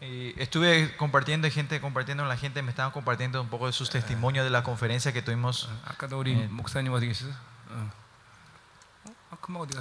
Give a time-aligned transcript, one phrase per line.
[0.00, 4.50] Estuve compartiendo gente compartiendo la gente me estaban compartiendo un poco de sus testimonios de
[4.50, 5.68] la conferencia que tuvimos.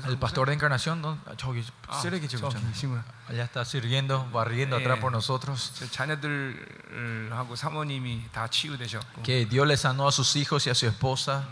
[0.07, 1.17] el pastor de encarnación ¿no?
[3.27, 5.73] allá está sirviendo barriendo atrás por nosotros.
[9.23, 11.47] que Dios le sanó a sus hijos y a su esposa.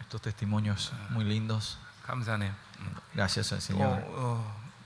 [0.00, 1.78] estos testimonios muy lindos.
[2.81, 3.13] 감사네요.
[3.13, 4.03] Gracias al Señor.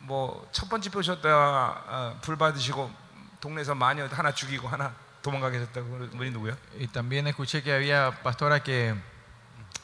[0.02, 2.91] 뭐첫 번째 배 오셨다 어, 불 받으시고
[3.39, 6.57] 동네에서 마녀 하나 죽이고 하나 도망가 계셨다고 분이 누구야?
[6.79, 8.96] Y también escuché que había pastora que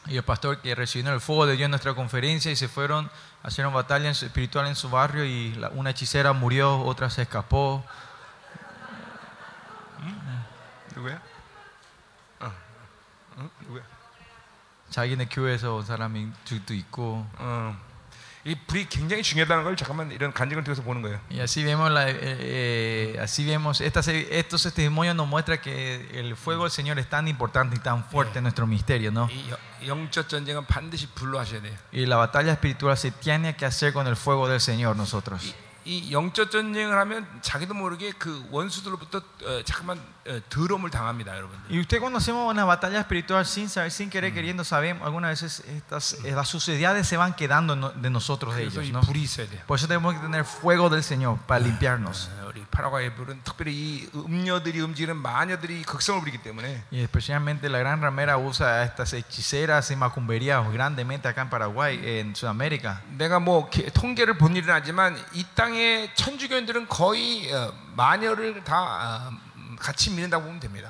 [0.07, 3.09] y el pastor que recibieron el fuego de Dios en nuestra conferencia y se fueron
[3.43, 6.79] a hacer una batalla en su- espiritual en su barrio y la- una hechicera murió,
[6.81, 7.83] otra se escapó.
[10.95, 11.21] 누구야?
[12.39, 12.51] 어,
[13.37, 13.49] 어?
[13.61, 13.83] 누구야?
[14.89, 17.77] 자기네 교회에서 온 사람이 죽도 있고 어.
[18.45, 21.19] 이 불이 굉장히 중요하다는 걸 잠깐만 이런 간증을 통해서 보는 거예요.
[21.29, 26.35] y así vemos la- eh, eh, así vemos estas, estos testimonios nos muestran que el
[26.37, 29.27] fuego del Señor es tan importante y tan fuerte en nuestro misterio, ¿no?
[29.29, 31.75] 이 여- 영적 전쟁은 반드시 불로 하셔야 돼요.
[31.91, 35.43] Y la batalla espiritual se tiene que hacer con el fuego del Señor nosotros.
[35.85, 41.71] 이, 이 영적 전쟁을 하면 자기도 모르게 그 원수들로부터 어, 잠깐만 어, 더러움을 당합니다, 여러분들.
[41.71, 45.63] Y usted cuando hacemos una batalla espiritual sin saber, sin querer, queriendo, sabemos, algunas veces
[45.67, 48.99] estas, eh, las suciedades se van quedando no- de nosotros de 그래서 ellos, 이 ¿no?
[48.99, 49.61] 불이 있어야 돼요.
[49.65, 52.29] Por eso tenemos que tener fuego del Señor para limpiarnos.
[52.43, 57.79] 어, 우리 파라과이 불은 특별히 이 음녀들이 움직이는 마녀들이 극성을 부리기 때문에 Y especialmente la
[57.79, 63.01] gran ramera usa a estas hechiceras y macumberías grandemente acá en Paraguay, en Sudamérica.
[63.17, 69.29] 내가 뭐 개- 통계를 본 일은 하지만 이 땅의 천주교인들은 거의 어, 마녀를 다 어,
[69.50, 69.50] 음,
[69.81, 70.89] 같이 믿는다고 보면 됩니다.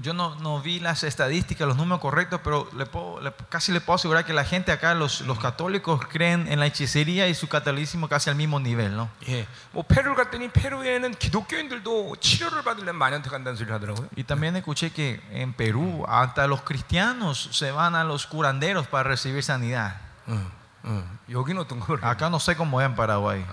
[0.00, 3.80] Yo no, no vi las estadísticas, los números correctos, pero le puedo- le- casi le
[3.80, 7.48] puedo asegurar que la gente acá, los, los católicos, creen en la hechicería y su
[7.48, 9.08] catolicismo casi al mismo nivel, ¿no?
[9.26, 14.06] 예, 뭐 페루를 갔더니 페루에는 기독교인들도 치료를 받으려면 마녀한테 간다는 소리를 하더라고요.
[14.16, 19.02] Y también escuché que en Perú hasta los cristianos se van a los curanderos para
[19.10, 19.96] recibir sanidad.
[20.28, 20.46] 응,
[20.84, 21.02] 응.
[21.28, 23.44] 여기는 어떤 거 Acá no sé cómo es en Paraguay.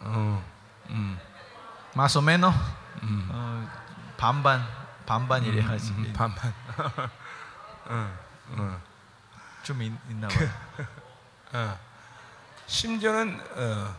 [0.00, 0.40] 어,
[0.88, 1.18] 음,
[1.94, 2.54] Más o menos.
[3.28, 3.77] 어,
[4.19, 4.67] 반반,
[5.05, 5.91] 반반이래 하지.
[5.91, 6.53] 음, 반반.
[7.89, 8.11] 응,
[8.57, 8.81] 응.
[9.63, 10.49] 좀 있, 있나 봐요.
[11.53, 11.79] 어.
[12.67, 13.95] 심지어는 어,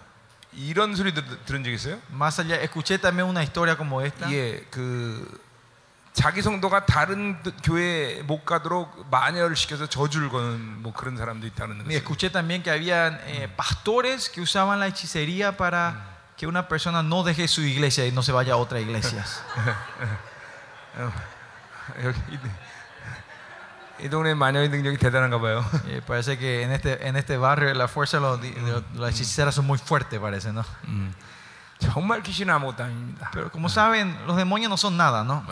[0.53, 1.99] 이런 소리 들, 들은 적 있어요?
[2.13, 4.31] Más allá, escuché también una historia como esta.
[4.31, 5.41] 예, 그
[6.13, 11.97] 자기 성도가 다른 교회 못 가도록 마녀를 시켜서 저주를 거는 뭐 그런 사람도 있다는 거예요.
[11.97, 16.10] escuché también que había eh, pastores que usaban la hechicería para
[16.41, 19.27] que una persona no deje su iglesia y no se vaya a otra iglesia.
[26.07, 29.77] parece que en este, en este barrio la fuerza de los, de hechiceras son muy
[29.77, 30.65] fuertes, parece, ¿no?
[33.35, 35.45] Pero como saben, los demonios no son nada, ¿no?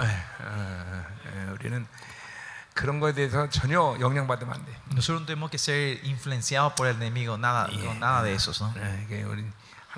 [4.94, 7.68] Nosotros no tenemos que ser influenciados por el enemigo, nada,
[8.00, 8.72] nada de esos, ¿no?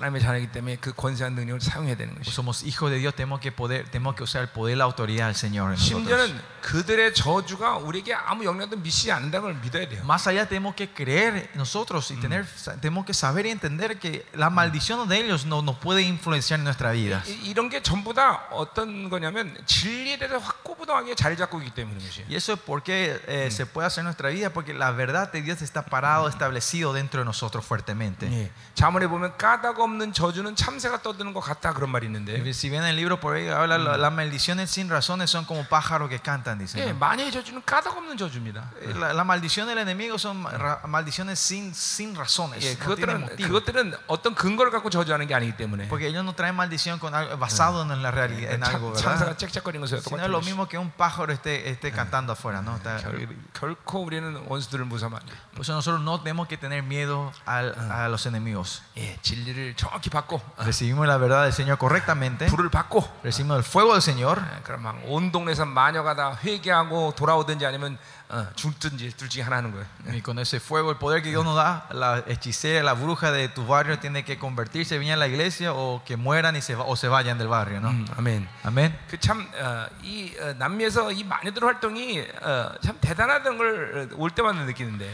[0.00, 2.34] 하나님의 자녀이기 때문에 그 권세한 능력을 사용해야 되는 Pues 것이.
[2.36, 5.26] somos hijos de Dios, tenemos que poder, tenemos que usar el poder y la autoridad
[5.28, 5.72] del Señor.
[5.72, 6.04] en nosotros.
[6.04, 10.02] 심지어는 그들의 저주가 우리에게 아무 영향도 미치지 않는다는 걸 믿어야 돼요.
[10.04, 12.44] Más allá tenemos que creer nosotros y tener,
[12.82, 16.64] tenemos que saber y entender que la maldición de ellos no nos puede influenciar en
[16.64, 17.22] nuestra vida.
[17.26, 22.26] 이- 이런 게 전부 다 어떤 거냐면 진리에 대해서 확고부동하게 자리 잡고 있기 때문인 것이에요.
[22.28, 25.40] Y eso es porque eh, se puede hacer en nuestra vida, porque la verdad de
[25.40, 28.26] Dios está parado, establecido dentro de nosotros fuertemente.
[28.28, 28.50] 예.
[28.74, 32.84] 자문에 보면 까닭 없는 저주는 참새가 떠드는 것 같다 그런 말이 있는데 Y Si bien
[32.84, 36.58] el libro por ahí habla, la- las maldiciones sin razones son como pájaros que cantan,
[36.58, 36.78] dice.
[36.80, 36.98] 예, ¿no?
[36.98, 38.70] 마녀의 저주는 까닭 없는 저주입니다.
[38.80, 42.62] Eh, La, la maldición del enemigo son ra- maldiciones sin, sin razones.
[42.64, 43.48] 예, no tienen 그것들은 motivo.
[43.48, 47.36] 그것들은 어떤 근거를 갖고 저주하는 게 아니기 때문에 Porque ellos no traen maldición con algo,
[47.36, 49.38] basado en la realidad, en 참- algo, 참새가 ¿verdad?
[49.38, 50.46] 짹짹거리는 것과 Si no 똑같은 es lo 것이.
[50.50, 52.76] mismo que un pájaro esté, esté cantando afuera, ¿no?
[52.76, 55.32] Está- 결, 결코 우리는 원수들을 무서워하면 안 돼.
[55.54, 58.82] Por eso nosotros no tenemos que tener miedo al- a los enemigos.
[58.96, 63.64] 예, 진리를 정확히 받고 어, Recibimos la verdad del Señor correctamente, 불을 받고 recibimos el
[63.64, 67.98] fuego del Señor 예, 그럼 막 온 동네에서 마녀가 다 회개하고 돌아오든지 아니면
[68.30, 69.86] 어, 죽든지 둘 중에 하나 하는 거예요.
[70.12, 73.48] y con ese fuego, el poder que Dios nos da, la hechicera, la bruja de
[73.48, 76.82] tu barrio tiene que convertirse, venir a la iglesia o que mueran y se, va-
[76.84, 77.90] o se vayan del barrio, ¿no?
[77.90, 78.48] 음, 아멘.
[78.64, 78.98] Amén.
[79.08, 85.06] 그참이 남미에서 이 마녀들 활동이 어, 참 대단하다는 걸 올 때마다 느끼는데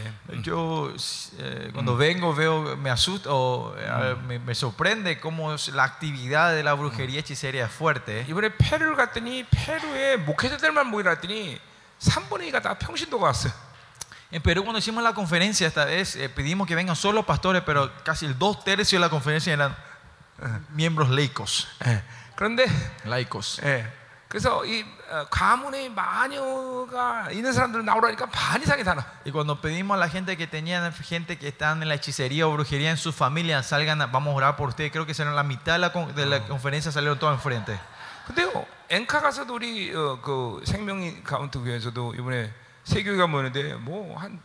[0.45, 0.91] Yo
[1.39, 6.53] eh, cuando vengo veo, me asusta o eh, me, me sorprende cómo es la actividad
[6.53, 8.25] de la brujería hechicería es fuerte.
[8.27, 11.59] 이번에 페루를 갔더니 페루에 목회자들만 모이라 했더니
[12.01, 13.53] 3분의 2가 다 평신도가 왔어요.
[14.31, 17.91] En Perú cuando hicimos la conferencia esta vez eh, pedimos que vengan solo pastores, pero
[18.03, 19.75] casi el dos tercios de la conferencia eran
[20.41, 21.67] eh, miembros laicos.
[21.85, 22.01] 예.
[22.35, 22.65] 그런데
[23.05, 23.61] laicos.
[23.63, 23.85] 예.
[24.27, 29.05] 그래서 이 어, 가문의 마녀가 있는 사람들 나오라니까 반 이상이 다 나.
[29.23, 32.51] Y cuando pedimos a la gente que tenían gente que están en la hechicería o
[32.53, 34.91] brujería en su familia, salgan, a- vamos a orar por ustedes.
[34.91, 37.79] Creo que serán la mitad de la, con- de la conferencia salieron todos enfrente.
[38.25, 42.50] 근데요, 엔카 가서도 우리 어, 그 생명 카운트 교회에서도 이번에
[42.84, 44.40] 세 교회가 모였는데 뭐 한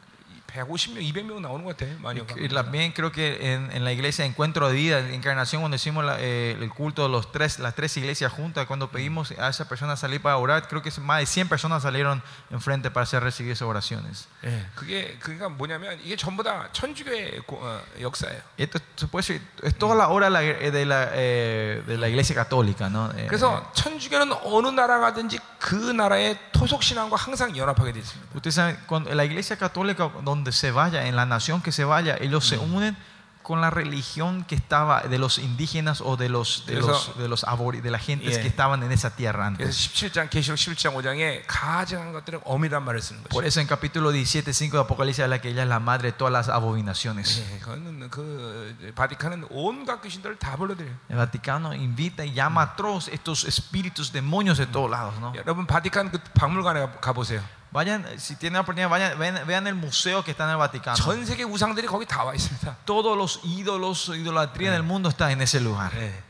[0.53, 1.91] 150명, 200명 나오는 것 같아.
[2.01, 2.35] 마녀가.
[2.37, 6.05] Y también creo que en, en la iglesia Encuentro de Vida, en Encarnación, cuando hicimos
[6.05, 9.69] la- eh, el culto de los tres, las tres iglesias juntas, cuando pedimos a esa
[9.69, 13.53] persona salir para orar, creo que más de 100 personas salieron enfrente para hacer recibir
[13.53, 14.27] esas oraciones.
[14.45, 18.41] 예, 그게 그러니까 뭐냐면 이게 전부 다 천주교의 고- 어, 역사예요.
[18.57, 22.09] Esto se puede decir, es toda la hora de la, de la, eh, de la
[22.09, 23.11] iglesia católica, ¿no?
[23.17, 28.29] Eh, 그래서 천주교는 어느 나라 가든지 그 나라의 토속 신앙과 항상 연합하게 돼 있습니다.
[28.35, 32.17] Ustedes saben, cuando la iglesia católica, donde se vaya, en la nación que se vaya,
[32.21, 32.97] ellos se unen
[33.43, 37.29] con la religión que estaba de los indígenas o de los de Eso- los de
[37.29, 38.43] los abori- de las gentes Yeah.
[38.43, 39.89] que estaban en esa tierra 그래서 antes.
[39.89, 43.47] 17장 계시록 11장 5장에 가증한 것들은 어미란 말을 쓰는 Por 거죠.
[43.47, 46.31] eso en capítulo 17, 5 de Apocalipsis habla que ella es la madre de todas
[46.31, 47.41] las abominaciones.
[47.41, 50.93] 예, 그거는 그 바티칸은 온갖 귀신들을 다 불러들여요.
[51.09, 55.33] El Vaticano invita y llama a todos estos espíritus demonios de todos lados, ¿no?
[55.35, 57.41] 여러분 바티칸 그 박물관에 가 보세요.
[57.73, 60.97] Vayan, si tienen la oportunidad, vayan, vean, vean el museo que está en el Vaticano.
[60.97, 62.77] 전 세계 우상들이 거기 다 와 있습니다.
[62.87, 65.93] Todos los ídolos, idolatría del mundo está en ese lugar.
[65.95, 66.23] 예, 예,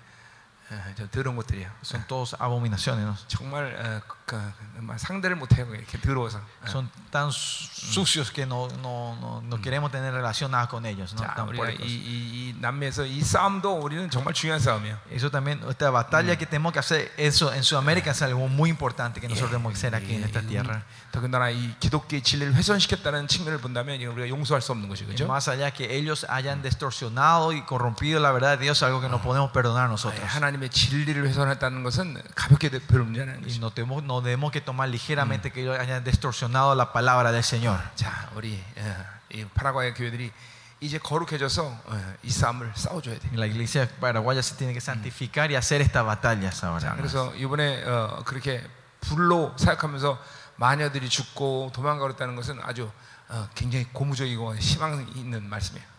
[0.98, 1.70] 저 더러운 것들이에요.
[1.82, 3.16] Son todos abominaciones, ¿no?
[3.26, 5.64] 정말 어, 그, 그, 막 상대를 못해요.
[5.74, 6.42] 이렇게 더러워서.
[6.66, 6.68] 예.
[6.68, 11.14] Son tan sucios que no, no, no, no queremos tener relación nada con ellos.
[11.14, 11.22] ¿no?
[11.22, 11.86] 자, Tan 우리가 이, puercos.
[11.88, 14.98] 이, 이 남미에서 이 싸움도 우리는 정말 중요한 싸움이에요.
[15.10, 19.22] Eso también, esta batalla que tenemos que hacer, eso en Sudamérica es algo muy importante
[19.22, 20.84] que nosotros tenemos que hacer aquí en esta tierra.
[21.12, 25.26] 더군다나 이 기독교의 진리를 훼손시켰다는 측면을 본다면 이건 우리가 용서할 수 없는 것이 Y 그죠?
[25.26, 29.08] más allá que ellos hayan distorsionado y corrompido la verdad de Dios, es algo que
[29.08, 30.20] no podemos perdonar nosotros.
[30.28, 33.59] 하나님 의 진리를 훼손했다는 것은 가볍게 별 문제는 아닌 Y 것이죠.
[33.59, 37.79] no tenemos, no debemos que tomar ligeramente que ellos hayan distorsionado la palabra del Señor.
[37.95, 40.31] 자, 우리 어, 이 파라과이 교회들이
[40.79, 43.29] 이제 거룩해져서 어, 이 싸움을 싸워줘야 돼.
[43.33, 46.95] La iglesia paraguaya se tiene que santificar y hacer estas batallas 자, ahora.
[46.95, 48.63] 그래서 이번에 어, 그렇게
[49.01, 50.17] 불로 사역하면서
[50.55, 52.89] 마녀들이 죽고 도망가렸다는 것은 아주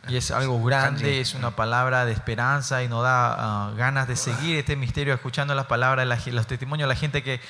[0.09, 3.35] Y es algo grande, es una palabra de esperanza y nos da
[3.69, 7.41] ah, ganas de seguir este misterio escuchando las palabras, los testimonios de la gente que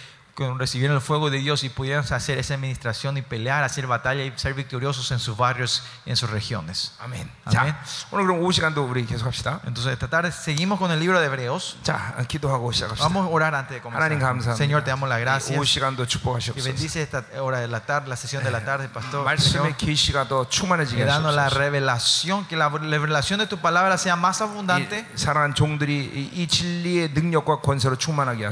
[0.58, 4.32] recibieron el fuego de Dios y pudieran hacer esa administración y pelear, hacer batalla y
[4.36, 6.92] ser victoriosos en sus barrios, en sus regiones.
[6.98, 7.30] Amén.
[7.60, 7.76] Amén.
[9.64, 11.76] Entonces esta tarde seguimos con el libro de Hebreos.
[13.00, 14.02] Vamos a orar antes de comenzar.
[14.56, 15.56] Señor, te damos las gracias.
[16.56, 19.24] Y bendice esta hora de la tarde, la sesión de la tarde, pastor.
[20.96, 25.06] Que danos la revelación, que la revelación de tu palabra sea más abundante.
[26.04, 26.46] Y,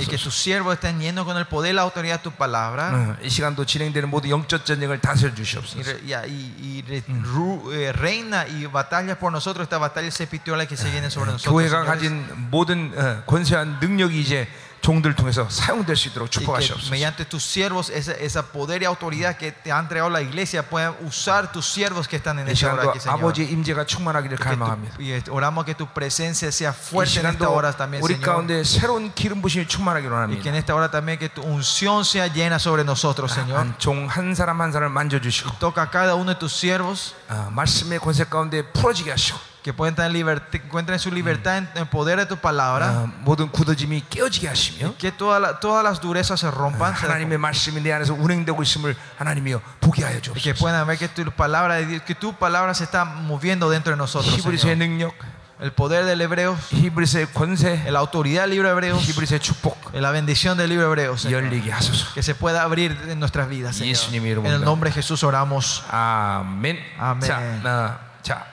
[0.02, 2.91] y que tus siervos estén llenos con el poder y la autoridad de tu palabra.
[2.93, 5.83] 어, 이 시간도 진행되는 모든 영적 전쟁을 다스려 Y, 주시옵소서.
[5.83, 10.67] re- y- y- y re- ru- eh, reina y batalla por nosotros estas batallas espirituales
[10.67, 11.51] que se vienen sobre nosotros.
[11.53, 11.87] 교회가 señores.
[11.87, 14.47] 가진 모든 어, 권세한 능력이 이제
[14.81, 16.91] 종들 통해서 사용될 수 있도록 Y que 축복하시옵소서.
[16.91, 20.95] mediante tus siervos, esa, esa poder y autoridad que te ha entregado la iglesia, puedan
[21.03, 23.19] usar tus siervos que están en 이 esta hora 시간도 aquí, Señor.
[23.19, 24.95] 아버지의 임재가 충만하기를 Y, que 갈망합니다.
[24.95, 28.15] tu- y oramos que tu presencia sea 이 fuerte en esta 시간도 hora también, 우리
[28.15, 28.23] Señor.
[28.23, 30.49] 가운데 새로운 기름 부심이 충만하기를 Y que 원합니다.
[30.49, 33.75] en esta hora también que tu unción sea llena sobre nosotros, Señor.
[33.79, 37.99] 종 한 사람 한 사람을 만져주시고 Toca a cada uno de tus siervos 어, 말씀의
[37.99, 42.25] 권세 가운데 풀어지게 ha시고 que puedan tener libertad, encuentren su libertad en el poder de
[42.25, 42.87] tu palabra.
[43.03, 46.95] 어, 모든 굳어짐이 깨어지게 하시며 Que toda la- todas las durezas se rompan.
[46.95, 50.59] se- 하나님의 말씀이 내 안에서 운행되고 있음을 하나님이여 보게 하여 Y que 주옵소서.
[50.59, 53.97] puedan ver que tu palabra de Dios, que tu palabra se está moviendo dentro de
[53.97, 54.37] nosotros.
[54.37, 54.77] 히브리서의 Señor.
[54.77, 55.13] 능력,
[55.59, 60.11] El poder del hebreo, 히브리서의 권세, la autoridad del libro de hebreos, 히브리서의 축복 la
[60.11, 61.21] bendición del libro de hebreos.
[61.23, 61.43] Señor.
[61.43, 62.13] 열리게 하소서.
[62.13, 63.75] Que se pueda abrir en nuestras vidas.
[63.75, 63.89] Señor.
[63.97, 65.83] 예수님의 En 이름으로 el nombre de Jesús oramos.
[65.89, 66.77] 아멘.
[66.99, 67.21] 아멘.
[67.21, 68.45] 자, 어, 자,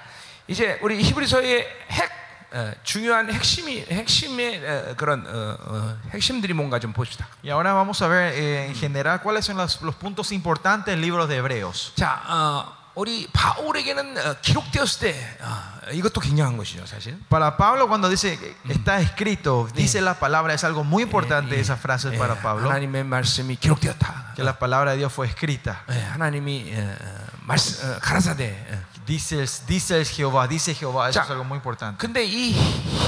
[0.49, 6.93] 이제 우리 히브리서의 핵 어, 중요한 핵심이 핵심의 어, 그런 어, 어, 핵심들이 뭔가 좀
[6.93, 7.27] 봅시다.
[7.43, 11.01] Y ahora vamos a ver eh, en general cuáles son los, los puntos importantes del
[11.01, 11.93] libro de hebreos.
[11.97, 17.19] 자, 어, 우리 바울에게는 어, 기록되었을 때 어, 이것도 굉장한 것이죠, 사실.
[17.29, 21.77] Para Pablo cuando dice que está escrito, dice la palabra, es algo muy importante esa
[21.77, 24.35] frase 예, para Pablo, 하나님의 말씀이 기록되었다.
[24.37, 25.83] que la palabra de Dios fue escrita.
[25.91, 28.67] 예, 하나님이 어, 어, 말씀 어, 가라사대.
[28.71, 28.88] 어.
[29.09, 31.25] Dice, el- dice el Jehová, dice Jehová, eso Ya.
[31.25, 31.99] es algo muy importante.
[31.99, 32.53] 근데 이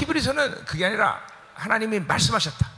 [0.01, 1.21] 히브리서는 그게 아니라
[1.55, 2.77] 하나님이 말씀하셨다.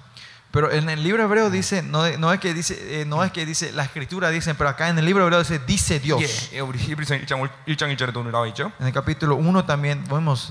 [0.50, 3.44] Pero en el libro hebreo dice, no, no es que dice, eh, no es que
[3.44, 6.22] dice, la escritura dice, pero acá en el libro hebreo dice, dice Dios.
[6.52, 8.72] 예, 예, 우리 히브리서 1장 1장 1절에도 오늘 나와 있죠.
[8.80, 10.50] En el capítulo 1 también vemos,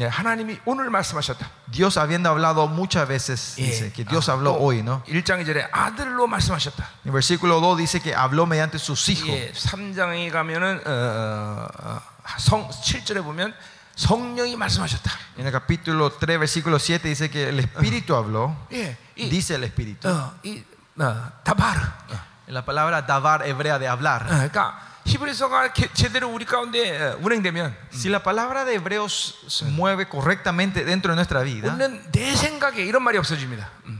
[0.00, 1.48] 예, 하나님이 오늘 말씀하셨다.
[1.70, 3.66] Dios habiendo hablado muchas veces, 예.
[3.70, 5.04] dice que Dios 아, habló 또 hoy, ¿no?
[5.06, 6.82] 1장 2절에 아들로 말씀하셨다.
[7.04, 9.28] En el versículo 2 dice que habló mediante sus hijos.
[9.30, 12.02] 예, 3장에 가면은 어, 어, 어,
[12.38, 13.54] 성 7절에 보면
[13.96, 15.10] 성령이 말씀하셨다.
[15.38, 19.64] En el capítulo 3, versículo 7 dice que el Espíritu habló, 예, 이, dice el
[19.64, 20.08] Espíritu.
[20.08, 20.62] 어, 이
[20.98, 21.80] 어, 다바르.
[21.80, 24.26] 어, La palabra davar hebrea de 어, hablar.
[24.26, 30.08] 그러니까 히브리서가 게- 제대로 우리 가운데 어, 운행되면 Si la palabra de hebreos se mueve
[30.08, 33.68] correctamente dentro de nuestra vida, 우리는 내 생각에 이런 말이 없어집니다.
[33.86, 33.99] 음.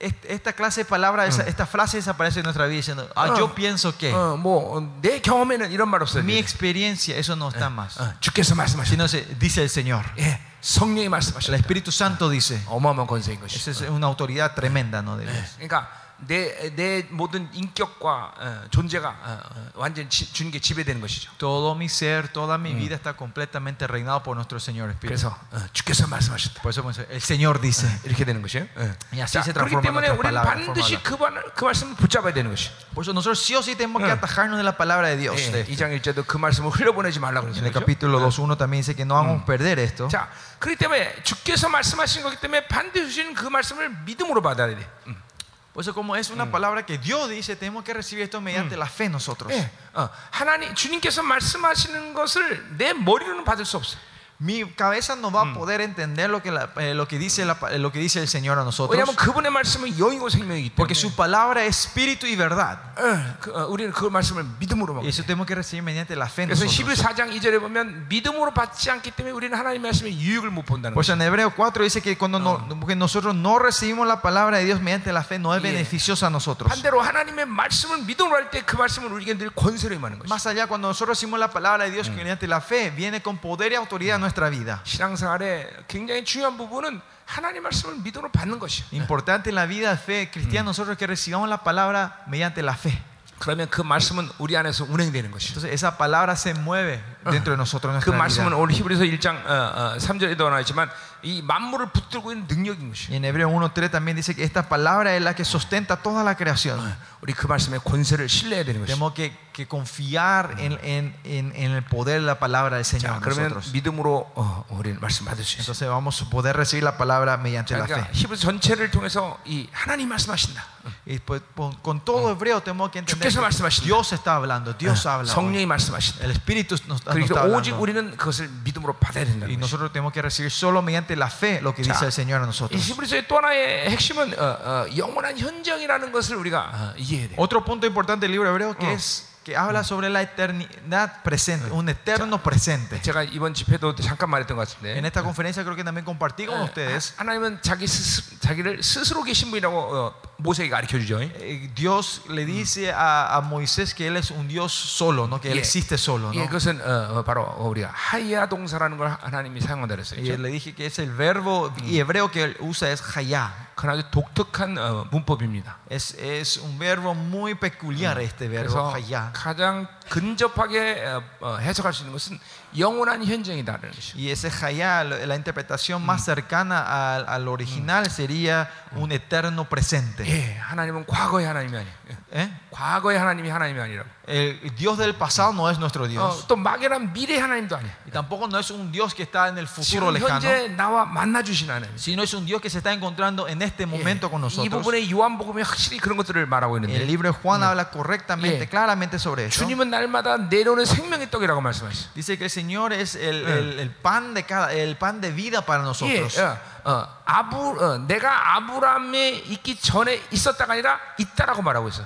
[0.00, 3.34] est- esta clase de palabra, esa- esta frase desaparece de nuestra vida diciendo, ah, Ah.
[3.38, 6.22] yo pienso que, 어, 뭐내 경험에는 이런 말 없어요.
[6.24, 7.98] mi experiencia, eso no está más.
[8.00, 8.84] 어, 주께서 말씀하셨다.
[8.90, 10.04] Sino se, dice el Señor.
[10.18, 11.56] 예, 성령이 El 말씀하셨다.
[11.56, 12.60] Espíritu Santo dice.
[12.66, 13.70] 어마어마한 권세인 것이죠.
[13.70, 15.16] Esa es una autoridad tremenda, ¿no?
[15.16, 15.56] De Dios.
[15.58, 15.88] 그러니까
[16.20, 21.30] 내, 내 모든 인격과 어, 존재가 어, 어, 완전 히 주님께 지배되는 것이죠.
[21.36, 25.08] Todo mi ser, toda mi vida está completamente reinado por nuestro Señor Espíritu.
[25.12, 26.62] 그래서 어, 주께서 말씀하셨다.
[26.62, 27.86] Por eso podemos decir, el Señor dice.
[28.04, 28.64] 이렇게 되는 것이에요.
[28.64, 28.96] 예.
[29.12, 31.64] Y así 자, se 그렇기 transforma 때문에 nuestra 우리는 palabra, 반드시 forma 그, 말, 그
[31.66, 32.70] 말씀을 붙잡아야 되는 것이.
[32.94, 34.16] Por eso nosotros sí o sí tenemos que Ah.
[34.16, 35.36] atajarnos de la palabra de Dios.
[35.36, 35.72] 예, de esto.
[35.76, 37.66] 2장 1절도 그 말씀을 흘려보내지 말라고 En 그러죠.
[37.66, 40.08] el capítulo 2.1 también dice que no vamos a perder esto.
[40.08, 44.80] 자, 그렇기 때문에 주께서 말씀하신 거기 때문에 반드시 주신 그 말씀을 믿음으로 받아야 돼.
[45.08, 45.26] 음.
[45.72, 48.86] Por eso como es una palabra que Dios dice, tenemos que recibir esto mediante la
[48.86, 49.52] fe nosotros.
[49.52, 53.98] 예, 어, 하나님 주님께서 말씀하시는 것을 내 머리로는 받을 수 없어.
[54.40, 57.54] Mi cabeza no va a poder entender lo que, la- eh, lo que, dice, la
[57.58, 58.90] pa- eh, lo que dice el Señor a nosotros.
[58.94, 60.76] 왜냐하면 그분의 말씀은 영이고 생명이기 때문에.
[60.76, 62.76] Porque su palabra es espíritu y verdad.
[62.98, 65.08] 어, 그, 어, 우리는 그 말씀을 믿음으로 Y 먹어요.
[65.08, 67.00] eso tenemos que recibir mediante la fe 그래서 nosotros.
[67.00, 71.00] 14장 2절에 보면 믿음으로 받지 않기 때문에 우리는 하나님의 말씀에 유익을 못 본다는 Por 거죠.
[71.00, 74.66] eso en Hebreo 4 dice que cuando no- porque nosotros no recibimos la palabra de
[74.66, 75.72] Dios mediante la fe, no es Yeah.
[75.72, 76.68] beneficiosa a nosotros.
[76.68, 80.28] 반대로 하나님의 말씀을 믿음으로 할 때 그 말씀을 우리에게 늘 권세로 임하는 거죠.
[80.28, 83.72] Más allá, cuando nosotros recibimos la palabra de Dios mediante la fe, viene con poder
[83.72, 84.80] y autoridad a nuestra vida.
[84.84, 88.88] 신앙생활에 굉장히 중요한 부분은 하나님 말씀을 믿음으로 받는 것이에요.
[88.92, 92.96] Importante en la vida de fe cristiana nosotros que recibamos la palabra mediante la fe.
[93.38, 95.52] 그러면 그 말씀은 우리 안에서 운행되는 것이죠.
[95.60, 98.56] Entonces esa palabra se mueve dentro de nosotros en 그 nuestra 말씀은 vida.
[98.56, 100.88] 오늘 히브리서 1장 어, 어, 3절에도 나와 있지만
[101.22, 103.10] 이 만물을 붙들고 있는 능력인 것이에요.
[103.10, 106.36] Y en Hebreo 1.3 también dice que esta palabra es la que sustenta toda la
[106.36, 106.78] creación.
[107.22, 108.94] 우리 그 말씀의 권세를 신뢰해야 되는 것이죠.
[108.94, 113.14] Tenemos que, que confiar en, en- en- en el poder de la palabra del Señor.
[113.14, 113.72] 자, 그러면 nosotros.
[113.72, 115.62] 믿음으로 어, 우리는 말씀 받을 수 있어요.
[115.72, 118.14] Entonces vamos a poder recibir la palabra mediante la 그러니까 fe.
[118.14, 120.62] 히브리서 전체를 통해서 이 하나님 말씀하신다.
[121.04, 123.86] Y pues, con, con todo hebreo tenemos que entender 주께서 que 말씀하신다.
[123.86, 125.26] Dios está hablando, Dios habla.
[125.26, 125.34] hoy.
[125.34, 126.22] 성령이 말씀하신다.
[126.24, 127.80] El Espíritu nos, nos 그리고 está 오직 hablando.
[127.82, 129.58] 우리는 그것을 믿음으로 받아야 Y 된다는 것이죠.
[129.58, 132.44] nosotros tenemos que recibir solo mediante la fe lo que 자, dice el Señor a
[132.44, 132.80] 이 nosotros.
[132.90, 137.36] 히브리서의 또 하나의 핵심은 어, 어, 영원한 현정이라는 것을 우리가 어, 이해해야 돼요.
[137.38, 138.90] Otro punto importante del libro hebreo que Oh.
[138.94, 143.00] es que habla sobre la eternidad presente, un eterno presente.
[143.00, 146.60] 제가 이번 집회도 잠깐 말했던 것 같은데 En esta conferencia creo que también compartí con
[146.62, 147.14] ustedes.
[147.16, 151.18] 하- 하나님은 자기 스스, 자기를 스스로 계신 분이라고 어, 모세에게 가르쳐 주죠.
[151.22, 155.40] eh, Dios le dice a, a Moisés que él es un Dios solo, ¿no?
[155.40, 155.60] que él 예.
[155.60, 156.30] existe solo.
[156.34, 156.46] 예, ¿no?
[156.48, 160.20] 그것은 어, 어, 바로 우리가 하야 동사라는 걸 하나님이 사용한다 그랬어요.
[160.20, 160.42] Y 그렇죠?
[160.42, 163.50] le dije que es el verbo y hebreo que él usa es hayá.
[163.76, 165.78] 그건 아주 독특한 어, 문법입니다.
[165.88, 169.30] Es, es un verbo muy peculiar este verbo 그래서 hayá.
[169.32, 172.38] 가장 근접하게 어, 어, 해석할 수 있는 것은
[172.78, 174.18] 영원한 현정이다라는 것이죠.
[174.18, 180.24] Y ese hayá, la la interpretación más cercana al, al original sería un eterno presente.
[180.26, 181.94] 예, 하나님은 과거의 하나님이 아니에요.
[182.10, 182.52] 예, ¿Eh?
[182.70, 184.08] 과거의 하나님이 하나님이 아니라고.
[184.28, 186.46] El Dios del pasado no es nuestro 어, Dios.
[186.48, 187.92] 또 막연한 미래 하나님도 아니에요.
[188.06, 191.04] Y tampoco no es un Dios que está en el futuro 지금 lejano, 현재 나와
[191.06, 191.96] 만나 주신 하나님.
[191.96, 194.68] sino es un Dios que se está encontrando en este momento con 이 nosotros.
[194.70, 198.70] 부분에 요한복음이 확실히 그런 것들을 말하고 El 있는데 libro de Juan habla correctamente, Yeah.
[198.70, 199.64] claramente sobre eso.
[199.64, 202.13] 주님은 날마다 내려오는 생명의 떡이라고 말씀하셨어요.
[202.13, 205.61] Dice que el Señor es el, el- el pan de cada, el pan de vida
[205.61, 206.39] para 예, nosotros.
[206.39, 212.03] 어, 어, 아부, 어, 내가 아브라함에 있기 전에 있었다가 아니라 있다라고 말하고 있어.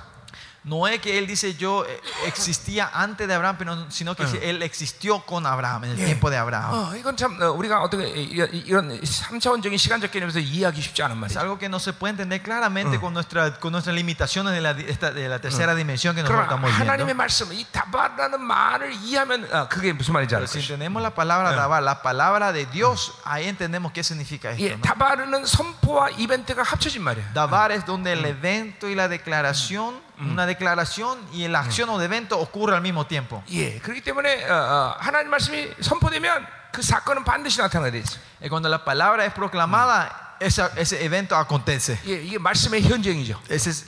[0.65, 4.61] No es que él dice yo eh, existía antes de Abraham, pero, sino que él
[4.61, 6.05] existió con Abraham en el Yeah.
[6.05, 6.71] tiempo de Abraham.
[6.71, 11.15] 어, 이건 참 어, 우리가 어떻게 이- 이- 이런 3차원적인 시간적 개념에서 이해하기 쉽지 않은
[11.17, 11.39] Es 말이죠.
[11.39, 14.85] algo que no se puede entender claramente con, nuestra, con nuestras limitaciones de la, di-
[14.87, 17.17] esta- de la tercera dimensión que nosotros 그러나 estamos 하나님의 viendo.
[17.17, 20.73] 말씀, 이 다바라는 말을 이해하면 어, 그게 무슨 말인지 Pero 알 si 것이죠.
[20.77, 24.61] entendemos la palabra Dabar, la palabra de Dios, ahí entendemos qué significa esto.
[24.63, 24.81] 예, ¿no?
[24.85, 27.33] 다바르는 선포와 이벤트가 합쳐진 말이에요.
[27.33, 32.05] Dabar es donde el evento y la declaración, una declaración y la acción o de
[32.05, 33.43] evento ocurre al mismo tiempo.
[33.51, 38.17] 예, 그렇기 때문에 어, 어, 하나님 말씀이 선포되면 그 사건은 반드시 나타나야 돼 있어.
[38.41, 41.99] Y cuando la palabra es proclamada, esa- ese evento acontece.
[42.05, 43.41] 예, 이게 말씀의 현장이죠.
[43.49, 43.85] Ese es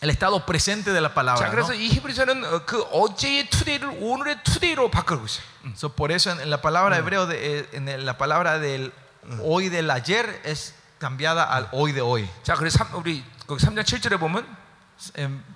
[0.00, 1.46] el estado presente de la 자, palabra.
[1.48, 1.50] ¿no?
[1.50, 5.44] 그래서 이 히브리서는 어, 그 어제의 투데이를 오늘의 투데이로 바꾸고 있어요.
[5.74, 8.92] So, por eso en, en la palabra hebreo, de, eh, en el- la palabra del
[9.42, 12.28] hoy del ayer es cambiada al hoy de hoy.
[12.44, 14.61] 자, 그래서 삼- 우리 그 3장 7절에 보면 En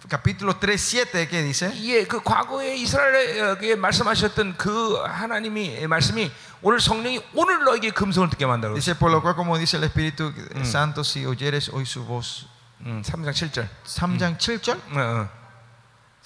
[0.10, 1.72] Capítulo 3, 7, ¿qué dice?
[1.84, 8.74] 예, 그 과거에 이스라엘에게 말씀하셨던 그 하나님이 말씀이 오늘 성령이 오늘 너에게 금성을 듣게 만들어.
[8.74, 12.48] Dice, por lo cual, como dice el Espíritu Santo, si oyeres hoy su voz.
[12.86, 13.68] 음, 3장 7절.
[13.86, 14.77] 3장 7절?
[14.96, 15.30] 어, 어.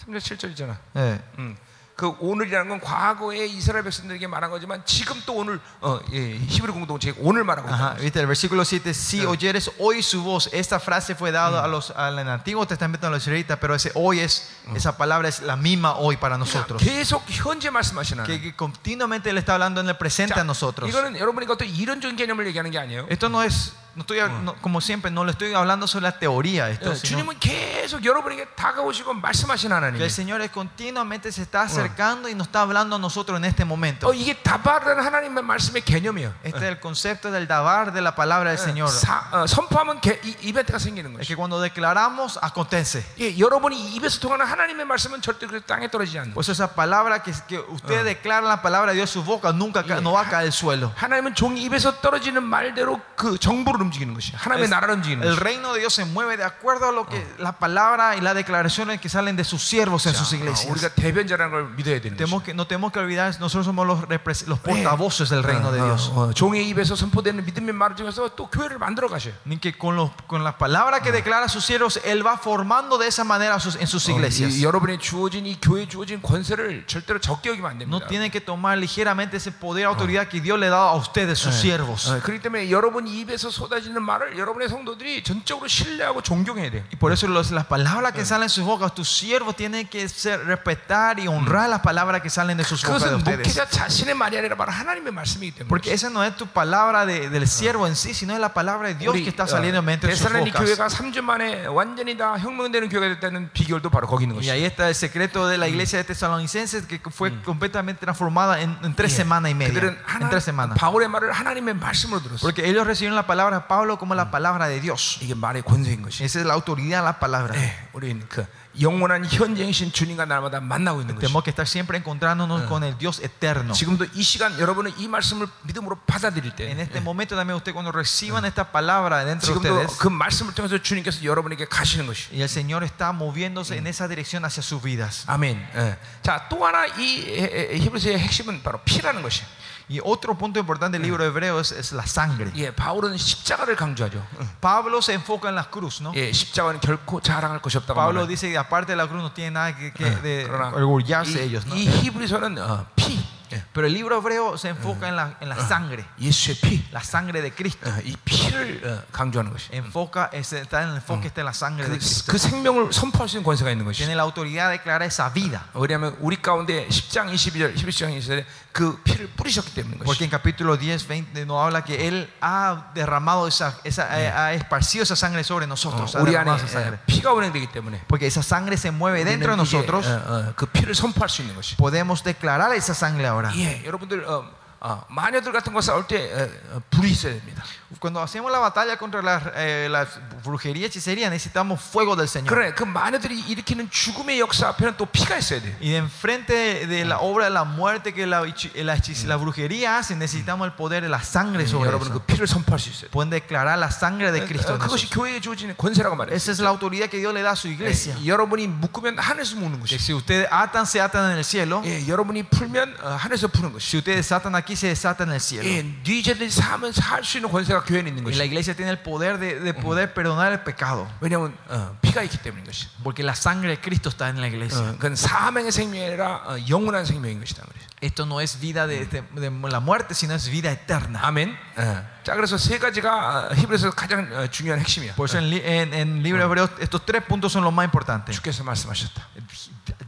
[0.06, 0.78] 3장 7절이잖아.
[0.94, 1.22] 네.
[1.40, 1.58] 음.
[1.97, 7.15] 그 오늘이라는 건 과거에 이스라엘 백성들에게 말한 거지만 지금 또 오늘 어, 예, 히브리 공동체
[7.17, 7.75] 오늘 말하고 있다.
[7.75, 11.67] Ajá, viste, el versículo 7, si oyeres hoy su voz, esta frase fue dada a
[11.67, 15.31] los, al en el Antiguo Testamento a los israelitas, pero ese hoy es, esa palabra
[15.31, 16.83] es la misma hoy para nosotros.
[16.85, 18.43] 계속 현재 말씀하시는 Que, 하나님.
[18.43, 20.91] que continuamente le está hablando en el presente a nosotros.
[20.91, 23.07] 이거는 여러분이 어떤 이론적인 개념을 얘기하는 게 아니에요.
[23.09, 26.69] Esto no es, no estoy, no- como siempre, no le estoy hablando sobre la teoría,
[26.69, 30.05] esto, 예, sino 주님은 계속 여러분에게 다가오시고 말씀하시는 que 하나님이에요.
[30.05, 33.65] el Señor es continuamente se está acercando y nos está hablando a nosotros en este
[33.65, 34.07] momento.
[34.07, 36.35] 어, 이게 다바라는 하나님의 말씀의 개념이에요.
[36.45, 38.91] Este es el concepto del dabar de la palabra del Señor.
[38.91, 41.29] 사- 어, 선포하면 개- 이, 이벤트가 생기는 Es 것이.
[41.29, 43.03] que cuando declaramos, acontece.
[43.19, 46.35] 예, 여러분이 입에서 통하는 하나님의 말씀은 절대 그 땅에 떨어지지 않는.
[46.35, 49.83] Pues esa palabra que, que usted declara la palabra de Dios en su boca nunca
[49.83, 50.93] ca- no va a caer al suelo.
[50.97, 54.33] 하나님은 종이 입에서 떨어지는 말대로 그 정보를 움직이는 것이.
[54.37, 55.41] 하나님의 Es- 나라를 움직이는 el 것이.
[55.41, 59.01] reino de Dios se mueve de acuerdo a lo que la palabra y las declaraciones
[59.01, 60.69] que salen de sus siervos en sus 어, iglesias.
[60.71, 62.19] 우리가 대변자라는 걸 믿어야 되는 것이.
[62.19, 65.81] Tenemos que, no tenemos que olvidar, nosotros somos los, repres- los portavoces del reino de
[65.81, 66.11] 어, Dios.
[66.13, 69.33] 어, 어, 종의 입에서 선포되는 믿음의 말을 통해서 또 교회를 만들어 가셔요.
[69.47, 72.99] Ni que con, los, con las palabras que declara a sus siervos, Él va formando
[72.99, 74.55] de esa manera a sus- en sus iglesias.
[74.57, 77.97] 이, 여러분이 주어진 이 교회에 주어진 권세를 절대로 적게 여기면 안 됩니다.
[77.97, 81.39] No tienen que tomar ligeramente ese poder, autoridad que Dios le ha dado a ustedes,
[81.39, 82.09] sus siervos.
[82.11, 86.83] 어, 그렇기 때문에 여러분 입에서 쏟 아지는 말을 여러분의 성도들이 전적으로 신뢰하고 존경해야 돼요.
[86.93, 90.09] Y por eso los- las palabras que salen de sus bocas, tus siervos tienen que
[90.09, 93.47] ser, respetar y honrar las palabras que salen de sus bocas de 그것은 ustedes.
[93.49, 95.69] 목회자 자신의 말이 아니라 바로 하나님의 말씀이기 때문에.
[95.69, 98.89] Porque esa no es tu palabra de- del siervo en sí, sino es la palabra
[98.89, 100.65] de Dios 우리 que está saliendo entre sus 데살로니 bocas.
[100.65, 104.53] 교회가 3주 만에 완전히 다 혁명되는 교회가 됐다는 비결도 바로 거기 있는 Y 것이죠.
[104.53, 108.95] ahí está el secreto de la iglesia de Tesalonicenses que fue completamente transformada en, en
[108.95, 109.73] tres semanas y media.
[109.75, 110.79] 그들은 En 하나, tres semanas.
[110.79, 112.41] 바울의 말을 하나님의 말씀으로 들었어요.
[112.43, 115.19] Porque ellos recibieron la palabra de Pablo como la palabra de Dios.
[115.21, 116.25] 이게 말의 권세인 것이.
[116.25, 117.55] Esa es la autoridad de la palabra.
[117.55, 118.47] 네, 우리는 그
[118.81, 121.27] 영원한 현재이신 주님과 날마다 만나고 있는 것이.
[121.27, 123.73] Tenemos que estar siempre encontrándonos con el Dios eterno.
[123.73, 127.93] 지금도 이 시간 여러분은 이 말씀을 믿음으로 받아들일 때 En este momento también usted cuando
[127.93, 132.29] reciban esta palabra dentro de 지금도 ustedes 그 말씀을 통해서 주님께서 여러분에게 가시는 것이.
[132.33, 135.25] y el Señor está moviéndose en esa dirección hacia sus vidas.
[135.27, 135.57] 아멘.
[135.75, 135.97] 예.
[136.23, 139.43] 자, 또 하나 이 에, 에, 히브리서의 핵심은 바로 피라는 것이.
[139.91, 142.51] Y otro punto importante del libro de Hebreos es la sangre.
[142.57, 144.21] 예, 바울은 십자가를 강조하죠.
[144.61, 146.13] Pablo se enfoca en la cruz, ¿no?
[146.17, 148.27] 예, 십자가는 결코 자랑할 것이 없다고 Pablo 말해요.
[148.27, 151.49] dice que aparte de la cruz no tiene nada que, que de 그러나 orgullarse 이,
[151.49, 151.77] ellos, ¿no?
[151.77, 153.40] 이 히브리서는 어, 피, 예,
[153.73, 157.41] Pero el libro hebreo se enfoca en la, en la sangre, 예수의 피, la sangre
[157.41, 157.89] de Cristo.
[157.89, 159.69] 어, 이 피를 어, 강조하는 것이.
[159.73, 162.33] Enfoca, ese- está en el enfoque está en la sangre de 그, Cristo.
[162.33, 163.99] 그 생명을 선포할 수 있는 권세가 있는 것이.
[163.99, 165.63] Tiene la autoridad de declarar esa vida.
[165.75, 170.25] 왜냐하면 우리 가운데 10장 22절, 11장 22절에 그 피를 뿌리셨기 때문인 Porque 것이.
[170.25, 175.05] en capítulo 10, 20 nos habla que Él ha derramado esa, esa eh, ha esparcido
[175.05, 176.15] esa sangre sobre nosotros.
[176.17, 176.99] ha 우리 안에 derramado esa sangre.
[176.99, 180.07] 예, 피가 운행되기 때문에 Porque esa sangre se mueve dentro de 우리는 이제, nosotros.
[180.09, 181.77] 어, 어, 그 피를 선포할 수 있는 것이.
[181.77, 183.40] Podemos declarar esa sangre ahora.
[183.56, 184.46] 예, 여러분들 어,
[184.80, 187.64] 어, 마녀들 같은 거 싸울 때 어, 어, 불이 있어야 됩니다.
[187.99, 190.09] Cuando hacemos la batalla contra las, eh, las
[190.45, 192.49] brujería y hechicería, necesitamos fuego del Señor.
[192.53, 195.77] 그래, 그 마녀들이 일으키는 죽음의 역사 앞에는 또 피가 있어야 돼.
[195.81, 199.99] Y enfrente de la obra de la muerte que la, hechi- la, hechiz- la brujería
[199.99, 202.27] hace, necesitamos el poder de la sangre sobre 여러분 그 eso.
[202.27, 203.11] 피를 선포할 수 있어요.
[203.11, 204.73] Pueden declarar la sangre de Cristo.
[204.73, 205.11] 어, en 그것이 nosotros.
[205.15, 206.35] 교회에 주어지는 권세라고 말해요.
[206.35, 208.15] Esa es la autoridad que Dios le da a su iglesia.
[208.21, 209.99] 예, 여러분이 묶으면 하늘에서 묶는 Que 것이.
[209.99, 211.83] si ustedes atan, se atan en el cielo.
[211.85, 213.87] 예, 여러분이 풀면 어, 하늘에서 푸는 것이.
[213.87, 215.65] Si ustedes desatan aquí, se desatan en el cielo.
[215.69, 218.47] 예, 네 죄들이 사하면 살 수 있는 권세가 교회에 있는 Y la 것이.
[218.47, 221.07] iglesia tiene el poder de, de poder perdonar el pecado.
[221.21, 222.87] 왜냐하면 어, 피가 있기 때문인 것이.
[223.03, 224.81] Porque la sangre de Cristo está en la iglesia.
[224.81, 227.63] 어, 그건 사명의 생명이 아니라 어, 영원한 생명인 것이다.
[227.65, 227.87] 그래요.
[228.03, 231.21] Esto no es vida de, de- de la muerte, sino es vida eterna.
[231.23, 231.57] 아멘.
[231.79, 232.10] 어.
[232.31, 235.15] 자, 그래서 세 가지가 어, 히브리서 가장 어, 중요한 핵심이야.
[235.15, 237.85] Por eso en, li- en, en el libro hebreo estos tres puntos son los más
[237.85, 238.35] importantes.
[238.37, 239.23] 주께서 말씀하셨다.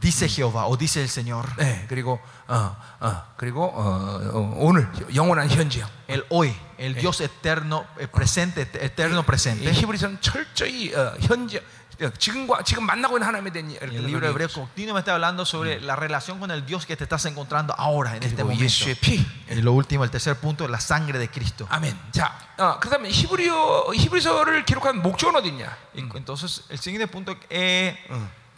[0.01, 1.45] Dice Jehová o dice el Señor.
[1.57, 5.89] 네, 그리고 어, 어, 그리고 어, 어, 오늘 영원한 현재형.
[6.07, 9.71] El hoy, el Dios eterno, eh, presente, eterno 이 presente.
[9.71, 11.61] 히브리서는 철저히 어, 현재
[12.17, 15.15] 지금과 지금 만나고 있는 하나님에 대한 Y 이렇게 el libro de 얘기하고 Hebreos continuamente está
[15.15, 18.51] hablando sobre la relación con el Dios que te estás encontrando ahora, en este 그리고
[18.55, 18.63] momento.
[18.63, 19.25] 예수의 피.
[19.51, 21.67] Y lo último, el tercer punto, la sangre de Cristo.
[21.69, 21.93] 아멘.
[22.11, 25.75] 자, 어, 그다음에 히브리어 히브리서를 기록한 목적은 어디 있냐?
[25.93, 27.97] Y Entonces, el siguiente punto, eh,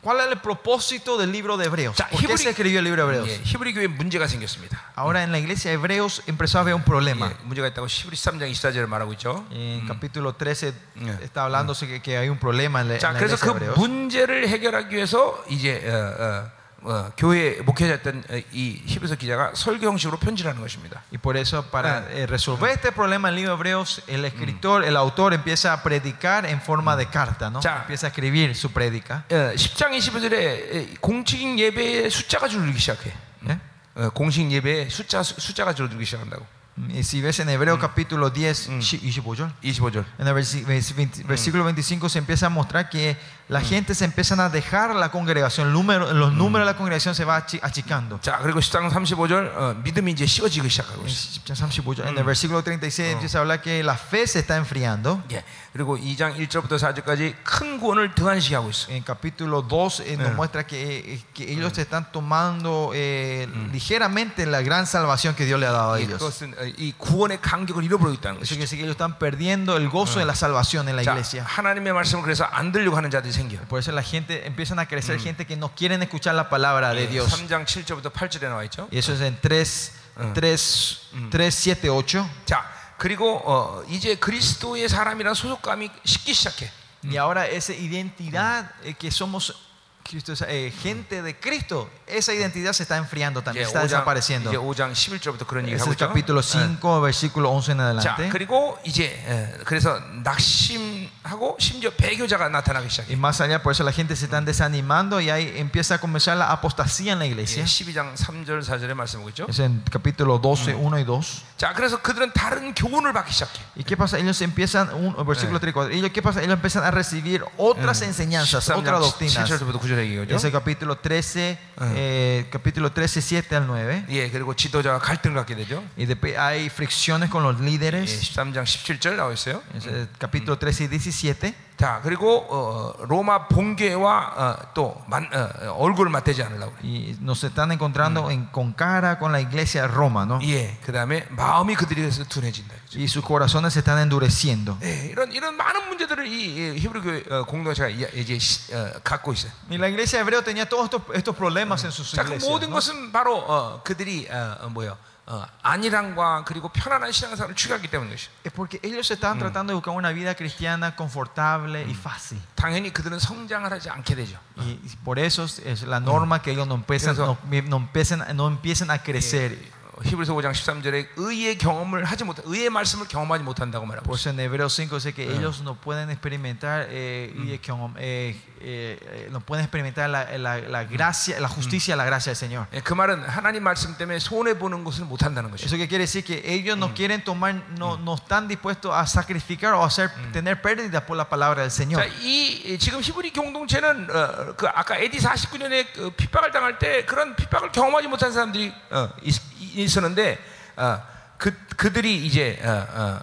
[0.05, 1.95] ¿cuál es el propósito del libro de Hebreos?
[1.97, 3.29] Ya, ¿Por qué Hebrew- se escribió el libro de Hebreos?
[3.29, 4.81] 예, 히브리 교회에 문제가 생겼습니다.
[4.95, 7.29] Ahora en la iglesia de Hebreos empezó a haber un problema.
[7.31, 9.45] 예, 문제가 있다고 히브리 3장 24절에 말하고 있죠.
[9.51, 11.19] En capítulo 13 Yeah.
[11.23, 13.59] está hablándose que, que hay un problema en la, en 자, la 그래서 iglesia de
[13.59, 13.77] 그 Hebreos.
[13.79, 16.54] 문제를 해결하기 위해서 이제 어, 어,
[16.88, 21.02] 어, 교회 목회자였던 어, 이 히브리서 기자가 설교 형식으로 편지를 하는 것입니다.
[21.12, 25.34] Y por eso, para eh, resolver este problema en libro Hebreos, el escritor, el autor
[25.34, 27.60] empieza a predicar en forma de carta, ¿no?
[27.60, 27.82] Ya.
[27.82, 29.24] Empieza a escribir su prédica.
[29.30, 33.12] 어, 10장 25절에 공식 예배의 숫자가 줄기 시작해.
[33.48, 33.58] ¿eh?
[33.96, 36.46] 어, 공식 예배의 숫자 숫자가 줄기 시작한다고.
[36.87, 40.05] Y si ves en Hebreo capítulo 10, shi- y shiboyor, 25절.
[40.17, 43.17] en el versi- versi- 20 versículo 25 se empieza a mostrar que
[43.49, 47.13] la gente se empiezan a dejar la congregación, el número, los números de la congregación
[47.13, 48.19] se va achi- achicando.
[48.21, 52.07] 자, 그리고 10장 35절 어, 믿음이 이제 식어지기 시작하고 En 있어.
[52.07, 55.21] en el versículo 36 empieza a hablar que la fe se está enfriando.
[55.29, 55.43] 예.
[55.73, 58.89] 그리고 2장 1절부터 4절까지 큰 구원을 등한시하고 있어.
[58.91, 60.35] En capítulo 2 eh, nos Eh.
[60.35, 60.79] muestra que,
[61.15, 65.71] eh, que ellos se están tomando eh, ligeramente la gran salvación que Dios le ha
[65.71, 66.19] dado a 예, ellos.
[66.65, 68.55] 그것은 어, 이 구원의 간격을 잃어버리고 있다는 Eso 것이죠.
[68.55, 71.43] quiere decir que ellos están perdiendo el gozo de la salvación en la 자, iglesia.
[71.45, 73.59] 하나님의 말씀을 그래서 안 들려고 하는 자들이 생겨.
[73.69, 77.07] Por eso la gente empiezan a crecer gente que no quieren escuchar la palabra de
[77.07, 77.31] Dios.
[77.31, 78.87] 3장 7절부터 8절에 나와 있죠.
[78.91, 79.91] Y eso es en 3,
[80.33, 82.25] 3, 3 7, 8.
[82.45, 82.65] 자,
[82.97, 86.71] 그리고 어, 이제 그리스도의 사람이라는 소속감이 식기 시작해.
[87.03, 89.64] Y ahora esa identidad eh, que somos
[90.05, 94.49] Cristo, eh, gente de Cristo, esa identidad se está enfriando 이제 también, está 5장, desapareciendo.
[94.49, 96.07] 이제 5장 11절부터 그런 얘기를 Ese 하고 es el 있죠.
[96.07, 98.29] capítulo 5, versículo 11 en 자, adelante.
[98.29, 103.13] 그리고 이제 에, 그래서 낙심하고 심지어 배교자가 나타나기 시작해.
[103.13, 106.35] Y más allá, por eso la gente se está desanimando y ahí empieza a comenzar
[106.35, 107.63] la apostasía en la 예, iglesia.
[107.63, 109.45] 12장 3절 4절에 말씀하고 있죠.
[109.47, 111.21] Es en capítulo 12, 1 y 2.
[111.57, 113.61] 자, 그래서 그들은 다른 교훈을 받기 시작해.
[113.77, 114.17] ¿Y qué pasa?
[114.17, 115.93] Ellos empiezan, un, versículo 3 y 4.
[115.93, 116.41] Ellos, ¿Qué pasa?
[116.41, 119.49] Ellos empiezan a recibir otras enseñanzas, 13장 otras doctrinas.
[119.49, 120.35] 7절부터 9절 얘기죠.
[120.35, 121.57] Es el capítulo 13,
[121.95, 124.05] eh, capítulo 13, 7 al 9.
[124.09, 125.83] 예, 그리고 지도자가 갈등을 갖게 되죠.
[125.97, 128.09] Y después hay fricciones con los 예, líderes.
[128.09, 129.61] 13장 17절 나와 있어요.
[129.75, 131.55] Es el capítulo 13 y 17.
[131.77, 136.83] 자, 그리고 어, 로마 본교회와 어, 또 만, 어, 얼굴을 맞대지 않으려고 그래.
[136.87, 140.39] Y nos están encontrando en, con cara con la iglesia de Roma, ¿no?
[140.43, 142.75] 예, 그다음에 마음이 그들에게서 둔해진다.
[142.85, 142.99] 그죠?
[142.99, 144.77] Y sus corazones se están endureciendo.
[144.83, 148.91] 예, 이런 이런 많은 문제들을 이, 이 히브리 교회 어, 공동체가 이- 이제 시- 어,
[149.03, 149.51] 갖고 있어요.
[149.67, 152.47] Y la iglesia hebreo tenía todos estos, estos problemas en sus 자, 그 iglesias.
[152.47, 152.75] 모든 ¿no?
[152.75, 154.95] 것은 바로 어, 그들이 어, 어, 뭐요?
[155.27, 158.27] 어, 안일함과 그리고 편안한 신앙생활을 추구하기 때문인 것이.
[158.43, 162.39] Es porque ellos estaban tratando de buscar una vida cristiana confortable y fácil.
[162.55, 164.37] 당연히 그들은 성장을 하지 않게 되죠.
[164.57, 167.77] Y, y por eso es, es la norma que ellos no empiezan, 그래서- no, no
[167.77, 169.57] empiezan, no empiezan a crecer.
[169.95, 174.21] 어, 히브리서 5장 13절에 의의 경험을 하지 못, 의의 말씀을 경험하지 못한다고 말하고 Por 있어요.
[174.21, 178.97] eso en Hebreos 5 dice que ellos no pueden experimentar, eh, y que, eh, eh,
[179.01, 182.67] eh, no pueden experimentar la, la- la gracia, la justicia, la gracia del Señor.
[182.73, 185.65] 예, 그 말은 하나님 말씀 때문에 손해 보는 것을 못 한다는 것이죠.
[185.65, 189.73] Eso que quiere decir que ellos no quieren tomar, no, no están dispuestos a sacrificar
[189.73, 191.99] o a hacer, tener pérdidas por la palabra del Señor.
[192.01, 197.03] 자, 이 이 지금 히브리 공동체는 어, 그 아까 AD 49년에 그 핍박을 당할 때
[197.05, 199.35] 그런 핍박을 경험하지 못한 사람들이 어, 있,
[199.75, 200.37] 있었는데
[200.77, 201.01] 어,
[201.37, 202.69] 그 그들이 이제 어,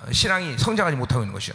[0.07, 1.55] 어, 신앙이 성장하지 못하고 있는 것이죠.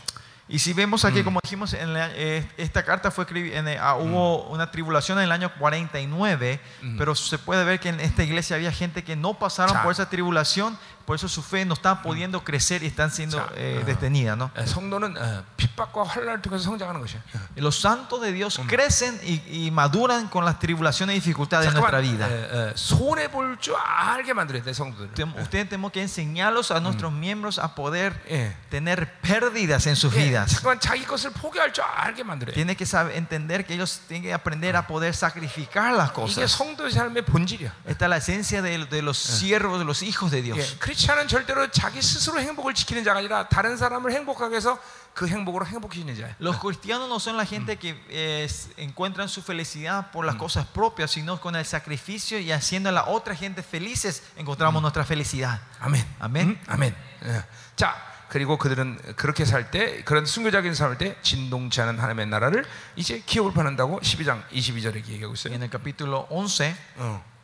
[0.50, 3.78] Y si vemos aquí, como dijimos, en la- eh, esta carta fue escribida, en, eh,
[3.80, 6.60] ah, hubo una tribulación en el año 49,
[6.98, 9.84] pero se puede ver que en esta iglesia había gente que no pasaron 자.
[9.84, 10.78] por esa tribulación,
[11.08, 13.50] por eso su fe no está pudiendo crecer y están siendo 자.
[13.58, 14.38] eh, detenidas.
[14.38, 14.50] ¿no?
[14.56, 17.22] 어, 성도는 어, 핍박과 환란을 통해서 성장하는 것이에요.
[17.58, 21.80] Y los santos de Dios crecen y, y maduran con las tribulaciones y dificultades de
[21.80, 22.28] nuestra 잠깐만 vida.
[22.28, 25.14] 어, 어, 손해 볼 줄 알게 만들어야 돼 성도들.
[25.14, 28.56] Tem- Ustedes tenemos que enseñarlos a nuestros miembros a poder 예.
[28.70, 30.52] tener pérdidas en sus 예, vidas.
[30.56, 32.54] 잠깐만 자기 것을 포기할 줄 알게 만들어요.
[32.54, 36.52] Tiene que saber, entender que ellos tienen que aprender a poder sacrificar las 이게 cosas.
[36.52, 37.74] 성도의 삶의 본질이야.
[37.88, 40.78] Esta es la esencia de, de los siervos, de los hijos de 예, Dios.
[40.99, 44.79] 크리스천은 절대로 자기 스스로 행복을 지키는 자가 아니라 다른 사람을 행복하게 해서
[45.15, 46.35] 그 행복으로 행복해지는 자야.
[46.41, 51.13] Los cristianos no son la gente que eh, encuentran su felicidad por las cosas propias,
[51.13, 55.61] sino con el sacrificio y haciendo a la otra gente felices encontramos nuestra felicidad.
[55.81, 56.05] 아멘.
[56.19, 56.49] 아멘.
[56.49, 56.95] 음, 아멘.
[57.27, 57.45] 예.
[57.77, 57.95] 자,
[58.29, 62.65] 그리고 그들은 그렇게 살 때 그런 순교적인 삶을 때 진동치 않은 하나님의 나라를
[62.97, 65.55] 이제 기업을 파는다고 12장 22절에 얘기하고 있어요.
[65.55, 67.38] en el capítulo 11, 어.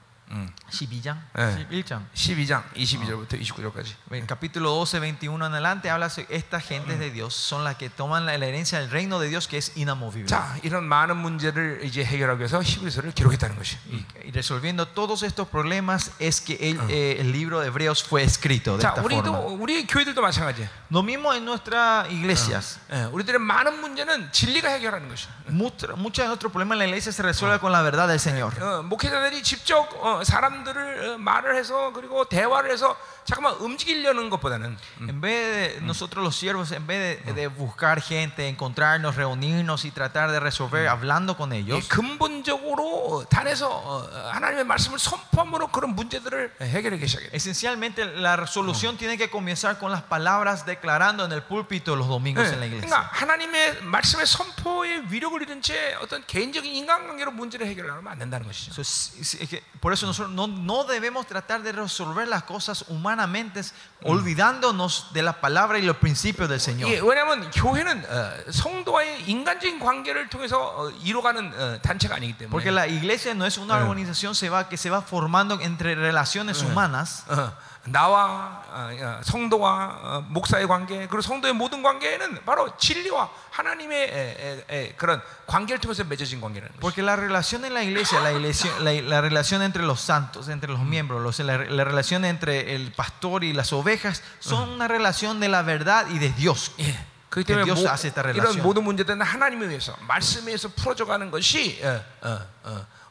[0.70, 1.18] Shibiyan.
[1.34, 1.56] Eh.
[1.58, 2.06] Shibilchan.
[2.14, 3.96] 12장 22절부터 29절까지.
[4.12, 7.90] En capítulo 12, 21 en adelante habla de esta gente de Dios son las que
[7.90, 10.28] toman la la herencia del reino de Dios que es inamovible.
[10.30, 13.78] 자, 이런 많은 문제를 이제 해결하기 위해서 히브리서를 기록했다는 것이.
[13.92, 18.22] Y, y resolviendo todos estos problemas es que el, eh, el libro de Hebreos fue
[18.22, 19.58] escrito de 자, esta 우리도 forma.
[19.64, 20.70] 우리 교회들도 마찬가지예요.
[20.92, 22.78] Lo mismo en nuestras iglesias.
[22.94, 25.26] 예, 우리들의 많은 문제는 진리가 해결하는 것이.
[25.50, 28.54] Mucho- Muchos de nuestros problemas en la iglesia se resuelven con la verdad del Señor.
[28.62, 35.22] 어, 목회자들이 직접 어, 사람들을 어, 말을 해서 그리고 대화를 해서 잠깐만 움직이려는 것보다는 En
[35.22, 40.32] vez de nosotros los siervos, en vez de, de buscar gente, encontrarnos, reunirnos y tratar
[40.32, 47.08] de resolver hablando con 예, ellos, 근본적으로 단에서 어, 하나님의 말씀을 선포함으로 그런 문제들을 해결하기
[47.08, 47.30] 시작해요.
[47.34, 52.48] esencialmente la resolución tiene que comenzar con las palabras declarando en el púlpito los domingos
[52.52, 52.88] en la 예, iglesia.
[52.90, 58.72] 그러니까 하나님의 말씀의 선포의 위력을 잃은 채 어떤 개인적인 인간관계로 문제를 해결하면 안 된다는 것이죠.
[58.74, 62.44] So, es- es- es que por eso nosotros no, no debemos tratar de resolver las
[62.44, 63.62] cosas humanamente
[64.04, 66.90] olvidándonos de la palabra y los principios del Señor.
[66.90, 72.72] 예, 왜냐하면 교회는 어, 성도와의 인간적인 관계를 통해서 어, 이루어가는 어, 단체가 아니기 때문에 Porque
[72.72, 77.24] la iglesia no es una organización se va, que se va formando entre relaciones humanas.
[77.30, 77.52] 어,
[77.86, 84.66] 나와 어, 어, 성도와 어, 목사의 관계 그리고 성도의 모든 관계는 바로 진리와 하나님의 에,
[84.70, 86.80] 에, 에, 그런 관계를 통해서 맺어진 관계라는 것이죠.
[86.82, 90.72] Porque la relación en la iglesia, la, iglesia, la, la relación entre los santos, entre
[90.72, 95.40] los miembros, los- la, la relación entre el pastor y las ovejas, son una relación
[95.40, 96.72] de la verdad y de Dios.
[96.80, 96.96] 예.
[97.30, 98.64] 그렇기 que 때문에 Dios 모- hace esta 이런 relación.
[98.64, 103.03] 모든 문제들은 하나님에 의해서 말씀에 의해서 풀어져가는 것이 어, 어, 어, 어, 순리라는 것이.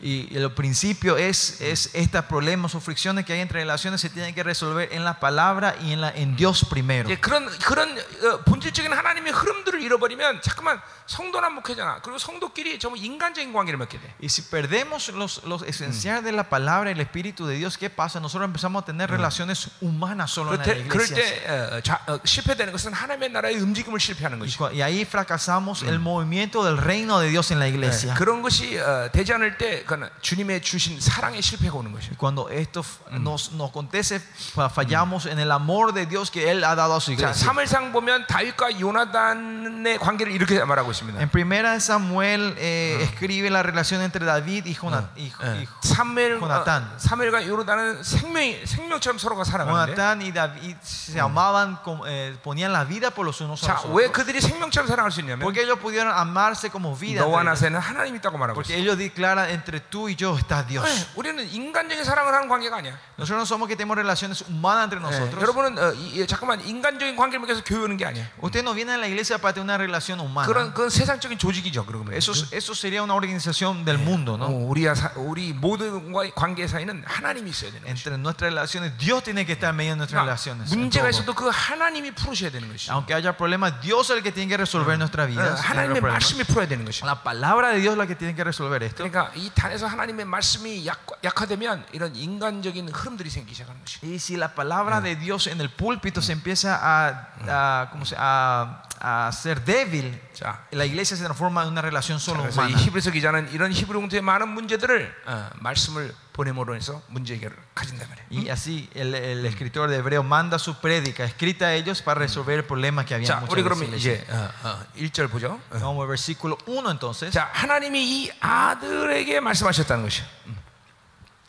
[0.00, 4.32] Y el principio es, es estos problemas o fricciones que hay entre relaciones se tienen
[4.32, 7.08] que resolver en la palabra y en, la, en Dios primero.
[7.10, 13.52] 이제 그런 그런 어, 본질적인 하나님의 흐름들을 잃어버리면 잠깐만 성도나 목회자나 그리고 성도끼리 정말 인간적인
[13.52, 14.14] 관계를 맺게 돼.
[14.22, 17.90] Y si perdemos los, los esenciales de la palabra y el Espíritu de Dios, ¿qué
[17.90, 18.20] pasa?
[18.20, 21.16] Nosotros empezamos a tener relaciones humanas solo en 그럴 la 때, 그럴 iglesia.
[21.16, 24.58] 때 어, 자- 어, 실패되는 것은 하나님의 나라의 움직임을 실패하는 Y, 것이.
[24.58, 28.14] cu- y ahí fracasamos el movimiento del reino de Dios en la iglesia.
[28.14, 29.83] 그런 것이 어, 되지 않을 때
[30.21, 32.15] 주님의 주신 사랑의 실패가 오는 것이에요.
[32.17, 34.19] Cuando esto nos, nos acontece,
[34.53, 37.51] fa- fallamos en el amor de Dios que Él ha dado a su 자, iglesia.
[37.51, 41.19] 3일상 보면 다윗과 요나단의 관계를 이렇게 말하고 있습니다.
[41.21, 46.39] En primera Samuel eh, escribe la relación entre David y, Jona- y- y 사무엘.
[46.41, 46.63] 어,
[46.97, 49.93] 사무엘과 요나단은 생명이 생명처럼 서로가 살아가는데.
[49.95, 53.85] Jonatán y David se amaban, eh, ponían la vida por los unos a 자, los
[53.95, 54.11] 왜 otros.
[54.25, 57.21] 그들이 생명처럼 살아갈 수 있냐면 Porque ellos pudieron amarse como vida.
[57.21, 57.43] 너와.
[57.43, 58.77] 나사에는 하나님 있다고 말하고 있어요.
[58.92, 60.84] ellos declaran entre tú y yo está Dios.
[60.84, 62.98] 네, 우리는 인간적인 사랑을 하는 관계가 아니야.
[63.16, 65.40] Nosotros no somos que tenemos relaciones humanas entre 네, nosotros.
[65.42, 68.26] 여러분은 어, 이- 이- 잠깐만 인간적인 관계를 맺어서 교회 오는 게 아니야.
[68.42, 70.46] Usted no viene a la iglesia para tener una relación humana.
[70.46, 71.84] 그런 그건 세상적인 조직이죠.
[71.86, 74.46] 그러면 Eso, es- eso sería una organización del mundo, 어, ¿no?
[74.48, 77.90] 우리야 사- 우리 모든과의 관계 사이는 하나님이 있어야 되는 거죠.
[77.90, 80.72] Entre nuestras relaciones, Dios tiene que estar en medio de nuestras 그러니까 relaciones.
[80.72, 81.10] en 문제가 todo.
[81.10, 82.92] 있어도 그 하나님이 풀으셔야 되는 것이죠.
[82.92, 85.60] Aunque haya problemas, Dios es el que tiene que resolver nuestras 어, vidas.
[85.60, 86.22] 하나님의 nuestros problemas.
[86.22, 87.06] 말씀이 풀어야 되는 것이죠.
[87.06, 88.96] La palabra de Dios es la que tiene que resolver esto.
[88.96, 93.98] 그러니까 이 단에서 하나님의 말씀이 약, 약화되면 이런 인간적인 흐름들이 생기기 시작하는 것이.
[94.02, 98.16] Y si la palabra de Dios en el púlpito se empieza a, a, ¿cómo se-
[98.18, 102.72] a, a ser débil, 자, la iglesia se transforma en una relación solo 그래서 이
[102.72, 102.84] humana.
[102.84, 108.28] 히브리서 기자는 이런 히브리 공동체의 많은 문제들을 어, 말씀을 보냄으로 해서 문제 해결을 가진단 말이에요.
[108.30, 112.58] Y así el, el escritor de Hebreo manda su prédica escrita a ellos para resolver
[112.58, 114.22] el problema que había 자, en 우리 muchas 그러면 iglesias.
[114.22, 115.60] 이제 어, 어, 1절 보죠.
[115.70, 115.78] 어.
[115.80, 117.32] Vamos al versículo 1 entonces.
[117.32, 120.24] 자, 하나님이 이 아들에게 말씀하셨다는 것이요.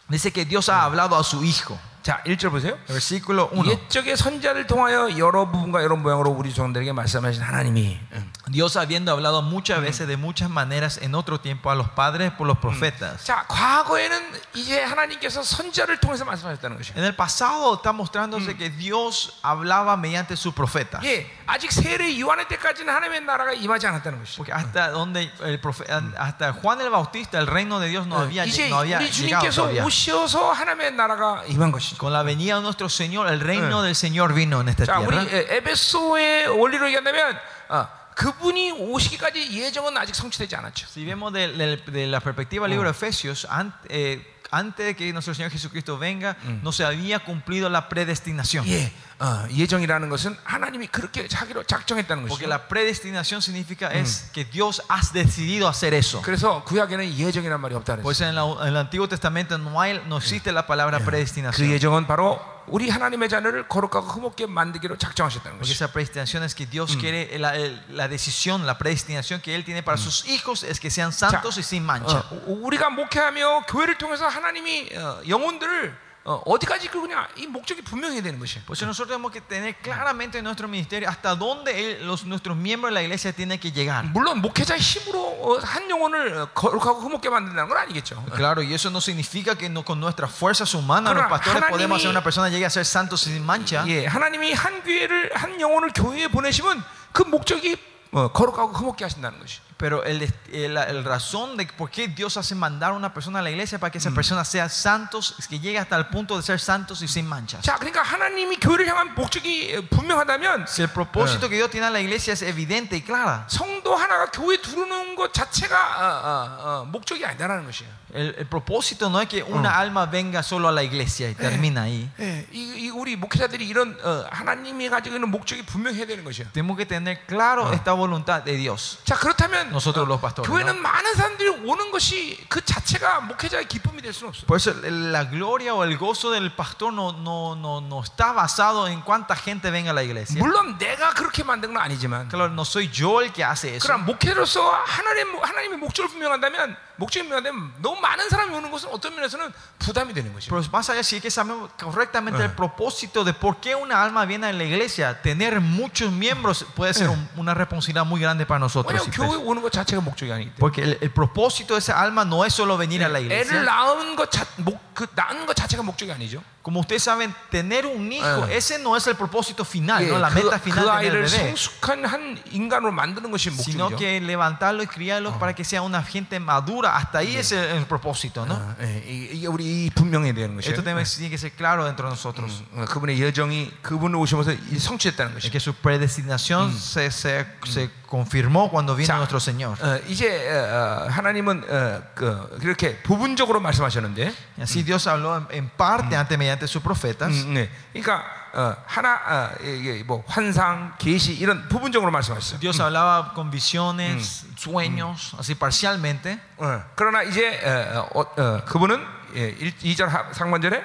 [0.10, 1.78] Dice que Dios ha hablado a su hijo.
[2.04, 2.74] 자, 1절 보세요.
[2.88, 3.66] El versículo 1.
[3.68, 8.32] 옛적의 선자를 통하여 여러 부분과 여러 모양으로 우리 종들에게 말씀하신 하나님이 응.
[8.50, 12.48] Dios habiendo hablado muchas veces de muchas maneras en otro tiempo a los padres por
[12.48, 13.26] los profetas.
[13.26, 14.18] 자, 과거에는
[14.56, 16.96] 이제 하나님께서 선자를 통해서 말씀하셨다는 것이요.
[16.98, 21.00] En el pasado está mostrándose que Dios hablaba mediante su profeta.
[21.04, 24.38] 예, 아직 세례 요한의 때까지는 하나님의 나라가 임하지 않았다는 것이죠.
[24.42, 25.86] Porque hasta donde el profe-
[26.18, 29.46] hasta Juan el Bautista el reino de Dios no había, 이제 no había 우리 llegado
[29.52, 29.86] 주님께서 todavía.
[29.86, 31.93] 오셔서 하나님의 나라가 임한 것이죠.
[31.98, 35.16] Con la venida de nuestro Señor, el reino del Señor vino en esta 자, 우리
[35.18, 35.30] tierra.
[35.32, 37.38] 에, 에베소의 원리로 얘기한다면
[37.70, 40.88] 어, 그분이 오시기까지 예정은 아직 성취되지 않았죠.
[40.90, 44.96] Si vemos de, de- de la perspectiva del libro de Efesios, an- eh, antes de
[44.96, 48.66] que nuestro Señor Jesucristo venga, no se había cumplido la predestinación.
[48.68, 49.03] 예, 어,
[49.52, 52.50] 예정이라는 것은 하나님이 그렇게 자기로 작정했다는 Porque 것이죠.
[52.50, 56.22] la predestinación significa es que Dios ha decidido hacer eso.
[56.22, 58.30] 그래서 구약에는 예정이란 말이 없다 Pues 그랬어요.
[58.30, 61.70] en, la- en el Antiguo Testamento no, hay, no existe la palabra 그 predestinación.
[61.70, 65.74] 예정은 바로 우리 하나님의 자녀를 거룩하고 흠없게 만들기로 작정하셨다는 Porque 것이.
[65.76, 69.84] esa predestinación es que Dios quiere, la, el- la decisión, la predestinación que Él tiene
[69.84, 72.24] para sus hijos es que sean santos y sin mancha.
[72.32, 78.39] 어, 우리가 목회하며 교회를 통해서 하나님이 어, 영혼들을 어, 어디까지 이끌느냐 이 목적이 분명해야 되는
[78.41, 78.65] 것이에요.
[78.65, 82.91] Por eso nosotros tenemos que tener claramente en nuestro ministerio hasta dónde los, nuestros miembros
[82.91, 84.05] de la iglesia tienen que llegar.
[84.11, 88.25] 물론 목회자의 힘으로 어, 한 영혼을 어, 거룩하고 흠없게 만든다는 건 아니겠죠.
[88.35, 91.99] Claro, y eso no significa que no, con nuestras fuerzas humanas los pastores 하나님이- podemos
[92.01, 93.85] hacer una persona llegue a ser santo sin mancha.
[93.87, 96.83] 예, 하나님이 한 교회를 한 영혼을 교회에 보내시면
[97.13, 97.77] 그 목적이
[98.13, 99.61] 어, 거룩하고 흠없게 하신다는 것이.
[99.78, 103.42] Pero el, el, el razón de por qué Dios hace mandar a una persona a
[103.42, 106.44] la iglesia para que esa persona sea santos, es que llegue hasta el punto de
[106.44, 107.62] ser santos y sin manchas.
[107.64, 111.90] 자, 그러니까 하나님이 교회를 향한 목적이 어, 분명하다면 Si el propósito que Dios tiene a
[111.92, 116.86] la iglesia es evidente y clara, 성도 하나가 교회 들어오는 것 자체가 어, 어, 어,
[116.86, 117.90] 목적이 아니다라는 것이에요.
[118.14, 121.84] el, el propósito no es que una alma venga solo a la iglesia y termina
[121.84, 122.10] ahí.
[122.20, 126.50] 예, 이, 이 우리 목회자들이 이런 어, 하나님이 가지고 있는 목적이 분명해야 되는 것이에요.
[126.52, 129.00] Tenemos que tener claro esta voluntad de Dios.
[129.06, 130.49] 자 그렇다면 Pastores.
[130.49, 130.81] 교회는.
[130.83, 134.47] 많은 사람들이 오는 것이 그 자체가 목회자의 기쁨이 될 수는 없어.
[134.47, 138.89] Por eso la gloria o el gozo del pastor no, no, no, no está basado
[138.89, 140.39] en cuánta gente venga a la iglesia.
[140.39, 143.87] 물론 내가 그렇게 만든 건 아니지만, Claro, no soy yo el que hace eso.
[143.87, 149.54] 그럼 목회로서 하나님 하나님의 목적을 분명한다면 목적이 분명하다면 너무 많은 사람이 오는 것은 어떤 면에서는
[149.80, 150.50] 부담이 되는 것이죠.
[150.54, 154.26] Pero más allá, si es que sabemos correctamente el propósito de por qué una alma
[154.26, 158.60] viene a la iglesia, tener muchos miembros puede ser un- una responsabilidad muy grande para
[158.60, 158.92] nosotros.
[158.92, 159.42] 왜냐하면 y 교회 peso.
[159.48, 160.60] 오는 것 자체가 목적이 아니기 때문에.
[160.60, 163.64] Porque el, el propósito de esa alma no es solo venir a la 애를 iglesia.
[163.64, 166.42] 낳은 것 자, 목, 그 낳은 것 자체가 목적이 아니죠.
[166.62, 168.58] Como ustedes saben, tener un hijo, Eh.
[168.58, 171.00] ese no es el propósito final, 예, no la 그, meta 그 final de tener
[171.00, 171.56] 아이를 el bebé.
[171.56, 173.98] 성숙한 한 인간으로 만드는 것이 Sino 목적이죠.
[173.98, 176.96] que levantarlo y criarlo para que sea una gente madura.
[176.98, 178.56] Hasta ahí es el, el propósito, ¿no?
[178.56, 180.70] 어, 예, 이- 이게 우리 이 분명해야 되는 것이에요.
[180.76, 182.62] Esto también tiene que ser claro dentro de nosotros.
[182.76, 185.52] 어, 그분의 예정이 그분을 오시면서 이 성취했다는 Es 것이.
[185.52, 189.78] que su predestinación se, se, se confirmó cuando vino 자, nuestro Señor.
[189.82, 195.48] 어, 이제 어, 어, 하나님은 어, 그, 그렇게 부분적으로 말씀하셨는데, Y así Dios habló en,
[195.52, 197.30] en parte antes mediante sus profetas.
[197.46, 197.70] 음, 네.
[197.94, 202.60] 그러니까 어, 하나 어, 이게 뭐 환상, 계시 이런 부분적으로 말씀하셨어요.
[202.60, 206.40] Dios hablaba con visiones, sueños, así parcialmente.
[206.58, 210.84] 어, 그러나 이제 어, 어, 어, 그분은 예, 2절 상반절에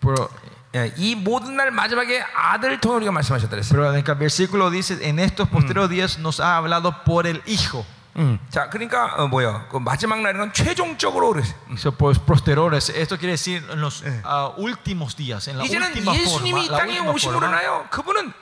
[0.00, 0.50] Pero, 예,
[0.96, 3.70] 이 모든 날 마지막에 아들을 통해 우리가 말씀하셨다 그랬어요.
[3.78, 7.84] pero en el versículo dice, en estos posteriores días nos ha hablado por el Hijo.
[8.16, 8.38] 음.
[8.48, 9.66] 자, 그러니까 어, 뭐야?
[9.70, 11.54] 그 마지막 날에는 최종적으로 그랬어요.
[11.76, 16.12] So, pues, posteriores, esto quiere decir en los ah, últimos días, en la 이제는 última
[16.14, 16.22] forma.
[16.22, 17.50] 예수님이 이 la 땅에 última 오심으로 forma.
[17.50, 17.86] 나요.
[17.90, 18.32] 그분은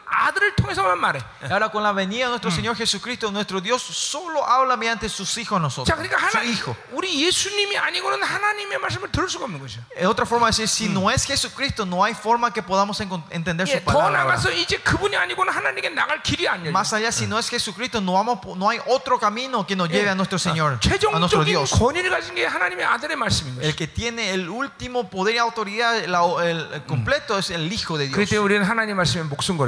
[1.50, 5.60] Ahora con la venida de nuestro Señor Jesucristo, nuestro Dios solo habla mediante sus hijos
[5.62, 5.88] nosotros.
[6.32, 6.76] su hijo.
[9.96, 13.68] En otra forma de decir, si no es Jesucristo, no hay forma que podamos entender
[13.68, 14.24] su palabra.
[16.72, 20.10] Más allá, si no es Jesucristo, no, vamos, no hay otro camino que nos lleve
[20.10, 20.80] a nuestro Señor,
[21.16, 21.72] a nuestro Dios.
[23.62, 28.16] El que tiene el último poder y autoridad, el completo, es el Hijo de Dios.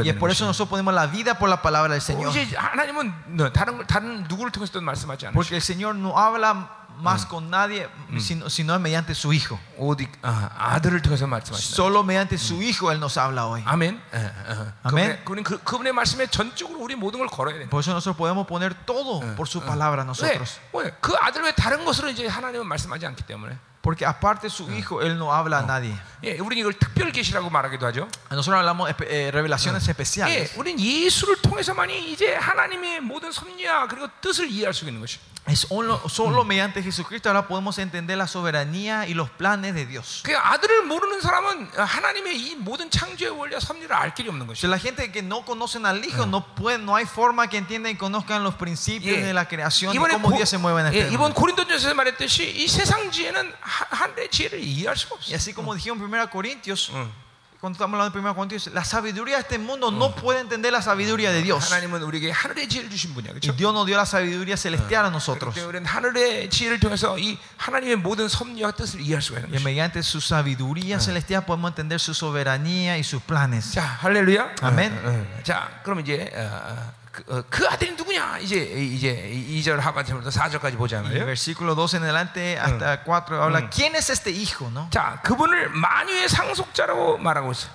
[0.06, 0.47] Y es por por eso 것이죠.
[0.47, 2.31] nosotros ponemos la vida por la palabra del Señor.
[2.37, 5.33] 이제 하나님은 너, 다른 걸- 다른 누구를 통해서도 말씀하지 않으시죠.
[5.35, 7.89] Porque el Señor no habla más con nadie,
[8.21, 9.59] sino, sino mediante su Hijo.
[9.77, 11.75] 오직 아, 아들을 통해서 말씀하신다.
[11.75, 13.63] Solo mediante su Hijo Él nos habla hoy.
[13.67, 14.01] 아멘.
[14.15, 14.73] 예, 예.
[14.85, 15.25] 아멘.
[15.25, 17.69] 그분의, 그분의, 그, 그분의 말씀에 전적으로 우리 모든 걸 걸어야 된다.
[17.71, 20.07] Por eso nosotros podemos poner todo por su palabra 왜?
[20.07, 20.61] nosotros.
[20.73, 20.95] 왜?
[21.01, 23.59] 그 아들 외 다른 것으로 이제 하나님은 말씀하지 않기 때문에.
[23.83, 25.95] Porque aparte de su Hijo, Él no habla a nadie.
[26.23, 28.09] 예, 우리는 이걸 특별 계시라고 말하기도 하죠.
[28.31, 30.57] Nosotros hablamos espe- eh, revelaciones 예, especiales.
[30.57, 35.19] 우리는 예수를 통해서만이 이제 하나님의 모든 섭리와 그리고 뜻을 이해할 수 있는 것이.
[35.49, 40.23] Es solo, solo mediante Jesucristo ahora podemos entender la soberanía y los planes de Dios.
[40.25, 44.69] 그 아들을 모르는 사람은 하나님의 이 모든 창조의 원리와 섭리를 알 길이 없는 Si 것이.
[44.71, 47.97] la gente que no conocen al Hijo no pueden, no hay forma que entiendan y
[47.99, 49.21] conozcan los principios 예.
[49.21, 51.35] de la creación y 이번에 cómo 고- Dios se mueve en 예, este 이번 mundo.
[51.43, 55.29] 고린도전에서 말했듯이 이 세상 지혜는 하- 하늘의 지혜를 이해할 수가 없어.
[55.31, 57.13] Y así como dijeron en 1 Corintios, 응.
[57.61, 60.83] cuando estamos hablando de 1 Corintios, la sabiduría de este mundo no puede entender la
[60.83, 61.73] sabiduría de Dios.
[61.73, 63.57] 하나님은 우리에게 하늘의 지혜를 주신 분이야, Y 그렇죠?
[63.57, 65.55] Dios nos dio la sabiduría celestial a nosotros.
[65.55, 69.63] 그렇기 때문에 우리는 하늘의 지혜를 통해서 이 하나님의 모든 섭리와 뜻을 이해할 수가 있는 Y
[69.63, 69.65] 것이.
[69.65, 73.73] mediante su sabiduría celestial podemos entender su soberanía y sus planes.
[73.73, 74.57] 자, 할렐루야.
[74.61, 74.93] 아멘.
[74.93, 75.43] 어, 어.
[75.43, 76.93] 자, 그럼 이제 어, 어,
[77.26, 78.38] 그, 어, 그 아들이 누구냐?
[78.40, 81.26] 이제 이제 2절 하반절부터 4절까지 Y el 보잖아요.
[81.26, 84.70] versículo 12 en adelante hasta 4 habla, ¿quién es este hijo?
[84.72, 84.90] ¿no?
[84.92, 87.68] 자, 그분을 만유의 상속자라고 말하고 있어.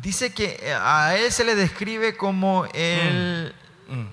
[0.00, 3.54] Dice que eh, a él se le describe como el...
[3.88, 4.10] 음.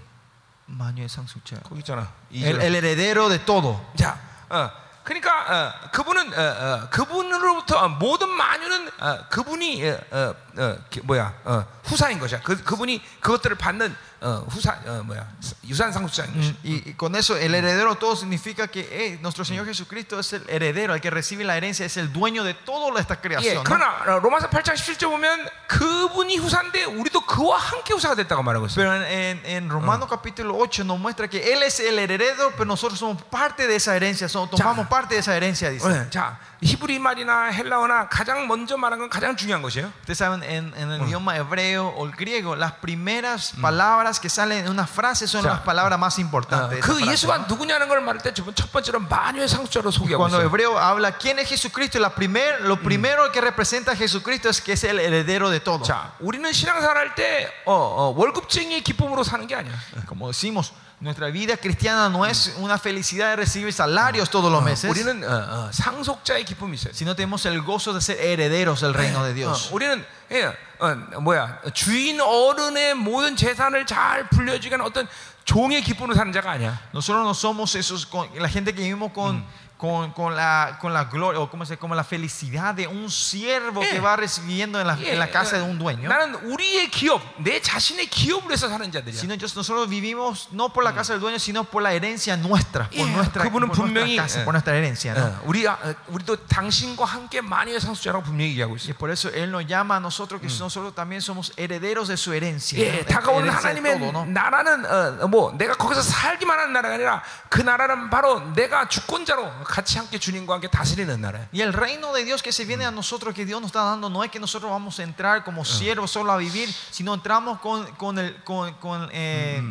[0.69, 1.61] Manuel Sansucha.
[1.63, 2.11] 거기 있잖아.
[2.29, 2.61] El, 2절.
[2.61, 3.79] el heredero de todo.
[3.95, 4.69] 자, 어,
[5.03, 11.34] 그러니까 어, 그분은 어, 어, 그분으로부터 모든 만유는 어, 그분이 어, 어, 어, 기- 뭐야
[11.44, 12.40] 어, 후사인 것이야.
[12.42, 15.26] 그 그분이 그것들을 받는 어, 후사 어, 뭐야
[15.66, 16.54] 유산 상속자인 것이.
[16.64, 20.44] Y, y con eso, el heredero todo significa que eh, nuestro Señor Jesucristo es el
[20.48, 23.54] heredero, el que recibe la herencia, es el dueño de toda esta 예, creación.
[23.56, 23.64] ¿no?
[23.64, 28.76] 그러나 어, 로마서 8장 17절 보면 그분이 후사인데 우리도 그와 함께 후사가 됐다고 말하고 있어요.
[28.76, 32.66] Pero en, en, en Romanos capítulo 8 nos muestra que Él es el heredero, pero
[32.66, 35.86] nosotros somos parte de esa herencia, somos- tomamos parte de esa herencia, dice.
[35.88, 39.90] 어, 자, 히브리 말이나 헬라어나 가장 먼저 말한 건 가장 중요한 것이에요.
[40.02, 44.64] Ustedes saben, en, en el idioma hebreo o el griego, las primeras palabras que salen
[44.66, 45.50] en una frase son Ya.
[45.54, 46.70] las palabras más 어, importantes.
[46.70, 47.46] de esa 그 frase, 예수가 ¿no?
[47.48, 50.46] 누구냐는 걸 말할 때 첫 번째로 만유의 상속자로 소개하고 Cuando 있어요.
[50.46, 54.72] hebreo habla quién es Jesucristo, la primer, lo primero que representa a Jesucristo es que
[54.74, 55.82] es el heredero de todo.
[55.84, 59.72] 자, 우리는 신앙생활 할때 어, 어, 월급쟁이의 기쁨으로 사는 게 아니야.
[60.06, 64.88] Como decimos, nuestra vida cristiana no es una felicidad de recibir salarios todos los meses,
[64.88, 66.92] 우리는 어, 어, 상속자의 기쁨이 있어요.
[66.94, 69.70] sino tenemos el gozo de ser herederos del reino de 어, Dios.
[69.72, 70.46] 우리는 예,
[70.78, 75.08] 어, 뭐야 주인 어른의 모든 재산을 잘 불려주게 하는 어떤
[75.44, 76.78] 종의 기쁨으로 사는 자가 아니야.
[76.94, 79.44] Nosotros no somos esos, con- la gente que vivimos con,
[79.82, 83.82] con, con la, con la gloria, o como, se, como la felicidad de un siervo
[83.82, 83.88] Eh.
[83.90, 86.08] que va recibiendo en la, 예, en la casa 어, de un dueño.
[86.08, 89.18] 나는 우리의 기업, 내 자신의 기업으로 해서 사는 자들이야.
[89.18, 92.84] Sino yo- nosotros vivimos no por la casa del dueño, sino por la herencia nuestra,
[92.90, 94.44] por Yeah, nuestra, por 그분은 nuestra 분명히, casa, 예.
[94.44, 95.14] por nuestra herencia.
[95.14, 95.26] ¿no?
[95.26, 98.94] 어, 우리 아, 어, 우리도 당신과 함께 만유의 상속자라고 분명히 얘기하고 Y 있어요.
[98.96, 102.78] por eso Él nos llama a nosotros que nosotros también somos herederos de su herencia.
[102.78, 103.18] 예, ¿no?
[103.18, 104.24] 다가오는 Herencia de 하나님의 todo, ¿no?
[104.30, 109.98] 나라는 어, 뭐 내가 거기서 살기만 하는 나라가 아니라 그 나라는 바로 내가 주권자로 같이
[109.98, 111.48] 함께 주님과 함께 다스리는 나라야.
[111.52, 114.08] Y el reino de Dios que se viene a nosotros, que Dios nos está dando,
[114.08, 117.86] no es que nosotros vamos a entrar como siervos solo a vivir, sino entramos con,
[117.96, 119.62] con, el, con, con, eh,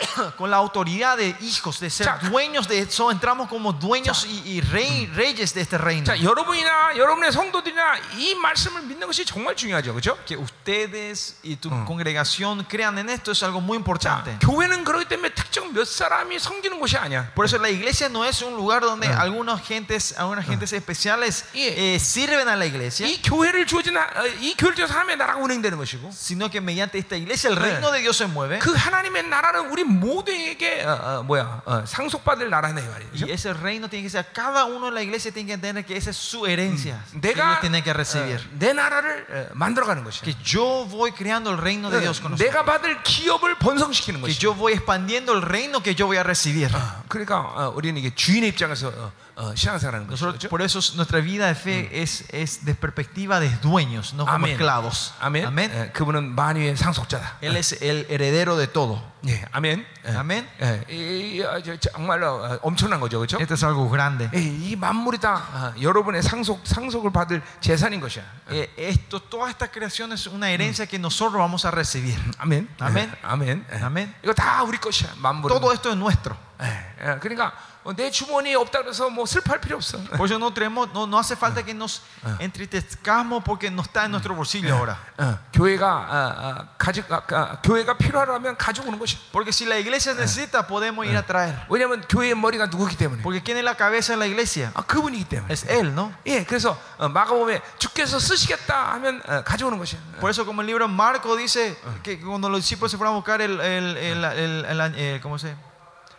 [0.37, 2.17] con la autoridad de hijos, de ser Ya.
[2.29, 6.05] dueños de eso, entramos como dueños y, y rey, reyes de este reino.
[6.05, 9.93] 자, 여러분이나 여러분의 성도들이나 이 말씀을 믿는 것이 정말 중요하죠.
[9.93, 10.17] 그렇죠?
[10.25, 14.37] Que ustedes y tu congregación crean en esto es algo muy importante.
[14.41, 17.31] 교회는 그렇기 때문에 특정 몇 사람이 섬기는 곳이 아니야.
[17.33, 21.95] Por eso la iglesia no es un lugar donde algunas gentes, algunas gentes especiales Yeah.
[21.95, 25.39] eh, sirven a la iglesia, 이 교회를 주어진 하- 어, 이 교회를 통해서 하나님의 나라가
[25.39, 28.59] 운행되는 것이고 sino que mediante esta iglesia el reino de Dios se mueve.
[28.59, 33.11] 그 하나님의 나라는 우리 모두에게 어, 어, 뭐야 어, 상속받을 나라네 말이에요.
[33.23, 35.97] Y ese reino tiene que ser, cada uno en la iglesia tiene que entender que
[35.97, 38.39] esa es su herencia, que 내가 ellos tienen que 어, recibir.
[38.59, 40.23] 내 나라를 어, 만들어가는 것이야.
[40.23, 42.39] Que yo voy creando el reino de Dios con nosotros.
[42.39, 44.39] 내가 받을 기업을 번성시키는 Que 것이야.
[44.39, 46.69] yo voy expandiendo el reino que yo voy a recibir.
[47.07, 50.15] 그러니까 어, 우리는 이게 주인의 입장에서 어, 어, 신앙생활하는 거죠.
[50.31, 50.49] Nosotros, 그렇죠?
[50.49, 54.31] por eso es- nuestra vida de fe es, es de perspectiva de dueños, no como
[54.45, 54.53] 아멘.
[54.55, 55.11] esclavos.
[55.19, 55.45] 아멘.
[55.45, 55.71] Amén.
[55.75, 57.39] 예, 그분은 만유의 상속자다.
[57.41, 59.03] Él es el heredero de todo.
[59.27, 59.85] 예, 아멘.
[60.07, 60.11] 예.
[60.15, 60.47] 아멘.
[60.61, 63.37] 예, 이, 이, 어, 저, 정말로 어, 엄청난 거죠, 그렇죠?
[63.41, 64.29] Esto es algo grande.
[64.33, 68.23] 예, 이 만물이 다 어, 여러분의 상속 상속을 받을 재산인 것이야.
[68.51, 72.15] Eh, esto, toda esta creación es una herencia que nosotros vamos a recibir.
[72.37, 72.69] 아멘.
[72.79, 73.11] 아멘.
[73.11, 73.65] 예, 아멘.
[73.69, 73.77] 예.
[73.83, 74.15] 아멘.
[74.23, 75.15] 이거 다 우리 것이야.
[75.17, 75.49] 만물.
[75.51, 76.37] Todo esto es nuestro.
[76.63, 76.65] 예,
[77.03, 79.99] 예, 그러니까 어, 내 주머니에 없다 그래서 뭐 슬퍼할 필요 없어.
[80.17, 82.01] Por eso no, tenemos, no, no hace falta que nos
[82.39, 84.97] entristezcamos porque no está en nuestro bolsillo ahora.
[85.19, 89.17] 어, 교회가 어, 어, 가져 아, 아, 교회가 필요하다면 가져오는 것이.
[89.31, 91.55] Porque si la iglesia necesita, podemos ir a traer.
[91.69, 93.21] 왜냐하면 교회의 머리가 누구기 때문에.
[93.21, 94.71] Porque ¿quién es la cabeza de la iglesia?
[94.73, 95.53] 아, 그분이기 때문에.
[95.53, 96.11] Es Él, ¿no?
[96.25, 99.99] 예, 그래서 어, 마가복음에 주께서 쓰시겠다 하면 어, 가져오는 것이야.
[100.19, 103.17] Por eso como el libro de Marco dice que cuando los discípulos se fueron a
[103.17, 105.55] buscar el, el, el, el- el- el- ¿cómo se?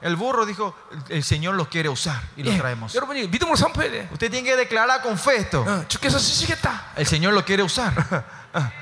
[0.03, 0.75] El burro dijo,
[1.09, 2.95] el Señor lo quiere usar y lo 예, traemos.
[2.95, 4.09] 여러분이 믿음으로 선포해야 돼.
[4.13, 5.65] Usted tiene que declarar con fe esto.
[5.67, 6.93] 어, 주께서 쓰시겠다.
[6.97, 7.93] El Señor lo quiere usar.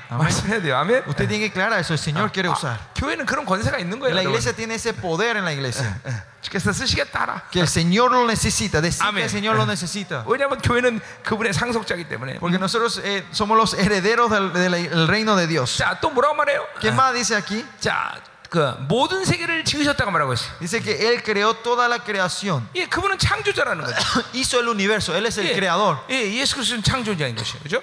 [0.09, 0.77] 말씀해야 돼요.
[0.77, 1.03] 아멘.
[1.07, 2.77] Usted tiene que declarar eso, el Señor quiere usar.
[2.95, 4.13] 교회는 그런 권세가 있는 거예요.
[4.13, 4.31] La 여러분.
[4.35, 5.99] iglesia tiene ese poder en la iglesia.
[6.05, 7.43] 예, 주께서 쓰시겠다 하라.
[7.49, 9.23] Que el Señor lo necesita, decir que Amén.
[9.23, 10.25] el Señor lo necesita.
[10.27, 12.39] 왜냐하면 교회는 그분의 상속자이기 때문에.
[12.39, 15.77] Porque nosotros eh, somos los herederos del, del reino de Dios.
[15.77, 16.61] 자, 또 뭐라고 말해요?
[16.81, 17.65] ¿Qué más dice aquí?
[17.79, 18.19] 자,
[18.50, 20.50] 그 모든 세계를 지으셨다고 말하고 있어요.
[20.58, 22.68] Dice que Él creó toda la creación.
[22.74, 23.96] 예, 그분은 창조자라는 거죠.
[24.34, 25.98] Hizo el universo, Él es el 예, creador.
[26.10, 27.62] 예, 예수 그리스도는 창조자인 것이에요.
[27.62, 27.80] 그죠?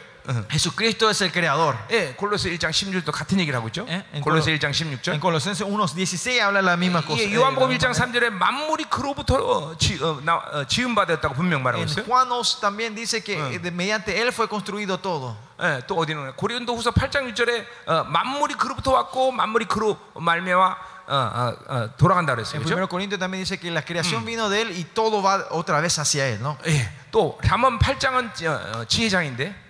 [0.49, 1.75] Jesucristo es el creador.
[1.89, 3.85] 예, 골로새 1장 16절도 같은 얘기를 하고 있죠.
[3.87, 5.19] 예, en 골로새 Colo- 1장 En 16절.
[5.21, 7.21] Colosenses 1.16 habla la misma cosa.
[7.21, 10.95] 예, eh, 요한복음 la 1장 misma 3절에 만물이 그로부터 어, 지, 어, 나, 어, 지음
[10.95, 12.05] 받았다고 분명 말하고 En 있어요.
[12.05, 15.37] Juan 2 también dice que eh, de- mediante Él fue construido todo.
[15.61, 20.75] 예, 또 어디는 고린도후서 8장 6절에 어, 만물이 그로부터 왔고 만물이 그로 말미암아
[21.09, 22.59] 어, 어, 어, 돌아간다 그랬어요.
[22.59, 22.75] En 그죠?
[22.75, 25.97] 1 Corintios también dice que la creación vino de Él y todo va otra vez
[25.99, 26.41] hacia Él.
[26.41, 26.57] ¿no?
[26.67, 29.66] 예, 또 잠언 8장은 어, 어, 지혜장인데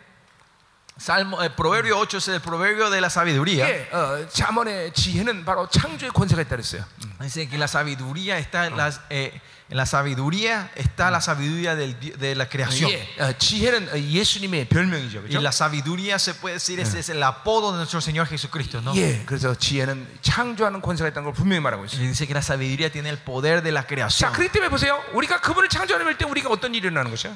[0.99, 3.67] Salmo, el proverbio 8 es el proverbio de la sabiduría.
[3.67, 6.85] 예, 어, 자문의 지혜는 바로 창조의 권세가 있다 그랬어요.
[7.21, 9.33] Dice que la sabiduría está en, las, eh,
[9.71, 12.91] en la sabiduría está la sabiduría del di- de la creación.
[12.91, 15.41] 예, 어, 지혜는 어, 예수님의 별명이죠, Y 그렇죠?
[15.43, 18.95] la sabiduría se puede decir es, es el apodo de nuestro Señor Jesucristo, ¿no?
[18.95, 22.01] 예, 그래서 지혜는 창조하는 권세가 있다는 걸 분명히 말하고 있어요.
[22.03, 24.33] Y dice que la sabiduría tiene el poder de la 자, creación.
[24.35, 25.03] 그렇기 때문에 보세요.
[25.15, 27.35] 우리가 그분을 창조하는 때 우리가 어떤 일이 일어나는 것이야?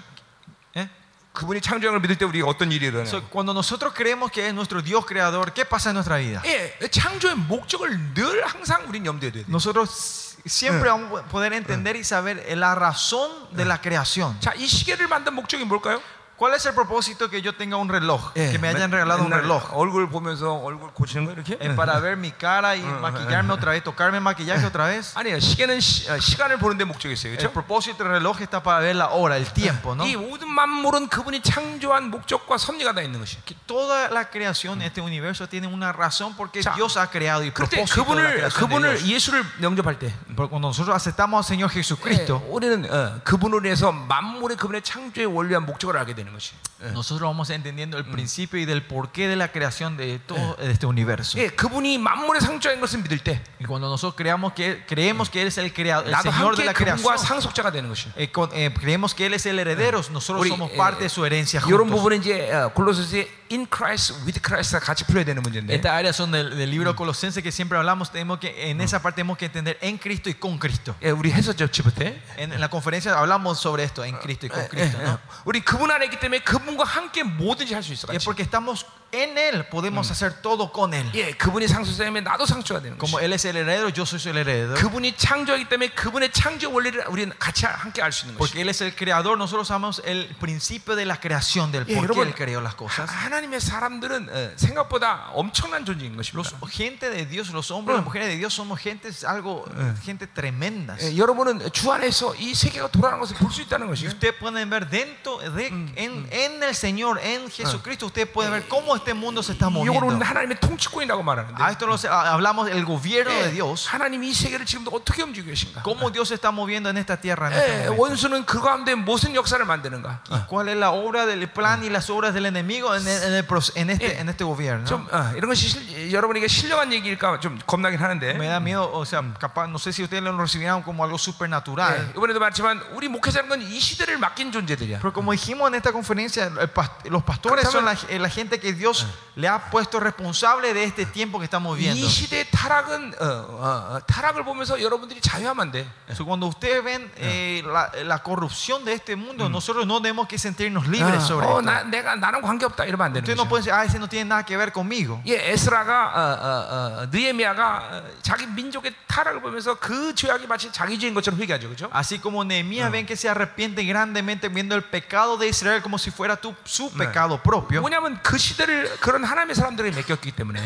[1.31, 1.41] ¿Eh?
[1.41, 4.53] 그분이 창조한 걸 믿을 때 우리가 어떤 일이 일어나는 So, cuando nosotros creemos que es
[4.53, 6.41] nuestro Dios creador, ¿qué pasa en nuestra vida?
[6.45, 9.45] 예, 창조의 목적을 늘 항상 우린 염두에 둬야 돼.
[9.47, 14.37] Nosotros siempre vamos a poder entender y saber la razón de la creación.
[14.41, 16.01] 자, 이 시계를 만든 목적이 뭘까요?
[16.40, 18.32] ¿Cuál es el propósito que yo tenga un reloj?
[18.36, 19.72] 예, Que me hayan 맨- regalado un 맨날 reloj.
[19.72, 21.56] 얼굴 보면서 얼굴 고치는 거 이렇게?
[21.58, 25.16] Eh, para ver mi cara y maquillarme otra vez, tocarme maquillaje otra vez.
[25.16, 25.40] 아니에요.
[25.40, 27.32] 시계는 시, 간을 보는 데 목적이 있어요.
[27.32, 27.52] El 그렇죠?
[27.54, 30.04] propósito del reloj está para ver la hora, el tiempo, ¿no?
[30.04, 33.38] 이 모든 만물은 그분이 창조한 목적과 섭리가 다 있는 것이.
[33.46, 37.44] Que toda la creación de este universo tiene una razón porque 자, Dios ha creado
[37.44, 39.08] y 그때 propósito de la 그분을 creación de 그분을 Dios.
[39.08, 43.90] 예수를 영접할 때 Porque cuando nosotros aceptamos al Señor 예, Jesucristo, 우리는 어, 그분으로 인해서
[43.90, 46.52] 만물의 그분의 창조의 원리와 목적을 알게 되는 것이.
[46.92, 50.86] nosotros vamos entendiendo el principio y del porqué de la creación de todo de este
[50.86, 51.38] universo.
[51.38, 55.48] 예, 그분이 만물의 창조인 것을 믿을 때 Y cuando nosotros creamos que creemos que Él
[55.48, 58.08] es el creador, el 나도 Señor de 함께 la 그분과 creación, 상속자가 되는 것이.
[58.16, 61.08] eh, con- eh, creemos que Él es el heredero, nosotros 우리, somos 예, parte de
[61.08, 61.96] su herencia 이런 juntos.
[61.96, 65.74] 부분은 이제 어, 골로새서의 in Christ with Christ가 같이 풀어야 되는 문제인데.
[65.74, 68.10] Estas áreas son del, del libro Colosense que siempre hablamos.
[68.10, 70.94] Tenemos que, en esa parte tenemos que entender en Cristo y con Cristo.
[71.02, 72.02] 예, 우리 했었죠, 지부터.
[72.36, 74.98] En, en la conferencia hablamos sobre esto, en Cristo y con Cristo.
[75.02, 75.18] ¿no?
[75.44, 78.08] 우리 그분 안에 있기 때문에 그분과 함께 뭐든지 할 수 있어.
[78.10, 78.24] Y es 같이.
[78.24, 81.08] porque estamos en Él, podemos hacer todo con Él.
[81.14, 83.24] 예, 그분이 상속자이면 나도 상속자가 되는 Como 것이.
[83.24, 84.74] Él es el heredero, yo soy el heredero.
[84.74, 88.38] 그분이 창조하기 때문에 그분의 창조 원리를 우리는 같이 함께 알 수 있는 것이.
[88.38, 92.02] Porque Él es el creador, nosotros sabemos el principio de la creación, del 예, por
[92.02, 93.08] qué 여러분, Él creó las cosas.
[93.08, 96.66] 하- 하나님의 사람들은 어, 생각보다 엄청난 존재인 Los, 것입니다.
[96.70, 99.64] gente de Dios, los hombres, las mujeres de Dios somos gente, algo,
[100.04, 101.02] gente tremendas.
[101.02, 104.08] 예, 여러분은 주 안에서 이 세계가 돌아가는 것을 볼 수 있다는 Y 것이요.
[104.08, 108.94] ustedes pueden ver dentro de, en, en el Señor, en Jesucristo, ustedes pueden ver cómo
[108.96, 110.06] este mundo se está 이걸 moviendo.
[110.06, 113.88] 우리는 하나님의 통치권이라고 말하는데 A esto lo se- a- hablamos del gobierno de 예, Dios,
[113.88, 115.82] 하나님이 이 세계를 지금도 어떻게 움직이고 계신가?
[115.82, 117.48] cómo Dios se está moviendo en esta tierra.
[117.48, 118.02] En este 예, momento.
[118.02, 120.20] 원수는 그 가운데 무슨 역사를 만드는가?
[120.30, 123.32] ¿Y cuál es la obra del plan y las obras del enemigo en, el- en
[123.34, 124.84] el proce- en este, en este gobierno?
[124.86, 129.04] 좀 어, 이런 것이 실, 여러분에게 신령한 얘기일까 좀 겁나긴 하는데 Me da miedo, o
[129.04, 131.94] sea, capaz, no sé si ustedes lo recibirán como algo supernatural.
[131.98, 134.98] 예, 이번에도 말했지만 우리 목회자는 건 이 시대를 맡긴 존재들이야.
[135.00, 138.72] Pero como dijimos en esta conferencia, el pas- los pastores son la, la gente que
[138.72, 141.96] Dios le ha puesto responsable de este tiempo que estamos viendo.
[142.00, 145.86] 이 시대의 타락은 어, 어, 어, 타락을 보면서 여러분들이 자유하면 돼.
[146.14, 150.38] So, cuando ustedes ven eh, la, la corrupción de este mundo, nosotros no tenemos que
[150.38, 151.62] sentirnos libres sobre 어, esto.
[151.62, 153.48] 나, 내가 나는 관계 없다 이러면 안 되 는 Ustedes no 거죠.
[153.48, 155.20] pueden decir, ah, ese no tiene nada que ver conmigo.
[155.26, 160.98] 예, 에스라가 어, 어, 어, 느헤미야가 어, 자기 민족의 타락을 보면서 그 죄악이 마치 자기
[160.98, 161.90] 죄인 것처럼 회개하죠, 그렇죠?
[161.92, 166.10] Así como Nehemías ven que se arrepiente grandemente viendo el pecado de Israel como si
[166.10, 167.80] fuera tu, su pecado propio.
[167.80, 170.60] 뭐냐면 그 시대를 그런 하나님의 사람들에게 맡겼기 때문에.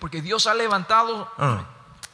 [0.00, 1.64] Porque Dios ha levantado 어.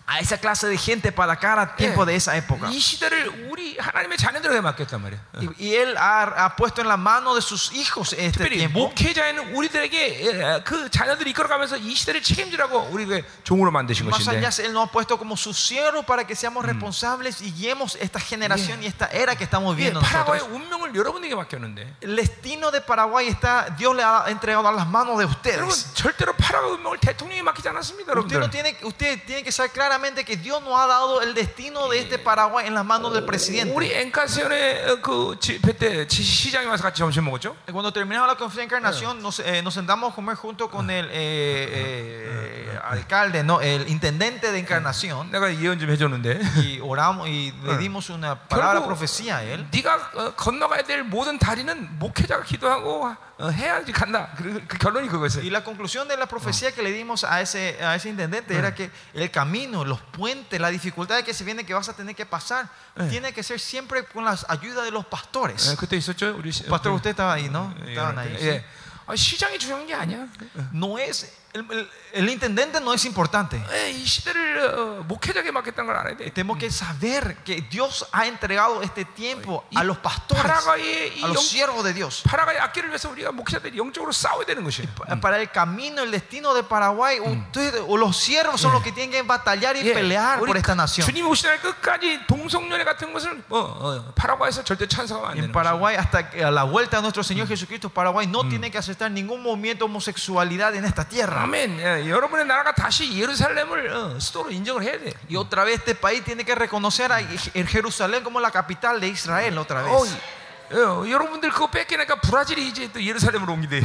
[0.06, 2.68] a esa clase de gente para cada tiempo de esa época.
[2.70, 5.18] 이 시대를 우리 하나님의 자녀들에게 맡겼단 말이야.
[5.34, 5.38] 어.
[5.40, 8.80] Y, y Él ha, ha puesto en la mano de sus hijos este 특별히 tiempo.
[8.80, 14.50] 목회자에는 우리들에게 예, 그 자녀들이 이끌어가면서 이 시대를 책임지라고 우리에게 종으로 만드신 Más 것인데 allá,
[14.66, 18.82] Él nos ha puesto como sus siervos para que seamos responsables y guiemos esta generación
[18.82, 20.52] y esta era que estamos 예, viviendo 파라과의 nosotros.
[20.52, 25.16] 운명을 여러분에게 맡겼는데 El destino de Paraguay está, Dios le ha entregado a las manos
[25.16, 25.36] de 여러분
[25.70, 25.94] ustedes.
[25.94, 30.24] 절대로 파라과의 운명을 대통령이 맡기지 않았습니다 Usted, 여러분들 no tiene, usted tiene que saber claramente
[30.24, 33.26] que Dios no ha dado el destino de este Paraguay en las manos del 우리
[33.26, 34.00] presidente.
[34.02, 38.64] 엔카시온의 그 집회 때 지- 시장에 와서 같이 점심 먹었죠 Cuando terminamos la conferencia de
[38.66, 43.88] encarnación, nos, eh, nos sentamos a comer junto con el eh, eh, alcalde, no, el
[43.88, 45.30] intendente de encarnación.
[45.30, 49.66] 내가 예언 좀 해줬는데 y oramos y le dimos una palabra profecía a él.
[49.72, 55.42] 네가 어, 건너가야 될 모든 다리는 목회자가 기도하고 어, 해야지 간다 그, 그 결론이 그거였어요
[55.42, 58.74] Y la conclusión de la profecía que le dimos a ese, a ese intendente era
[58.74, 62.26] que el camino, los puentes, la dificultad que se viene que vas a tener que
[62.26, 62.68] pasar,
[63.10, 65.76] tiene que ser siempre con la ayuda de los 예, pastores.
[65.76, 67.74] 그때 있었죠 우리 시- Pastor, 그- usted estaba ahí, ¿no?
[67.86, 68.36] 예, Estaban ahí.
[68.40, 68.64] 예.
[69.06, 70.28] 아, 시장이 중요한 게 아니야
[70.72, 73.62] No es el, el- el intendente no es importante.
[73.72, 76.30] 예, 이 시대를 어, 목회자에게 맡겼다는 걸 알아야 돼.
[76.32, 81.28] Tenemos que saber que Dios ha entregado este tiempo a los pastores, 파라과의 이 a
[81.28, 82.22] los 영, siervos de Dios.
[82.24, 84.88] 파라과의 악기를 위해서 우리가 목회자들이 영적으로 싸워야 되는 것이에요.
[84.94, 88.92] Pa- Para el camino, el destino de Paraguay, ustedes o los siervos son los que
[88.92, 91.04] tienen que batallar y 예, pelear 우리 por esta 그- nación.
[91.06, 95.52] 주님 오시는 날 끝까지 동성연애 같은 것을 어, 어, 파라과에서 절대 찬성하면 안 En 되는
[95.52, 95.52] 거예요.
[95.52, 99.10] Paraguay, hasta que a la vuelta de nuestro Señor Jesucristo, Paraguay no tiene que aceptar
[99.10, 101.35] ningún movimiento de homosexualidad en esta tierra.
[101.37, 101.79] 아멘.
[101.79, 105.13] 예, 여러분의 나라가 다시 예루살렘을 어, 수도로 인정을 해야 돼.
[105.29, 109.07] Y otra vez este país tiene que reconocer a Je- Jerusalén como la capital de
[109.09, 110.13] Israel otra 어, vez.
[110.13, 113.79] 이- 어, 여러분들 그거 뺏기니까 브라질이 이제 또 예루살렘으로 옮기대.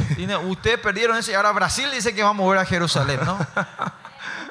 [0.49, 3.37] Ustedes perdieron eso y ahora Brasil dice que va a mover a Jerusalén, ¿no?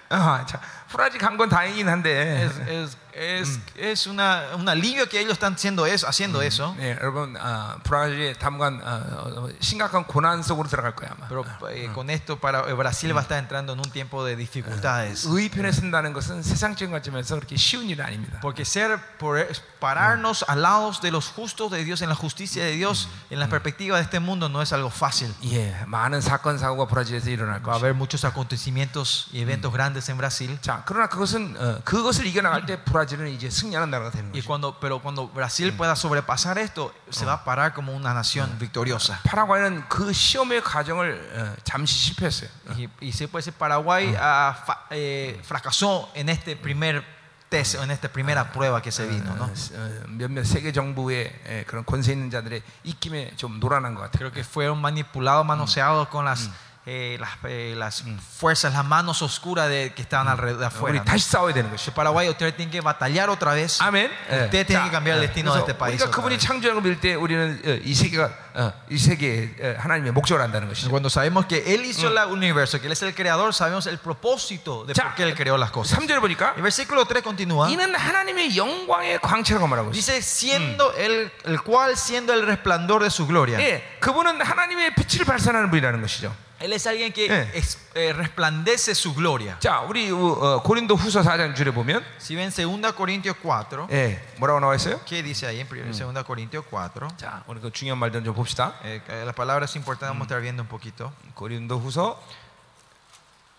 [0.09, 2.44] 아, 자, 브라질 간건 다행이긴 한데.
[2.44, 6.08] Es, es, es, es una, un alivio que ellos están haciendo eso.
[6.08, 6.76] Haciendo eso.
[6.78, 11.28] 네, 여러분 아, 브라질이 당분간 어, 어, 심각한 고난 속으로 들어갈 거야 아마.
[11.28, 14.36] Pero eh, con esto para eh, Brasil va a estar entrando en un tiempo de
[14.36, 15.26] dificultades.
[15.26, 18.39] 의의 편에 쓴다는 것은 세상적인 관점에서 그렇게 쉬운 일은 아닙니다.
[18.41, 19.47] Porque ser, por-
[19.80, 23.47] pararnos al lado de los justos de Dios, en la justicia de Dios, en la
[23.47, 25.34] perspectiva de este mundo, no es algo fácil.
[25.43, 27.86] 예, 많은 사건 사고가 브라질에서 일어날 Va a 것이죠.
[27.86, 30.58] haber muchos acontecimientos y eventos grandes en Brasil.
[30.62, 34.47] 자, 그러나 그것은 어, 그것을 이겨나갈 때 브라질 은 이제 승리하는 나라가 되는 Y 거죠.
[34.47, 39.20] cuando, pero cuando Brasil pueda sobrepasar esto, se va a parar como una nación victoriosa.
[39.24, 42.49] 파라과이는 그 시험의 과정을 어, 잠시 실패했어요.
[42.78, 47.03] Y, y sí, pues Paraguay ah, fa- eh, fracasó en este primer
[47.49, 49.34] test, en esta primera prueba que se vino.
[49.36, 49.45] ¿no?
[49.45, 54.18] 어, 어, 몇몇 세계 정부의 에, 그런 권세 있는 자들의 입김에 좀 놀아난 것 같아요.
[54.20, 56.49] Creo que fueron manipulados, manoseados con las,
[56.89, 58.01] eh, las, eh, las
[58.39, 60.97] fuerzas, las manos oscuras de, que estaban alrededor de 우리 afuera.
[60.99, 61.03] ¿no?
[61.03, 61.91] 다시 싸워야 되는 것이죠.
[61.93, 63.82] Paraguay, ustedes tienen que batallar otra vez.
[63.82, 64.10] 아멘.
[64.45, 65.95] Ustedes tienen que cambiar el destino de este país.
[65.99, 66.47] 우리가 otra 그분이 vez.
[66.47, 70.70] 창조한 걸 믿을 때 우리는 어, 이 세계가 어, 이 세계에 어, 하나님의 목적을 안다는
[70.70, 70.89] 것이죠.
[70.89, 74.86] Cuando sabemos que Él hizo el universo, que Él es el creador, sabemos el propósito
[74.86, 75.99] de 자, por qué Él creó las cosas.
[75.99, 77.70] 3절에 보니까 El versículo 3 continúa.
[77.70, 79.91] 이는 하나님의 영광의 광채라고 말하고 있어요.
[79.91, 83.60] Dice, siendo el, el cual siendo el resplandor de su gloria.
[83.60, 86.34] 예, 그분은 하나님의 빛을 발산하는 분이라는 것이죠.
[86.62, 87.51] Él es alguien que Eh.
[87.53, 89.60] ex- eh, resplandece su gloria.
[89.60, 94.60] 자, 우리 어, 고린도 후서 4장 줄에 보면 Si ven 2 Corintios 4, 예, 뭐라고
[94.60, 94.99] 나와 있어요?
[95.05, 97.08] ¿qué dice ahí en 2 Corintios 4?
[97.16, 98.74] 자, 우리 그 중요한 말들 좀 봅시다.
[98.84, 101.14] Eh, que la palabra es importante, vamos a estar viendo un poquito.
[101.36, 102.18] 고린도 후서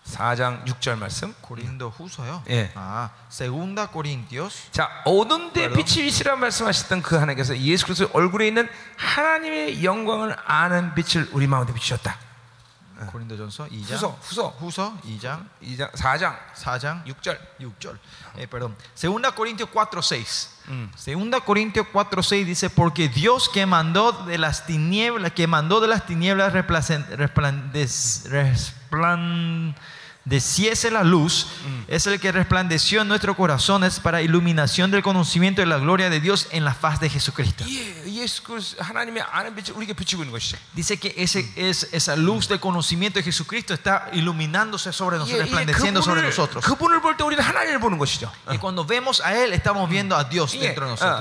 [0.05, 1.33] 4장 6절 말씀.
[1.45, 2.41] Corinto Juso요.
[2.49, 2.71] Eh.
[2.75, 4.71] Ah, 2 Corintios.
[4.71, 5.75] 자, 어두운 데 Perdón.
[5.77, 11.71] 빛이 있으라 말씀하셨던 그 하나님께서 예수 그리스도 얼굴에 있는 하나님의 영광을 아는 빛을 우리 마음에
[11.73, 12.17] 비추셨다.
[13.11, 13.69] Corinto Johnson.
[13.71, 14.93] Y 후서, 후서, Juso.
[15.05, 15.39] Y ya.
[15.61, 17.39] 2장 4장 4장 6절.
[17.57, 17.97] 6절.
[18.35, 18.75] Eh, perdón.
[18.93, 20.49] 2 Corintios 4, 6.
[20.67, 20.91] 음.
[20.97, 25.87] 2 Corintios 4, 6 dice, porque Dios que mandó de las tinieblas, que mandó de
[25.87, 28.25] las tinieblas resplandec- resplandes-
[30.24, 31.46] de si Desciese la luz,
[31.88, 36.20] es el que resplandeció en nuestros corazones para iluminación del conocimiento de la gloria de
[36.20, 37.64] Dios en la faz de Jesucristo.
[40.72, 46.00] Dice que ese, es, esa luz del conocimiento de Jesucristo está iluminándose sobre nosotros, resplandeciendo
[46.02, 46.64] sobre nosotros.
[48.50, 51.20] Y cuando vemos a Él, estamos viendo a Dios dentro de nosotros.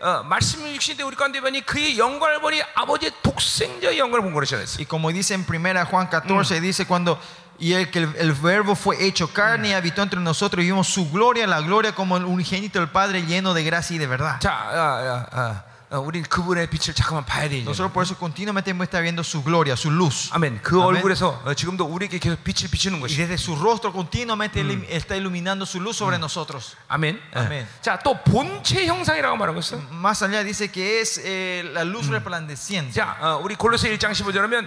[0.00, 3.12] 어, 어, 요한복음 1장 14절에 어, 말씀이 육신인데 우리 가운데 보니 그의 영광을 보니 아버지의
[3.22, 4.78] 독생자의 영광을 본 것이라 했어요.
[4.78, 7.18] Y como dice en 1 Juan 14, dice cuando
[7.58, 10.88] y el que el, el verbo fue hecho carne y habitó entre nosotros y vimos
[10.88, 14.38] su gloria, la gloria como el unigénito del Padre lleno de gracia y de verdad.
[14.40, 17.62] 자, 어, 어, 어, 어, 우린 그분의 빛을 잠깐만 봐야 되죠.
[17.70, 20.30] Nosotros por eso continuamente hemos estado viendo su gloria, su luz.
[20.32, 20.60] 아멘.
[20.62, 20.96] 그 아멘.
[20.96, 23.16] 얼굴에서 어, 지금도 우리에게 계속 빛을 비추는 Y 것이.
[23.16, 26.74] desde su rostro continuamente ilim- está iluminando su luz sobre nosotros.
[26.88, 27.20] 아멘.
[27.32, 27.52] 아멘.
[27.62, 27.66] 예.
[27.82, 29.78] 자, 또 본체 형상이라고 말하고 있어.
[29.92, 32.90] Más allá dice que es eh, la luz resplandeciente.
[32.92, 34.66] 자, 어, 우리 골로새 1장 15절이면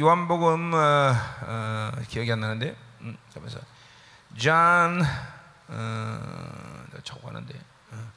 [0.00, 2.74] 요한복음 어, 어, 기억이 안 나는데.
[3.02, 3.62] 음, 잠깐만.
[4.38, 5.02] 존
[5.68, 7.54] 어, 내가 적어하는데.
[7.92, 8.12] 어.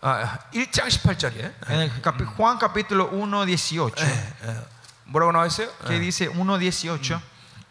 [0.00, 1.70] 아, 1장 18절이에요.
[1.70, 3.92] En el capi- Juan capítulo 1, 18,
[5.04, 5.70] 뭐라고 나와 있어요?
[5.86, 7.20] que dice 1, 18,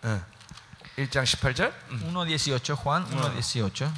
[0.03, 0.21] 어.
[0.97, 1.73] 1장 18절.
[1.89, 3.91] 1, 18, Juan 1, 18.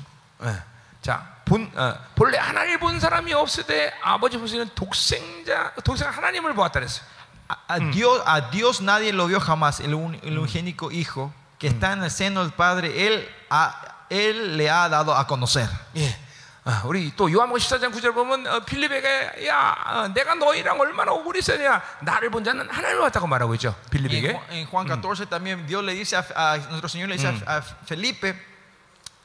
[0.44, 0.64] 예.
[1.02, 3.32] 자, 본 어, 본래 하나님을 본 사람이
[3.68, 7.06] 때 아버지 보시는 독생자 독생 하나님을 보았다 그랬어요.
[7.49, 11.69] A, a Dios, a Dios nadie lo vio jamás, el, un- el unigénico Hijo que
[11.69, 15.69] está en el seno del Padre, Él, ha- él le ha dado a conocer.
[15.97, 16.17] 예.
[16.65, 21.41] 아, 우리 또 요한복음 14장 9절 보면 어, 필립에게 야 어, 내가 너희랑 얼마나 오래
[21.41, 25.27] 있었냐 나를 본 자는 하나님을 봤다고 말하고 있죠 Y en, 필립에게 Ju- en Juan 14
[25.27, 28.39] también Dios le dice a, a- nuestro Señor le dice a, a Felipe,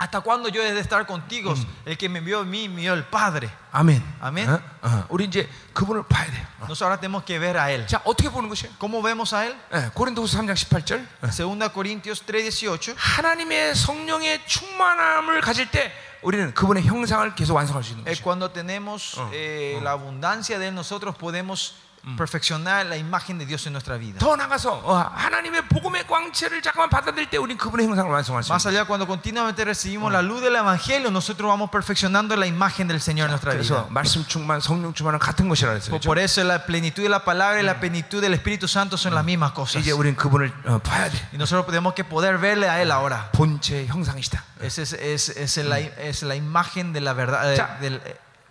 [0.02, 1.54] ¿hasta cuándo yo he de estar contigo?
[1.86, 3.50] El que me envió a mí, me vio el Padre.
[3.72, 4.50] 아멘 아멘.
[4.50, 4.62] 어?
[4.82, 6.66] 어, 우리 이제 그분을 봐야 돼요 어.
[6.66, 7.86] Nosotros ahora tenemos que ver a Él.
[7.88, 9.56] 자 어떻게 보는 것이에요 ¿Cómo vemos a Él?
[9.74, 12.96] 예, 고린도후서 3장 18절 2 Corintios 3:18.
[12.98, 15.92] 하나님의 성령의 충만함을 가질 때
[16.24, 20.68] 우리는 그분의 형상을 계속 완성할 수 있는 Eh, 것이에요 cuando tenemos eh, la abundancia de
[20.70, 21.76] Él, nosotros podemos
[22.16, 24.18] perfeccionar la imagen de Dios en nuestra vida.
[24.20, 28.64] 더 나가서 어, 하나님의 복음의 광채를 잠깐만 받아들일 때 우리는 그분의 형상을 완성할 수 Más
[28.64, 33.02] 있어요 allá, cuando continuamente recibimos la luz del Evangelio, nosotros vamos perfeccionando la imagen del
[33.02, 33.88] Señor en nuestra 그래서 vida.
[33.90, 36.08] 말씀 충만 성령 충만은 같은 것이라 그랬어요 Por, 그렇죠?
[36.08, 39.26] por eso la plenitud de la palabra y la plenitud del Espíritu Santo son las
[39.26, 39.82] mismas cosas.
[39.82, 43.30] 이제 우리는 그분을 어, 봐야 돼 Y nosotros tenemos que poder verle a Él ahora.
[43.34, 47.52] 본체의 형상이시다 Esa es, es, es la, es la imagen de la verdad.
[47.52, 47.78] eh, Ya.
[47.82, 48.00] del,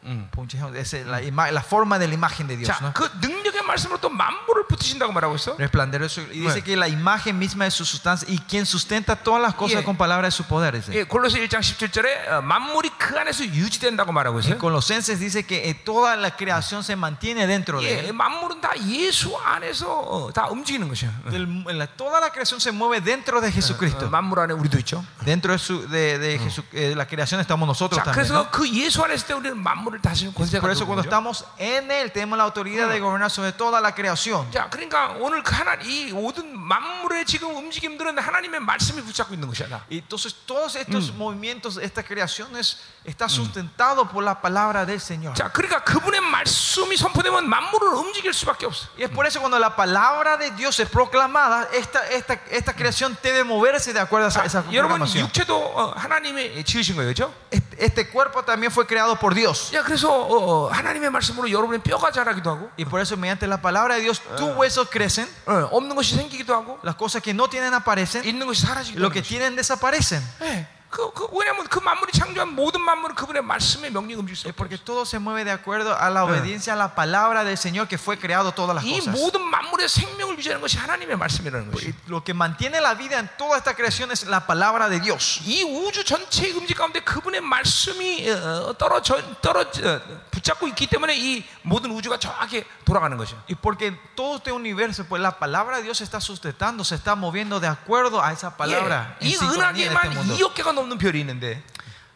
[0.09, 2.69] eh, punche, es la, ima- la forma de la imagen de Dios.
[2.69, 2.93] 자, ¿no?
[2.95, 5.57] 그 능력의 말씀으로 또 만물을 붙이신다고 말하고 있어.
[5.59, 6.65] Resplandero de su- y dice Bueno.
[6.65, 9.85] que la imagen misma de su sustancia y quien sustenta todas las cosas Yeah.
[9.85, 10.77] con palabra de su poder.
[10.79, 10.93] dice.
[10.95, 14.59] 예, 골로새 1장 17절에 만물이 그 안에서 유지된다고 말하고 En 있어요.
[14.61, 18.13] Colosenses dice que eh, toda la creación se mantiene dentro de 예, él.
[18.13, 21.11] 만물은 다 예수 안에서 어, 다 움직이는 것이야.
[21.33, 24.09] Del- la- toda la creación se mueve dentro de 어, Jesucristo.
[24.09, 25.05] 만물 안에 우리도 있죠.
[25.25, 28.15] Dentro de, su, de, de Jesu- eh, la creación estamos nosotros 자, también.
[28.15, 28.51] 그래서 ¿no?
[28.53, 31.11] 그 예수 안에 있을 때 우리는 만물 을 다스리는 권세가 Por eso cuando 있는 거죠.
[31.11, 34.51] estamos en Él tenemos la autoridad de gobernar sobre toda la creación.
[34.53, 39.69] 자, 그러니까 오늘 그 하나 이 모든 만물의 지금 움직임들은 하나님의 말씀이 붙잡고 있는 것이야.
[39.69, 39.85] 다.
[39.91, 45.35] Y entonces todos estos movimientos, estas creaciones, está sustentado por la palabra del Señor.
[45.35, 48.89] 자, 그러니까 그분의 말씀이 선포되면 만물을 움직일 수밖에 없어.
[48.99, 53.17] Y es por eso cuando la palabra de Dios es proclamada, esta, esta, esta creación
[53.23, 55.25] debe moverse de acuerdo a esa, esa 자, 여러분 proclamación.
[55.27, 57.35] 육체도 어, 하나님이 지으신 거예요, 그렇죠?
[57.81, 59.73] Este, este cuerpo también fue creado por Dios.
[59.75, 63.61] 야, 그래서 어, 어, 하나님의 말씀으로 여러분의 뼈가 자라기도 하고, Y por eso mediante la
[63.63, 67.49] palabra de Dios tus huesos crecen, 어, 없는 것이 생기기도 하고, las cosas que no
[67.49, 69.29] tienen aparecen, 있는 것이 사라지기도 lo 하는 que 것이.
[69.29, 70.21] tienen desaparecen.
[70.43, 74.53] 예, 그, 그 왜냐하면 그 만물이 창조한 모든 만물은 그분의 말씀에 명령 움직일 수 Es
[74.53, 77.89] 없고, porque todo se mueve de acuerdo a la obediencia a la palabra del Señor
[77.89, 79.11] que fue creado todas las 이 cosas.
[79.11, 81.87] 모든 만물의 생명을 유지하는 것이 하나님의 말씀이라는 것이.
[81.87, 85.41] Y Lo que mantiene la vida en toda esta creación es la palabra de Dios.
[85.45, 90.01] 이 우주 전체의 음식 가운데 그분의 말씀이 어, 떨어져 떨어져
[90.31, 93.43] 붙잡고 있기 때문에 이 모든 우주가 정확히 돌아가는 것이야.
[93.51, 97.17] Y porque todo este universo, pues la palabra de Dios se está sustentando, se está
[97.17, 99.17] moviendo de acuerdo a esa palabra.
[99.21, 100.35] 예, en 이 sincronía en este 은하계만 mundo.
[100.37, 101.63] 2억 개가 넘는 별이 있는데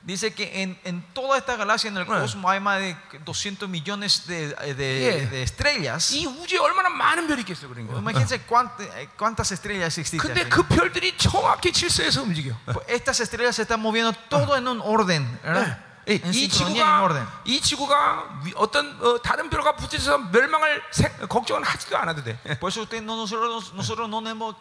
[0.02, 2.06] Dice que en, en toda esta galaxia, en el Eh.
[2.06, 5.28] cosmos, hay más de 200 millones de, de- Yeah.
[5.30, 6.10] de estrellas.
[6.16, 7.98] 이 우주에 얼마나 많은 별이 있겠어 그러니까.
[7.98, 10.18] Imagínense cuánt- eh, cuántas estrellas existen.
[10.32, 12.56] 근데 그 별들이 정확히 질서에서 움직여.
[12.72, 15.78] Pues Estas estrellas se están moviendo todo en un orden, ¿verdad?
[16.08, 17.26] 예, En 이 sincronía, en orden.
[17.26, 22.38] 지구가 이 지구가 위- 어떤 어, 다른 별과 부딪혀서 멸망을 생- 걱정은 하지도 않아도 돼.
[22.58, 24.56] Por eso usted, no, nosotros, nosotros no, tenemos,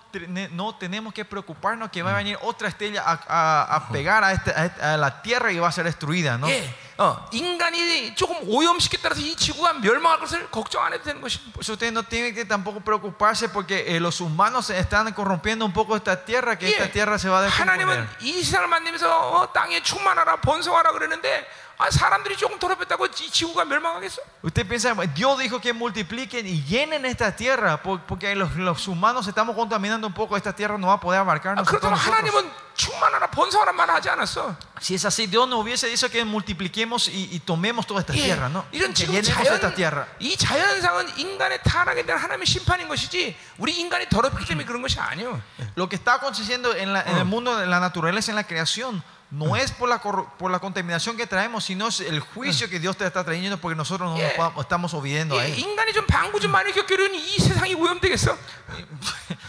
[0.52, 4.34] no tenemos que preocuparnos que va a venir otra estrella a, a- a pegar a,
[4.34, 6.48] este- a este- a la Tierra y va a ser destruida, ¿no?
[6.50, 6.62] 예,
[6.98, 11.40] 어, 인간이 조금 오염시켰 따라서 이 지구가 멸망할 것을 걱정 안 해도 되는 것이.
[11.54, 15.66] Por eso usted no tiene que tampoco preocuparse porque eh, los humanos se están corrompiendo
[15.66, 18.18] un poco esta tierra, que esta tierra se va a 하나님은 descomponer.
[18.22, 21.48] 이 세상을 만들면서 어, 땅에 충만하라 번성하라 그러는데
[21.82, 24.22] 아, 사람들이 조금 더럽혔다고 이 지구가 멸망하겠어?
[24.44, 29.28] Usted piensa, Dios dijo que multipliquen y llenen esta tierra por- porque los, los humanos
[29.28, 31.66] estamos contaminando un poco, esta tierra no va a poder 아, abarcarnos.
[31.66, 32.18] a todos 그렇다면 nosotros.
[32.36, 34.58] 하나님은 충만하라 번성하라 말 하지 않았어.
[34.82, 38.24] Si es así, Dios no hubiese dicho que multipliquemos y, y tomemos toda esta 예,
[38.24, 38.66] tierra, ¿no?
[38.74, 40.06] 이런 Que 지금 llenemos 자연 esta tierra.
[40.20, 45.42] 이 자연상은 인간의 타락에 대한 하나님의 심판인 것이지 우리 인간이 더럽기 때문에 그런 것이 아니요.
[45.78, 49.02] Lo que está aconteciendo en, la- en el mundo de la naturaleza, en la creación,
[49.34, 52.80] no es por la, corru- por la contaminación que traemos, sino es el juicio que
[52.80, 54.36] Dios te está trayendo porque nosotros no nos Yeah.
[54.54, 55.60] pa- estamos obedeciendo a 예, Él.
[55.60, 58.36] 인간이 좀 방구 좀 많이 겪으려니 이 세상이 오염되겠어?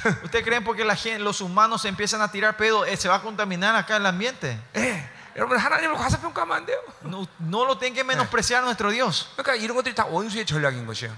[0.25, 3.23] ¿Usted creen porque la gente, los humanos empiezan a tirar pedo, eh, se va a
[3.23, 4.59] contaminar acá el ambiente?
[4.77, 6.79] 예, 여러분 하나님을 과소평가하면 안 돼요.
[7.03, 9.29] No, no lo tienen que menospreciar a nuestro Dios.
[9.37, 11.13] 그러니까 이런 것들이 다 원수의 전략인 것이에요.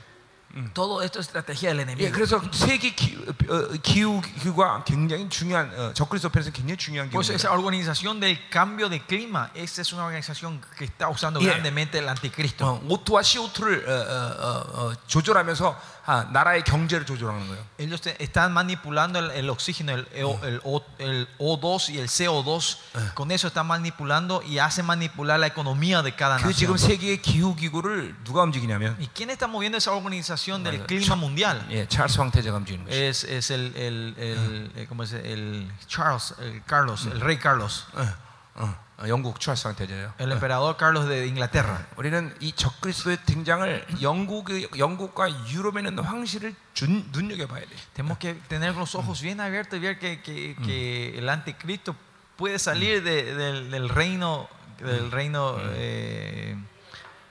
[0.75, 2.13] Todo esto es estrategia del 예, enemigo.
[2.13, 3.17] 그래서 세계 기,
[3.49, 7.49] 어, 기후 기후가 굉장히 중요한 어, 적그리스도 편에서 굉장히 중요한 Pues 기후입니다.
[7.49, 11.55] esa organización del cambio de clima, esa es una organización que está usando Yeah.
[11.57, 12.67] grandemente el anticristo.
[12.67, 17.65] 어, O2와 CO2를 어, 어, 어, 어, 조절하면서 아, 나라의 경제를 조절하는 거예요.
[17.79, 22.09] Ellos te- están manipulando el, el oxígeno, el, O- el O- el O2 y el
[22.09, 22.79] CO2.
[23.15, 26.91] Con eso están manipulando y hacen manipular la economía de cada 그 지금 nación.
[26.99, 31.65] 세계 기후 기구를 누가 움직이냐면 ¿Y quién está moviendo esa organización del clima mundial?
[31.71, 32.97] 예, 찰스 황태자가 움직이는 거죠.
[32.97, 35.33] Es, es el, el, el, eh, ¿cómo se dice?
[35.33, 38.75] el Charles, el Carlos, el rey Carlos, 어, 어, 어,
[39.09, 40.15] 영국 찰스 황태자예요.
[40.21, 41.85] el emperador Carlos de Inglaterra.
[41.97, 47.71] 우리는 이 적그리스도의 등장을 영국의 영국과 유럽에 있는 황실을 준, 눈여겨봐야 돼.
[47.95, 51.97] Tenemos que tener los ojos bien abiertos y ver que, que- que el anticristo
[52.37, 54.49] puede salir de- del, del reino,
[54.79, 56.57] del reino, eh,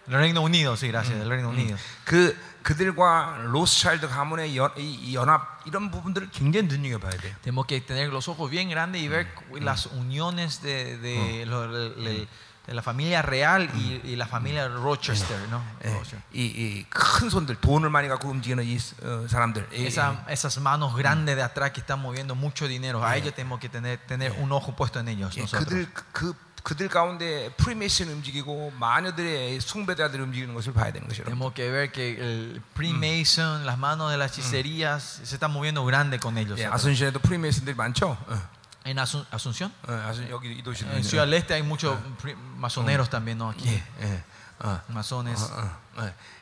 [0.08, 1.78] del Reino Unido, sí, gracias, del Reino Unido.
[2.06, 2.36] 그
[2.66, 7.36] 그들과 로스차일드 가문의 연, 이- 이 연합 이런 부분들을 굉장히 눈여겨봐야 돼.
[7.42, 9.28] Tenemos que tener los ojos bien grandes y ver
[9.62, 12.28] las uniones de, de, lo- de- de-
[12.68, 15.64] de la familia real y, y la familia Rochester, ¿no?
[15.82, 16.22] Rochester.
[16.32, 19.68] 이큰 손들 돈을 많이 갖고 움직이는 이 어, 사람들.
[19.74, 23.60] 이- Esa- esas manos grandes de atrás que están moviendo mucho dinero, a ellos tenemos
[23.60, 25.36] que tener, tener un ojo puesto en ellos.
[25.36, 25.66] 예, nosotros.
[25.68, 26.36] 그들 그
[26.66, 31.24] 그들 가운데 프리메이션 움직이고 마녀들의 숭배자들이 움직이는 것을 봐야 되는 것이죠.
[31.24, 36.20] Tenemos que ver que el Freemason, las manos de las hechicerías, se están moviendo grande
[36.20, 36.60] con ellos.
[36.60, 38.16] 예, 아순신에도 프리메이슨들이 많죠.
[38.28, 40.94] 어, En Asun- Asunción, 어, 아순 여기 이 도시는.
[40.98, 43.50] en Ciudad del Este hay muchos pri- masoneros también, ¿no?
[43.50, 44.24] Aquí, 예, 예.
[44.60, 45.42] 어, masones.
[45.42, 45.85] 어, 어.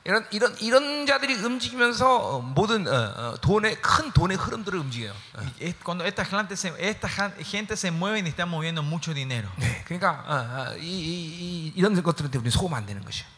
[0.05, 5.13] 이런 이런 이런 자들이 움직이면서 어, 모든 어, 어, 돈의 큰 돈의 흐름들을 움직여요.
[5.13, 5.43] 어.
[5.61, 7.09] Es cuando esta gente, se, esta
[7.43, 9.49] gente se mueve y está moviendo mucho dinero.
[9.57, 13.34] 네, 그러니까 어, 어, 이, 이, 이, 이런 것들은 우리 소금 안 되는 것이에요.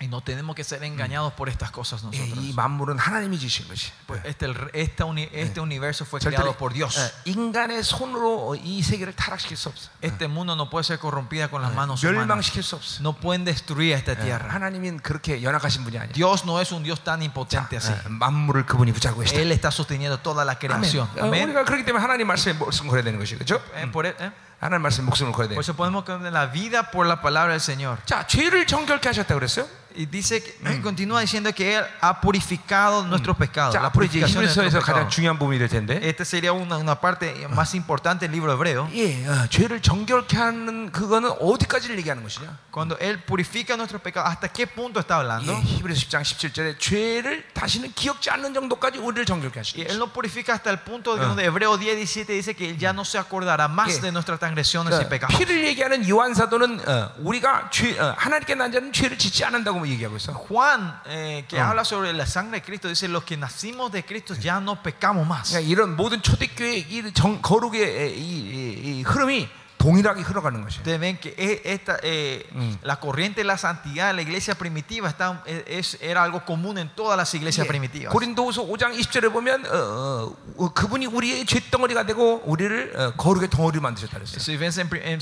[0.00, 2.44] Y no tenemos que ser engañados por estas cosas 예, nosotros.
[2.44, 3.90] 이 만물은 하나님이 지신 것이.
[4.06, 6.98] Pues este, el- esta uni- este universo fue 절대로 creado por Dios.
[6.98, 9.88] 어, 인간의 손으로 이 세계를 타락시킬 수 없어.
[10.02, 12.26] Este mundo no puede ser corrompida con las manos humanas.
[12.28, 13.00] 멸망시킬 수 없어.
[13.00, 14.52] No pueden destruir esta 예, tierra.
[14.52, 16.12] 하나님은 그렇게 연약하신 분이 아니에요.
[16.12, 17.90] Dios no es un Dios tan impotente así.
[17.90, 19.40] 어, 만물을 그분이 붙잡고 계시다.
[19.40, 20.60] Él está sosteniendo toda la 아멘.
[20.60, 21.08] creación.
[21.16, 21.48] 어, Amén.
[21.48, 23.62] 우리가 그렇기 때문에 하나님 말씀에 목숨을 걸어야 되는 것이 그렇죠?
[23.74, 24.30] Eh, por, e- eh,
[24.60, 25.54] 하나님 말씀에 목숨을 걸어야 돼.
[25.56, 27.96] por eso podemos cambiar la vida por la palabra del Señor.
[28.04, 29.66] 자, 죄를 정결케 하셨다 그랬어요?
[29.98, 33.72] Y dice, que- eh, continúa diciendo que Él ha purificado nuestros pecados.
[33.74, 35.14] 자, La 앞으로 이제 purificación de 히브리서에서 nuestros 가장 pecados.
[35.16, 35.98] 중요한 부분이 될 텐데.
[36.04, 38.90] Esta sería una, una parte más importante del libro hebreo.
[38.92, 42.58] 예, 어, 죄를 정결케 하는 그거는 어디까지를 얘기하는 것이냐?
[42.70, 45.54] Cuando Él purifica nuestros pecados, ¿hasta qué punto está hablando?
[45.56, 49.96] 예, 히브리서 10장 17절에 죄를 다시는 기억지 않는 정도까지 우리를 정결케 Y 하시는 Él 것이죠.
[49.96, 53.00] no purifica hasta el punto de donde Hebreo 10, 17 dice que Él ya no
[53.06, 54.02] se acordará más Yeah.
[54.02, 55.38] de nuestras transgresiones y 그러니까 pecados.
[55.38, 60.16] 피를 얘기하는 요한 사도는 어, 우리가 죄, 어, 하나님께 난 자는 죄를 짓지 않는다고 얘기하고
[60.16, 60.32] 있어.
[60.34, 64.34] Juan, eh, que habla sobre la sangre de Cristo, dice: Los que nacimos de Cristo
[64.34, 65.50] ya no pecamos más.
[65.50, 69.48] 그러니까 이런 모든 초대교회의 이 정, 거룩의 이, 이, 이 흐름이
[69.78, 70.80] 동일하게 흘러가는 것이에요.
[70.82, 72.42] Ustedes ven que e- esta, eh,
[72.82, 76.88] la corriente de la santidad de la iglesia primitiva está, es, era algo común en
[76.96, 78.10] todas las iglesias 예, primitivas.
[78.12, 83.80] 고린도후서 5장 20절에 보면 어, 어, 어, 그분이 우리의 죄덩어리가 되고 우리를 어, 거룩의 덩어리로
[83.82, 84.40] 만드셨다 그랬어요.
[84.40, 85.20] Si ves en, pri- en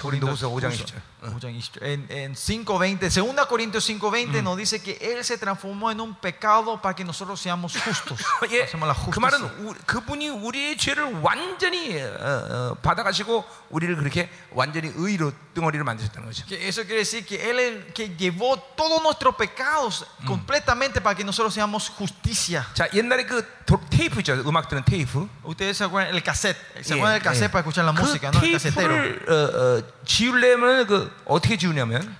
[0.00, 0.84] Corintios 5장 Justo, 20.
[0.84, 0.94] Justo,
[1.82, 6.80] en, en 5.20, segunda Corintios 5.20 nos dice que Él se transformó en un pecado
[6.80, 8.20] para que nosotros seamos justos.
[8.50, 9.20] 예, Hacemos la 그 justicia.
[9.20, 16.26] 말은 우, 그분이 우리의 죄를 완전히 어, 어, 받아가시고 우리를 그렇게 완전히 의로 덩어리를 만드셨다는
[16.28, 16.46] 거죠.
[16.46, 21.24] Que eso quiere decir que Él el que llevó todos nuestros pecados completamente para que
[21.24, 22.64] nosotros seamos justicia.
[22.74, 25.28] 자 옛날에 그 도- 테이프 있죠, 음악 들은 테이프.
[25.44, 27.52] Ustedes se acuerdan el cassette, se 예, acuerdan del cassette 예.
[27.52, 28.40] para escuchar la 그 música, ¿no?
[28.40, 28.94] El casetero.
[28.94, 32.16] 테이프를 어, 어, 지우려면 그 어떻게 지우냐면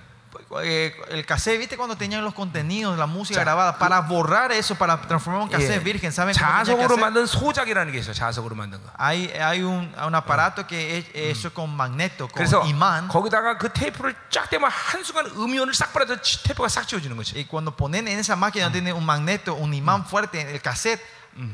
[0.63, 3.77] Eh, el cassette, ¿viste cuando tenían los contenidos, la música 자, grabada?
[3.77, 6.99] Para borrar eso, para transformar un cassette 예, virgen, ¿saben cómo tenía que 자석으로 hacer?
[6.99, 8.13] 만든 소작이라는 게 있어요.
[8.13, 8.91] 자석으로 만든 거.
[8.99, 13.07] Hay, hay un, un aparato que es hecho con magneto, con 그래서 imán.
[13.07, 17.33] 거기다가 그 테이프를 쫙 대면 한 순간 음이온을 싹 빨아서 지- 테이프가 싹 지워지는 거지.
[17.37, 20.99] Y cuando ponen en esa máquina, tiene un magneto, un imán fuerte, el cassette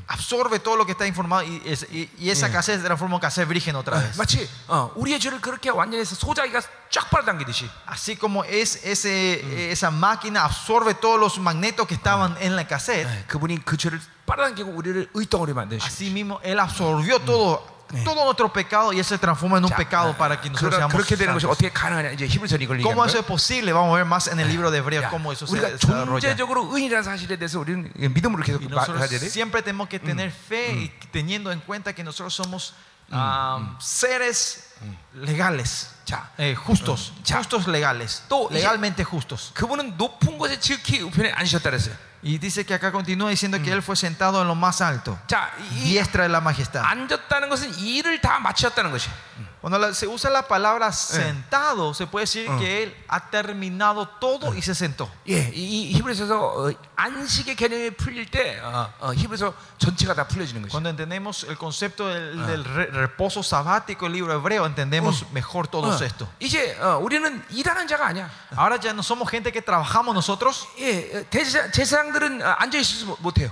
[0.08, 3.22] absorbe todo lo que está informado y, es- y- y esa cassette se transforma en
[3.22, 4.18] cassette virgen otra vez.
[4.18, 9.92] 마치 어, 우리의 죄를 그렇게 완전히 해서 소자기가 쫙 빨아당기듯이 Así como es ese, esa
[9.92, 14.72] máquina absorbe todos los magnetos que estaban en la cassette, 네, 그분이 그 죄를 빨아당기고
[14.72, 15.86] 우리를 의덩어리 만드시.
[15.86, 17.64] así mismo Él absorbió todo,
[18.04, 20.94] todo nuestro pecado y Él se transforma en un pecado para que nosotros 그러, seamos
[20.94, 21.56] 그렇게 되는 것이 santos.
[21.56, 23.22] 어떻게 가능하냐 이제 히브리서 이걸 얘기하는 ¿Cómo eso 거예요.
[23.22, 23.72] es posible?
[23.72, 26.20] Vamos a ver más en el libro de Hebreos 야, cómo eso se 우리가 desarrolla.
[26.20, 29.30] 존재적으로 의인이라는 사실에 대해서 우리는 믿음으로 계속 Y 마- nosotros 가야 돼.
[29.30, 32.74] siempre tenemos que tener fe y teniendo en cuenta que nosotros somos
[33.10, 34.74] ah, seres
[35.14, 37.38] legales, 자, eh, justos, 자.
[37.40, 39.52] justos legales, 또 이제- legalmente justos.
[39.54, 41.96] 그분은 높은 곳에 지극히 우편에 앉으셨다 그랬어요.
[42.24, 45.52] Y dice que acá continúa diciendo que Él fue sentado en lo más alto, 자,
[45.72, 46.84] 이 diestra de la majestad.
[46.84, 49.08] 앉았다는 것은 일을 다 마치셨다는 것이.
[49.62, 52.60] Cuando la- se usa la palabra sentado, se puede decir Mm.
[52.60, 55.10] que él ha terminado todo y se sentó.
[55.28, 60.62] 예, 이, 이 히브리서에서 어, 안식의 개념이 풀릴 때 어, 어, 히브리서 전체가 다 풀려지는
[60.64, 60.72] 것이.
[60.72, 65.90] Cuando entendemos el concepto del, del re- reposo sabático, el libro hebreo, entendemos mejor todo
[65.90, 66.28] 어, esto.
[66.40, 68.30] 이제 어, 우리는 일하는 자가 아니야.
[68.56, 70.68] Ahora ya no somos gente que trabajamos nosotros.
[70.80, 73.52] 예, 어, 대제사, 제사장들은 어, 앉아 있을 수 못해요.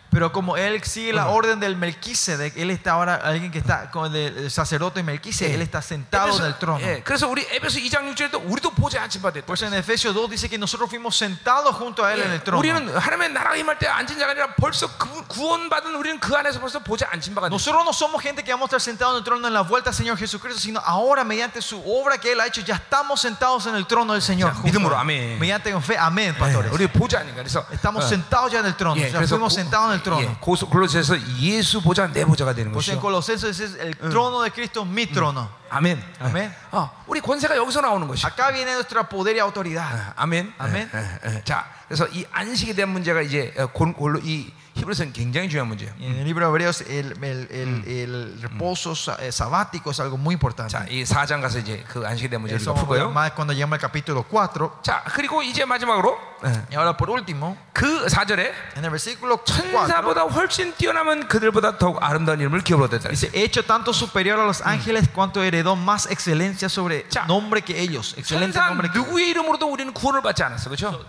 [0.10, 4.16] Pero como él sigue la orden del Melquisedec, él está ahora, alguien que está con
[4.16, 6.80] el, el sacerdote Melquisedec, él está sentado en el trono.
[6.80, 9.44] 예, 그래서 우리 에베소 2장 6절에도 우리도 보좌에 앉힌 바 됐다.
[9.44, 12.40] Por eso en Efesios 2 dice que nosotros fuimos sentados junto a él en el
[12.40, 12.60] 예, trono.
[12.60, 16.78] 우리는 하나님의 나라가 임할 때 앉은 자가 아니라 벌써 구, 구원받은 우리는 그 안에서 벌써
[16.78, 17.52] 보좌에 앉힌 바가 됐다.
[17.52, 19.90] Nosotros no somos gente que vamos a estar sentados en el trono en la vuelta
[19.90, 23.66] al Señor Jesucristo, sino ahora mediante su obra que Él ha hecho, ya estamos sentados
[23.66, 24.54] en el trono del Señor.
[24.54, 25.04] 자, junto 믿음으로, a Él.
[25.04, 25.38] 아멘.
[25.38, 26.72] Mediante fe, amén, 예, pastores.
[26.72, 29.99] 우리 보좌니까 그래서 Estamos 어, sentados ya en el trono, 예, ya fuimos sentados en
[29.99, 30.00] el trono.
[30.01, 30.21] Trono.
[30.21, 32.99] 예, 골로새서 예수 보좌 내 보좌가 되는 것이죠.
[32.99, 35.47] Colosenses es el trono de Cristo, mi trono.
[35.69, 36.03] 아멘.
[36.19, 36.53] 아멘.
[36.71, 38.25] 어, 우리 권세가 여기서 나오는 것이.
[38.25, 39.85] Acá viene nuestro poder y autoridad.
[39.85, 40.53] 아, 아멘.
[40.57, 40.89] 아멘.
[40.93, 41.43] 예, 예, 예.
[41.43, 45.91] 자, 그래서 이 안식에 대한 문제가 이제 어, 골- 골로 이 히브리서는 굉장히 중요한 문제예요.
[45.99, 50.15] En el libro de Hebreos, el, el- el- el reposo sa- eh, sabático es algo
[50.17, 50.71] muy importante.
[50.71, 53.11] 자, 이 4장 가서 이제 그 안식에 대한 문제를 풀고요.
[53.11, 54.79] más cuando lleguemos al capítulo 4.
[54.81, 59.73] 자, 그리고 이제 마지막으로 예, Y ahora por último, 그 4절에 en el versículo 4.
[59.73, 63.09] 천사보다 훨씬 뛰어나면 그들보다 더욱 아름다운 이름을 기업으로됐다.
[63.09, 67.75] Dice, hecho tanto superior a los ángeles cuanto heredó más excelencia sobre 자, nombre que
[67.77, 68.15] ellos.
[68.17, 71.05] Excelente 천사 nombre que 누구의 이름으로도 우리는 구원을 받지 않았어, 그렇죠?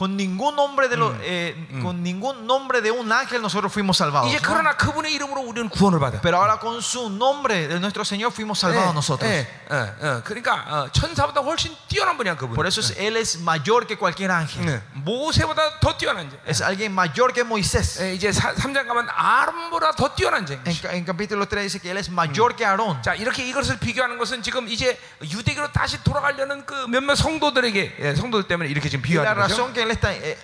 [0.00, 4.30] Con ningún nombre de los, eh, con ningún nombre de un ángel nosotros fuimos salvados.
[4.32, 4.38] 이제.
[4.40, 6.22] 그러나 그분의 이름으로 우리는 구원을 받아.
[6.22, 9.28] Pero ahora con su nombre de nuestro Señor fuimos salvados nosotros.
[9.30, 12.54] 예, 예, 어, 그러니까 어, 천사보다 훨씬 뛰어난 분이야 그분.
[12.56, 14.64] Por eso es- él es mayor que cualquier ángel.
[14.66, 16.36] 예, 모세보다 더 뛰어난 자.
[16.48, 18.00] Es alguien mayor que Moisés.
[18.00, 20.54] 예, 이제 3장 가면 아론보다 더 뛰어난 자.
[20.64, 23.02] En, ca- en capítulo 3 dice que él es mayor que Aarón.
[23.02, 28.48] 자 이렇게 이것을 비교하는 것은 지금 이제 유대교로 다시 돌아가려는 그 몇몇 성도들에게 예, 성도들
[28.48, 29.54] 때문에 이렇게 지금 Y la 비유하는 거죠.
[29.60, 30.38] razón que está, eh,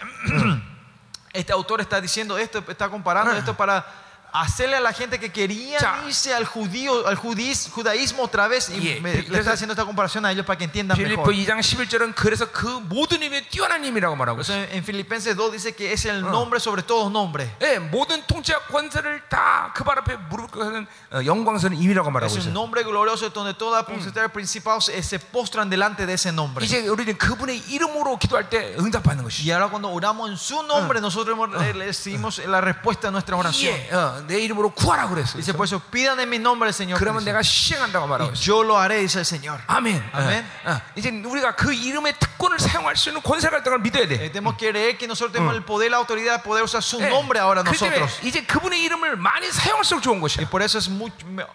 [1.32, 5.77] este autor está diciendo esto, está comparando esto para hacerle a la gente que quería
[5.77, 6.03] 자.
[6.07, 9.51] irse al judío, al judís- judaísmo otra vez y 예, me- 그- le 그래서 está
[9.51, 11.35] haciendo esta comparación a ellos para que entiendan 빌립보 mejor.
[11.35, 14.71] 2장 11절은 그래서 그 모든 힘의 뛰어난 힘이라고 말하고 Por eso 있어요.
[14.71, 17.49] en en Filipenses 2 dice que es el nombre sobre todos nombres.
[17.59, 22.37] 예, 모든 통치와 권세를 다 그 발 앞에 무릎 꿇는 어, 영광스러운 힘이라고 말하고 Es
[22.39, 22.53] un 있어요.
[22.53, 26.63] nombre glorioso donde toda potestad principal se se postran delante de ese nombre.
[26.63, 29.43] 이제 우리는 그분의 이름으로 기도할 때 응답받는 것이죠.
[29.43, 33.35] Y ahora cuando oramos en su nombre, nosotros hemos- eh, recibimos la respuesta a nuestra
[33.35, 33.75] oración.
[33.75, 35.37] 예, 어, 내 이름으로 구하라 그랬어요.
[35.41, 36.97] Dice, por eso pidan en mi nombre, Señor.
[36.97, 37.31] 그러면 dice.
[37.33, 38.45] 내가 시행한다고 말하고 Y 있어요.
[38.45, 39.59] yo lo haré, dice el Señor.
[39.67, 40.01] 아멘.
[40.13, 40.45] 아멘.
[40.65, 44.07] 어, 어, 이제 우리가 그 이름의 특권을 사용할 수 있는 권세가 있다는 걸 믿어야 Eh,
[44.07, 44.31] 돼.
[44.31, 47.09] tenemos que creer que nosotros tenemos el poder, la autoridad de poder usar su 예,
[47.09, 48.25] nombre ahora 그렇기 때문에 nosotros.
[48.25, 50.49] 이제 그분의 이름을 많이 사용할수록 좋은 Y 것이야.
[50.49, 51.45] por eso es mucho, me-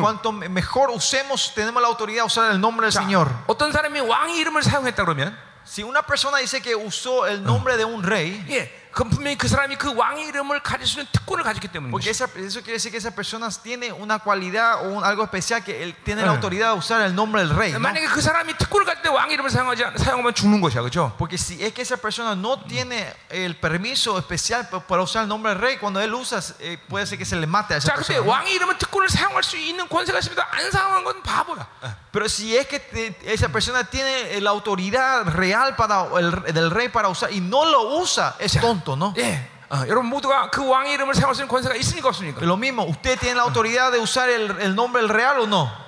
[0.00, 3.28] cuanto me- mejor usemos, tenemos la autoridad de usar el nombre del 자, Señor.
[3.46, 7.86] 어떤 사람이 왕의 이름을 사용했다 그러면 Si una persona dice que usó el nombre de
[7.86, 11.66] un rey, 예, 그럼 분명히 그 사람이 그 왕의 이름을 가질 수 있는 특권을 가졌기
[11.66, 12.30] 때문인 porque 것이야.
[12.30, 15.82] esa- eso quiere decir que esa persona tiene una cualidad o un- algo especial que
[15.82, 16.26] él tiene Eh.
[16.26, 17.72] la autoridad de usar el nombre del rey.
[17.72, 17.80] ¿no?
[17.80, 21.12] 만약에 그 사람이 특권을 가질 때 왕의 이름을 사용하지 않- 사용하면 죽는 것이야, 그렇죠?
[21.18, 25.28] Porque si es que esa persona no tiene el permiso especial pa- para usar el
[25.28, 27.88] nombre del rey, cuando él usa, eh, puede ser que se le mate a esa
[27.90, 28.22] 자, 근데 persona.
[28.22, 28.30] ¿no?
[28.30, 30.46] 왕의 이름은 특권을 사용할 수 있는 권세가 있습니다.
[30.52, 31.66] 안 사용한 건 바보야.
[32.12, 36.70] Pero si es que te- esa persona tiene eh, la autoridad real para el, del
[36.70, 39.14] rey para usar y no lo usa, es 자, tonto, ¿no?
[39.18, 42.40] 예, 어, 여러분 모두가 그 왕의 이름을 사용할 수 있는 권세가 있습니까, 없습니까?
[42.42, 45.84] Lo mismo, ¿usted tiene la autoridad de usar el, el nombre del real o no?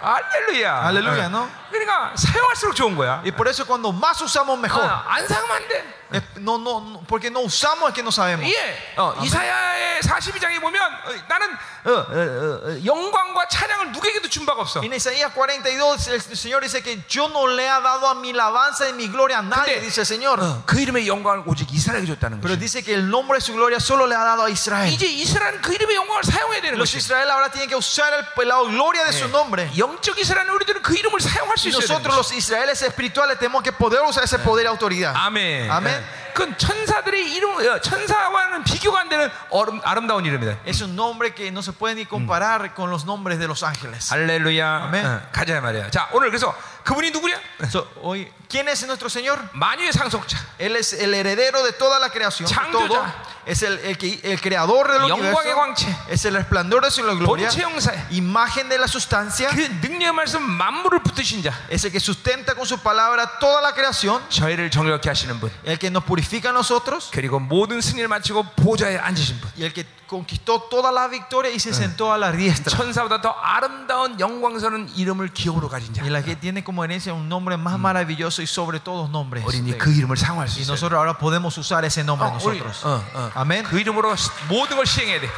[0.00, 0.86] 할렐루야.
[0.86, 1.30] Aleluya, 어.
[1.30, 1.48] ¿no?
[1.71, 3.21] 그러니까 사용할수록 좋은 거야.
[3.23, 4.83] Y por eso cuando más usamos mejor.
[4.83, 6.01] 어, 안 사용하면 안 돼.
[6.41, 8.45] No, no, porque no usamos es que no sabemos.
[8.45, 11.47] 예, 어, 이사야의 42장에 보면 어, 나는
[11.85, 14.81] 어, 어, 어, 어, 영광과 찬양을 누구에게도 준 바가 없어.
[14.83, 18.89] En Isaías 42 el Señor dice que yo no le ha dado a mi alabanza
[18.89, 20.41] y mi gloria a nadie, dice el Señor.
[20.41, 22.59] 어, 그 이름의 영광을 오직 이스라엘에게 줬다는 Pero 거죠.
[22.59, 24.91] dice que el nombre de su gloria solo le ha dado a Israel.
[24.91, 26.97] 이제 이스라엘은 그 이름의 영광을 사용해야 되는 Los 거죠.
[26.97, 29.71] Israel ahora tienen que usar el- la gloria de su nombre.
[29.77, 34.39] 영적 이스라엘은 우리들은 그 이름을 사용할 nosotros los israelíes espirituales tenemos que poder usar ese
[34.39, 35.13] poder y autoridad.
[35.15, 35.69] Amén.
[35.69, 35.95] Amén.
[35.95, 36.30] Eh, 아멘.
[36.30, 36.32] 예.
[36.36, 40.58] 그건 천사들의 이름, 어, 천사와는 비교가 안 되는 어름, 아름다운 이름이다.
[40.66, 44.12] Es un nombre que no se puede ni comparar con los nombres de los ángeles.
[44.12, 44.84] 할렐루야.
[44.88, 45.06] 아멘.
[45.06, 45.90] 어, 가자 말이야.
[45.90, 46.54] 자, 오늘 그래서
[46.84, 47.36] 그분이 누구냐?
[47.70, 49.40] So, hoy, ¿Quién es nuestro Señor?
[49.54, 50.38] 만유의 상속자.
[50.58, 52.48] Él es el heredero de toda la creación.
[52.48, 52.88] de 창조자.
[52.88, 53.04] todo.
[53.46, 55.56] Es el, el, que- el creador del 영광의 universo.
[55.56, 55.96] 광채.
[56.08, 57.48] Es el resplandor de su gloria.
[57.48, 58.06] 본체 형사야.
[58.10, 59.48] Imagen de la sustancia.
[59.50, 61.52] 그 능력의 말씀 만물을 붙드신 자.
[61.70, 64.22] Es el que sustenta con su palabra toda la creación.
[64.28, 65.50] 저희를 정결케 하시는 분.
[65.64, 67.10] El que nos purifica a nosotros.
[67.12, 69.50] 그리고 모든 승리를 마치고 보좌에 앉으신 분.
[69.58, 72.76] Y el que conquistó toda la victoria y se sentó a la diestra.
[72.76, 76.02] 천사보다 더 아름다운 영광스러운 이름을 기업으로 가진 자.
[76.02, 79.44] Y la que tiene como herencia un nombre más maravilloso y sobre todos nombres.
[79.44, 80.72] 우리는 그 이름을 사용할 수 Y 있어요.
[80.74, 82.84] nosotros ahora podemos usar ese nombre 어, 우리, nosotros.
[82.86, 83.30] 어, 어.
[83.34, 83.64] Amén.
[83.64, 85.28] 그 이름으로 시- 모든 걸 시행해야 돼.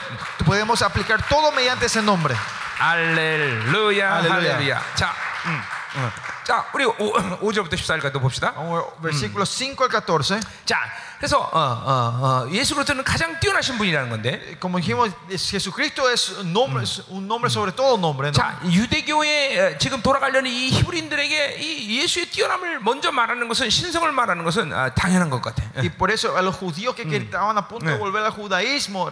[0.45, 2.35] Podemos aplicar todo mediante ese nombre.
[2.79, 4.35] 할렐루야, 할렐루야.
[4.55, 4.81] 할렐루야.
[4.95, 5.13] 자,
[5.47, 5.82] 음, 어.
[6.44, 8.54] 자, 우리 5, 절부터 14절까지 봅시다.
[8.56, 10.40] Vamos, Versículos 5 al 14.
[10.66, 10.78] 자,
[11.18, 16.32] 그래서 어, 어, 어, 예수 그리스도는 가장 뛰어나신 분이라는 건데, Como dijimos, es- Jesucristo es
[16.40, 18.28] un nombre, es un nombre sobre todo nombre.
[18.28, 18.34] ¿no?
[18.34, 24.44] 자, 유대교에 어, 지금 돌아가려는 이 히브리인들에게 이 예수의 뛰어남을 먼저 말하는 것은 신성을 말하는
[24.44, 25.64] 것은 아, 당연한 것 같아.
[25.78, 29.10] Y por eso a los judíos que estaban a punto de volver al judaísmo,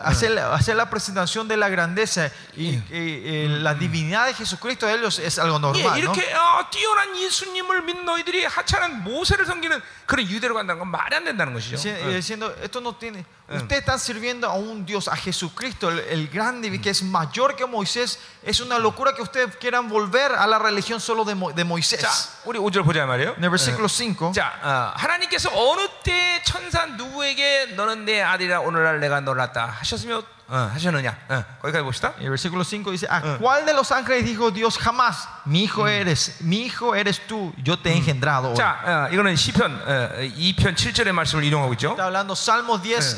[0.00, 4.86] hacer, la- hacer la presentación de la grandeza y, y, eh, la divinidad de Jesucristo
[4.86, 5.82] de ellos es algo 예, normal.
[5.92, 5.98] ¿no?
[5.98, 11.24] 이렇게 어, 뛰어난 예수님을 믿는 너희들이 하찮은 모세를 섬기는 그런 유대로 간다는 건 말이 안
[11.24, 11.76] 된다는 것이죠.
[11.76, 13.24] Dici- y diciendo, esto no tiene.
[13.48, 17.66] Ustedes están sirviendo a un Dios, a Jesucristo, el, el grande, que es mayor que
[17.66, 18.18] Moisés.
[18.42, 22.00] Es una locura que ustedes quieran volver a la religión solo de, Mo- de Moisés.
[22.00, 22.08] 자,
[22.46, 23.34] 우리 5절 보자 말이에요.
[23.36, 24.32] En el versículo 5.
[24.32, 30.37] 자, 어, 하나님께서 어느 때 천사 누구에게 너는 내 아들이라 오늘날 내가 놀랐다 하셨으며 어,
[30.48, 31.16] 하셨느냐?
[31.28, 32.12] 어, 거기까지 봅시다.
[32.20, 35.26] El versículo 5 dice, ¿a cuál de los ángeles dijo Dios jamás?
[35.46, 38.50] Mi hijo eres, mi hijo eres tú, yo te he engendrado.
[38.50, 38.54] hoy"?
[38.56, 41.92] 자, 어, 이거는 시편 어, 2편 7절의 말씀을 인용하고 있죠.
[41.92, 43.16] Está hablando Salmos 10,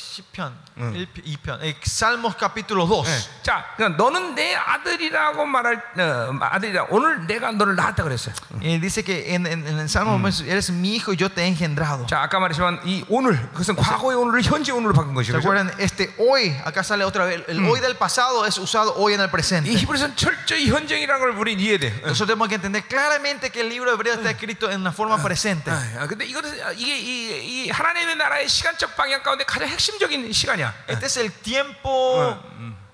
[0.00, 0.52] 시편,
[0.94, 3.04] 일- 이편, eh, Salmos capítulo 2.
[3.08, 3.42] 예.
[3.42, 8.34] 자, 그러니까 너는 내 아들이라고 말할 어, 아들이라 오늘 내가 너를 낳았다 그랬어요.
[8.62, 11.48] Eh, dice que en, en- en el Salmo eres mi hijo y yo te he
[11.48, 12.06] engendrado.
[12.06, 15.32] 자, 아까 말했지만 이 오늘 그것은 과거의 오늘을 현재 오늘로 바꾼 ¿Se 것이죠.
[15.32, 15.48] 그렇죠?
[15.48, 15.72] acuerdan?
[15.80, 19.28] Este hoy, acá sale otra vez, el hoy del pasado es usado hoy en el
[19.28, 19.70] 이 presente.
[19.72, 21.88] 히브리서는 철저히 현재이라는 걸 우리 이해해야 돼.
[22.04, 22.08] 어.
[22.12, 25.70] Nosotros tenemos que entender claramente que el libro hebreo está escrito en una forma presente.
[25.72, 30.74] 아, 근데 이거는 이게 이, 이 하나님의 나라의 시간적 방향 가운데 가장 핵심 적인 시간이야.
[30.88, 32.36] Este es el tiempo,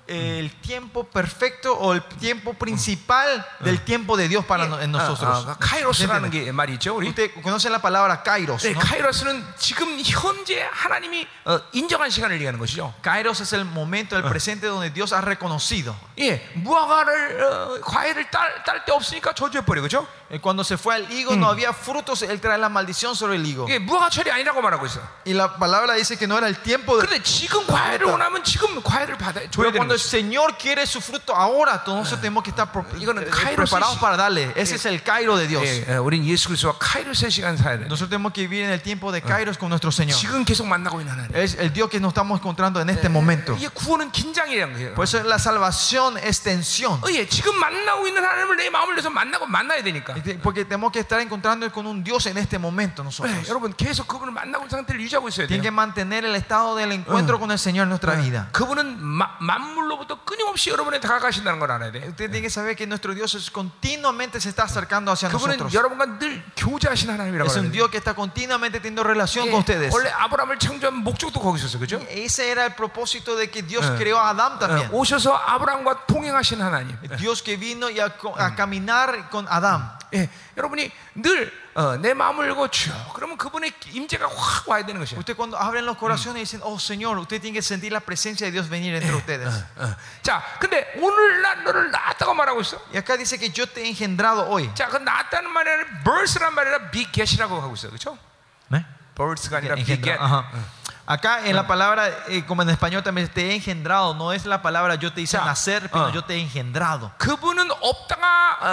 [0.08, 5.46] el tiempo perfecto o el tiempo principal del tiempo de Dios para no- en nosotros.
[5.46, 7.08] 아, 아, 카이로스라는 게 말이 있죠, 우리.
[7.08, 8.62] Usted conoce la palabra kairos.
[8.66, 8.80] 네, ¿no?
[8.80, 12.92] 카이로스는 지금 현재 하나님이 어, 인정한 시간을 얘기하는 것이죠.
[13.00, 15.94] Kairos es el momento, el presente donde Dios ha reconocido.
[16.18, 20.06] 예, 무화과를 어, 과일을 딸 딸 데 없으니까 저주해 버려, 그죠?
[20.30, 23.46] Eh, Cuando se fue al higo no había frutos, él trae la maldición sobre el
[23.46, 23.66] higo.
[23.70, 25.00] 예, 무화과철이 아니라고 말하고 있어.
[25.24, 27.06] Y la palabra dice que no era el tiempo de...
[27.06, 29.98] 그런데 지금 과일을 원하면 지금 과일을 받아 줘야 Pero 되는 cuando el 거죠.
[29.98, 34.00] Señor quiere su fruto ahora, todos tenemos que estar pro- 이거는 eh, 카이로스의 preparados 시-
[34.00, 34.52] para darle.
[34.56, 35.62] Ese es el Cairo de Dios.
[35.64, 37.86] 예, 어, 우린 예수 그리스도와 카이로스의 시간 살아야 돼.
[37.86, 40.16] Nosotros tenemos que vivir en el tiempo de Kairos con nuestro Señor.
[40.18, 41.34] 지금 계속 만나고 있는 하나님.
[41.34, 43.54] Es el Dios que nos estamos encontrando en este momento.
[43.56, 44.94] 이게 구원은 긴장이라는 거예요.
[44.94, 47.00] Por eso la salvación es tensión.
[47.02, 50.14] 어, 예, 지금 만나고 있는 하나님을 내 마음을 내서 만나고 만나야 되니까.
[50.42, 53.48] Porque tenemos que estar encontrando con un Dios en este momento 예, nosotros.
[53.48, 55.62] 여러분 계속 그분을 만나고 있는 상태를 유지하고 있어야 Tienen 돼요.
[55.62, 58.48] que mantener el estado del encuentro con el Señor en nuestra vida.
[58.52, 61.98] 그분은 마- 만물 로부터 끊임없이 여러분에 다가가신다는 걸 알아야 돼.
[62.08, 65.72] Usted tiene que saber que nuestro Dios es, continuamente se está acercando hacia 그분은 nosotros.
[65.74, 67.72] 여러분과 늘 교제하신 하나님이라고 Es un 그래요.
[67.72, 69.92] Dios que está continuamente teniendo relación 예, con ustedes.
[69.94, 72.00] 원래 아브라함을 창조한 목적도 거기 있었어요, 그죠?
[72.10, 73.94] Ese era el propósito de que Dios Eh.
[73.98, 74.88] creó a Adán también.
[74.90, 76.96] 어, 오셔서 아브라함과 동행하신 하나님.
[77.18, 79.92] Dios que vino y a, co- a caminar con Adán.
[80.14, 81.65] 예, 여러분이 늘 어,
[82.02, 82.92] 내 마음을 열고 주여.
[83.14, 85.18] 그러면 그분의 임재가 확 와야 되는 것이에요.
[85.20, 88.52] Usted cuando abren los corazones dicen, oh Señor, usted tiene que sentir la presencia de
[88.52, 89.48] Dios venir entre ustedes.
[89.78, 89.96] 어.
[90.22, 92.76] 자, 근데 오늘 난 너를 낳았다고 말하고 있어.
[92.92, 94.70] Y acá dice que yo te he engendrado hoy.
[94.74, 98.18] 자, 그 낳았다는 말이 아니라 birth란 말이 아니라 beget이라고 하고 있어, 그렇죠?
[99.14, 100.00] birth가 아니라 beget.
[100.00, 100.44] Engendra- ajá.
[101.04, 104.62] Acá en la palabra, eh, como en español también, te he engendrado, no es la
[104.62, 105.44] palabra yo te hice Ya.
[105.44, 106.12] nacer, pero Ah.
[106.14, 107.10] yo te he engendrado.
[107.18, 108.22] 그분은 없다가
[108.62, 108.66] 어,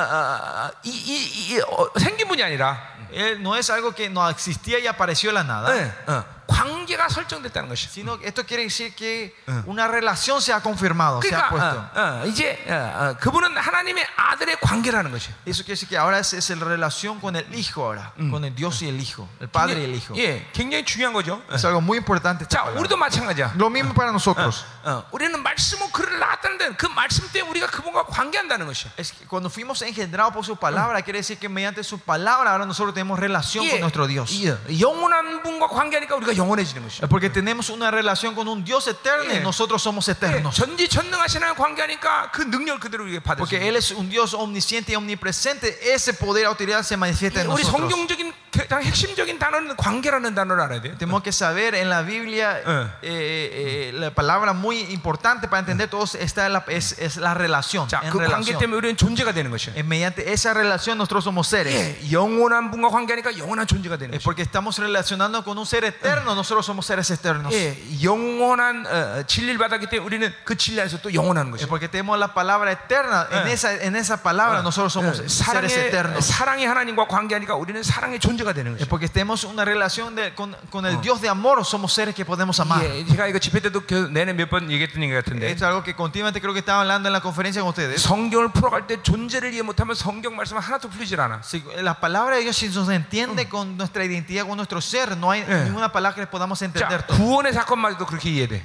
[0.70, 2.93] 어, 이, 이, 이, 어, 생긴 분이 아니라 Él
[3.41, 7.88] no es algo que no existía y apareció la nada, 예, 어, 관계가 설정됐다는 것이.
[7.90, 9.36] sino que esto quiere decir que
[9.66, 11.90] una relación se ha confirmado, se ha puesto.
[11.94, 15.30] 그러니까 어, 어, 이제 어, 어, 그분은 하나님의 아들의 관계라는 것이.
[15.46, 18.56] Eso quiere decir que ahora es, es la relación con el Hijo ahora, con el
[18.56, 20.16] Dios y el Hijo, el Padre y el Hijo.
[20.16, 21.42] 예, 굉장히 중요한 거죠.
[21.52, 22.44] Es algo muy importante.
[22.44, 22.82] esta 자, palabra.
[22.82, 23.54] 우리도 마찬가지야.
[23.56, 24.66] Lo mismo para nosotros.
[24.84, 28.92] 어, 우리는 말씀은 그를 낳았다는데 그 말씀 때문에 우리가 그분과 관계한다는 것이야.
[28.98, 32.66] Es que cuando fuimos engendrados por su palabra, quiere decir que mediante su palabra ahora
[32.66, 34.34] nosotros tenemos relación 예, con nuestro Dios.
[34.34, 37.08] 예, 영원한 분과 관계하니까 우리가 영원해지는 것이죠.
[37.08, 39.44] Porque tenemos una relación con un Dios eterno y Yeah.
[39.44, 40.56] nosotros somos 예, eternos.
[40.56, 43.68] 전지전능하신 하나님 관계하니까 그 능력을 그대로 우리가 받을 수 Porque 있어요.
[43.70, 45.94] Él es un Dios omnisciente y omnipresente.
[45.94, 47.72] Ese poder, autoridad se manifiesta en 우리 nosotros.
[47.92, 48.23] 성경적인
[48.54, 50.98] 가장 핵심적인 단어는 관계라는 단어를 알아야 돼요.
[50.98, 52.88] Tenemos que saber en la Biblia Eh.
[53.04, 57.34] eh, eh, la palabra muy importante para entender todo está en la, es, es la
[57.36, 57.88] relación.
[57.88, 58.60] 자, en 그 관계 relación.
[58.60, 59.78] 때문에 우리는 존재가 되는 것이에요.
[59.78, 61.74] Eh, mediante esa relación nosotros somos seres.
[61.76, 64.26] 예, 영원한 분과 관계하니까 영원한 존재가 되는 Es 것이에요.
[64.26, 67.54] porque estamos relacionando con un ser eterno, nosotros somos seres eternos.
[67.54, 71.70] 예, 영원한 어, 진리를 받았기 때문에 우리는 그 진리 안에서 또 영원한 Es 것이에요.
[71.70, 73.28] porque tenemos la palabra eterna.
[73.32, 73.54] En Eh.
[73.54, 76.26] esa, en esa palabra nosotros somos 예, seres 사랑의 eternos.
[76.26, 78.88] 사랑의 하나님과 관계하니까 우리는 사랑의 존재가 되는 Es 것이에요.
[78.90, 82.60] porque tenemos una relación de- con, con el Dios de amor, somos seres que podemos
[82.60, 82.84] amar.
[82.84, 85.84] 예, 제가 이거 집회 때도 그 내내 몇 번 얘기했던 얘기 같은데 Esto es algo
[85.84, 88.02] que continuamente creo que estaba hablando en la conferencia con ustedes.
[88.02, 91.42] 성경을 풀어갈 때 존재를 이해 못하면 성경 말씀은 하나도 풀리질 않아.
[91.44, 95.32] Si la palabra de Dios, si nos entiende con nuestra identidad, con nuestro ser, no
[95.32, 95.64] hay Eh.
[95.66, 97.06] ninguna palabra que podamos 자, entender.
[97.08, 97.18] todo.
[97.18, 98.62] 구원의 사건마저도 그렇게 이해돼.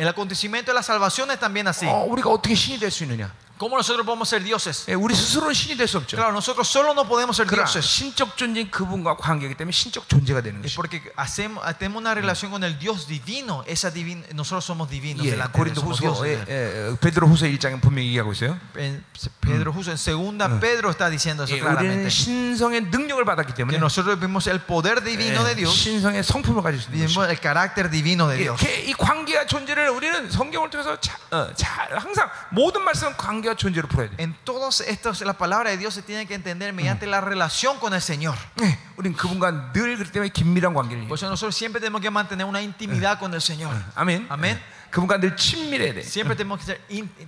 [0.00, 1.86] El acontecimiento de la salvación es también así.
[1.86, 3.30] 어, 우리가 어떻게 신이 될 수 있느냐?
[3.58, 4.84] ¿Cómo nosotros podemos ser dioses?
[4.86, 6.18] 예, 우리 스스로는 신이 될 수 없죠.
[6.18, 7.88] Claro, nosotros solo no podemos ser 그러나 dioses.
[7.88, 10.76] 신적 존재인 그분과 관계이기 때문에 신적 존재가 되는 Es 것이죠.
[10.76, 13.64] porque hacemos, tenemos una relación con el Dios divino.
[13.66, 16.44] Esa divin, nosotros somos divinos 예, delante de él, 고린도 somos 후서 dioses.
[16.52, 18.60] 예, 예, 베드로 후서 1장에 분명히 얘기하고 있어요.
[18.76, 19.02] En
[19.40, 22.10] Pedro, justo en segunda, Pedro está diciendo eso 예, 우리는 claramente.
[22.10, 26.60] 신성의 능력을 받았기 Que 때문에 nosotros vimos el poder divino de 예, Dios, 신성의 성품을
[26.62, 27.30] 가질 수 있는 vimos 것이죠.
[27.32, 28.60] el carácter divino de Dios.
[28.60, 33.88] 이렇게 이 관계와 존재를 우리는 성경을 통해서 자, 어, 자, 항상 모든 말씀은 관계와 존재로
[33.88, 34.16] 풀어야 돼.
[34.22, 37.92] En todos estos, la palabra de Dios se tiene que entender mediante la relación con
[37.92, 38.36] el Señor.
[38.62, 41.08] 예, 우린 그분과 늘 그렇기 때문에 긴밀한 관계를.
[41.08, 43.74] Por eso nosotros siempre tenemos que mantener una intimidad con el Señor.
[43.96, 44.26] 아멘.
[44.28, 44.56] 아멘.
[44.56, 44.60] 예,
[44.91, 46.01] 그분과 늘 친밀해야 돼.
[46.01, 46.77] Siempre tenemos que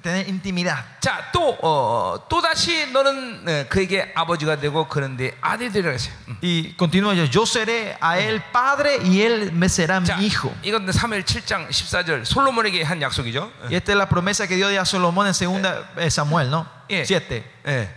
[0.02, 0.84] tener intimidad.
[1.00, 6.14] 자, 또, 어, 또 다시 너는 어, 그에게 아버지가 되고 그런데 아들이 되라 했어요.
[6.28, 6.38] 음.
[6.44, 10.54] Y continúa yo, yo seré a él padre y él me será mi 자, hijo.
[10.62, 13.50] 이건 3일 7장 14절 솔로몬에게 한 약속이죠.
[13.70, 16.68] Y esta es la promesa que dio a Salomón en segunda eh, Samuel, ¿no?
[16.90, 17.06] 예.
[17.06, 17.44] 7.
[17.66, 17.90] 예.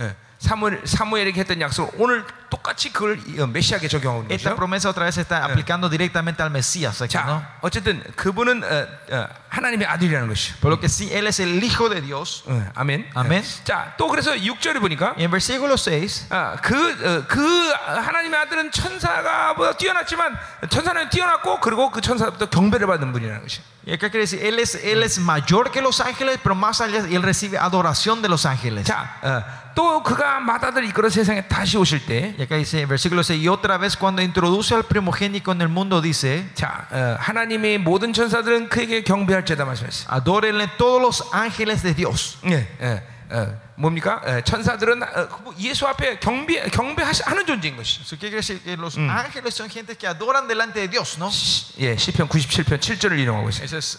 [0.00, 0.23] 예.
[0.44, 4.56] 사무엘, 사무엘 에게 했던 약속 오늘 똑같이 그걸 어, 메시아에게 적용하고 있는 Esta 거죠.
[4.56, 7.40] promesa otra vez está aplicando directamente al Mesías aquí, ¿no?
[7.40, 10.56] 자, 어쨌든 그분은 어, 어, 하나님의 아들이라는 것이죠.
[10.60, 12.44] Por lo que sí, él es el hijo de Dios.
[12.46, 13.10] 어, 아멘.
[13.14, 13.42] 아멘.
[13.42, 13.64] 예.
[13.64, 19.54] 자, 또 그래서 6절에 보니까 en versículo 6, 아, 그, 어, 그 하나님의 아들은 천사가
[19.54, 20.36] 보다 뛰어났지만
[20.68, 23.60] 천사는 뛰어났고 그리고 그 천사부터 경배를 받는 분이라는 것이.
[23.88, 27.22] acá quiere decir, él es, él es mayor que los ángeles, pero más allá, él
[27.22, 28.86] recibe adoración de los ángeles.
[28.86, 29.42] 자, 어,
[29.74, 33.76] 또 그가 마다들 이끌어 세상에 다시 오실 때, acá dice, en versículo 6, y otra
[33.78, 39.02] vez cuando introduce al primogénico en el mundo, dice, 자, 어, 하나님의 모든 천사들은 그에게
[39.02, 40.06] 경배할지다 말씀했어요.
[40.08, 42.38] adórenle todos los ángeles de Dios.
[42.46, 44.20] 예, 예, 어, 뭡니까?
[44.24, 48.00] 어, 천사들은 어, 그 예수 앞에 경배 경배하는 존재인 것이.
[48.02, 51.28] Eso quiere decir que los ángeles son gente que adoran delante de Dios, ¿no?
[51.30, 53.64] 시- 예, 시편 97편 7절을 인용하고 있어요.
[53.64, 53.98] Ese es,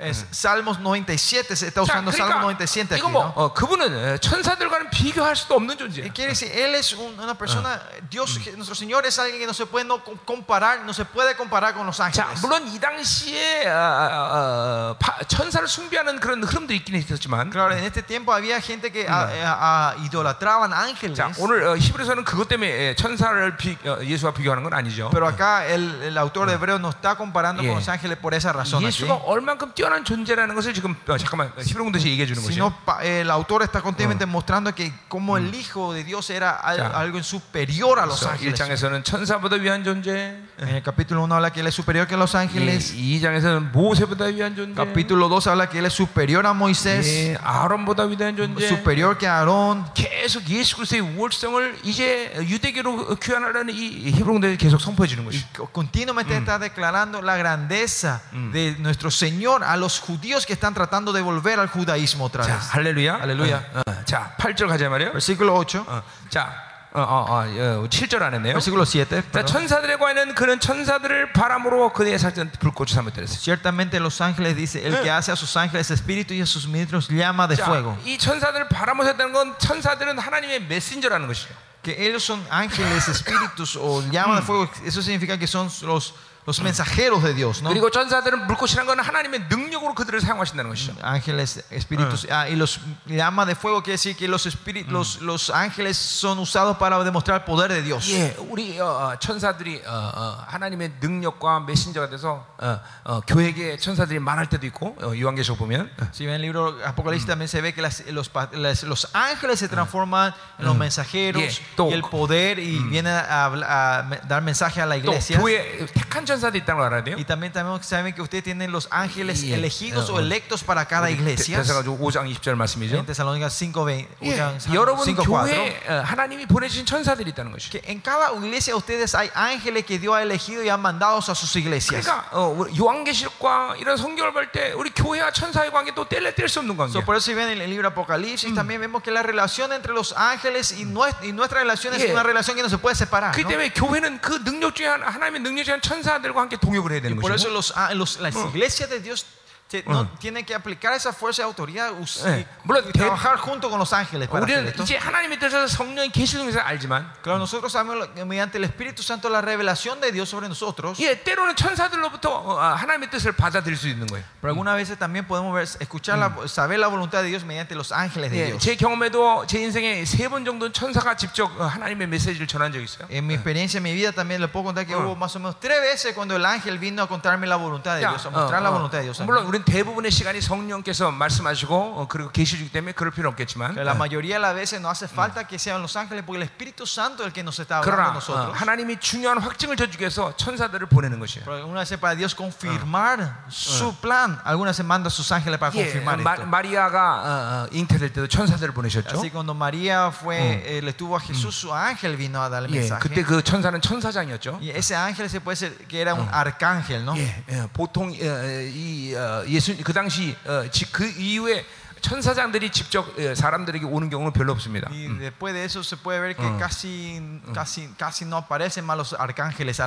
[0.00, 3.32] es Salmos 97, se está 자, usando Salmo 그러니까 97 aquí, 이거 뭐 ¿no?
[3.36, 6.04] 어, 그분은 어, 천사들과는 비교할 수도 없는 존재야.
[6.04, 9.52] Y quiere decir, Él es un- una persona, Dios, nuestro Señor es alguien que no
[9.54, 12.40] se puede no com- comparar, no se puede comparar con los 자, ángeles.
[12.40, 17.84] 물론 이 당시에 어, 어, 어, 파- 천사를 숭배하는 그런 흐름도 있긴 있었지만, Claro, en
[17.84, 21.16] este tiempo había gente que ah, eh, ah, idolatraban ángeles.
[21.18, 25.10] 자, 오늘 어, 히브리서는 그것 때문에 예, 천사를 비, 어, 예수와 비교하는 건 아니죠.
[25.10, 27.72] Pero acá el, el autor de Hebreo no está comparando Yeah.
[27.72, 28.84] con los ángeles por esa razón.
[28.84, 28.88] aquí.
[28.88, 32.52] 예수가 얼만큼 뛰어난 존재라는 것을 지금 어, 잠깐만 히브리 공도시 얘기해 주는 거죠.
[32.52, 36.78] Sino pa- el autor está continuamente mostrando que como el Hijo de Dios era al-
[36.78, 36.86] Ya.
[36.88, 38.54] algo superior a los 그래서 ángeles.
[38.60, 42.34] 1장에서는 천사보다 위한 존재, En el capítulo 1 habla que Él es superior que los
[42.34, 42.92] ángeles.
[42.92, 48.04] 2장에서는 모세보다 위한 존재, Capítulo 2 habla que Él es superior a Moisés, 예, 아론보다
[48.10, 48.66] 위대한 존재.
[48.66, 49.84] superior que Aarón.
[49.94, 55.44] 계속 예수 그리스도의 우월성을 이제 유대교로 귀환하려는 이 히브리 공도에 계속 선포해 주는 Y 것이.
[55.54, 58.20] co- continuamente está declarando la grandeza
[58.52, 59.10] de nuestro
[59.50, 62.70] Señor a los judíos que están tratando de volver al judaísmo otra 자, vez.
[62.70, 63.18] 할렐루야.
[63.20, 63.56] 할렐루야.
[63.74, 64.04] 어, 어.
[64.04, 65.10] 자, 8절 가자 말이에요.
[65.10, 66.54] Versículo 8, 어, 자,
[66.92, 68.52] 어, 어, 어, 어, 7절 안 했네요.
[68.54, 69.08] versículo 7.
[69.10, 69.46] 자, perdón.
[69.46, 73.36] 천사들의 과에는 그는 천사들을 바람으로 그의 살던 불꽃을 삼았더랬어요.
[73.40, 77.08] Ciertamente los ángeles dice, el que hace a sus ángeles espíritu y a sus ministros
[77.10, 77.98] llama de 자, fuego.
[78.04, 81.52] 이 천사들을 바람으로 했다는 건 천사들은 하나님의 메신저라는 것이죠.
[81.82, 84.70] Que ellos son ángeles, espíritus o llama de fuego.
[84.86, 86.14] Eso significa que son los,
[86.46, 87.70] los mensajeros de Dios, ¿no?
[87.70, 90.94] 그리고 천사들은 불꽃이라는 건 하나님의 능력으로 그들을 사용하신다는 것이죠.
[91.02, 92.24] Ángeles, espíritus.
[92.30, 96.38] Ah, y los llama de fuego quiere decir que los, espíritus, los, los ángeles son
[96.38, 98.08] usados para demostrar el poder de Dios.
[98.12, 104.20] 예, 우리 어, 어, 천사들이 어, 어, 하나님의 능력과 메신저가 돼서 어, 어, 교회에 천사들이
[104.20, 107.74] 많을 때도 있고 어, 요한계시록 보면 어, Si ven el libro Apocalipsis también se ve
[107.74, 111.74] que las- los, pa- las- los ángeles se transforman en los mensajeros Yeah.
[111.76, 115.10] 또- y el poder y vienen a, habla- a me- dar mensaje a la 또
[115.10, 115.40] iglesia.
[115.40, 117.16] 교회 택한 천사들이 있다는 걸 알아야 돼요.
[117.16, 119.56] Y también, también saben que ustedes tienen los ángeles Yeah.
[119.58, 121.56] elegidos Uh, o electos para cada iglesia.
[121.62, 122.96] 그래서 5장 20절 말씀이죠.
[122.98, 125.24] En Tesalónica 5, 20, 예, 5, 여러분 5, 4.
[125.26, 127.70] 교회에 어, 하나님이 보내주신 천사들이 있다는 것이죠.
[127.70, 131.34] Que en cada iglesia ustedes hay ángeles que Dios ha elegido y han mandado a
[131.34, 132.04] sus iglesias.
[132.06, 136.48] 그러니까 어, 우리 요한계시록과 이런 성경을 볼 때 우리 교회와 천사의 관계 또 뗄래 뗄
[136.48, 136.92] 수 없는 관계.
[136.92, 139.92] So, por eso si ven en el libro Apocalipsis también vemos que la relación entre
[139.92, 142.12] los ángeles y, nues- y nuestra relación es Yeah.
[142.12, 143.32] una relación que no se puede separar.
[143.34, 143.48] 그 ¿no?
[143.48, 147.00] 때문에 교회는 그 능력 중에 하나, 하나님의 능력 중에 한 천사 들과 함께 동역을 해야
[147.00, 147.52] 되는 Por eso 것이고.
[147.52, 149.24] los, ah, los- las iglesias de Dios
[149.70, 153.00] te- no, tienen que aplicar esa fuerza de autoridad us- Eh, y, 물론 y 대-
[153.00, 154.84] trabajar junto con los ángeles para hacer 우리는 esto.
[154.84, 159.02] 이제 하나님의 뜻에서 성령의 계시를 통해서 알지만, Claro, nosotros sabemos lo- que mediante el Espíritu
[159.02, 160.98] Santo la revelación de Dios sobre nosotros.
[161.00, 164.22] 예, 때로는 천사들로부터 어, 아, 하나님의 뜻을 받아들일 수 있는 거예요.
[164.40, 167.90] Pero algunas veces también podemos ver, escuchar, la, saber la voluntad de Dios mediante los
[167.90, 168.62] ángeles de 예, Dios.
[168.62, 173.08] 제 경험에도 제 인생에 세 번 정도는 천사가 직접 어, 하나님의 메시지를 전한 적이 있어요.
[173.10, 175.58] En mi experiencia, en mi vida también le puedo contar que hubo más o menos
[175.58, 178.32] tres veces cuando el ángel vino a contarme la voluntad de 야, Dios, a 어,
[178.32, 179.18] mostrar la 어, voluntad de Dios.
[179.20, 179.26] a mí.
[179.60, 183.84] 물론 우리는 대부분의 시간이 성령께서 말씀하시고 어, 그리고 계시 주기 때문에 그럴 필요 없겠지만 Que
[183.84, 186.48] la 어, mayoría de las veces no hace falta que sean los ángeles porque el
[186.48, 188.56] Espíritu Santo es el que nos está hablando a 그러나 어, nosotros.
[188.56, 191.44] 하나님이 중요한 확증을 줘주기 위해서 천사들을 보내는 것이에요.
[191.44, 195.70] Pero algunas veces para Dios confirmar su plan, algunas veces manda a sus ángeles para
[195.74, 196.46] 예, confirmar 마, esto.
[196.46, 199.18] 마리아가 어, 어, 잉태될 때도 천사들을 보내셨죠.
[199.18, 202.80] Así cuando María fue, eh, le tuvo a Jesús, su ángel vino a darle 예,
[202.80, 203.00] mensaje.
[203.02, 204.60] 그때 그 천사는 천사장이었죠.
[204.62, 207.14] Y ese ángel se puede ser que era un arcángel, ¿no?
[207.16, 211.65] 예, 예, 보통 어, 이 어, 예수 그 당시 어, 지- 그 이후에
[212.01, 214.89] 천사장들이 직접 어, 사람들에게 오는 경우는 별로 없습니다.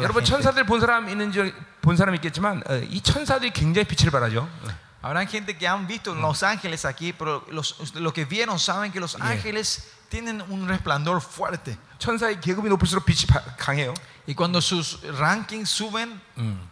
[0.05, 0.23] 여러분.
[0.25, 4.49] 천사들 본 사람 있는지 본 사람 있겠지만 어, 이 천사들이 굉장히 빛을 발하죠.
[5.03, 9.01] Habrá gente que han visto los ángeles aquí, pero los, los que vieron saben que
[9.01, 11.77] los ángeles tienen un resplandor fuerte.
[11.98, 13.94] 천사의 계급이 높을수록 빛이 바- 강해요.
[14.28, 16.22] Y cuando sus rankings suben,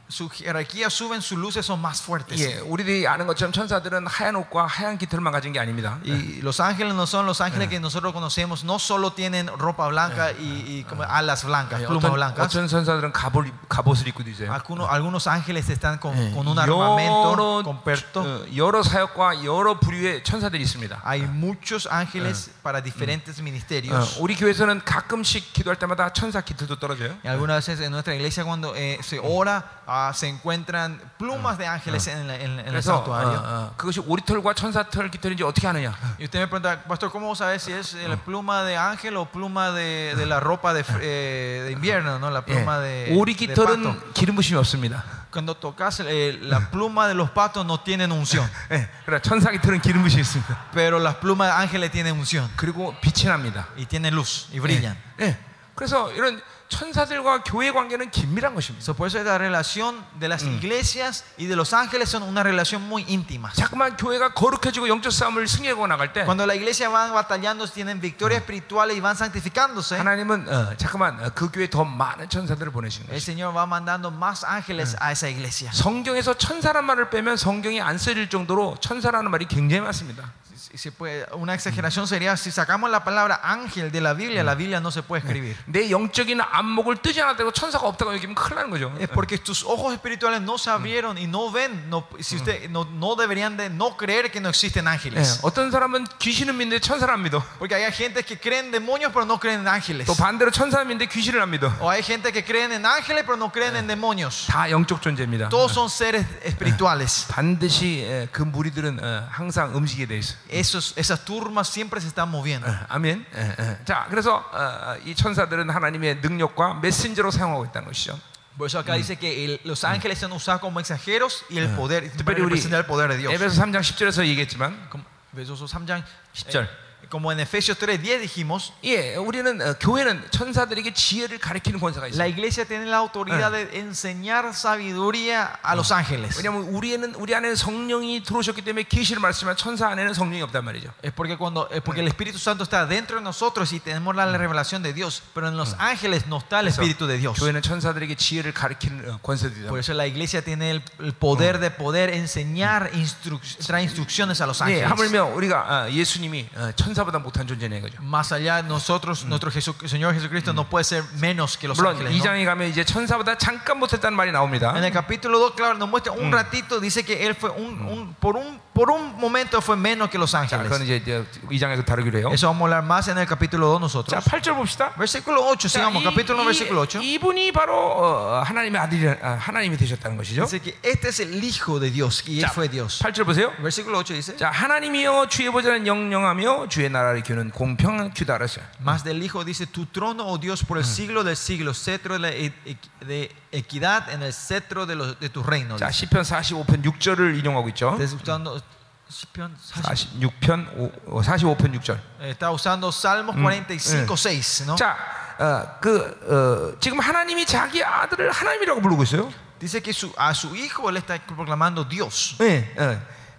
[0.07, 2.39] su jerarquía suben, sus luces son más fuertes.
[2.39, 5.99] 예, 우리들이 아는 것처럼 천사들은 하얀 옷과 하얀 깃털만 가진 게 아닙니다.
[6.05, 10.31] Y los ángeles no son los ángeles que nosotros conocemos, no solo tienen ropa blanca
[10.33, 12.45] y, y como alas blancas, 예, plumas 어떤, blancas.
[12.45, 14.53] 어떤 천사들은 갑옷, 갑옷을 입고 있어요.
[14.53, 18.21] Algunos, algunos ángeles están con, 예, con un armamento 여러, completo.
[18.21, 21.01] 어, 여러 사역과 여러 부류의 천사들이 있습니다.
[21.03, 24.19] Hay muchos ángeles para diferentes 어, ministerios.
[24.21, 27.17] 우리 교회에서는 가끔 씩 기도할 때마다 천사 깃털도 떨어져요.
[27.23, 31.67] Y algunas veces en nuestra iglesia cuando eh, se ora ah, se encuentran plumas de
[31.67, 33.39] ángeles en, la- en- en el 그래서 어, santuario.
[33.43, 35.93] 어, 그것이 오리털과 천사털 깃털인지 어떻게 아느냐?
[36.19, 39.25] Y usted me pregunta, pastor, ¿cómo vos sabes si es la pluma de ángel o
[39.25, 42.29] pluma de, de la ropa de, fr- eh, de invierno, no?
[42.31, 43.63] La 예, pluma de, 오리 de pato.
[43.67, 45.03] 깃털은 기름 부심이 없습니다.
[45.31, 49.81] Cuando tocas eh, la pluma de los patos no tienen unción, 예, 그러나 천사 깃털은
[49.81, 50.71] 기름 부심이 있습니다.
[50.73, 53.67] pero las plumas de ángeles tienen unción 그리고 빛이 납니다.
[53.77, 54.97] y tienen luz y brillan.
[55.19, 55.37] 예,
[55.75, 56.41] 그래서 이런
[56.72, 58.82] 천사들과 교회 관계는 긴밀한 것입니다.
[58.82, 62.82] So, por eso la relación de las iglesias y de los ángeles son una relación
[62.88, 63.52] muy íntima.
[63.52, 68.40] 자꾸만 교회가 거룩해지고 영적 싸움을 승리하고 나갈 때 Cuando la iglesia van batallando, tienen victorias
[68.40, 73.12] espirituales y van santificándose, 하나님은 어, 자꾸만 어, 그 교회에 더 많은 천사들을 보내시는 el
[73.12, 73.20] 거예요.
[73.20, 75.70] Señor va mandando más ángeles a esa iglesia.
[75.74, 80.32] 성경에서 천사란 말을 빼면 성경이 안 쓰일 정도로 천사라는 말이 굉장히 많습니다.
[80.61, 84.55] Si se puede- una exageración sería si sacamos la palabra ángel de la Biblia, la
[84.55, 85.55] Biblia no se puede escribir.
[85.67, 88.91] 내 영적인 안목을 뜨지 않았다고 천사가 없다고 여기면 큰일 나는 거죠.
[88.99, 92.85] Es porque tus ojos espirituales no se abrieron y no ven, no, si usted, no,
[92.85, 95.39] no deberían de no creer que no existen 예, ángeles.
[95.43, 97.43] 어떤 사람은 귀신은 믿는데 천사를 안 믿어.
[97.59, 100.07] Porque hay gente que creen en demonios pero no creen en ángeles.
[100.07, 101.71] 또 반대로 천사는 믿는데 귀신을 안 믿어.
[101.79, 104.47] O hay gente que creen en ángeles pero no creen en demonios.
[104.49, 105.49] 다 영적 존재입니다.
[105.49, 107.27] Todos son seres espirituales.
[107.29, 110.35] 반드시 예, 그 무리들은 어, 항상 움직이게 돼 있어.
[110.51, 112.67] Esos, esas turmas siempre se están moviendo.
[112.67, 113.25] 어, 아멘.
[113.35, 113.85] 예, 예.
[113.85, 118.19] 자, 그래서 어, 이 천사들은 하나님의 능력과 메신저로 사용하고 있다는 것이죠.
[118.57, 122.09] Por eso acá dice que el- los ángeles son usados como mensajeros y el poder,
[122.09, 123.31] para 특별히 우리 representar el poder de Dios.
[123.33, 125.03] 에베소 3장 10절에서 얘기했지만, Como,
[125.33, 126.03] Efesios 3장
[126.33, 126.67] 10절.
[127.11, 132.27] eh, como en Efesios 3:10 dijimos, 예, 우리는 어, 교회는 천사들에게 지혜를 가르치는 권세가 la
[132.27, 132.29] 있어요.
[132.29, 136.37] iglesia tiene la autoridad de enseñar sabiduría a los ángeles.
[136.37, 140.93] 왜냐하면 우리는 우리 안에 성령이 들어오셨기 때문에 계시를 말씀하면 천사 안에는 성령이 없단 말이죠.
[141.03, 144.25] Es porque cuando es porque el Espíritu Santo está dentro de nosotros y tenemos la
[144.37, 147.39] revelación de Dios, pero en los ángeles no está el 그래서 Espíritu de Dios.
[147.39, 149.69] 교회는 천사들에게 지혜를 가르치는 어, 권세도 있다.
[149.69, 154.45] Por eso la iglesia tiene el, el poder de poder enseñar, instru- traer instrucciones a
[154.47, 154.89] los 예, ángeles.
[154.89, 157.97] 하물며 우리가 어, 예수님이 어, 천사 보다 못한 존재네 거죠.
[158.01, 161.95] Más allá de nosotros, nuestro Jesu- Señor Jesucristo no puede ser menos que los 물론
[161.97, 162.13] ángeles.
[162.13, 162.23] 이 ¿no?
[162.23, 164.73] 장에 가면 이제 천사보다 잠깐 못했다는 말이 나옵니다.
[164.77, 168.13] En el capítulo 2, claro, nos muestra un ratito, dice que él fue un, un-
[168.19, 170.81] por un por un momento fue menos que los 자, 그건 ángeles.
[170.83, 172.29] 이제, 이제 이 장에서 다루기로 해요.
[172.31, 174.23] Eso vamos a hablar más en el capítulo 2 자, nosotros.
[174.25, 174.93] 8절 봅시다.
[174.97, 177.01] Versículo 8, 자, sigamos, 이- capítulo 1, versículo 8.
[177.01, 180.43] 이, 이분이 바로 어, 하나님의 아들이 아, 하나님이 되셨다는 것이죠.
[180.45, 183.01] Dice que este es el Hijo de Dios y Él 자, fue Dios.
[183.01, 183.51] 8절 보세요.
[183.59, 188.63] Versículo 8 dice, 자, 하나님이여 주의 보좌는 영영하며 주의 나라를 이끄는 공평하다 그랬어요.
[188.83, 192.19] más del Hijo dice, tu trono, oh Dios, por el siglo del siglo, cetro de,
[192.19, 195.76] la e- e- de equidad en el cetro de, los- de tu reino.
[195.78, 195.90] 자.
[195.90, 197.96] 시편 45편 6절을 인용하고 있죠.
[198.00, 198.60] Está usando,
[199.08, 200.08] 시편 40,
[200.40, 202.00] 46편 45편 6절.
[202.20, 204.74] eh, está usando Salmos 45, 6, ¿no?
[204.76, 204.96] 자,
[205.38, 209.30] 어, 그 어, 지금 하나님이 자기 아들을 하나님이라고 부르고 있어요.
[209.60, 212.36] Dice que su- a su Hijo Él está proclamando Dios.
[212.38, 212.98] 네, 어.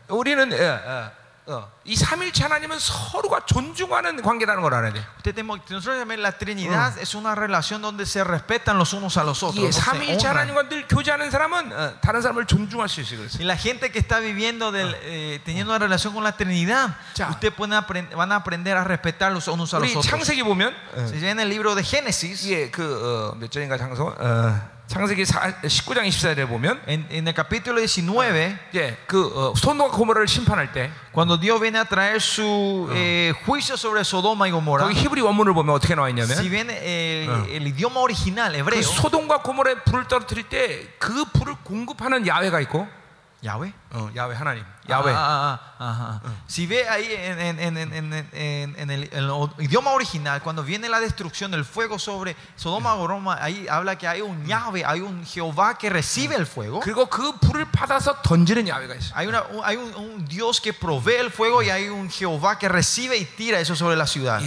[0.10, 1.12] 우리는 어, 어,
[1.51, 5.01] 어, 이 삼일체 하나님은 서로가 존중하는 관계라는 걸 알아야 돼.
[5.17, 9.25] Usted tenemos- nosotros también la Trinidad es una relación donde se respetan los unos a
[9.25, 9.57] los otros.
[9.57, 10.45] 이 no se 삼일체 honran.
[10.53, 13.21] 하나님과 늘 교제하는 사람은 어, 다른 사람을 존중할 수 있어요.
[13.25, 13.39] 그래서.
[13.41, 17.31] Y la gente que está viviendo, del, eh, teniendo una relación con la Trinidad, Ya.
[17.31, 20.05] usted pueden aprend- van a aprender a respetar los unos a los 우리 otros.
[20.07, 24.61] 창세기 보면 어, Si ven el libro de Génesis, 예, 그몇 절인가 장소 어,
[24.94, 30.28] 창세기 4, 19장 24절에 보면 en, en el capítulo 19, 예, 그 어, 소돔과 고모라를
[30.28, 34.94] 심판할 때 cuando Dios viene a traer su eh, juicio sobre Sodoma y Gomorra, 거기
[34.94, 39.42] 히브리 원문을 보면 어떻게 나와 있냐면 si ven eh, el idioma original 그 hebreo, 소돔과
[39.42, 42.88] 고모라에 불을 떨어뜨릴 때 그 불을 공급하는 야훼가 있고
[43.44, 43.74] Yahweh.
[43.94, 45.14] 어, 야훼 하나님 Yahweh.
[45.16, 49.10] Ah ah ah, ah, ah, ah, si ve ahí en, en, en, en, el,
[49.60, 54.08] idioma original, cuando viene la destrucción del fuego sobre Sodoma y Gomorra, ahí habla que
[54.08, 56.82] hay un Yahweh, hay un Jehová que recibe el fuego.
[59.16, 62.68] Hay, una, hay un, un, Dios que provee el fuego y hay un Jehová que
[62.68, 64.42] recibe y tira eso sobre la ciudad.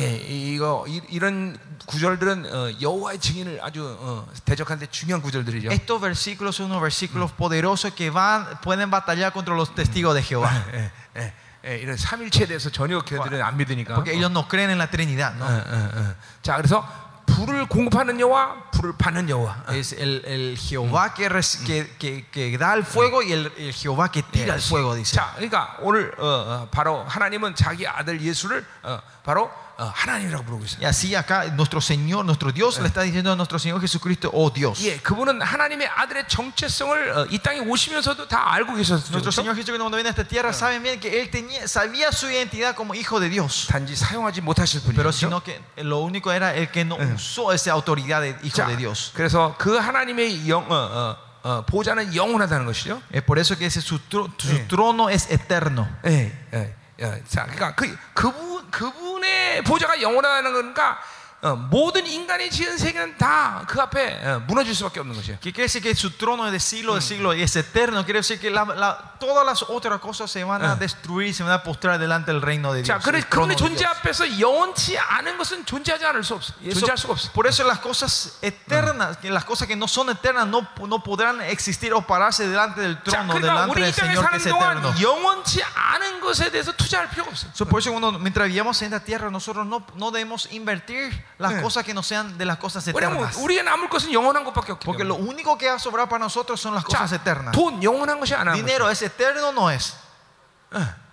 [5.72, 10.50] Estos versículos son unos versículos poderosos que van, pueden batallar contra los testigos de Jehová.
[10.74, 11.32] 예, 예,
[11.66, 13.94] 예, 이런 삼일체에 대해서 전혀 걔들은 안 믿으니까.
[13.94, 15.34] Porque ellos no creen en la Trinidad.
[15.34, 15.46] 어, ¿no?
[15.46, 16.14] 어, 어.
[16.42, 16.84] 자, 그래서
[17.26, 19.64] 불을 공급하는 여호와, 불을 받는 여호와.
[19.70, 21.28] Es el, el Jehová que,
[21.66, 25.16] que, que, que da el fuego y el, el Jehová que tira el fuego, dice.
[25.16, 30.63] 자, 그러니까 오늘 어, 어, 바로 하나님은 자기 아들 예수를 어, 바로 어, 하나님이라고 부르고
[30.65, 30.77] 있어요.
[30.81, 34.51] Y así acá nuestro Señor, nuestro Dios le está diciendo a nuestro Señor Jesucristo, oh
[34.53, 34.79] Dios.
[34.85, 39.09] 예, 그분은 하나님의 아들의 정체성을 어, 이 땅에 오시면서도 다 알고 계셨죠.
[39.09, 39.41] Nuestro 그렇죠?
[39.41, 42.75] Señor Jesucristo cuando viene a esta tierra saben bien que Él tenía, sabía su identidad
[42.75, 43.65] como hijo de Dios.
[43.71, 44.95] 단지 사용하지 못하실 뿐이죠.
[45.01, 48.67] Pero sino que lo único era el que no usó esa autoridad de hijo 자,
[48.67, 49.11] de Dios.
[49.15, 53.01] 그래서 그 하나님의 영, 어, 어, 어, 보좌는 영원하다는 것이죠.
[53.09, 55.87] Es por eso que ese, su, tro- su trono es eterno.
[56.05, 57.23] 예, 예, 예.
[57.27, 61.25] 자, 그러니까 그 그분 그분의 보좌가 영원하다는 거니까 어,
[61.71, 65.39] 모든 인간이 지은 세계는 다 그 앞에 어, 무너질 수밖에 없는 것이에요.
[65.41, 68.05] Que quiere decir que su trono es de siglo de siglo y es eterno.
[68.05, 71.53] Quiere decir que la- la- todas las otras cosas se van a destruir, se van
[71.53, 73.03] a postrar delante del reino de 자, Dios.
[73.05, 73.89] 그래 el trono 그분의 de 존재 Dios.
[73.97, 76.53] 앞에서 영원치 않은 것은 존재하지 않을 수 없어.
[76.61, 77.31] Y eso- 존재할 수가 없어.
[77.33, 81.41] por eso las cosas eternas, que las cosas que no son eternas no, no podrán
[81.41, 84.29] existir o pararse delante del 자, trono, 그러니까 delante 우리 이 del 땅에 Señor que
[84.29, 84.81] 사는 es eterno.
[84.93, 87.47] 동안 영원치 않은 것에 대해서 투자할 필요가 없어.
[87.55, 91.09] So, por eso cuando, mientras vivamos en esta tierra nosotros no, no debemos invertir
[91.39, 93.37] las cosas que no sean de las cosas 왜냐면 eternas.
[93.37, 95.07] 우리에 남을 것은 영원한 것밖에 없기 Porque 때문에.
[95.07, 97.51] lo único que va a sobrar para nosotros son las 자, cosas eternas.
[97.53, 99.95] 돈 영원한 것이 안 하는 Dinero es eterno o no es.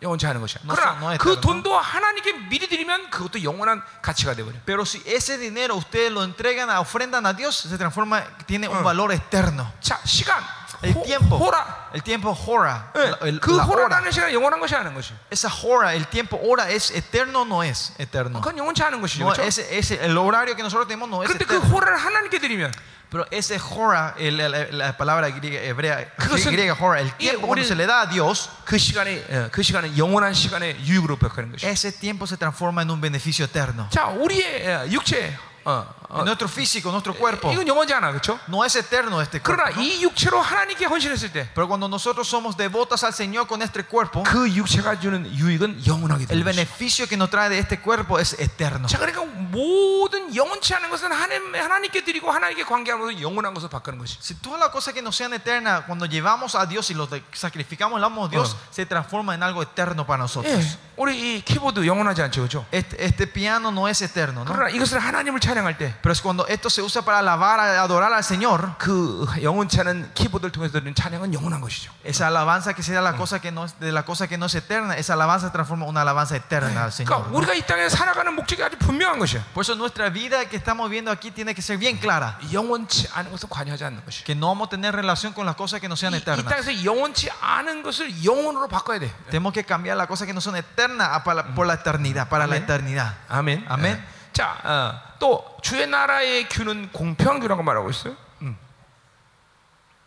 [0.01, 0.63] 영원치 않은 것이야.
[0.63, 1.41] No 그러나 son- no es 그 eterno.
[1.41, 4.55] 돈도 하나님께 미리 드리면 그것도 영원한 가치가 돼 버려.
[4.65, 8.85] Pero si ese dinero ustedes lo entregan, a, ofrendan a Dios, se transforma, tiene un
[8.85, 9.73] valor eterno.
[9.81, 10.45] 자, 시간,
[10.83, 11.91] El 호, tiempo, 호라.
[11.93, 13.89] el tiempo hora, 예, la- el- 그 la hora.
[13.89, 15.13] 호라라는 시간 영원한 것이 아닌 것이.
[15.31, 18.41] Esa hora, el tiempo hora es eterno o no es eterno.
[18.41, 19.25] 그건 영원치 않은 것이죠.
[19.25, 19.43] No, 그렇죠?
[19.43, 21.69] ese, ese, el horario que nosotros tenemos no es 근데 그 eterno.
[21.75, 22.73] 호라를 하나님께 드리면
[23.11, 27.47] Pero ese hora, el- la, la palabra griega, hebrea, 그것은- griega hora, el 예, tiempo
[27.49, 31.17] cuando 우리- se le da a Dios, 그 시간에 예, 그 시간은 영원한 시간의 유익으로
[31.17, 31.67] 벽하는 것이.
[31.67, 33.89] ese tiempo se transforma en un beneficio eterno.
[33.91, 35.35] 자, 우리의 예, 육체,
[35.65, 38.39] 어, 어, En nuestro físico, nuestro cuerpo, 이건 영원지 않아, 그렇죠?
[38.49, 39.63] no es eterno este cuerpo.
[39.63, 43.85] 그러나 이 육체로 하나님께 헌신했을 때, Pero cuando nosotros somos devotos al Señor con este
[43.85, 46.57] cuerpo, 그 육체가 주는 유익은 영원하게 el 되는 것이.
[46.57, 48.89] beneficio que nos trae de este cuerpo es eterno.
[48.89, 54.17] 자, 그러니까 모든 영원치 않은 것은 하나님, 하나님께 드리고 하나님께 관계하면서 영원한 것을 바꾸는 것이.
[54.21, 57.23] Si todas las cosas que no sean eternas, cuando llevamos a Dios y los de-
[57.33, 58.73] sacrificamos, le damos a Dios, Oh.
[58.75, 60.53] se transforma en algo eterno para nosotros.
[60.55, 62.67] 예, 우리 이 키보드 영원하지 않죠, 그렇죠?
[62.73, 64.53] Este, este piano no es eterno, ¿no?
[64.53, 68.25] 그러나 이것을 하나님을 찬양할 때, Pero es cuando esto se usa para alabar, adorar al
[68.25, 71.91] Señor, 그 영원치 않은 키보드를 통해서 드리는 찬양은 영원한 것이죠.
[72.05, 74.55] esa alabanza que sea la cosa que no es, de la cosa que no es
[74.55, 77.09] eterna, esa alabanza se transforma en una alabanza eterna al Señor.
[77.09, 77.37] 그러니까 ¿no?
[77.39, 79.45] 우리가 이 땅에 살아가는 목적이 아주 분명한 것이야.
[79.55, 82.39] Por eso nuestra vida que estamos viendo aquí tiene que ser bien clara.
[82.53, 84.25] 영원치 않은 것은 관여하지 않는 것이.
[84.25, 86.45] Que no vamos a tener relación con las cosas que no sean 이, 이 eternas.
[86.47, 89.11] 땅에서 영원치 않은 것을 영원으로 바꿔야 돼.
[89.31, 92.47] Tenemos que cambiar las cosas que no son eternas a para- por la eternidad, para
[92.47, 92.65] la Amén.
[92.65, 93.15] eternidad.
[93.29, 93.65] 아멘.
[93.69, 93.97] 아멘.
[94.05, 94.19] 예.
[94.33, 98.18] 자, 어, 또 주의 나라의 규는 공평한 규라고 말하고 있어요.
[98.42, 98.58] 음.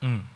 [0.02, 0.28] 음.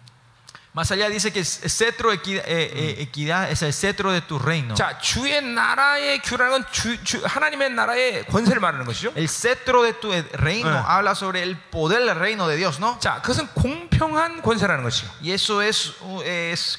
[0.73, 4.74] Más allá dice que el cetro equidad, equidad es el cetro de tu reino.
[4.74, 9.12] 자, 주의 나라의 규라는 건 주, 주, 하나님의 나라의 권세를 말하는 것이죠.
[9.16, 10.82] El cetro de tu reino Eh.
[10.86, 12.98] habla sobre el poder del reino de Dios, ¿no?
[13.01, 15.11] 자, 그것은 공평한 권세라는 것이요.
[15.20, 15.93] Y eso es,
[16.24, 16.78] es,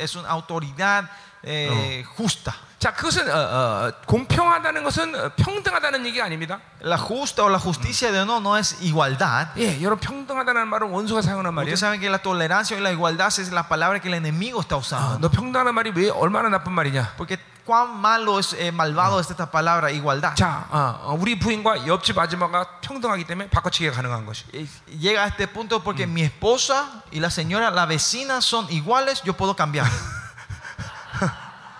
[0.00, 1.08] es una autoridad
[1.43, 2.53] eh, justa.
[2.79, 6.59] 자, 그것은 어, 어, 공평하다는 것은 어, 평등하다는 얘기가 아닙니다.
[6.81, 9.47] La justa o la justicia de no no es igualdad.
[9.57, 11.73] 예, 여러분 평등하다는 말은 원수가 사용하는 말이에요.
[11.73, 14.75] Ustedes saben que la tolerancia y la igualdad es la palabra que el enemigo está
[14.75, 15.19] 아, usando.
[15.19, 17.13] 너 평등하는 말이 왜 얼마나 나쁜 말이냐?
[17.15, 20.35] Porque cuán malo es, eh, malvado es esta palabra igualdad.
[20.35, 24.43] 자, 어, 어, 우리 부인과 옆집 아줌마가 평등하기 때문에 바꿔치기가 가능한 것이.
[24.53, 24.67] Eh,
[24.99, 29.31] Llega a este punto porque mi esposa y la señora, la vecina son iguales, yo
[29.31, 29.87] puedo cambiar.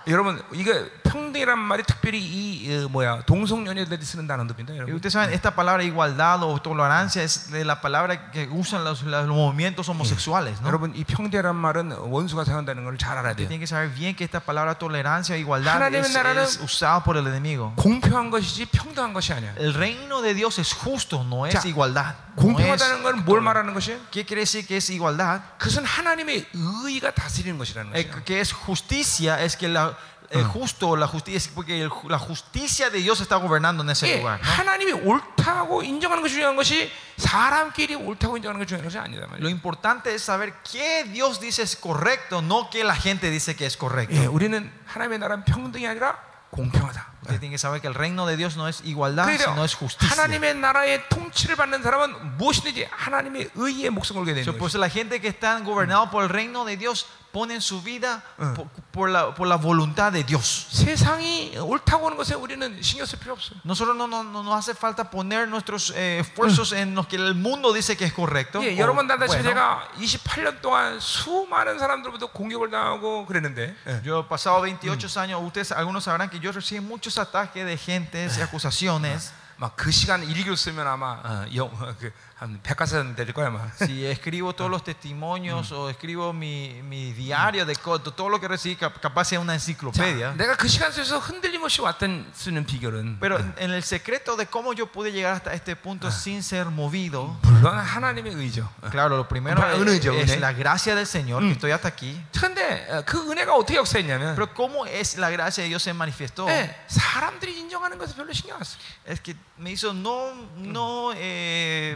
[0.09, 0.73] 여러분, 이게
[1.18, 4.96] 평등이란 말이 특별히 이 어, 뭐야 동성연애들이 쓰는 단어입니다, Y 여러분.
[4.96, 9.28] ustedes saben, esta palabra igualdad o tolerancia es de la palabra que usan los, los
[9.28, 10.62] movimientos homosexuales.
[10.62, 10.68] ¿no?
[10.68, 13.48] 여러분, 이 평등이란 말은 원수가 사용한다는 걸 잘 알아야 돼요.
[13.48, 17.04] Tienen que saber bien que esta palabra tolerancia e igualdad 하나님의 es, 나라는 es usada
[17.04, 17.74] por el enemigo.
[17.78, 19.54] 공평한 것이지 평등한 것이 아니야.
[19.58, 22.16] El reino de Dios es justo, no es 자, igualdad.
[22.38, 24.00] No es- 공평하다는 건 뭘 말하는 것이에요?
[24.12, 25.42] ¿Qué quiere decir que es igualdad?
[25.60, 28.24] 그것은 하나님의 의가 다스리는 것이라는 Eh, 것이야.
[28.26, 29.96] que es justicia, es que la,
[30.30, 34.08] el justo, la justicia, es porque el- la justicia de Dios está gobernando en ese
[34.08, 34.40] 예, lugar.
[34.42, 34.50] ¿no?
[34.52, 39.50] 하나님이 옳다고 인정하는 것이 중요한 것이 사람끼리 옳다고 인정하는 것이 중요한 것이 아니다 Lo 말이에요.
[39.50, 43.78] importante es saber qué Dios dice es correcto, no que la gente dice que es
[43.78, 44.16] correcto.
[44.16, 46.18] 예, 우리는 하나님의 나라는 평등이 아니라
[46.50, 47.14] 공평하다.
[47.24, 49.74] Usted tiene que saber que el reino de Dios no es igualdad, 그래서 sino es
[49.76, 50.10] justicia.
[50.14, 54.60] 하나님의 나라의 통치를 받는 사람은 무엇이든지 하나님의 의에 목숨 걸게 되는 So, 거예요.
[54.60, 58.68] pues la gente que está gobernada por el reino de Dios ponen su vida por,
[58.92, 60.68] por la, por la voluntad de Dios.
[60.70, 63.58] 세상이 옳다고 하는 것에 우리는 신경 쓸 필요 없어요.
[63.66, 67.34] Nosotros no, no, no nos hace falta poner nuestros eh, esfuerzos en lo que el
[67.34, 68.62] mundo dice que es correcto.
[68.62, 69.50] 예, o 여러분 다다시 bueno.
[69.50, 74.02] 제가 28년 동안 수많은 사람들부터 공격을 당하고 그랬는데 예.
[74.06, 78.38] Yo he pasado 28 años, ustedes algunos sabrán que yo recibí muchos ataques de gentes
[78.38, 79.34] y acusaciones.
[79.58, 83.72] 막그 시간 일기로 쓰면 아마 어, 영, 어, 그, 한 백과사전 될 거야 아마.
[83.80, 88.48] Si escribo todos los testimonios o escribo mi, mi diario de co- todo lo que
[88.50, 90.34] recibí, cap- capaz sea una 자, enciclopedia.
[90.36, 94.48] 내가 그 시간 속에서 흔들림 없이 왔던 쓰는 비결은 Pero en en el secreto de
[94.48, 98.68] cómo yo pude llegar hasta este punto sin ser movido, 물론 하나님의 의죠.
[98.92, 100.40] claro, lo primero Ah, es, 은혜죠, es 은혜.
[100.40, 102.20] la gracia del Señor, que estoy hasta aquí.
[102.34, 106.50] 그런데 어, 그 은혜가 어떻게 역사했냐면 Pero cómo es la gracia de Dios se manifestó,
[106.50, 108.76] 예, 사람들이 인정하는 것을 별로 신경 안 써.
[109.06, 111.96] es que me hizo no, no eh,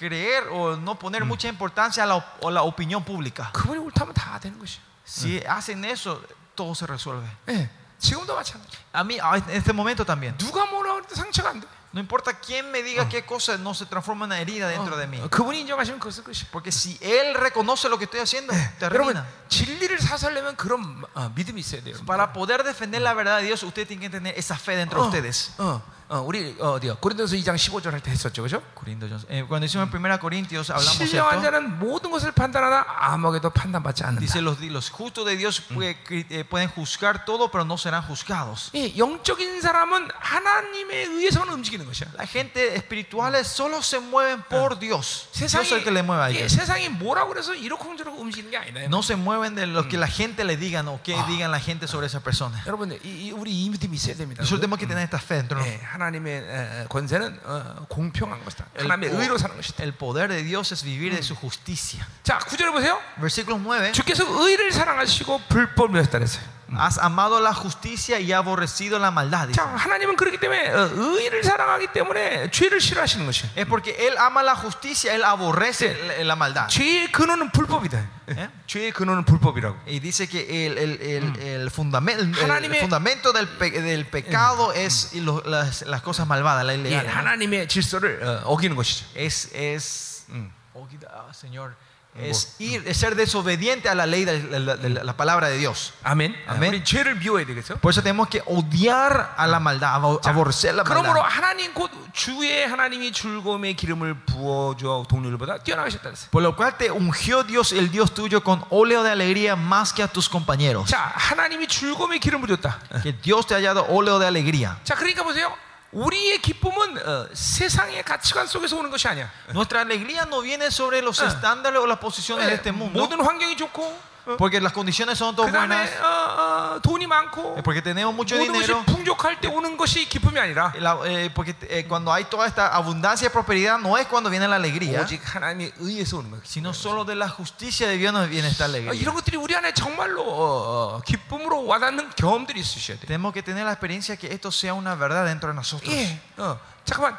[0.00, 3.50] creer o no poner mucha importancia a la, op- a la opinión pública.
[3.52, 4.80] 그분이 옳다면 다 되는 것이야.
[5.06, 6.20] Si hacen eso,
[6.54, 7.26] todo se resuelve.
[7.48, 8.76] 예, 지금도 마찬가지.
[8.92, 10.36] A mí, a- en este momento también.
[10.38, 11.66] 누가 뭐라 그래도 상처가 안 돼.
[11.94, 15.06] No importa quién me diga qué cosa, no se transforma en una herida dentro de
[15.06, 15.18] mí.
[15.18, 16.44] 어, 그분이 인정하시면 그것은 끝이야.
[16.52, 18.52] Porque si Él reconoce lo que estoy haciendo,
[18.82, 19.24] 여러분 termina.
[19.48, 21.96] 진리를 사살려면 그런 어, 믿음이 있어야 돼요.
[22.04, 25.06] Para poder defender la verdad de Dios, usted tiene que tener esa fe dentro de
[25.08, 25.54] ustedes.
[25.56, 26.98] 어, 어, 우리 어, 어디요?
[27.00, 28.62] 고린도서 2장 15절 할 때 했었죠, 그죠?
[28.78, 31.42] Corintios, eh, cuando hicimos en 1 Corintios hablamos 신령한 esto.
[31.50, 34.20] 자는 모든 것을 판단하나 아무에게도 판단받지 않는다.
[34.20, 35.98] Dice los, los justos de Dios puede-
[36.30, 38.70] eh, pueden juzgar todo, pero no serán juzgados.
[38.72, 42.06] 이 영적인 사람은 하나님에 의해서는 움직이는 것이야.
[42.16, 45.28] La gente espirituales solo se mueven por Dios.
[45.34, 46.54] Dios es el que le mueve a 예, ellos.
[46.54, 48.80] 세상이 뭐라고 그래서 이러쿵저러쿵 움직이는 게 아니다.
[48.86, 51.88] No se mueven de lo que la gente le digan o que digan la gente
[51.88, 52.62] sobre esa persona.
[52.64, 54.42] 여러분, 이, 이, 우리 이 믿음이 있어야 됩니다.
[54.42, 58.65] Nosotros tenemos que tener esta fe dentro de 예, 하나님의 권세는 어, 공평한 것이다.
[58.77, 59.83] 하나님의 의로 사는 것이다.
[59.83, 62.05] el poder de Dios es vivir de su justicia.
[62.23, 62.99] 자, 구절에 보세요.
[63.17, 63.91] Versículo 9.
[63.93, 66.60] 주께서 의를 사랑하시고 불법을 하셨다 그랬어요.
[66.76, 69.46] Has amado la justicia y aborrecido la maldad.
[69.46, 69.54] dice.
[69.62, 73.50] 자, 하나님은 그렇기 때문에 어, 의를 사랑하기 때문에 죄를 싫어하시는 것이에요.
[73.54, 76.66] Es porque Él ama la justicia, Él aborrece la, la maldad.
[76.68, 78.08] 죄의 근원은 불법이다.
[78.36, 78.50] 예?
[78.66, 79.78] 죄의 근원은 불법이라고.
[79.86, 84.72] Y dice que el, el, el, el fundamento, el, 하나님의- fundamento del, pe- del pecado
[84.72, 87.06] es y lo- las, las cosas malvadas, la 이 ilegal.
[87.06, 87.12] ¿no?
[87.12, 89.06] 하나님의 질서를 어, 어기는 것이죠.
[89.14, 90.50] Es, es 음.
[90.74, 91.76] oh, ah, Señor,
[92.18, 95.58] es ir, es ser desobediente a la ley de la, de la- la palabra de
[95.58, 95.92] Dios.
[96.02, 96.34] 아멘.
[96.48, 96.70] 아멘.
[96.72, 97.76] 우리 죄를 미워해야 되겠어.
[97.78, 101.28] Por eso tenemos que odiar a la maldad, abo- aborrecer la 그러므로 maldad.
[101.28, 106.30] 하나님 곧 주의 하나님이 즐거움의 기름을 부어줘 동료들보다 뛰어나가셨다 그랬어요.
[106.30, 110.02] Por lo cual te ungió Dios, el Dios tuyo, con óleo de alegría más que
[110.02, 110.88] a tus compañeros.
[110.88, 112.78] 자, 하나님이 즐거움의 기름을 줬다.
[113.02, 114.78] Que Dios te haya dado óleo de alegría.
[114.84, 115.52] 자, 그러니까 보세요.
[115.92, 119.30] 우리의 기쁨은 어, 세상의 가치관 속에서 오는 것이 아니야.
[119.50, 121.26] Nuestra alegría no viene sobre los Ah.
[121.28, 124.00] estándares o las posiciones de este mundo, 모든 환경이 좋고, 어,
[124.38, 128.52] porque las condiciones son todas 그다음에 buenas, 어, 어, 돈이 많고, porque tenemos mucho 모든
[128.54, 128.82] 것이 dinero.
[128.84, 133.26] 풍족할 때 오는 것이 기쁨이 아니라 La- eh, porque eh, cuando hay toda esta abundancia
[133.26, 136.40] y prosperidad no es cuando viene la alegría, 오직 하나님의 의에서 오는 거야.
[136.44, 138.94] sino solo de la justicia de Dios nos viene esta 어, alegría.
[139.00, 143.06] 이런 것들이 우리 안에 정말로 어, 어, 기쁨으로 와닿는 경험들이 있으셔야 돼.
[143.06, 145.86] Tenemos que tener la experiencia que esto sea una verdad dentro de nosotros.
[145.94, 147.16] 예, 어, 잠깐만.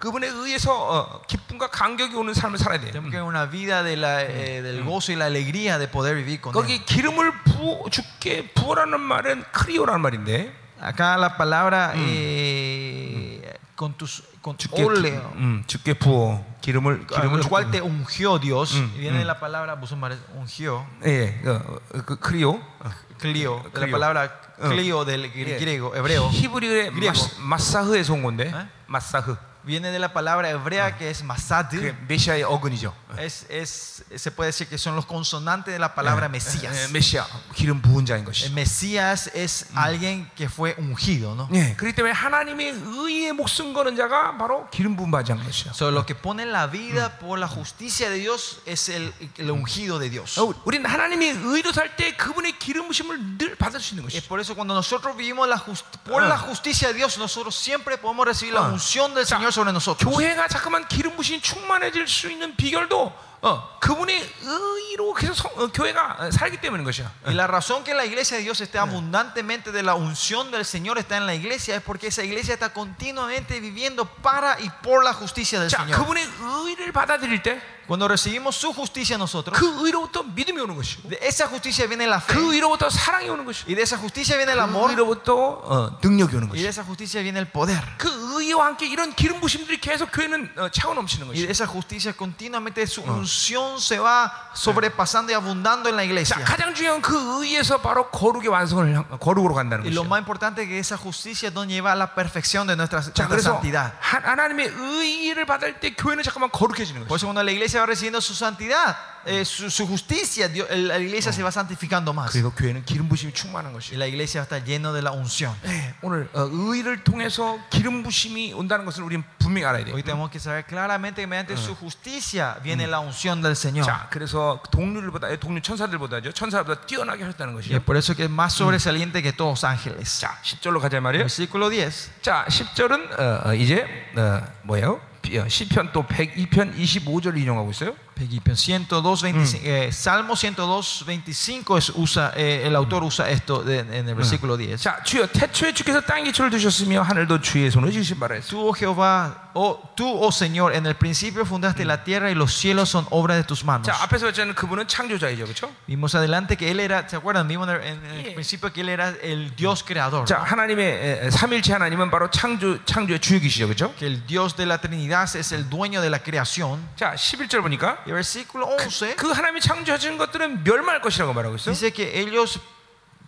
[0.00, 2.90] 그분의 의에서 어, 기쁨과 감격이 오는 삶을 살아야 돼.
[2.92, 6.14] Tenemos que tener una vida de la, eh, del gozo y la alegría de poder
[6.16, 6.54] vivir con Él.
[6.54, 13.40] 거기 기름을 부어 죽게 부어라는 말은 크리오라는 말인데 Acá la palabra eh,
[13.74, 17.80] con tus con 죽게 óleo, 음, 죽게 부어 기름을 con 기름을 el cual 죽게- te
[17.82, 19.26] ungió Dios, Mm, viene de mm.
[19.26, 23.92] la palabra musulmán, ungió, 예, 어, 어, 그 크리오 어, clio, de la clio.
[23.92, 24.68] palabra Mm.
[24.70, 25.58] clio del gr- 예.
[25.58, 27.12] griego, hebreo, 히브리어의 griego.
[27.12, 28.68] 마스, 마사흐에서 온 건데 에?
[28.86, 31.66] 마사흐 viene de la palabra hebrea que es masad.
[31.70, 32.94] 그게 메시아의 어근이죠.
[33.18, 36.92] Es, es, se puede decir que son los consonantes de la palabra 예, Mesías.
[36.92, 37.26] 메시아
[37.60, 38.50] 기름 부은 자인 El 것이.
[38.52, 41.48] Mesías es alguien que fue ungido, ¿no?
[41.54, 45.72] 예, 그렇기 때문에 하나님의 의에 목숨 거는 자가 바로 기름 부은 바자인 것이야.
[45.72, 49.98] So, lo que pone la vida por la justicia de Dios es el, el ungido
[49.98, 50.38] de Dios.
[50.38, 54.28] 어, 우리는 하나님의 의로 살 때 그분의 기름 부심을 늘 받을 수 있는 Es 것이.
[54.28, 56.28] por eso cuando nosotros vivimos la just- por Ah.
[56.28, 58.72] la justicia de Dios, nosotros siempre podemos recibir la Ah.
[58.72, 60.06] unción del 자, Señor sobre nosotros.
[60.12, 63.12] 교회가 자꾸만 기름 부심이 충만해질 수 있는 비결도
[63.42, 67.10] 어, 그분의 의로 계속 성- 어, 교회가 어, 살기 때문인 것이야.
[67.26, 70.98] Y la razón que la iglesia de Dios esté abundantemente de la unción del Señor
[70.98, 75.12] está en la iglesia es porque esa iglesia está continuamente viviendo para y por la
[75.12, 75.98] justicia del 자, Señor.
[76.00, 81.18] 그분의 의를 받아들일 때 그 Cuando recibimos su justicia nosotros, 의로부터 믿음이 오는 것이고 de
[81.22, 82.34] esa justicia viene la fe.
[82.34, 84.90] 그 의로부터 사랑이 오는 것이고 Y de esa justicia viene el 그 amor.
[84.90, 87.78] 의로부터 어, 능력이 오는 Y de 것이고 esa justicia viene el poder.
[87.96, 88.10] 그
[88.42, 92.12] 의와 함께 이런 기름 부심들이 계속 교회는 어, 차고 넘치는 Y de 것이고 esa justicia
[92.12, 96.44] continuamente su unción se va sobrepasando y abundando en la 자, iglesia.
[96.44, 97.14] 가장 중요한 그
[97.44, 100.08] 의에서 바로 거룩의 완성을 향- 거룩으로 간다는 Y lo 것이죠.
[100.10, 103.28] más importante es que esa justicia nos lleva a la perfección de nuestra, 자, nuestra
[103.28, 103.92] 그래서 santidad.
[104.00, 107.14] 하- 하나님의 의를 받을 때 교회는 잠깐만 거룩해지는 Por 것이죠.
[107.14, 110.98] eso cuando la iglesia va recibiendo su santidad, eh, su, su justicia, Dios- el- la
[110.98, 112.30] iglesia se va santificando más.
[112.30, 113.96] 그리고 교회는 기름 부심이 충만한 Y 것이죠.
[113.98, 115.52] la iglesia va a estar lleno de la unción.
[115.64, 119.94] 네, 오늘 어, 의를 통해서 기름 부심이 온다는 것을 우리는 분명히 알아야 돼요.
[119.94, 123.84] Hoy tenemos que saber claramente que mediante su justicia viene la unción del Señor.
[123.86, 126.32] 자, 그래서 동료들보다 동료 천사들보다죠.
[126.32, 127.84] 천사보다 뛰어나게 하셨다는 Y es 것이죠.
[127.84, 130.20] por eso que es más sobresaliente que todos ángeles.
[130.20, 131.24] 자, 10절로 가자 말이에요.
[131.26, 132.10] Versículo 10.
[132.22, 133.84] 자, 10절은 어, 어, 이제
[134.16, 135.00] 어, 뭐예요?
[135.21, 137.95] 비- 어, 시편 또 102편 25절을 인용하고 있어요.
[138.20, 143.80] Peguipion 102, 25, eh, Salmo 102, 25 es, usa, eh, el autor usa esto de-
[143.80, 144.80] en el versículo 10.
[144.80, 148.48] 자, 주여 태초에 주께서 땅 기초를 두셨으며 하늘도 주의 손을 지으신 바라 했어.
[148.48, 152.54] Tú, oh Jehová, oh, tú, oh Señor, en el principio fundaste la tierra y los
[152.54, 153.84] cielos son obra de tus manos.
[153.86, 155.44] 자, 앞에서 봤자는 그분은 창조자이죠.
[155.44, 155.70] 그렇죠?
[155.86, 157.46] Vimos adelante que Él era, ¿se acuerdan?
[157.46, 158.34] Vimos en en el Yeah.
[158.34, 160.24] principio que Él era el Dios creador.
[160.24, 163.66] 자, 하나님의 에, 에, 삼일체 하나님은 바로 창조 창조의 주역이시죠.
[163.68, 163.94] 그렇죠?
[163.98, 166.80] Que el Dios de la Trinidad es el dueño de la creación.
[166.96, 171.73] 자, 11절 보니까 Y el versículo 11그 하나님이 창조하신 것들은 멸망할 것이라고 말하고 있어요.
[171.73, 172.59] dice que ellos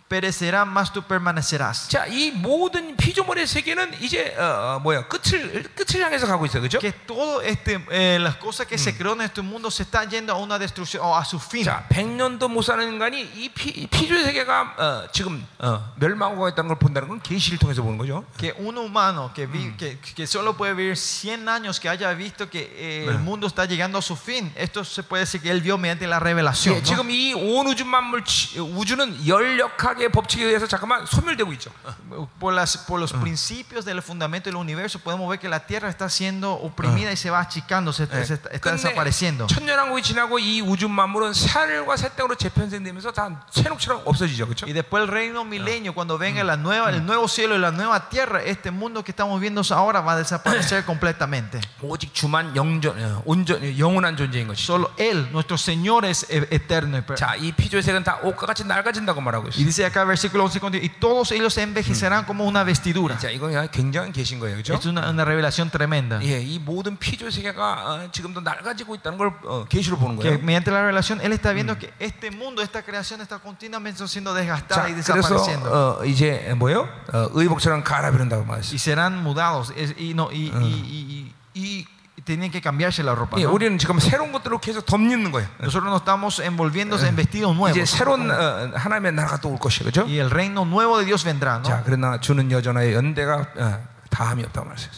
[0.09, 1.87] perecerán, más tú permanecerás.
[1.87, 5.07] 자, 이 모든 피조물의 세계는 이제 어, 어, 뭐야?
[5.07, 6.63] 끝을 끝을 향해서 가고 있어요.
[6.63, 6.79] 그렇죠?
[6.79, 10.33] Que todo este, eh, las cosas que se creó en este mundo se están yendo
[10.33, 11.63] a una destrucción o a su fin.
[11.63, 16.69] 자, 100년도 못 사는 인간이 이 피, 이 피조의 세계가 어, 지금 어, 멸망하고 있다는
[16.69, 18.25] 걸 본다는 건 계시를 통해서 보는 거죠.
[18.35, 22.49] Que un humano que, vi- que, que solo puede vivir 100 años, que haya visto
[22.49, 25.61] que eh, el mundo está llegando a su fin, esto se puede decir que él
[25.61, 26.73] vio mediante la revelación.
[26.73, 26.83] 예, ¿no?
[26.83, 31.71] 지금 이 온 우주 만물 치- 우주는 열역 학의 법칙에 의해서 잠깐만 소멸되고 있죠.
[32.39, 36.09] Por, las, por los principios del fundamento del universo podemos ver que la tierra está
[36.09, 38.25] siendo oprimida y se va achicando, se, 예.
[38.25, 39.47] se está, está 끝내 desapareciendo.
[39.47, 44.45] 천년왕국이 지나고 이 우주 만물은 새하늘과 새 땅으로 재편생되면서 다 새록처럼 없어지죠.
[44.45, 44.65] 그렇죠?
[44.65, 48.09] Y después el reino milenio, cuando venga la nueva, el nuevo cielo y la nueva
[48.09, 51.59] tierra, este mundo que estamos viendo ahora va a desaparecer completamente.
[51.81, 54.73] 오직 주만 영전 어, 온전 영원한 존재인 것이죠.
[54.73, 56.97] Solo Él, nuestro Señor, es e- eterno.
[56.97, 59.82] y per- 자, 이 피조의 색은 다 옷과 같이 낡아진다고 말하고 Y 있어요.
[59.83, 63.17] dice dice acá versículo 11, y todos ellos se envejecerán como una vestidura.
[63.17, 64.73] 자, 이건 굉장한 계신 거예요, 그렇죠?
[64.75, 66.19] Es una, una revelación tremenda.
[66.21, 70.39] 예, 이 모든 피조 세계가 어, 지금도 낡아지고 있다는 걸 어, 계시로 보는 Que 거예요.
[70.43, 74.83] mediante la revelación Él está viendo que este mundo, esta creación está continuamente siendo desgastada
[74.83, 75.69] 자, y 그래서 desapareciendo.
[75.99, 76.87] 어, 이제 뭐요?
[77.13, 78.73] 어, 의복처럼 갈아비른다고 말했어요.
[78.75, 81.87] y serán mudados es- y, no, y, y, y, y- y
[82.25, 83.37] tienen que cambiarse la ropa.
[83.39, 83.53] 예, ¿no?
[83.53, 85.47] 우리는 지금 새로운 것들로 계속 덮는 거예요.
[85.59, 87.89] Nosotros no estamos envolviéndose en vestidos 이제 nuevos.
[87.89, 90.03] 새로운 어, 하나님의 나라가 또 올 것이에요, 그렇죠?
[90.05, 91.57] Y el reino nuevo de Dios vendrá.
[91.59, 91.63] ¿no?
[91.63, 94.91] 자, 그러나 주는 여전하의 연대가 어, 다함이 없다고 말했어요.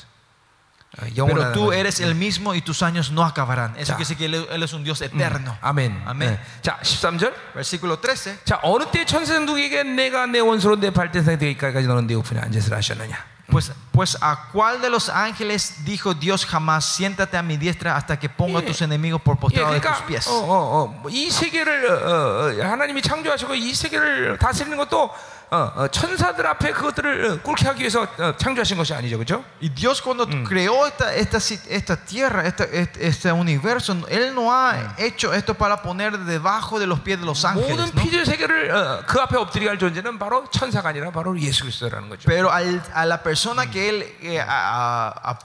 [0.97, 1.79] 어, Pero 영원한 tú 하나님.
[1.79, 3.75] eres el mismo y tus años no acabarán.
[3.77, 3.95] Eso Ya.
[3.95, 5.55] quiere decir que Él, Él es un Dios eterno.
[5.61, 6.01] 아멘.
[6.05, 6.31] 아멘.
[6.33, 6.39] 예.
[6.61, 7.33] 자, 13절.
[7.53, 8.39] Versículo 13.
[8.43, 12.77] 자, 어느 때 천사는 누구에게 내가 내 원수로 내 발대상이 되기까지 너는 내 우편에 앉으으라
[12.77, 13.15] 하셨느냐?
[13.51, 18.17] Pues, pues a cuál de los ángeles dijo Dios jamás, siéntate a mi diestra hasta
[18.17, 18.65] que ponga a 예.
[18.65, 20.27] tus enemigos por 예, postrado de tus 그러니까 pies.
[20.29, 25.11] 어, 어, 어, 뭐이 세계를 어, 어, 하나님이 창조하시고 이 세계를 다스리는 것도
[25.48, 29.44] 어, 어, 천사들 앞에 그것들을 어, 꿇게 하기 위해서 어, 창조하신 것이 아니죠, 그렇죠?
[29.62, 31.38] Y Dios cuando creó esta, esta,
[31.70, 32.68] esta tierra, este,
[32.98, 37.44] este universo, Él no ha hecho esto para poner debajo de los pies de los
[37.44, 37.92] ángeles.
[37.92, 38.02] 모든.
[38.02, 42.26] 피조 세계를 어, 그 앞에 엎드리게 할 존재는 바로 천사가 아니라 바로 예수 그리스도라는 거죠.
[42.28, 45.38] Pero al- a la persona que Él, eh, a- a-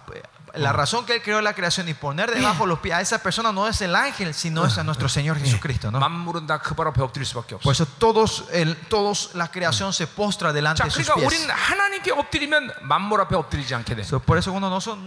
[0.56, 3.52] la razón que Él creó la creación y poner debajo los pies a esa persona
[3.52, 5.92] no es el ángel, sino es a nuestro Señor Jesucristo.
[5.92, 6.00] ¿no?
[7.64, 8.46] Por eso todos,
[8.90, 11.26] todos la creación se postra delante de sus pies.
[14.20, 15.04] Por eso cuando nosotros,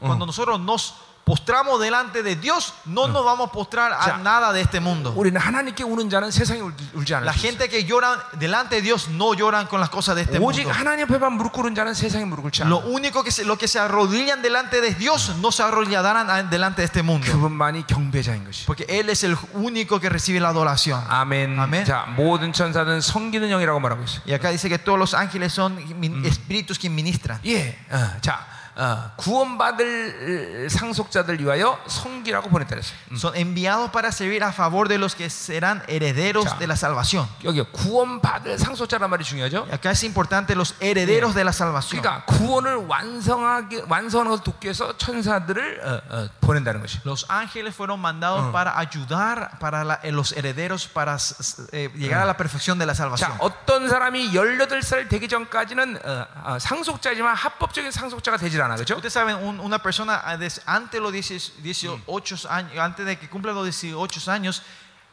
[0.00, 0.94] cuando nosotros nos
[1.29, 4.17] postramos delante de Dios, no nos vamos a postrar a Ya.
[4.19, 5.11] nada de este mundo.
[5.17, 7.41] 우리는 하나님께 우는 자는 세상에 울- 울지 않을 La 수 있어.
[7.41, 10.77] gente que llora delante de Dios no lloran con las cosas de este 오직 mundo.
[10.77, 12.85] 하나님 앞에만 무릎 꿇은 자는 세상에 무릎 꿇지 Lo 않아.
[12.93, 16.83] único que se, lo que se arrodillan delante de Dios no se arrodillarán a- delante
[16.83, 17.25] de este mundo.
[17.25, 18.67] 그분만이 경배자인 것이.
[18.67, 21.01] Porque Él es el único que recibe la adoración.
[21.09, 21.57] 아멘.
[21.59, 21.85] 아멘.
[21.85, 24.21] 자, 모든 천사는 성기는 영이라고 말하고 있어.
[24.27, 27.39] Y acá dice que todos los ángeles son min- espíritus que ministran.
[27.43, 27.73] 예.
[27.89, 28.45] 어, 자,
[28.77, 32.95] 어, 구원받을 상속자들 위하여 성기라고 보냈다 그랬어요.
[33.13, 36.57] Son enviados para servir a favor de los que serán herederos Ya.
[36.59, 37.27] de la salvación.
[37.45, 39.65] 여기 구원받을 상속자란 말이 중요하죠.
[39.69, 42.01] Y acá es importante los herederos de la salvación.
[42.01, 46.99] 그러니까 구원을 완성하게 완성하는 것을 돕기 위해서 천사들을 어, 어, 보낸다는 것이.
[47.05, 51.89] Los ángeles fueron mandados para ayudar para la- eh, los herederos para s- s- eh,
[51.95, 53.31] llegar a la perfección de la salvación.
[53.31, 58.75] 자, 어떤 사람이 18살 되기 전까지는 어, 어, 상속자지만 합법적인 상속자가 되 질 않아.
[58.75, 58.95] 그렇죠?
[58.95, 63.17] Ustedes saben, un- una persona ah, des- antes de los 10 18 años, antes de
[63.17, 64.61] que cumpla los 18 años,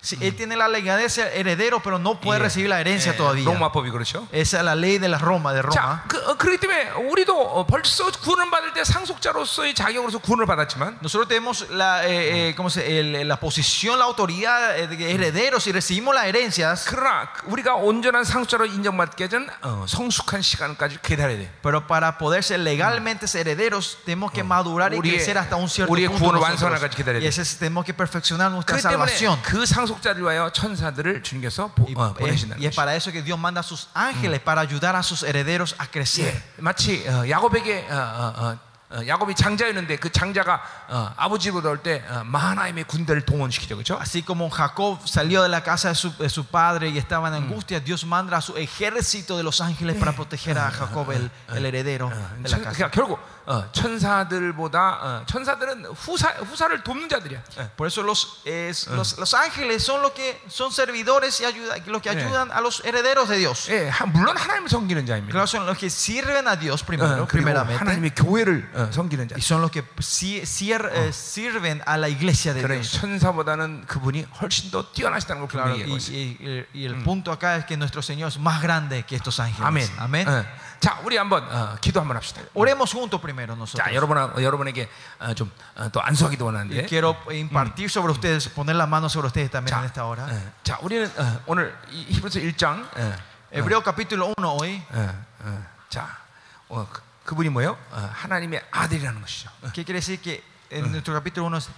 [0.06, 3.12] si él tiene la legalidad de ser heredero, pero no puede 예, recibir la herencia
[3.12, 3.44] 예, todavía.
[3.44, 4.26] 로마법이 그렇죠.
[4.32, 6.02] Esa es la ley de la Roma, de 자, Roma.
[6.08, 11.28] 그, 어, 그렇기 때문에 우리도 어, 벌써 구원을 받을 때 상속자로서의 자격으로서 구원을 받았지만 Nosotros
[11.28, 15.72] tenemos la, eh, eh, ¿cómo se- el- la posición, la autoridad eh, de herederos y
[15.72, 21.48] recibimos las herencias, 그러나 우리가 온전한 상속자로 인정받기 전에 어, 성숙한 시간까지 기다려야 돼.
[21.62, 25.92] pero para poder ser legalmente herederos tenemos que madurar y 우리의- crecer hasta un cierto
[25.92, 26.26] 우리의 punto.
[26.26, 26.58] 구원을 nosotros.
[26.82, 27.28] 완성하기까지 기다려야 Y 돼.
[27.28, 29.38] ese es- tenemos que perfeccionar nuestra 그 때문에 salvación.
[29.42, 32.76] 그 상속 자를 위하여 천사들을 주님께서 보, Y, 어, es, 보내신다는 y es 것이.
[32.76, 36.28] para eso que Dios manda a sus ángeles para ayudar a sus herederos a crecer.
[36.34, 38.58] 예, 마치 어, 야곱에게 어, 어, 어,
[38.92, 43.98] 어, 야곱이 장자였는데 그 장자가 어, 아버지로 나올 때 어, 마하나임의 군대를 동원시키죠, 그렇죠?
[43.98, 47.34] Así como Jacob salió de la casa de su, de su padre y estaba en
[47.34, 51.64] angustia, Dios manda a su ejército de los ángeles para proteger a Jacob, el, el
[51.64, 52.10] heredero
[52.42, 52.76] de la 천, casa.
[52.76, 57.42] 그러니까 결국 어, 천사들보다 어, 천사들은 후사 후사를 돕는 자들이야.
[57.58, 57.68] 예.
[57.76, 62.00] Por eso los, es- los, los ángeles son los que son servidores y ayuda, los
[62.02, 62.18] que Sí.
[62.18, 63.68] ayudan a los herederos de Dios.
[63.68, 65.32] 예, 하- 물론 하나님을 섬기는 자입니다.
[65.32, 67.78] Claro, son los que sirven a Dios 어, primero, 그리고 primeramente.
[67.82, 69.34] 하나님의 교회를 어, 섬기는 자.
[69.34, 73.00] Y son los que si- sier- eh, sirven a la iglesia de 그러니 Dios.
[73.00, 76.14] 천사보다는 그분이 훨씬 더 뛰어나시다는 걸 Claro, 분명히 y, 얘기하고 있어요.
[76.14, 79.40] y- y- y el punto acá es que nuestro Señor es más grande que estos
[79.40, 79.66] ángeles.
[79.66, 79.90] 아멘.
[79.98, 80.28] Amén.
[80.28, 80.44] 어.
[80.80, 82.42] 자, 우리 한번 어, 기도 한번 합시다.
[82.54, 83.94] Oremos juntos primero 자, nosotros.
[83.94, 84.88] 여러분 여러분에게
[85.20, 86.86] 어, 좀또 안수하기도 Y 원하는데.
[86.86, 90.24] quiero impartir sobre ustedes, poner la mano sobre ustedes también 자, en esta hora.
[90.24, 93.16] 어, 자, 우리는 어, 오늘 이 히브리서 1장 어,
[93.52, 94.82] Hebreo capítulo 1 hoy.
[94.92, 96.18] 어, 어, 자,
[96.68, 97.76] 어, 그, 그분이 뭐요?
[97.90, 99.50] 어, 하나님의 아들이라는 것이죠.
[99.62, 99.68] 어.
[99.72, 101.68] ¿Qué quiere decir que en nuestro capítulo 1 es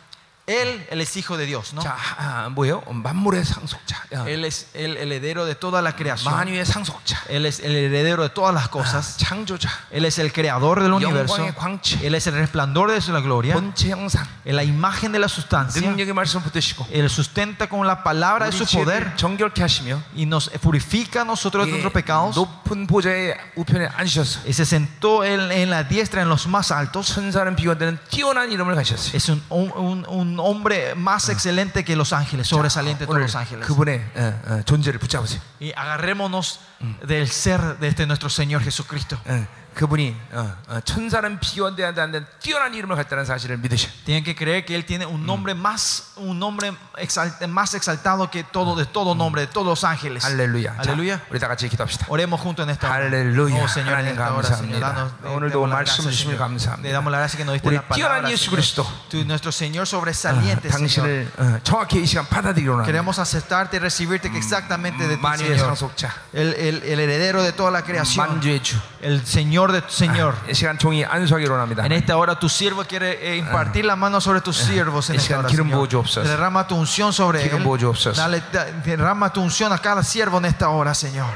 [0.49, 1.81] Él, él es hijo de Dios, ¿no?
[1.81, 2.83] 자, 아, 뭐요?
[2.93, 6.35] 만물의 상속자, 어, Él es el heredero de toda la creación.
[6.35, 9.17] 만유의 상속자, Él es el heredero de todas las 아, cosas.
[9.17, 11.39] 창조자, Él es el creador del universo.
[11.39, 13.55] 영광의 광채, Él es el resplandor de su gloria.
[13.55, 15.81] 본체 형상, En la imagen de la sustancia.
[15.81, 20.03] 능력의 말씀을 붙드시고 Él sustenta con la palabra de 우리 su 죄를 poder 정결케 하시며
[20.15, 22.37] y nos purifica a nosotros de 예, nuestros pecados.
[22.37, 27.15] 높은 보좌의 우편에 앉으셔서 Y se sentó en, en la diestra en los más altos.
[27.15, 29.17] 천사는 비교되는 뛰어난 이름을 가셨어요.
[29.17, 33.17] Es un, un- un- un un hombre más excelente que los ángeles, sobresaliente de todos
[33.17, 33.67] 오늘 los ángeles.
[33.67, 35.41] 그분의 어, 어, 존재를 붙잡으세요.
[35.61, 36.61] Y agarrémonos
[37.07, 39.19] del ser de este nuestro Señor Jesucristo.
[39.27, 39.47] 어,
[39.79, 43.89] 그분이 어, 어, 천사는 비교한데 안 되는 뛰어난 이름을 갖다는 사실을 믿으셔.
[44.07, 48.45] Tienen que creer que él tiene un nombre más, un nombre exalt- más exaltado que
[48.45, 50.25] todo de todo nombre de todos los ángeles.
[50.25, 50.77] 할렐루야.
[50.81, 51.21] 자, Aleluya.
[51.29, 52.07] 우리 다 같이 기도합시다.
[52.09, 53.07] Oremos juntos en esta hora.
[53.11, 53.65] 할렐루야.
[53.65, 54.95] Oh, Señor, en 하나님 esta hora, Señor, 감사합니다.
[54.95, 56.39] danos, eh, 오늘도 demos la 말씀 gracia, 주심을 Señor.
[56.39, 56.87] 감사합니다.
[56.89, 58.55] Le damos la gracia que nos diste 우리 la 뛰어난 palabra, 예수 Señor.
[58.55, 58.87] 그리스도.
[59.11, 60.71] Tú, nuestro Señor 어, sobresaliente, Señor.
[60.71, 62.87] 당신을 어, 정확히 이 시간 받아들이려 합니다.
[62.87, 65.75] Queremos aceptarte y recibirte que exactamente de ti, 만유의 Señor.
[65.75, 68.39] 상속자, El, el- el heredero de toda la creación.
[68.39, 68.79] 만주의 주.
[69.03, 70.35] El Señor de tu Señor.
[70.49, 71.85] 이 시간 종이 안수하기로 합니다.
[71.85, 75.19] En esta hora tu siervo quiere eh, impartir la mano sobre tus siervos en 이
[75.19, 75.79] esta 시간 hora, 기름 Señor.
[75.79, 76.23] 부어 주옵소서.
[76.29, 77.65] Derrama tu unción sobre 기름 él.
[77.65, 78.17] 부어 주옵소서.
[78.21, 81.35] Dale, da- derrama tu unción a cada siervo en esta hora, Señor.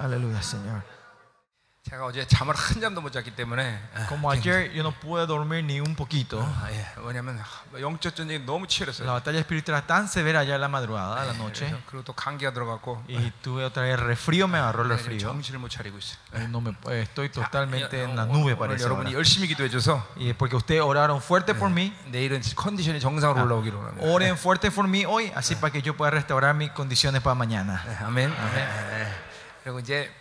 [0.00, 0.82] Aleluya, Señor.
[1.92, 5.64] 제가 어제 잠을 한 잠도 못 잤기 때문에 아, Como ayer yo no pude dormir
[5.64, 6.36] ni un poquito.
[6.44, 6.84] 아, 예.
[7.00, 7.40] 뭐냐면
[7.80, 9.06] 영적 전쟁이 너무 치열했어요.
[9.06, 11.64] La batalla espiritual era tan severa allá en la madrugada, a la noche.
[11.64, 15.18] 그래서 그리고 또 감기가 들어갔고 Y tuve otra vez resfrío, me agarró el 예, resfrío.
[15.32, 16.18] 정신을 못 차리고 있어요.
[16.34, 18.84] Eh, No me, eh, estoy totalmente 예, en la 오늘- nube, 오늘 parece.
[18.84, 19.16] 여러분이 ahora.
[19.16, 21.94] 열심히 기도해줘서 Y es porque ustedes oraron fuerte por mí.
[22.12, 24.04] 내일은 컨디션이 정상으로 올라오기로 합니다.
[24.04, 27.80] Oren fuerte por mí hoy, así para que yo pueda restaurar mis condiciones para mañana.
[27.86, 28.28] 네, 아멘.
[28.28, 28.60] 예,
[29.00, 29.08] 예.
[29.64, 30.12] 그리고 이제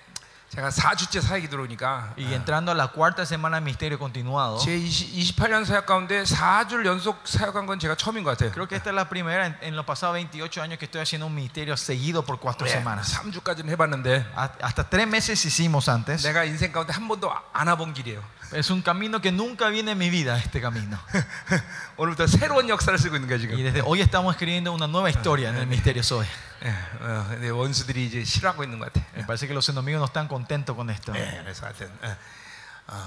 [0.53, 5.33] 제가 4주째 사역이 들어오니까 Y entrando a la cuarta semana de misterio continuado, 제 20,
[5.35, 8.53] 28년 사역 가운데 4주를 연속 사역한 건 제가 처음인 것 같아요.
[8.53, 11.27] creo que esta es la primera en, en los pasados 28 años que estoy haciendo
[11.27, 13.17] un misterio seguido por cuatro 예, semanas.
[13.17, 16.23] 3주까지는 해 봤는데 Ha- Hasta tres meses hicimos antes.
[16.23, 18.23] 내가 인생 가운데 한 번도 안 와본 길이에요.
[18.54, 20.98] Es un camino que nunca viene en mi vida, este camino.
[21.98, 23.64] 오늘부터 새로운 역사를 쓰고 있는 거야 Y 지금.
[23.64, 26.26] desde hoy estamos escribiendo una nueva historia en el misterio Zoe.
[26.64, 26.70] 예,
[27.02, 29.06] 어, 근데 원수들이 이제 싫어하고 있는 것 같아.
[29.16, 31.14] Me parece que los enemigos no están contentos con esto.
[31.16, 32.18] 예, 그래서 하여튼 어, 어,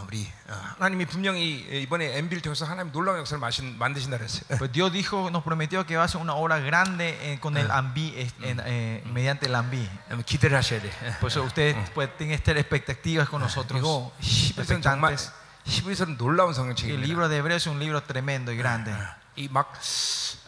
[0.06, 4.58] 우리 어, 하나님이 분명히 이번에 MB를 통해서 하나님 놀라운 역사를 마신, 만드신다 그랬어요.
[4.58, 7.70] Pues Dios dijo, nos prometió que va a hacer una obra grande eh, con el
[7.70, 9.88] ambi, eh, en, eh, mediante el ambi.
[10.10, 10.90] 예, 기대를 하셔야 돼.
[11.04, 11.18] 예.
[11.18, 13.80] Por eso ustedes pues, tienen que estar expectativas con nosotros.
[13.80, 15.32] 그리고 히브리서는 정말 expectantes.
[15.64, 17.06] 히브리서는 놀라운 El 성경책입니다.
[17.06, 18.92] libro de Hebreos es un libro tremendo y grande.
[19.36, 19.72] 이 막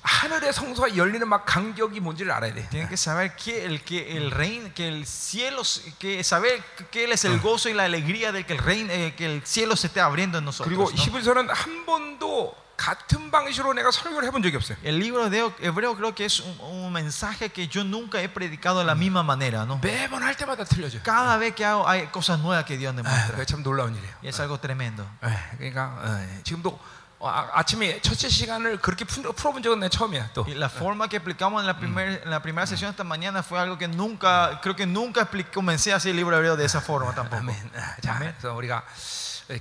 [0.03, 2.69] 하늘의 성소가 열리는 막 간격이 뭔지를 알아야 돼.
[2.71, 5.63] Tienen que saber que el, que el reino, que el cielo,
[5.99, 9.15] que saber que él es el gozo y la alegría de que el reino, eh,
[9.17, 10.69] que el cielo se esté abriendo en nosotros.
[10.69, 10.97] 그리고 ¿no?
[10.97, 14.77] 히브리서는 한 번도 같은 방식으로 내가 설교를 해본 적이 없어요.
[14.83, 18.81] El libro de Hebreo creo que es un, un mensaje que yo nunca he predicado
[18.81, 19.79] de la misma manera, ¿no?
[19.81, 20.99] 매번 할 때마다 틀려져.
[21.05, 23.37] Cada vez que hago hay cosas nuevas que Dios me 아, muestra.
[23.37, 24.15] 그게 참 놀라운 일이에요.
[24.25, 25.07] Y es algo tremendo.
[25.23, 26.77] 예, 그러니까 어, 지금도
[27.19, 30.31] 어, 아, 아침에 첫째 시간을 그렇게 풀- 풀어본 적은 내 처음이야.
[30.35, 33.45] 또 Y la forma que explicamos en la, primer, en la primera sesión esta mañana
[33.45, 36.65] fue algo que nunca, creo que nunca expli- comencé así el libro de Hebreo de
[36.65, 37.37] esa forma tampoco.
[37.43, 37.55] 아멘.
[37.77, 38.35] 아, 자, 아멘.
[38.41, 38.83] 그래서 우리가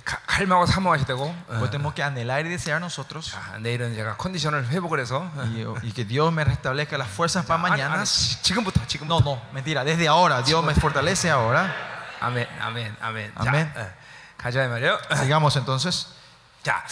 [0.04, 1.22] 가- 갈망하고 사모하셔야 되고.
[1.22, 5.30] 어, Pues tenemos que anhelar y desear nosotros 자, 내일은 제가 컨디션을 회복을 해서.
[5.36, 7.94] 어, y, y que Dios me restablezca las fuerzas para 아니, mañana.
[7.94, 9.06] 아니, 지- 지금부터 지금부터.
[9.06, 11.70] No, no, mentira, desde ahora, Dios me fortalece ahora.
[12.20, 13.32] 아멘, 아멘, 아멘.
[13.36, 13.72] 아멘.
[13.74, 13.90] 자, 어,
[14.38, 14.98] 가자 이 말이요.
[15.14, 16.08] Sigamos entonces.
[16.67, 16.83] 자,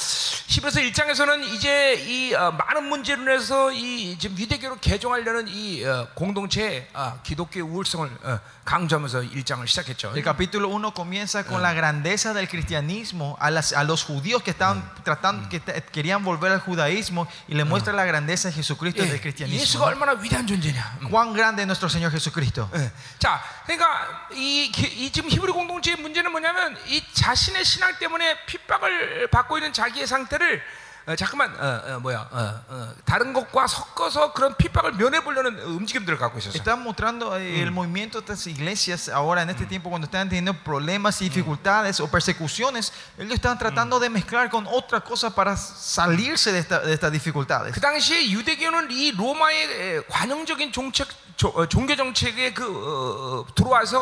[0.47, 6.87] 히브리서 1장에서는 이제 이 어, 많은 문제로 인해서 이 지금 유대교로 개종하려는 이 어, 공동체의
[6.93, 10.13] 어, 기독교의 우월성을 어, 강조하면서 1장을 시작했죠.
[10.15, 14.51] El capítulo 1 comienza con la grandeza del cristianismo a, las- a los judíos que
[14.51, 15.59] estaban tratando, que
[15.91, 19.61] querían volver al judaísmo y le muestra la grandeza de Jesucristo y del 예, cristianismo.
[19.61, 19.85] 예수가.
[19.87, 20.99] 얼마나 위대한 존재냐.
[21.11, 22.69] Cuán grande es nuestro Señor Jesucristo.
[22.75, 22.89] 예.
[23.19, 29.27] 자, 그러니까 이, 기- 이 지금 히브리 공동체의 문제는 뭐냐면 이 자신의 신앙 때문에 핍박을
[29.31, 30.61] 받고 있는 자기의 상태를
[31.06, 36.18] 어, 잠깐만 어, 어, 뭐야 어, 어, 다른 것과 섞어서 그런 핍박을 면해 보려는 움직임들을
[36.18, 36.52] 갖고 있었어요.
[36.60, 40.52] Están mostrando eh, el movimiento de estas iglesias ahora en este tiempo cuando están teniendo
[40.62, 46.52] problemas y dificultades o persecuciones, ellos están tratando de mezclar con otra cosa para salirse
[46.52, 47.72] de, esta- de estas dificultades.
[47.74, 49.56] 그 당시에 유대교는 이 로마의
[49.96, 53.98] 에, 관용적인 정책, 조- 어, 종교 정책에 그 어, 어, 들어와서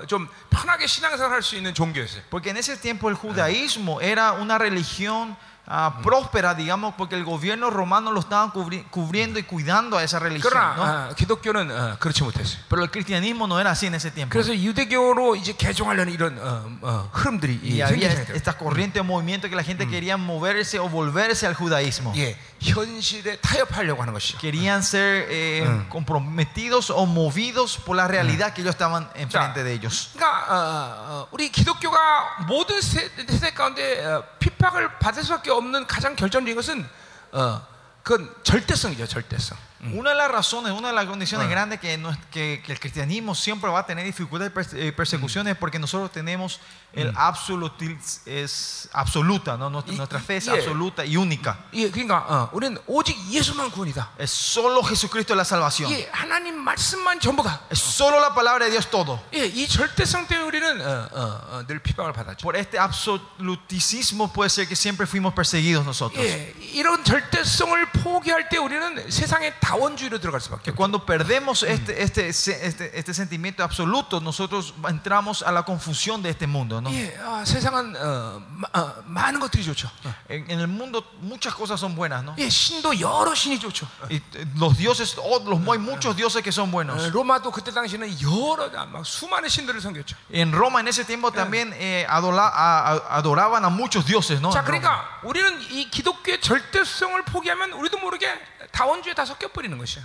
[0.00, 2.22] 어, 좀 편하게 신앙생활 할 수 있는 종교였어요.
[2.30, 5.36] Porque en ese tiempo el judaísmo era una religión
[5.68, 10.18] ah, próspera, digamos, porque el gobierno romano lo estaban cubri- cubriendo y cuidando a esa
[10.20, 10.52] religión.
[10.52, 11.10] 그러나 ¿no?
[11.10, 12.58] 어, 기독교는 어, 그렇지 못했어요.
[12.68, 14.30] Pero el cristianismo no era así en ese tiempo.
[14.32, 18.36] 그래서 유대교로 이제 개종하려는 이런 어, 어, 흐름들이 이 Y había 생기게 돼요.
[18.36, 22.12] esta corriente de movimiento que la gente quería moverse o volverse al judaísmo.
[22.16, 24.38] 예, 현실에 타협하려고 하는 것이죠.
[24.38, 30.10] Querían ser eh, comprometidos o movidos por la realidad que ellos estaban enfrente de ellos.
[30.14, 36.16] 그러니까 어, 어, 우리 기독교가 모든 세- 세대 가운데 어, 핍박을 받을 수밖에 없는 가장
[36.16, 36.88] 결정적인 것은
[37.32, 37.60] 어,
[38.02, 39.56] 그건 절대성이죠, 절대성.
[39.92, 41.50] Una de las razones, una de las condiciones Ah.
[41.50, 44.78] grandes que, no es- que, que el cristianismo siempre va a tener dificultades y perse-
[44.80, 46.58] eh, persecuciones es porque nosotros tenemos
[46.92, 49.68] el absolutis, es absoluta, ¿no?
[49.68, 50.54] Nuestra, Y- nuestra fe es y- yeah.
[50.58, 51.58] absoluta y única.
[51.74, 54.12] 예, 그러니까 어, 우리는 오직 예수만 구원이다.
[54.18, 55.90] Es solo Jesucristo la salvación.
[55.92, 57.60] 예, 하나님 말씀만 전부다.
[57.70, 59.20] Es solo la palabra de Dios todo.
[59.34, 62.40] 예, 이 절대성 때문에 우리는 어, 어, 어, 늘 핍박을 받았죠.
[62.42, 66.24] Por este absoluticismo puede ser que siempre fuimos perseguidos nosotros.
[66.24, 70.76] 예, 이런 절대성을 포기할 때 우리는 세상의 다원주의로 들어갈 수밖에 Que 없죠.
[70.76, 76.46] cuando perdemos este, este, este, este sentimiento absoluto, nosotros entramos a la confusión de este
[76.46, 76.79] mundo.
[76.80, 76.88] ¿no?
[76.90, 79.88] 예, 아, 세상은 어, 마- 어, 많은 것들이 좋죠.
[80.04, 80.14] 어.
[80.30, 82.34] En, en el mundo muchas cosas son buenas, ¿no?
[82.38, 83.86] 예, 신도 여러 신이 좋죠.
[84.08, 87.10] Y eh, los dioses, oh, los, hay muchos dioses que son 어, buenos.
[87.12, 90.16] 로마도 그때 당시에는 여러 막 수많은 신들을 섬겼죠.
[90.32, 94.50] En Roma en ese tiempo también eh, adola- a- a- adoraban a muchos dioses, ¿no?
[94.50, 94.80] 자, En Roma.
[94.80, 98.26] 그러니까 우리는 이 기독교의 절대성을 포기하면 우리도 모르게
[98.72, 100.02] 다원주의에 다 섞여 버리는 것이야.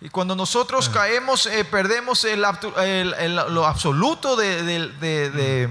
[0.00, 5.30] Y cuando nosotros caemos, eh, perdemos el, aptu- el- el- lo absoluto de, de- de-
[5.30, 5.68] de-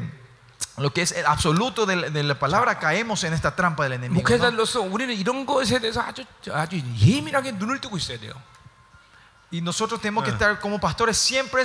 [0.82, 4.22] lo que es el absoluto de, de la palabra, caemos en esta trampa del enemigo.
[4.22, 4.22] ¿no?
[4.22, 8.34] 목회자로서 우리는 이런 것에 대해서 아주 아주 예민하게 눈을 뜨고 있어야 돼요.
[9.52, 11.64] Y nosotros tenemos que estar como pastores siempre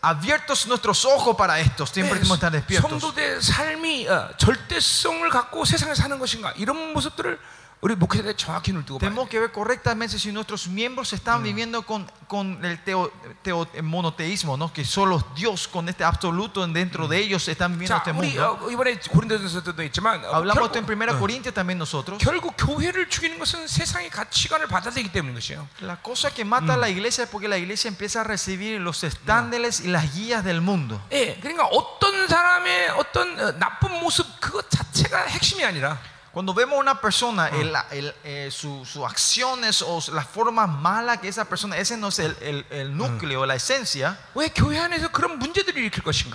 [0.00, 2.90] abiertos nuestros ojos para esto, siempre tenemos que estar despiertos.
[2.90, 7.38] 성도들의 삶이 어, 절대성을 갖고 세상에 사는 것인가 이런 모습들을
[7.84, 9.28] 우리 목회자들이 정확히 눈 뜨고 봐야 Tenemos 돼요.
[9.28, 13.12] que ver correctamente si nuestros miembros están viviendo con, con el teo-
[13.42, 14.72] teo- el monoteísmo, ¿no?
[14.72, 18.56] que solo Dios con este absoluto dentro de ellos están viviendo 자, este 우리 mundo.
[18.64, 22.16] 어, 이번에 고린도전서도 있지만 어, Hablamos esto 결국, en 1 Corintios también nosotros.
[22.24, 25.68] 결국 교회를 죽이는 것은 세상의 가치관을 받아들이기 때문인 것이에요.
[25.82, 29.04] La cosa que mata a la iglesia es porque la iglesia empieza a recibir los
[29.04, 31.02] estándares y las guías del mundo.
[31.12, 36.00] 예, 그러니까 어떤 사람의 어떤 어, 나쁜 모습 그것 자체가 핵심이 아니라
[36.31, 41.27] cuando vemos a una persona, el, el, eh, sus acciones o las formas malas que
[41.27, 44.17] esa persona, ese no es el, el núcleo, la esencia.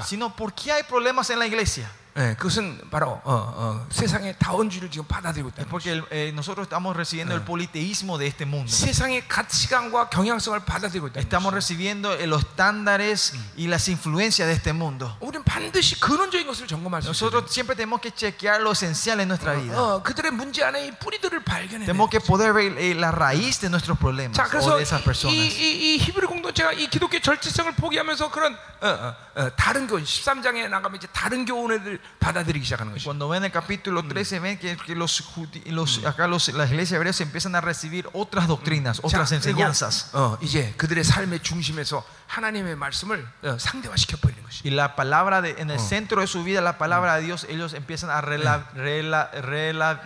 [0.05, 1.91] Sino, ¿por qué hay problemas en la iglesia?
[2.17, 6.95] 예, 그것은 바로 어, 어, 세상의 다원주의를 지금 받아들이고 있다는 porque el- eh, nosotros estamos
[6.95, 8.71] recibiendo el politeísmo de este mundo.
[8.71, 14.73] 세상의 가치관과 경향성을 받아들이고 있다는 Estamos recibiendo eh, los estándares y las influencias de este
[14.73, 15.11] mundo.
[15.19, 17.09] 우리는 반드시 근원적인 것을 점검할 수.
[17.11, 19.75] Nosotros siempre tenemos que chequear lo esencial en nuestra vida.
[19.75, 21.87] 어, 그들의 문제 안에 이 뿌리들을 발견해야 돼.
[21.91, 25.05] Tenemos que poder ver eh, la raíz de nuestros problemas 자, o de esas 이,
[25.05, 25.35] personas.
[25.35, 30.69] 이, 이 히브리 공동체가 이 기독교 절제성을 포기하면서 그런 어, 어, 어, 다른 교훈 13장에
[30.69, 33.04] 나가면 이제 다른 교훈을 받아들이기 시작하는 것이.
[33.06, 36.98] Cuando ven el capítulo 13 ven que, que los, judi- los- acá los, las iglesias
[36.98, 40.10] hebreas empiezan a recibir otras doctrinas, otras 그리고, enseñanzas.
[40.14, 44.62] 어, 이제 그들의 삶의 중심에서 하나님의 말씀을 어, 상대화시켜 버리는 것이.
[44.66, 47.74] Y la palabra de, en el centro de su vida, la palabra de Dios, ellos
[47.74, 50.02] empiezan a rela- rela- rela-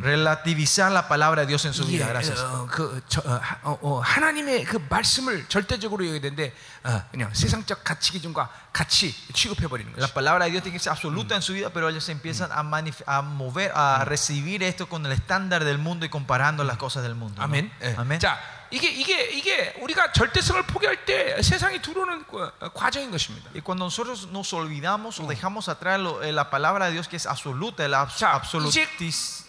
[0.00, 2.06] relativizar la palabra de Dios en su 이게 vida.
[2.06, 2.38] Gracias.
[2.40, 6.54] 어, 그, 저, 어, 하- 어, 어, 하나님의 그 말씀을 절대적으로 여겨야 되는데
[6.84, 10.14] 어, 그냥 세상적 가치 기준과 같이 취급해 버리는 La 것이.
[10.14, 13.02] palabra de Dios tiene que ser absoluta en su vida, pero ellos empiezan a, manif-
[13.06, 17.14] a mover, a recibir esto con el estándar del mundo y comparando las cosas del
[17.16, 17.40] mundo.
[17.40, 17.44] ¿no?
[17.44, 17.70] 아멘.
[17.82, 17.94] 예.
[17.98, 18.20] Amén.
[18.20, 18.38] 자,
[18.70, 23.50] 이게 이게 이게 우리가 절대성을 포기할 때 세상이 들어오는 그, 어, 과정인 것입니다.
[23.52, 27.16] Y cuando nosotros nos olvidamos o dejamos atrás lo- eh, la palabra de Dios que
[27.16, 29.42] es absoluta, el abs- 자, absolutis-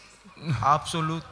[0.61, 1.23] absolut-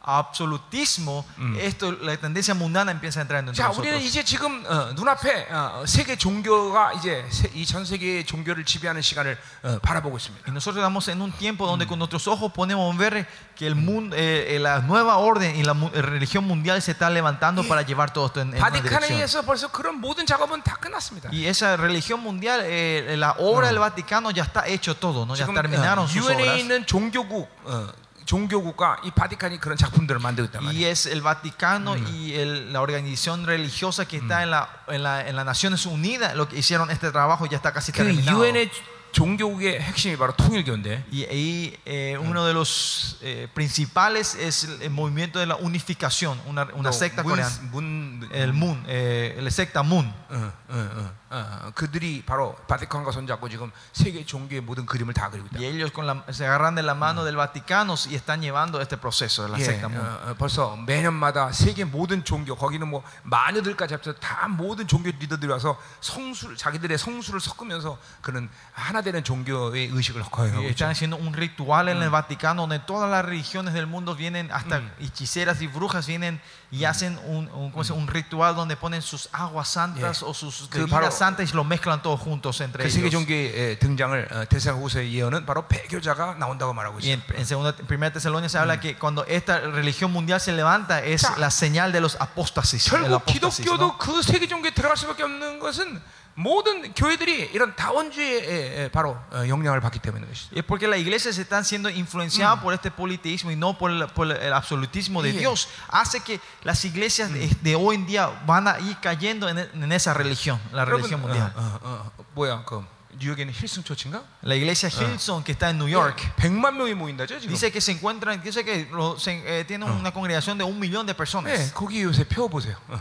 [0.00, 1.24] absolutismo,
[1.60, 3.78] esto, la tendencia mundana empieza a entrar en 자, nosotros.
[3.78, 9.36] 우리는 이제 지금 어, 눈앞에 어, 세계 종교가 이제 이 전 세계의 종교를 지배하는 시간을
[9.64, 10.44] 어, 바라보고 있습니다.
[10.48, 14.16] Y nosotros estamos en un tiempo donde con nuestros ojos podemos ver que el mundo,
[14.16, 17.82] eh, eh, la nueva orden y la mu- eh, religión mundial se está levantando para
[17.82, 19.12] llevar todo esto en, en una 바티칸에 dirección.
[19.12, 21.28] 의해서 벌써 그런 모든 작업은 다 끝났습니다.
[21.32, 25.34] Y esa religión mundial, eh, la obra del Vaticano ya está hecho todo, ¿no?
[25.34, 26.58] Ya 지금 terminaron sus 유엔에 obras.
[26.60, 27.88] 있는 종교국 어,
[28.24, 30.84] 종교국과 이 바티칸이 그런 작품들을 만들고 있단 말이에요.
[30.84, 35.26] Y es el Vaticano y el- la organización religiosa que está en, la, en, la,
[35.26, 38.36] en las Naciones Unidas, lo que hicieron este trabajo ya está casi 그 terminado.
[38.38, 38.70] 유엔의
[39.10, 44.90] 종교국의 핵심이 바로 통일교인데 Y ahí eh, uno de los eh, principales es el, el
[44.90, 47.58] movimiento de la unificación, una, una 또 secta 문- coreana.
[47.72, 50.12] 문, El Moon, eh, la secta Moon.
[50.28, 55.47] 어, 어, 어, 어, 그들이 바로 바티칸과 손잡고 지금 세계 종교의 모든 그림을 다 그리고
[55.47, 55.57] 있다.
[55.57, 58.97] Y ellos con la- se agarran de la mano del Vaticano y están llevando este
[58.97, 59.87] proceso de la 예, secta.
[59.89, 65.51] 어, 어, 벌써 매년마다 세계 모든 종교 거기는 뭐 마녀들까지 합쳐서 다 모든 종교 리더들이
[65.51, 71.33] 와서 성수를 자기들의 성수를 섞으면서 그런 하나 되는 종교의 의식을 거행하고 Y están haciendo un
[71.33, 76.05] ritual en el Vaticano donde todas las religiones del mundo vienen, hasta hechiceras y brujas
[76.05, 76.39] vienen
[76.71, 78.03] y hacen un, un, ¿cómo se llama?
[78.03, 80.27] un ritual donde ponen sus aguas santas Yeah.
[80.29, 83.12] o sus 그 bebidas 바로 santa y lo mezclan todos juntos entre 그 세계 ellos.
[83.12, 87.14] 종교의 등장을 어, 대사후서의 예언은 바로 배교자가 나온다고 말하고 Y 있어요.
[87.14, 91.00] en, en segunda, en primera Tesalónica se habla que cuando esta religión mundial se levanta
[91.02, 92.86] es 자, la señal de los apóstasis.
[92.86, 93.98] el 결국 apóstasis, 기독교도 ¿no?
[93.98, 96.00] 그 세계 종교에 들어갈 수밖에 없는 것은
[96.34, 100.50] 모든 교회들이 이런 다원주의에 에, 에, 바로 어, 영향을 받기 때문인 것이죠.
[100.54, 104.06] Y es porque las iglesias están siendo influenciadas por este politeísmo y no por el,
[104.14, 105.40] por el absolutismo de Yeah.
[105.40, 105.68] Dios.
[105.88, 109.90] Hace que las iglesias de, de hoy en día van a ir cayendo en, en
[109.92, 111.52] esa religión, la religión 여러분, mundial.
[111.56, 112.84] 어, 어, 어, 뭐야 그
[113.18, 114.22] 뉴욕에 있는 힐슨 초치인가?
[114.44, 117.48] La iglesia Hillsong que está en New York 100만 명이 모인다죠 지금.
[117.52, 121.04] dice que se encuentran, dice que lo- se, eh, tiene una congregación de un millón
[121.04, 121.74] de 네, personas.
[121.74, 122.76] 거기 요새 표 보세요.
[122.88, 123.00] 어,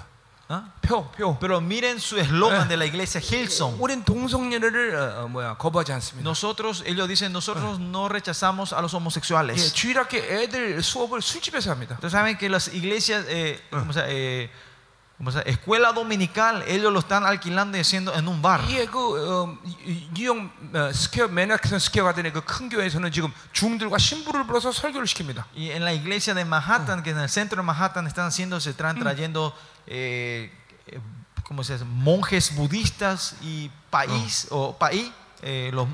[0.52, 0.64] ¿Ah?
[0.82, 1.38] 표, 표.
[1.42, 2.70] Pero miren su eslogan Eh.
[2.70, 3.82] de la iglesia Hillsong.
[3.82, 6.24] 우린 동성연애를 어, 어, 뭐야 거부하지 않습니다.
[6.24, 9.74] Nosotros, ellos dicen, nosotros no rechazamos a los 예, homosexuales.
[9.74, 11.96] 주일학교 애들 수업을 술집에서 합니다.
[12.00, 14.08] Ustedes saben que las iglesias, eh, ¿cómo se llama?
[14.10, 14.50] Eh,
[15.18, 15.50] ¿cómo se llama?
[15.52, 18.62] escuela dominical, ellos lo están alquilando y haciendo en un bar.
[18.70, 23.98] 예, 그 어, 이- 뉴욕 어, 스퀘어 맨하튼 스퀘어 가든의 그 큰 교회에서는 지금 중들과
[23.98, 25.44] 신부를 불러서 설교를 시킵니다.
[25.58, 28.70] Y en la iglesia de Manhattan, que en el centro de Manhattan están haciendo, se
[28.70, 29.54] están trayendo,
[29.88, 30.52] eh,
[30.88, 31.00] eh,
[31.44, 31.86] ¿cómo se dice?
[31.86, 35.88] Monjes budistas y país, o país, eh, los,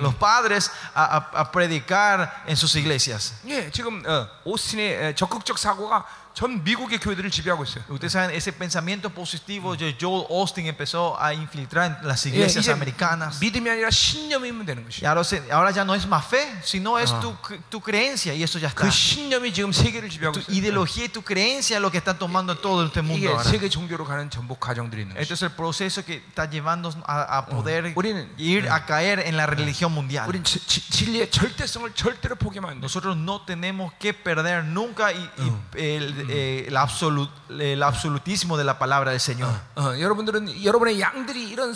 [0.00, 3.34] los padres a, a- a predicar en sus iglesias.
[3.46, 7.82] 예, 지금 어, 오스틴의 에, 적극적 사고가 전 미국의 교회들을 지배하고 있어요.
[7.90, 12.64] Ustedes saben, ese pensamiento positivo de Joel Austin empezó a infiltrar en las 예, iglesias
[12.66, 13.40] 이제 americanas.
[13.40, 15.04] 믿음이 아니라 신념이면 되는 Y 것이.
[15.04, 17.34] ahora, se- ahora ya no es más fe, sino es tu,
[17.68, 18.86] tu creencia y eso ya está.
[18.86, 20.54] 그 신념이 지금 세계를 지배하고 Tu 있어요.
[20.56, 23.42] ideología y tu creencia es lo que está tomando todo este mundo 이게 ahora.
[23.42, 25.34] 세계 종교로 가는 전복 과정들이 있는 Esto 것이.
[25.34, 29.46] es el proceso que está llevándonos a, a poder 우리는- ir a caer en la
[29.46, 30.28] religión mundial.
[30.28, 32.86] 우린 지- 지- 진리의 절대성을 절대로 포기하면 안 돼.
[32.86, 38.64] Nosotros no tenemos que perder nunca y- y el, eh, el absolu- el absolutismo de
[38.64, 39.50] la palabra del Señor.
[39.76, 41.74] 어, 여러분들은 여러분의 양들이 이런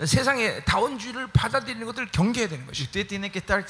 [0.00, 2.82] 세- 세- 세상의 다원주의를 받아들이는 것을 경계해야 되는 Y 것이.
[2.82, 3.64] usted tiene que estar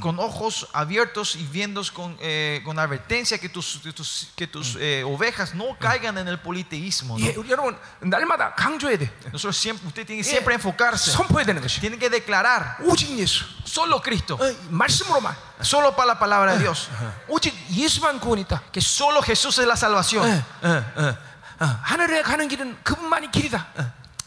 [0.00, 4.76] con ojos abiertos y viendo con, eh, con advertencia que tus, que tus, que tus,
[4.80, 7.16] eh, ovejas no caigan en el politeísmo.
[7.18, 7.24] ¿no?
[7.24, 9.10] 예, 우리 여러분 날마다 강조해야 돼.
[9.32, 11.12] Nosotros siempre, usted tiene que 예, siempre enfocarse.
[11.12, 11.80] 선포해야 되는 것이.
[11.80, 13.44] Tiene que declarar 오직 예수.
[13.64, 15.36] solo Cristo, 어, 말씀으로만.
[15.62, 16.88] solo para la palabra de Dios.
[17.28, 18.62] 오직 예수만 구원이 있다.
[18.72, 20.24] Que solo Jesús es la salvación.
[20.26, 21.16] 어, 어, 어,
[21.60, 23.66] 어, 하늘에 가는 길은 그분만이 길이다.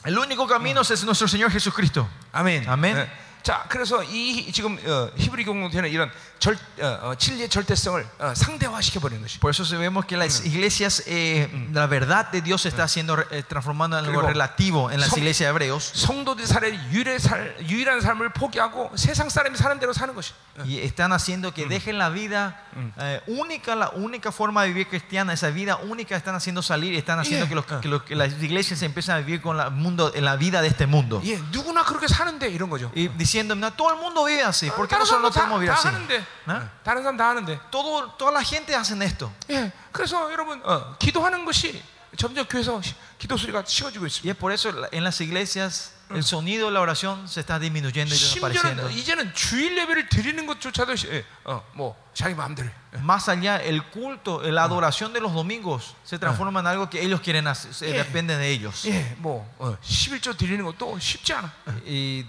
[0.06, 2.08] El único camino es nuestro Señor Jesucristo.
[2.32, 2.64] Amén.
[2.68, 2.96] Amén.
[2.96, 3.08] Eh,
[3.45, 3.45] 아멘.
[3.45, 3.45] 어.
[3.45, 8.99] 자, 그래서 이 지금 어, 히브리 공동체는 이런 절, 어, 어, 진리의 절대성을 어, 상대화시켜
[8.99, 9.39] 버리는 것이.
[9.39, 13.17] Por eso se vemos que las iglesias, eh, la verdad de Dios se está haciendo,
[13.31, 15.91] eh, transformando en algo 그리고 relativo en las 성- iglesias de hebreos.
[15.95, 20.33] 성도들이 살의 유일한, 살, 유일한 삶을 포기하고 세상 사람이 사는 대로 사는 것이.
[20.63, 22.61] Y están haciendo que dejen la vida
[22.99, 26.97] eh, única, la única forma de vivir cristiana, esa vida única están haciendo salir y
[26.97, 27.49] están haciendo Yeah.
[27.49, 30.35] que, los- que los- que las iglesias empiezan a vivir con la, mundo, en la
[30.35, 31.21] vida de este mundo.
[31.25, 32.91] 예, 누구나 그렇게 사는데 이런 거죠.
[32.95, 35.59] Y diciendo, "No, todo el mundo vive así, ¿por qué 다른 nosotros no 사람도 podemos
[35.59, 35.87] vivir 다, 다 así?
[35.95, 36.69] 하는데, ¿Ah?
[36.83, 37.59] 다른 사람 다 하는데.
[37.71, 39.31] Todo, toda la gente hacen esto.
[39.49, 41.81] 예, 그래서 여러분 어, 기도하는 것이
[42.17, 44.31] 점점 교회에서 시- 기도 소리가 식어지고 Y 있습니다.
[44.31, 48.13] es por eso la- en las iglesias el sonido de la oración se está disminuyendo
[48.13, 48.89] y desapareciendo.
[48.89, 52.67] 심지어는 이제는 주일 예배를 드리는 것조차도 시- 예, 어, 뭐 자기 마음대로.
[52.67, 52.73] 해.
[52.99, 57.21] Más allá, el culto, la adoración de los domingos se transforma en algo que ellos
[57.21, 58.03] quieren hacer, se- Yeah.
[58.03, 58.83] depende de ellos.
[58.91, 61.49] 예, 뭐 어, 11조 드리는 것도 쉽지 않아.
[61.87, 62.25] Y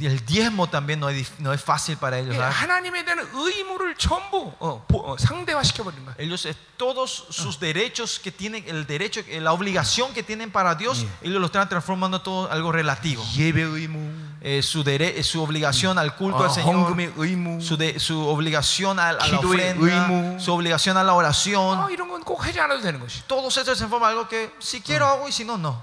[0.00, 2.34] el diezmo también no es, dif- no es fácil para ellos.
[2.34, 2.50] 예, ¿verdad?
[2.50, 6.14] 하나님에 대한 의무를 전부 어, 보- 어, 상대화시켜 버리는 거야.
[6.18, 10.74] Ellos, eh, todos sus derechos que tienen, el derecho, eh, la obligación que tienen para
[10.76, 13.22] Dios, ellos lo están transformando todo algo relativo.
[13.36, 14.00] 예배 의무,
[14.49, 16.95] eh, su, dere, eh, su, obligación al culto al Señor,
[17.61, 21.77] su, de, su, obligación a, a la ofrenda, su obligación a la oración.
[23.27, 25.81] Todos estos se forma algo que si quiero hago y si no, no.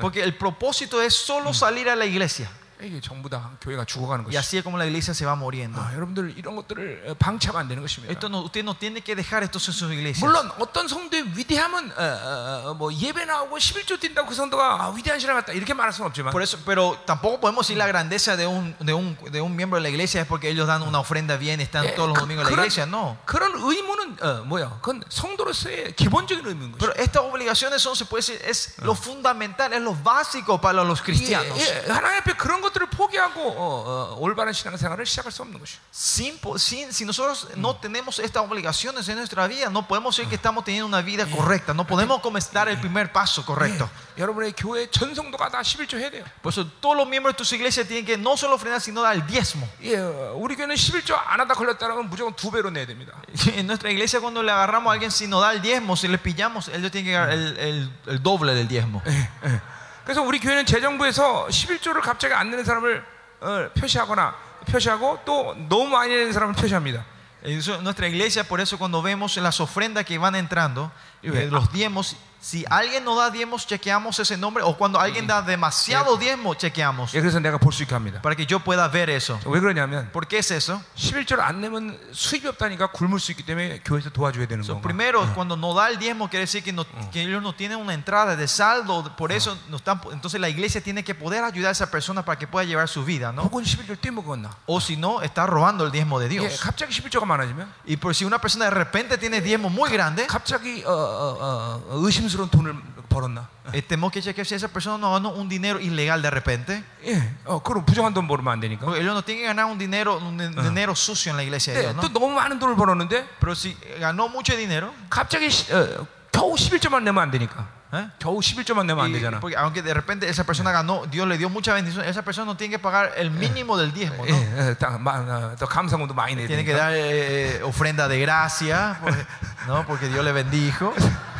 [0.00, 2.50] Porque el propósito es solo salir a la iglesia.
[2.83, 4.37] 이게 전부 다 교회가 죽어가는 Y 것이.
[4.37, 5.79] así es como la iglesia se va muriendo.
[5.79, 8.11] 아, 여러분들 이런 것들을 어, 방치하면 안 되는 것입니다.
[8.11, 10.19] Esto no, usted no tiene que dejar esto en sus iglesias.
[10.19, 14.89] 물론 어떤 성도의 위대함은 어, 어, 어, 뭐 예배 나오고 11조 뛴다고 그 성도가 아,
[14.91, 18.35] 위대한 신앙 같다 이렇게 말할 수는 없지만 Por eso, pero tampoco podemos decir la grandeza
[18.35, 20.99] de un, de, un, de un miembro de la iglesia es porque ellos dan una
[20.99, 22.85] ofrenda bien y están 예, todos los 그- domingos en la iglesia.
[22.85, 23.17] No.
[23.25, 24.79] 그런 의무는 어, 뭐야?
[24.81, 27.01] 그건 성도로서의 기본적인 의무인 Pero 것이죠.
[27.01, 31.03] estas obligaciones son, se puede decir, es lo fundamental, es lo básico para los 예,
[31.05, 31.57] cristianos.
[31.57, 35.79] 예, 하나님 앞에 그런 것 들을 포기하고 어, 어, 올바른 신앙생활을 시작할 수 없는 것이죠.
[35.93, 40.29] Sin, po- sin- si nosotros no tenemos estas obligaciones en nuestra vida, no podemos decir
[40.29, 41.73] que estamos teniendo una vida correcta.
[41.73, 43.89] No podemos comenzar el primer paso correcto.
[44.17, 46.23] 예, 여러분의 교회 전 성도가 다 11조 해야 돼요.
[46.41, 49.15] Por eso todos los miembros de tus iglesias tienen que no solo ofrendar, sino dar
[49.15, 49.67] el diezmo.
[49.81, 53.13] 예, 어, 우리 교회는 11조 안 하다 걸렸다면 무조건 두 배로 내야 됩니다.
[53.55, 56.17] En nuestra iglesia cuando le agarramos a alguien si no da el diezmo, si le
[56.17, 59.01] pillamos, ellos tienen que dar el, el- el doble del diezmo.
[59.07, 59.61] 예.
[60.10, 63.04] 그래서 우리 교회는 재정부에서 11조를 갑자기 안 내는 사람을
[63.42, 64.34] 어, 표시하거나
[64.66, 67.04] 표시하고 또 너무 많이 내는 사람을 표시합니다.
[67.44, 70.90] En nuestra iglesia, por eso cuando vemos las ofrendas que van entrando,
[71.22, 75.41] eh, los diezmos, si alguien no da diezmos, chequeamos ese nombre, o cuando alguien da
[75.41, 78.21] demasiado diezmo, chequeamos, 예, 그래서 내가 볼 수 있게 합니다.
[78.21, 79.39] para que yo pueda ver eso.
[79.45, 80.79] 왜 그러냐면 ¿Por qué es eso?
[80.95, 84.81] 11조를 안 내면 수입이 없다니까 굶을 수 있기 때문에 교회에서 도와줘야 되는 So, 거고.
[84.83, 87.95] primero, cuando no da el diezmo, quiere decir que, no- que ellos no tienen una
[87.95, 91.71] entrada de saldo, por eso no están, entonces la iglesia tiene que poder ayudar a
[91.71, 93.41] esa persona para que pueda llevar su vida, ¿no?
[93.49, 94.51] 혹은 11조를 떼먹었나?
[94.67, 96.59] O si no, está robando el diezmo de 예, Dios.
[96.61, 100.83] 갑자기 11조가 많아지면 Y por si una persona de repente tiene diezmo muy grande, 갑자기
[100.85, 101.97] 어, 어, 어, 어,
[102.29, 102.75] 의심스러운 돈을
[103.09, 103.47] 벌었나?
[103.73, 106.83] eh, tenemos que chequear si esa persona no ganó un dinero ilegal de repente.
[107.05, 108.85] 예, 어, 그럼 부정한 돈 벌면 안 되니까.
[108.85, 111.73] Porque ellos no tienen que ganar un dinero, un di- dinero sucio en la iglesia
[111.73, 112.01] de 네, Dios, ¿no?
[112.01, 117.03] 또 너무 많은 돈을 벌었는데 Pero si ganó mucho dinero, 갑자기 시- 어, 겨우 11조만
[117.03, 117.67] 내면 안 되니까.
[117.93, 118.09] ¿eh?
[118.19, 119.39] 겨우 11조만 내면 안 Y- 되잖아.
[119.39, 122.57] porque aunque de repente esa persona ganó, Dios le dio mucha bendición, esa persona no
[122.57, 124.35] tiene que pagar el mínimo del diezmo, ¿no?
[124.35, 126.77] 예, 예, 딱, 마- 어, 또 감사금도 많이 내야 Tiene que 되니까.
[126.77, 129.25] dar eh, ofrenda de gracia, porque,
[129.67, 129.85] ¿no?
[129.87, 130.93] Porque Dios le bendijo.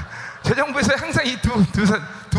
[0.51, 1.87] 재정부에서 항상 이 두 두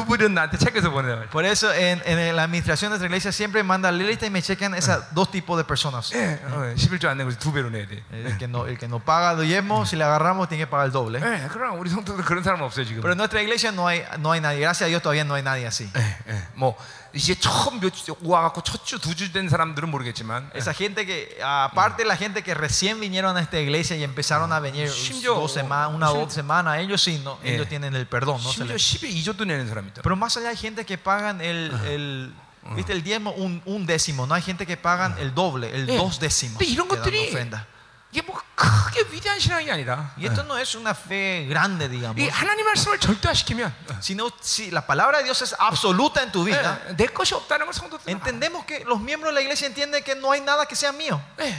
[0.00, 1.24] 분은 나한테 책에서 보내요.
[1.30, 4.42] Por eso en, en la administración de nuestra iglesia siempre manda la lista y me
[4.42, 6.12] checan esas dos tipos de personas.
[6.14, 8.02] 예, 어, 11조 안 내고 두 배로 내야 돼.
[8.12, 10.92] El que no, el que no paga diezmo, si le agarramos, tiene que pagar el
[10.92, 11.18] doble.
[11.20, 13.00] 예, 그러나 우리 성도들 그런 사람 없어요 지금.
[13.02, 14.60] Pero en nuestra iglesia no hay, no hay nadie.
[14.60, 15.90] Gracias a Dios todavía no hay nadie así.
[15.96, 16.42] 예, 예.
[16.54, 16.76] 뭐
[17.14, 22.04] 이제 처음 몇주 와갖고 첫 주 두 주 된 사람들은 모르겠지만 Esa gente que, aparte
[22.04, 25.94] la gente que recién vinieron a esta iglesia y empezaron a venir 심지어- dos semanas,
[25.94, 27.54] una o 심- dos semanas, ellos sí, no, 예.
[27.54, 28.42] ellos tienen el perdón.
[28.42, 30.02] No se 심지어 les- 10에 2조도 내는 사람이 있더라.
[30.02, 32.34] Pero más allá hay gente que pagan el, el,
[32.74, 32.92] ¿viste?
[32.92, 35.96] el diezmo un, un décimo, no hay gente que pagan el doble, el 예.
[35.96, 36.58] dos décimos.
[36.58, 37.66] 근데 이런 que dan 것들이 ofrenda.
[38.12, 42.16] 이게 뭐 크게 위대한 신앙이 아니라 Y esto no es una fe grande, digamos.
[42.16, 46.80] 이 하나님 말씀을 절대화시키면 Sino si la palabra de Dios es absoluta en tu vida,
[46.88, 50.14] 예, 내 것이 없다는 걸 성도들 entendemos que los miembros de la iglesia entienden que
[50.14, 51.20] no hay nada que sea mío.
[51.40, 51.52] 예.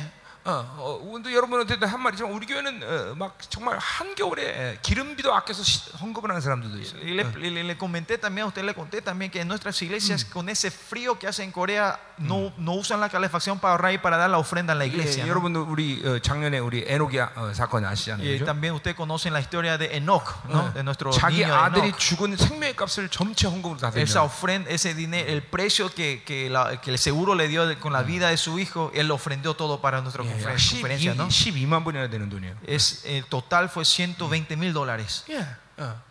[0.45, 5.61] 어, 어, 오늘도 여러분한테도 한 말이지만 우리 교회는 어, 막 정말 한겨울에 예, 기름비도 아껴서
[5.61, 7.02] 시- 헌금을 하는 사람들도 있어요.
[7.03, 10.24] Y le, le- le comenté también, a usted le conté también que en nuestras iglesias,
[10.24, 13.98] con ese frío que hace en Corea, no, no usan la calefacción para ahorrar y
[13.98, 15.26] para dar la ofrenda en la iglesia.
[15.26, 15.32] 예, ¿no?
[15.36, 18.24] 여러분도 우리 어, 작년에 우리 에노기아 어, 사건 아시잖아요.
[18.26, 18.45] Y 그죠?
[18.45, 20.69] también usted conocen la historia de Enoch, ¿no?
[20.69, 20.74] 예.
[20.76, 21.99] de nuestro 자기 niño 아들이 Enoch.
[21.99, 24.24] 죽은 생명의 값을 전체 헌금으로 다 Esa 드리잖아요.
[24.24, 27.91] ofrenda, ese dinero, el precio que, que, la- que el seguro le dio de- con
[27.91, 31.14] la vida de su hijo, él lo ofrendó todo para nuestra 예, confer- 약 conferencia,
[31.15, 31.28] ¿no?
[31.30, 32.56] 12, 12만 번이나 되는 돈이에요.
[32.68, 35.24] Es, el total fue 120 mil dólares.
[35.30, 35.45] 예,
[35.78, 36.02] 어.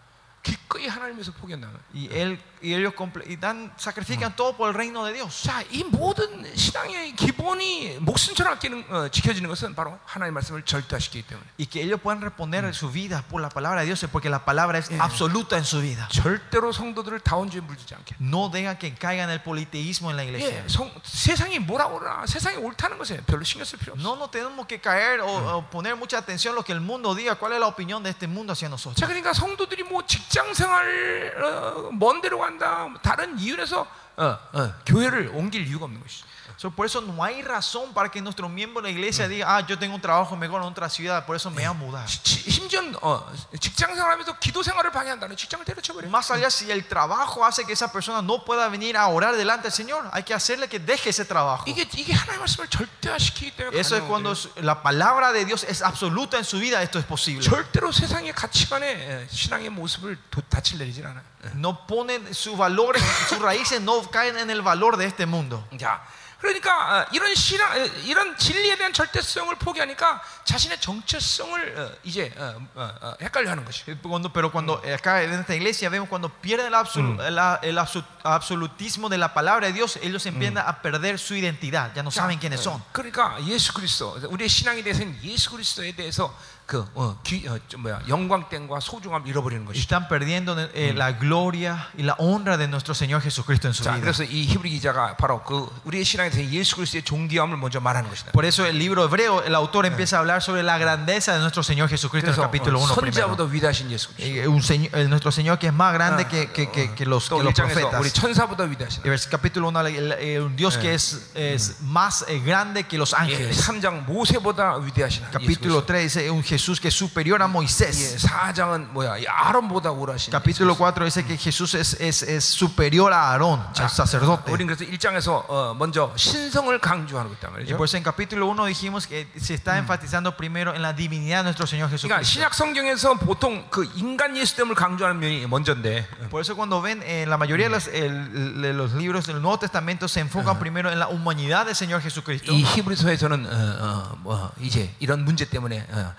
[0.43, 1.81] 기꺼이 하나님에서 포기한다면.
[1.95, 5.43] Y, él, y ellos comple- y dan, sacrifican todo por el reino de Dios.
[5.45, 11.47] 자, 이 모든 신앙의 기본이 목숨처럼 아끼는 어, 지켜지는 것은 바로 하나님 말씀을 절대화시키기 때문에.
[11.59, 14.45] Y que ellos puedan responder su vida por la palabra de Dios, es porque la
[14.45, 16.09] palabra es absoluta en su vida.
[16.11, 18.17] 절대로 성도들을 다원주에 물들지 않게.
[18.21, 20.65] No dejan que caigan en el politeísmo en la iglesia.
[20.65, 24.01] 예, 성, 세상이 뭐라고 그러나 세상이 옳다는 것에 별로 신경 쓸 필요 없어.
[24.01, 27.15] No nos tenemos que caer o, o poner mucha atención a lo que el mundo
[27.15, 28.97] diga, cuál es la opinión de este mundo hacia nosotros.
[28.97, 34.73] 자, 그러니까 성도들이 뭐 직장 생활 어, 먼 데로 간다, 뭐 다른 이유에서 어, 어,
[34.87, 36.25] 교회를 옮길 이유가 없는 것이죠.
[36.59, 39.67] So, por eso no hay razón para que nuestro miembro de la iglesia diga, ah,
[39.67, 42.09] yo tengo un trabajo mejor en otra ciudad, por eso me voy a mudar.
[42.09, 43.31] 시- 시- 심지어 어,
[43.61, 46.09] 직장 생활하면서 기도 생활을 방해한다는 직장을 때려쳐버려.
[46.09, 49.65] Más allá, si el trabajo hace que esa persona no pueda venir a orar delante
[49.65, 51.65] del Señor, hay que hacerle que deje ese trabajo.
[51.67, 54.65] 이게 이게 하나님 말씀을 절대화시키기 때문에 Eso es 가능한 cuando 거예요.
[54.65, 57.43] la palabra de Dios es absoluta en su vida, esto es posible.
[57.45, 61.23] 절대로 세상의 가치관에 에, 신앙의 모습을 도, 닻을 내리질 않아요.
[61.55, 65.63] No ponen sus valores, sus raíces no caen en el valor de este mundo.
[65.79, 66.01] 자,
[66.39, 66.69] 그러니까
[67.01, 72.91] 어, 이런 신앙, 어, 이런 진리에 대한 절대성을 포기하니까 자신의 정체성을 어, 이제 어, 어,
[73.01, 73.85] 어, 헷갈려하는 것이.
[74.03, 77.59] Cuando- pero cuando eh, acá en esta iglesia vemos cuando pierden el, absolu- el a-
[77.63, 82.03] el absu- absolutismo de la palabra de Dios, ellos empiezan a perder su identidad, ya
[82.03, 82.83] no saben quiénes son.
[82.93, 86.33] 그러니까 예수 그리스도, 우리의 신앙에 대해서는 예수 그리스도에 대해서
[86.71, 89.79] 그 어, 귀, 어, 좀 뭐야 영광됨과 소중함 잃어버리는 것이.
[89.79, 93.93] Están perdiendo eh, la gloria y la honra de nuestro Señor Jesucristo en su 자,
[93.95, 94.01] vida.
[94.03, 98.33] 그래서 이 히브리 기자가 바로 그 우리의 신앙에서 예수 그리스도의 존귀함을 먼저 말하는 것이다.
[98.33, 101.63] Por eso el libro hebreo, el autor empieza a hablar sobre la grandeza de nuestro
[101.63, 103.29] Señor Jesucristo en el 그래서 capítulo 어, 1 primero.
[103.31, 104.27] 선지자보다 위대하신 예수 그리스도.
[104.43, 107.07] Eh, un señor, eh, nuestro Señor que es más grande Ah, que, que, que, que
[107.07, 108.13] los, 또 que los 1장에서 우리 profetas.
[108.13, 109.03] 천사보다 위대하신.
[109.05, 113.23] Y vers- capítulo 1, un Dios que es, es más eh, grande que los 예,
[113.23, 113.63] ángeles.
[113.63, 115.87] 3장 모세보다 위대하신 예수 Capítulo 그리스도.
[115.87, 118.17] 3 dice un Jesús que es superior a 예, Moisés.
[118.27, 119.19] 4장은 뭐야?
[119.19, 120.31] 이 아론보다 우라신.
[120.33, 124.51] Capítulo 4 dice que Jesús es, es, es superior a Aarón, al sacerdote.
[124.53, 127.77] 우리는 그래서 1장에서 어, 먼저 신성을 강조하는 거 있단 Y 말이죠.
[127.77, 131.45] por eso en capítulo 1 dijimos que se está enfatizando primero en la divinidad de
[131.45, 132.25] nuestro Señor 그러니까 Jesucristo.
[132.25, 137.37] 신약 성경에서 보통 그 인간 예수됨을 강조하는 면이 먼저인데 Por eso cuando ven en la
[137.37, 141.09] mayoría de los, el- de los libros del Nuevo Testamento se enfocan primero en la
[141.09, 142.53] humanidad del Señor Jesucristo.
[142.53, 146.15] 이 히브리서에서는 어, 어, 뭐 이제 이런 문제 때문에 어,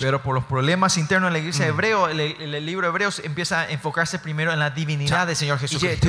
[0.00, 3.70] pero por los problemas internos en la iglesia hebreo, el, libro de Hebreos empieza a
[3.70, 6.06] enfocarse primero en la divinidad del Señor Jesucristo.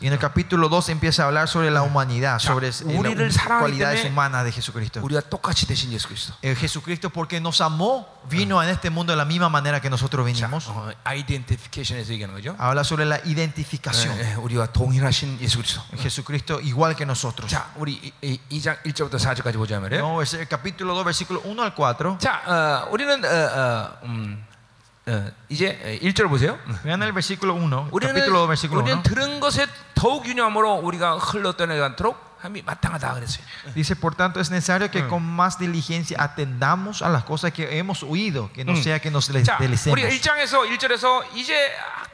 [0.00, 4.44] Y en el capítulo 2 empieza a hablar sobre la humanidad, sobre las cualidades humanas
[4.44, 5.00] de Jesucristo.
[6.42, 9.90] El eh, Jesucristo, porque nos amó, vino en este mundo de la misma manera que
[9.90, 10.70] nosotros vinimos.
[12.58, 14.16] Habla sobre la identificación.
[15.98, 17.50] Jesucristo igual que nosotros.
[20.03, 20.03] 자, 우리 2장 1절부터 4절까지 보자 말이에요.
[20.03, 22.17] No, es el capítulo 2, versículo 1 al 4.
[22.19, 24.45] 자, 어, 우리는 어, 어, 음,
[25.07, 26.57] 어, 이제 1절 보세요.
[26.83, 28.83] Vean el versículo 1, 우리는, capítulo 2, versículo 1.
[28.83, 33.43] 우리는 들은 것에 더욱 유념으로 우리가 흘러떠내지 않도록 함이 마땅하다 그랬어요.
[33.75, 38.01] Dice, por tanto, es necesario que con más diligencia atendamos a las cosas que hemos
[38.01, 38.81] oído, que no Mm.
[38.81, 39.99] sea que nos le- 자, deslicemos.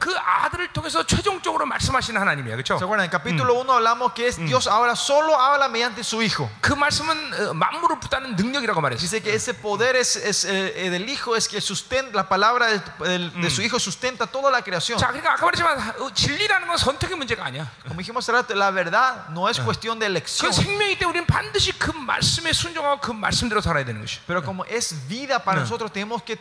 [0.00, 2.56] 그 아들을 통해서 최종적으로 말씀하시는 하나님이야.
[2.56, 2.78] 그렇죠?
[2.78, 3.04] ¿Se acuerdan?
[3.06, 6.48] En el capítulo 1 hablamos que es Dios ahora solo habla mediante su Hijo.
[6.60, 9.00] 그 말씀은 어, 만물을 붙다는 능력이라고 말했어요.
[9.00, 12.82] Dice que ese poder es, es, eh, del Hijo, es que sustenta, la palabra del-
[13.00, 14.98] del- de, su Hijo sustenta toda la creación.
[14.98, 17.66] 자, 그러니까 아까 말했지만 어, 진리라는 건 선택의 문제가 아니야.
[17.86, 20.52] Como dijimos hace rato, la verdad no es cuestión de 그 elección.
[20.52, 24.20] 생명이 때 우리는 반드시 그 말씀에 순종하고 그 말씀대로 살아야 되는 것이.
[24.26, 26.36] Pero como es vida para nosotros, tenemos que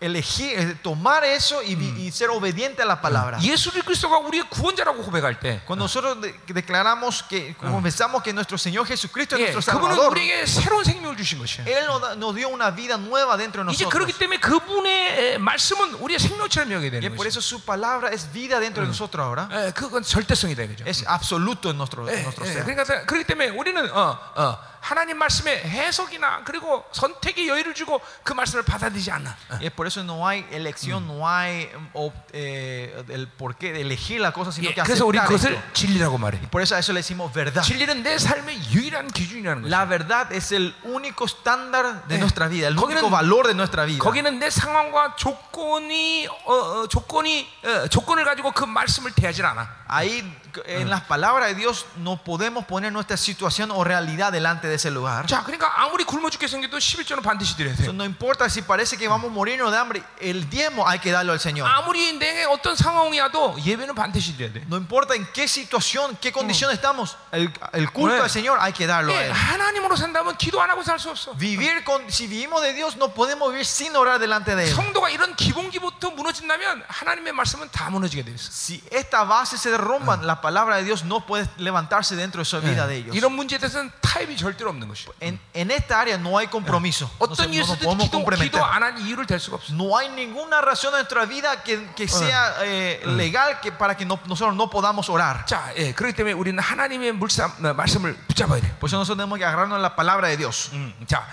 [0.00, 3.38] elegir, eh, tomar eso y, vi- y ser obediente a la palabra.
[3.40, 8.84] 예수 그리스도가 우리의 구원자라고 고백할 때 Cuando nosotros de- declaramos que confesamos que nuestro Señor
[8.86, 11.64] Jesucristo es 예, nuestro 그분은 Salvador, 우리에게 새로운 생명을 주신 것이야.
[11.66, 13.90] Él nos, da- nos dio una vida nueva dentro de 이제 nosotros.
[13.94, 17.28] 그렇기 때문에 그분의 에, 말씀은 우리의 생명처럼 여겨야 Y 되는 por 것이.
[17.28, 19.46] eso su palabra es vida dentro de nosotros ahora.
[19.52, 20.84] 에, 그건 절대성이다 이거죠.
[20.86, 22.64] Es absoluto en nuestro, en 예, nuestro 예, ser.
[22.64, 28.63] 그러니까 그렇기 때문에 우리는 어, 어, 하나님 말씀의 해석이나 그리고 선택의 여유를 주고 그 말씀을
[28.63, 29.35] 받아들이지 않나.
[29.49, 29.55] 어.
[29.59, 34.21] Y es por eso no hay elección, no hay mm, eh, el porqué de elegir
[34.21, 35.59] la cosa, sino 예, que 그래서 우리 그것을.
[35.73, 36.39] 진리라고 말해.
[36.49, 37.63] Por eso eso le decimos verdad.
[37.63, 39.69] 진리는 내 삶의 유일한 기준이라는 거죠.
[39.69, 42.19] La verdad es el único estándar de 네.
[42.19, 43.99] nuestra vida, el 거기는- único valor de nuestra vida.
[43.99, 49.67] 거기는 내 상황과 조건이 어, 어, 조건이 어, 조건을 가지고 그 말씀을 대하지 않아.
[49.89, 50.23] Ahí
[50.66, 54.90] en las palabras de Dios no podemos poner nuestra situación o realidad delante de ese
[54.90, 55.26] lugar.
[55.26, 57.82] 자, 그러니까 아무리 굶어 죽게 생겨도 11조는 반드시 드려야 돼.
[57.84, 61.10] Eso no importa si parece que vamos a morirnos de hambre, el diezmo hay que
[61.10, 61.68] darlo al Señor.
[61.68, 64.64] 아무리 내 어떤 상황이 와도 예배는 반드시 드려야 돼.
[64.68, 68.22] No importa en qué situación, qué condición estamos, el, el culto 네.
[68.22, 69.32] al Señor hay que darlo a 예, Él.
[69.32, 71.34] 하나님으로 산다면 기도 안 하고 살 수 없어.
[71.36, 74.74] Vivir con, si vivimos de Dios, no podemos vivir sin orar delante de Él.
[74.74, 78.50] 성도가 이런 기본기부터 무너진다면 하나님의 말씀은 다 무너지게 돼 있어.
[78.52, 82.60] Si esta base se derrumba, la palabra de Dios no puede levantarse dentro de su
[82.60, 83.14] vida de ellos.
[83.16, 85.06] 이런 문제에 대해서는 타협이 절대로 없는 것이.
[85.20, 87.10] En, en esta área no hay compromiso.
[87.20, 88.50] No, se- 어떤 no 이유에서든 nos podemos 기도, comprometer.
[88.50, 89.74] 기도 안 한 이유를 댈 수가 없어.
[89.74, 94.04] No hay ninguna razón en nuestra vida que, que sea eh, legal que para que
[94.06, 95.44] no- nosotros no podamos orar.
[95.46, 98.68] 자, 예, 그렇기 때문에 우리는 하나님의 물삼, 어, 말씀을 붙잡아야 돼.
[98.78, 100.70] Por eso nosotros tenemos que agarrarnos a la palabra de Dios.
[100.72, 101.26] 음, 자,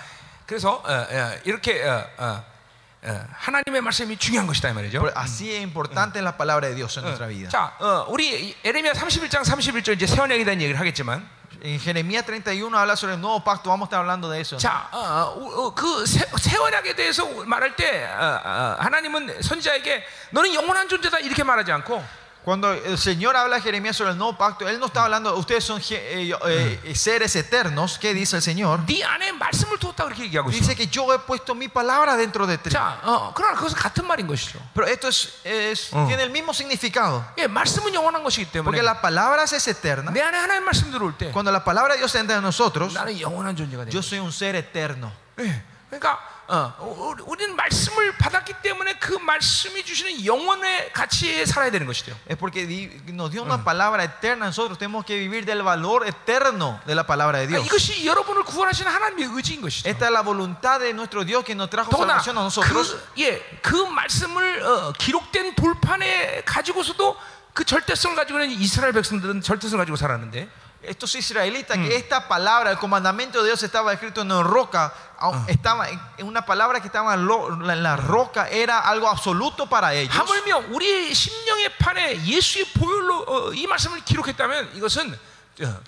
[0.46, 2.44] 그래서 어, 어, 이렇게 어, 어, 어,
[3.31, 5.11] 하나님의 말씀이 중요한 것이다 이 말이죠.
[5.15, 7.49] Así es importante la palabra de Dios en nuestra vida.
[7.49, 11.27] 자, 어, 우리 에레미야 31장 31절 이제 새 언약에 대한 얘기를 하겠지만,
[11.61, 13.69] En Jeremías 31 habla sobre el nuevo pacto.
[13.69, 14.57] Vamos a estar hablando de eso.
[14.57, 20.03] 자, 어, 어, 어, 그 새, 새 언약에 대해서 말할 때 어, 어, 하나님은 선지자에게
[20.31, 22.03] 너는 영원한 존재다 이렇게 말하지 않고
[22.45, 25.63] Cuando el Señor habla a Jeremías sobre el nuevo pacto, Él no está hablando, ustedes
[25.63, 27.97] son eh, eh, seres eternos.
[27.97, 28.85] ¿Qué dice el Señor?
[30.59, 32.69] Dice que yo he puesto mi palabra dentro de ti.
[34.75, 37.25] Pero esto es, es tiene el mismo significado.
[38.63, 40.11] Porque la palabra es eterna.
[41.31, 42.93] Cuando la palabra de Dios entra en nosotros,
[43.91, 45.11] yo soy un ser eterno.
[46.47, 51.87] 예, 그러니까 어, 우리- 우리는 말씀을 받았기 때문에 그 말씀이 주시는 영원의 가치에 살아야 되는
[51.87, 52.15] 것이죠.
[52.29, 52.65] Es porque
[53.09, 54.45] nos dio una palabra eterna.
[54.47, 57.65] Nosotros tenemos que vivir del valor eterno de la palabra de 그러니까 Dios.
[57.67, 59.89] 이것이 여러분을 구원하시는 하나님의 의지인 것이죠.
[59.89, 62.93] Esta es la voluntad de nuestro Dios que nos trajo salvación a nosotros.
[63.15, 67.17] 그, 예, 그 말씀을 어, 기록된 돌판에 가지고서도
[67.53, 70.49] 그 절대성을 가지고 있는 이스라엘 백성들은 절대성을 가지고 살았는데
[70.84, 74.90] Estos israelitas, que esta palabra, el comandamiento de Dios estaba escrito en roca,
[75.20, 79.06] au- estaba en en una palabra que estaba en lo- en la roca, era algo
[79.06, 80.14] absoluto para ellos.
[80.16, 85.16] 하물며 우리 심령의 판에 예수의 보혈로 어, 이 말씀을 기록했다면 이것은 어,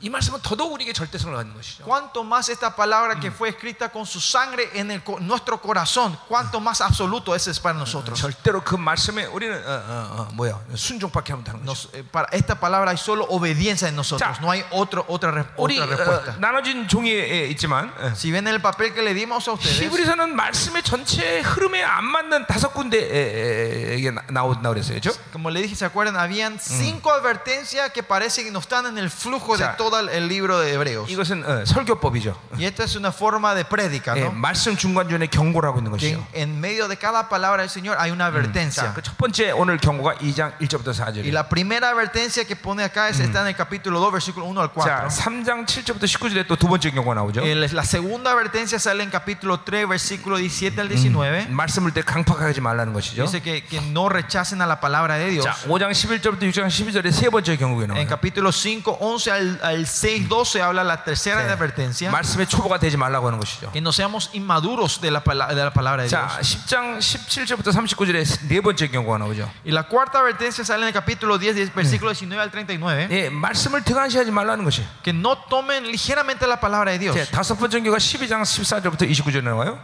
[0.03, 1.85] 이 말씀은 더더욱 우리에게 절대성을 갖는 것이죠.
[1.85, 6.15] Cuanto más esta palabra que fue escrita con su sangre en el co- nuestro corazón,
[6.29, 8.21] cuanto más absoluto ese es para nosotros.
[8.21, 11.65] 절대로 그 말씀에 우리는 어, 어, 어, 뭐야 순종밖에 하면 되는 거죠.
[11.65, 15.31] Nos- eh, para esta palabra hay solo obediencia en nosotros, 자, no hay otro, otra,
[15.31, 16.37] re- 우리 otra 어, respuesta.
[16.39, 20.83] 나눠진 종이에 있지만 어, Si ven el papel que le dimos a ustedes, 히브리서는 말씀의
[20.83, 23.97] 전체 흐름에 안 맞는 다섯 군데에
[24.29, 25.17] 나온다 그랬어요, 그렇죠?
[25.33, 26.17] como le dije, ¿se acuerdan?
[26.21, 30.09] Habían cinco advertencias que parece que no están en el flujo de 자, todo el-
[30.11, 31.09] el libro de Hebreos.
[31.11, 32.37] 이것은 어, 설교법이죠.
[32.59, 34.33] Y esta es una forma de prédica, 예, ¿no?
[34.33, 36.27] 말씀 중간중간에 경고를 하고 있는 Que 것이죠.
[36.35, 38.85] en, en medio de cada palabra del Señor hay una advertencia.
[38.85, 41.33] 자, 그 첫 번째 오늘 경고가 2장 1절부터 Y 4절이에요.
[41.33, 44.71] la primera advertencia que pone acá es, está en el capítulo 2, versículo 1 al
[44.73, 44.85] 4.
[44.85, 47.41] 자, 3장 7절부터 19절에 또 두 번째 경고가 나오죠.
[47.43, 51.49] El- la segunda advertencia sale en capítulo 3, versículo 17 al 19.
[51.51, 53.25] 말씀을 때 강팍하게 하지 말라는 것이죠.
[53.25, 55.45] Dice que, que no rechacen a la palabra de Dios.
[55.45, 58.07] 자, 5장 11절부터 6장 12절에 세 번째 경고가 En 나와요.
[58.09, 61.53] capítulo 5, 11 al, al 6, 12 habla la tercera 네.
[61.53, 62.11] advertencia.
[62.11, 63.71] 말씀의 초보가 되지 말라고 하는 것이죠.
[63.73, 66.21] Que no seamos inmaduros de la, pala- de la palabra de Dios.
[66.21, 69.51] 자, 10장 17절부터 39절에 네 번째 경고가 나오죠.
[69.65, 73.09] Y la cuarta advertencia sale en el capítulo 10, versículo 19 al 39.
[73.11, 74.83] 예, 말씀을 등한시하지 말라는 것이.
[75.03, 77.15] Que no tomen ligeramente la palabra de Dios.
[77.17, 79.79] 자, 다섯 번째 경고가 12장 14절부터 29절에 나와요.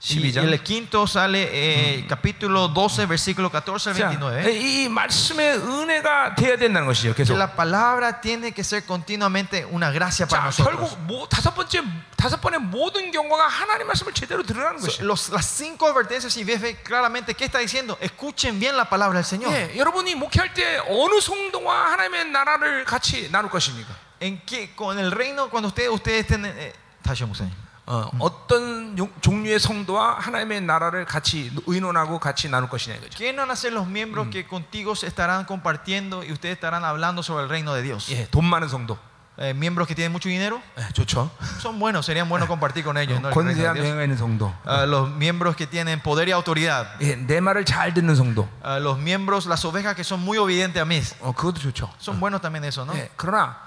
[0.00, 0.44] Y, y 12장.
[0.52, 4.52] el quinto sale eh, capítulo 12, versículo 14 al 자, 29.
[4.52, 7.14] 이 말씀의 은혜가 돼야 된다는 것이죠.
[7.14, 7.36] Que 계속.
[7.38, 10.76] la palabra tiene que ser continuamente una gracia para 자, nosotros.
[10.94, 11.82] 결국 뭐, 다섯 번째
[12.14, 15.02] 다섯 번의 모든 경고가 하나님 말씀을 제대로 들으라는 So, 것이죠.
[15.04, 19.18] los- las cinco advertencias, si ves ve claramente qué está diciendo, escuchen bien la palabra
[19.18, 19.50] del Señor.
[19.50, 23.88] 예, 여러분이 목회할 때 어느 성도와 하나님의 나라를 같이 나눌 것입니까?
[24.20, 26.44] En que con el reino, cuando ustedes, ustedes estén.
[26.44, 26.72] eh,
[27.02, 27.50] 다시 한번 보세요.
[27.90, 33.16] 어, 어떤 용- 종류의 성도와 하나님의 나라를 같이 의논하고 같이 나눌 것이냐 이거죠.
[33.16, 37.22] ¿Quiénes van a ser los miembros que contigo se estarán compartiendo y ustedes estarán hablando
[37.22, 38.08] sobre el reino de Dios?
[38.10, 38.98] 예, 돈 많은 성도.
[39.38, 41.30] Eh, miembros que tienen mucho dinero 예, 좋죠.
[41.60, 43.20] son buenos, serían buenos compartir con ellos.
[43.20, 43.28] ¿no?
[43.28, 43.94] El reino 권세한 de Dios.
[43.94, 44.52] 명예가 있는 성도.
[44.64, 48.48] Ah, los miembros que tienen poder y autoridad, 예, 내 말을 잘 듣는 성도.
[48.64, 51.88] Ah, los miembros, las ovejas que son muy obedientes a mí, 어, 그것도 좋죠.
[52.00, 52.94] son buenos también eso, ¿no?
[52.96, 53.58] 예, 그러나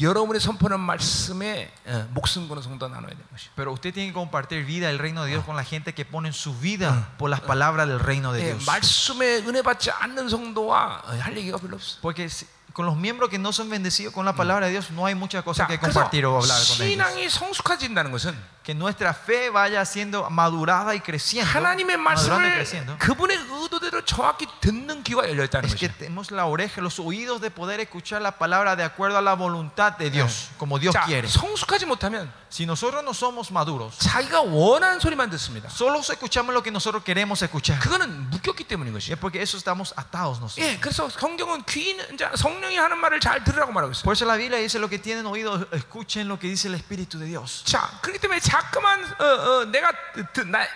[0.00, 3.48] 여러분이 선포하는 말씀에 어, 목숨 거는 성도 나눠야 되는 것이.
[3.56, 6.32] Pero usted tiene que compartir vida del reino de Dios con la gente que pone
[6.32, 8.64] su vida por las palabras del reino de 예, Dios.
[8.64, 11.98] 말씀에 은혜 받지 않는 성도와 어, 할 얘기가 별로 없어.
[12.00, 15.04] Porque si- con los miembros que no son bendecidos con la palabra de Dios no
[15.04, 16.96] hay muchas cosas 자, que 그래서 compartir o hablar con ellos.
[16.96, 18.32] 신앙이 성숙해진다는 것은
[18.66, 21.50] Que nuestra fe vaya siendo madurada y creciendo.
[21.50, 22.96] 하나님의 madurando y 말씀을 creciendo.
[22.98, 25.98] 그분의 의도대로 정확히 듣는 귀가 열려 있다는 Es que 것이죠.
[25.98, 29.98] tenemos la oreja, los oídos de poder escuchar la palabra de acuerdo a la voluntad
[29.98, 31.26] de Dios, como Dios 자, quiere.
[31.26, 35.68] 성숙하지 못하면 Si nosotros no somos maduros, 자기가 원하는 소리만 듣습니다.
[35.70, 37.80] solo escuchamos lo que nosotros queremos escuchar.
[37.80, 39.16] 그거는 묶였기 때문인 Y es 것이에요.
[39.18, 40.60] porque eso estamos atados nosotros.
[40.62, 44.04] 예, 그래서 성경은 귀 있는 자 성령이 하는 말을 잘 들으라고 말하고 있어요.
[44.04, 47.18] Por eso la Biblia dice lo que tienen oído, escuchen lo que dice el Espíritu
[47.18, 47.64] de Dios.
[47.64, 49.90] 자, 그렇기 때문에 자꾸만 어, 어, 내가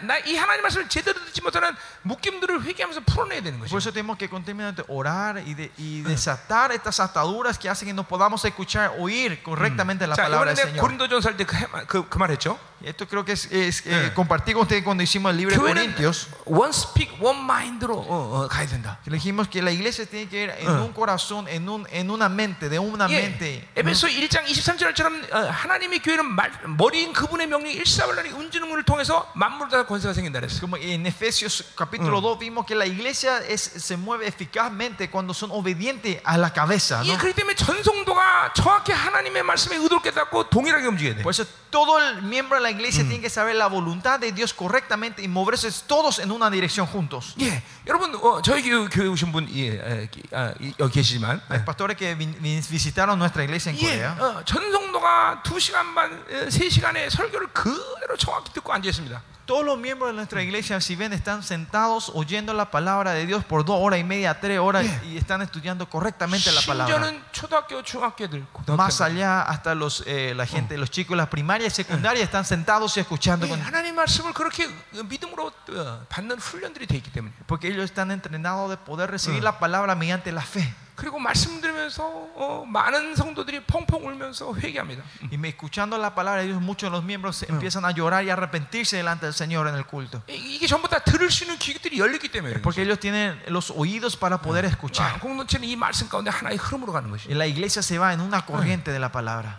[0.02, 3.76] 나이 하나님 말씀을 제대로 듣지 못하는 묶임들을 회개하면서 풀어내야 되는 Por 것이죠.
[3.78, 8.04] eso tenemos que continuamente orar y, de- y desatar estas ataduras que hacen que no
[8.04, 10.80] podamos escuchar, oír correctamente la 자, palabra 이번에 del 내가 Señor.
[10.82, 11.44] 고린도전서 할 때
[11.86, 12.58] 그 그 말했죠.
[12.80, 14.12] Y esto creo que es, es, eh, Eh.
[14.14, 16.28] compartí con ustedes cuando hicimos el libro de 교회는 Corintios.
[16.44, 18.98] one speak, one mind로 어, 어, 가야 된다.
[19.02, 20.80] que le dijimos que la iglesia tiene que ir en Eh.
[20.84, 23.66] un corazón, en, un, en una mente, de una 예, mente.
[23.74, 29.86] 에베소 1장 23절처럼 어, 하나님의 교회는 말, 머리인 그분의 명령 일사불란이 운지능을 통해서 만물을 다
[29.86, 30.60] 권세가 생긴다 그랬어요.
[30.60, 35.50] Como en Efesios capítulo 2 vimos que la iglesia es, se mueve eficazmente cuando son
[35.50, 37.00] obedientes a la cabeza.
[37.02, 37.08] ¿no?
[37.10, 41.22] 예, 그렇기 때문에 전성도가 정확히 하나님의 말씀에 의도를 깨닫고 동일하게 움직여야 돼.
[41.22, 44.52] Por eso todo el miembro de la iglesia tiene que saber la voluntad de Dios
[44.54, 47.34] correctamente y moverse todos en una dirección juntos.
[47.40, 51.40] 예, 여러분 어, 저희 교회, 교회 오신 분 예, 에, 기- 아, 이- 여기 계시지만
[51.50, 54.16] Hay pastores que vin- vin- visitaron nuestra iglesia en 예, Corea.
[54.20, 59.20] 어, 전성도가 성도가 두 시간 반, 어, 세 시간의 설교를 그대로 정확히 듣고 앉아 있습니다.
[59.46, 63.44] Todos los miembros de nuestra iglesia, si ven, están sentados oyendo la palabra de Dios
[63.44, 66.92] por dos horas y media, tres horas y están estudiando correctamente la palabra.
[66.92, 71.72] 심지어는 초등학교, 중학교들, Más 고등학교 allá, hasta los, eh, la gente, los chicos, las primarias
[71.72, 73.46] y secundarias están sentados y escuchando.
[73.48, 77.32] con- 하나님 말씀을 그렇게 믿음으로 어, 받는 훈련들이 돼 있기 때문에.
[77.46, 80.66] porque ellos están entrenados de poder recibir la palabra mediante la fe.
[80.96, 85.02] 그리고 말씀 들으면서 어, 많은 성도들이 펑펑 울면서 회개합니다.
[85.30, 88.24] Y me- escuchando la palabra de Dios, muchos de los miembros se empiezan a llorar
[88.24, 90.22] y a arrepentirse delante del Señor en el culto.
[90.26, 92.54] 이- 이게 전부 다 들을 수 있는 귀들이 열렸기 때문에.
[92.54, 95.02] 그런 Porque ellos tienen los oídos para poder 거죠.
[95.04, 95.20] 아, escuchar.
[95.20, 97.28] 공동체는 이 말씀 가운데 하나의 흐름으로 가는 것이.
[97.28, 99.58] Y la iglesia se va en una corriente de la palabra.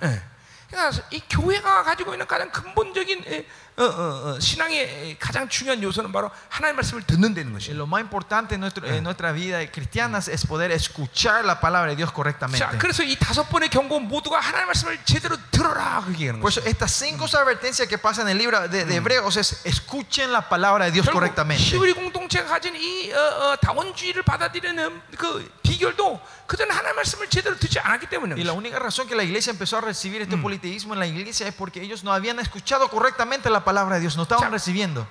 [0.72, 0.76] 예.
[0.76, 3.46] 그러니까 이 교회가 가지고 있는 가장 근본적인 에,
[3.78, 7.78] 어, 어, 어, 신앙의 에, 가장 중요한 요소는 바로 하나님의 말씀을 듣는다는 Y 것이에요.
[7.78, 11.96] lo más importante en, nuestro- en nuestra vida cristiana es poder escuchar la palabra de
[11.96, 12.60] Dios correctamente.
[12.60, 16.60] 자, 그래서 이 다섯 번의 경고 모두가 하나님의 말씀을 제대로 들어라 그렇게 얘기하는 Por 거죠.
[16.60, 20.50] eso estas cinco advertencias que pasan en el libro de, de Hebreos es escuchen la
[20.50, 21.64] palabra de Dios 결국 correctamente.
[21.64, 23.18] 히브리 공동체가 가진 이 어,
[23.54, 25.48] 어, 다원주의를 받아들이는 그
[28.39, 31.47] Y la única razón que la iglesia empezó a recibir este politeísmo en la iglesia
[31.49, 35.07] es porque ellos no habían escuchado correctamente la palabra de Dios, no estaban recibiendo.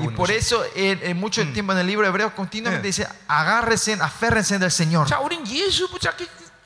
[0.00, 4.58] Y por eso en, en mucho tiempo en el libro hebreo continuamente dice, agárrense, aférrense
[4.58, 5.06] del Señor.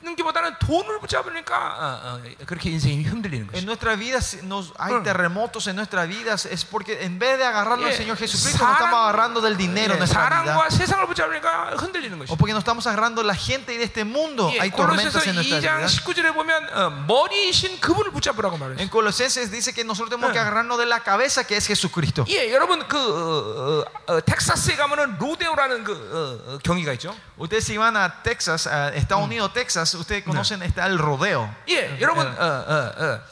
[0.00, 3.64] 붙잡는 게보다는 돈을 붙잡으니까 어, 어, 그렇게 인생이 흔들리는 En 거죠.
[3.66, 5.02] nuestra vida si nos, hay Mm.
[5.02, 8.72] terremotos en nuestras vidas es porque en vez de agarrarnos al 예, Señor Jesucristo nos
[8.76, 10.54] estamos agarrando del dinero 예, en nuestra vida.
[10.54, 12.36] 사랑과 세상을 붙잡으니까 흔들리는 O 것이죠.
[12.36, 14.50] porque nos estamos agarrando la gente y de este mundo.
[14.54, 15.86] 예, Hay 골로새서 tormentas en nuestra 2장 vida.
[15.86, 18.80] 19절에 보면 어, 머리이신 그분을 붙잡으라고 말했어요.
[18.82, 22.24] En Colosenses dice que nosotros tenemos que agarrarnos de la cabeza que es Jesucristo.
[22.28, 27.14] 예, 여러분 그 어, 어, 어, 텍사스에 가면은 로데오라는 그 어, 어, 경기가 있죠.
[27.38, 31.48] Ustedes si van a Texas, a Estados Unidos, Texas, ustedes conocen está el rodeo.
[31.68, 32.26] 예, 여러분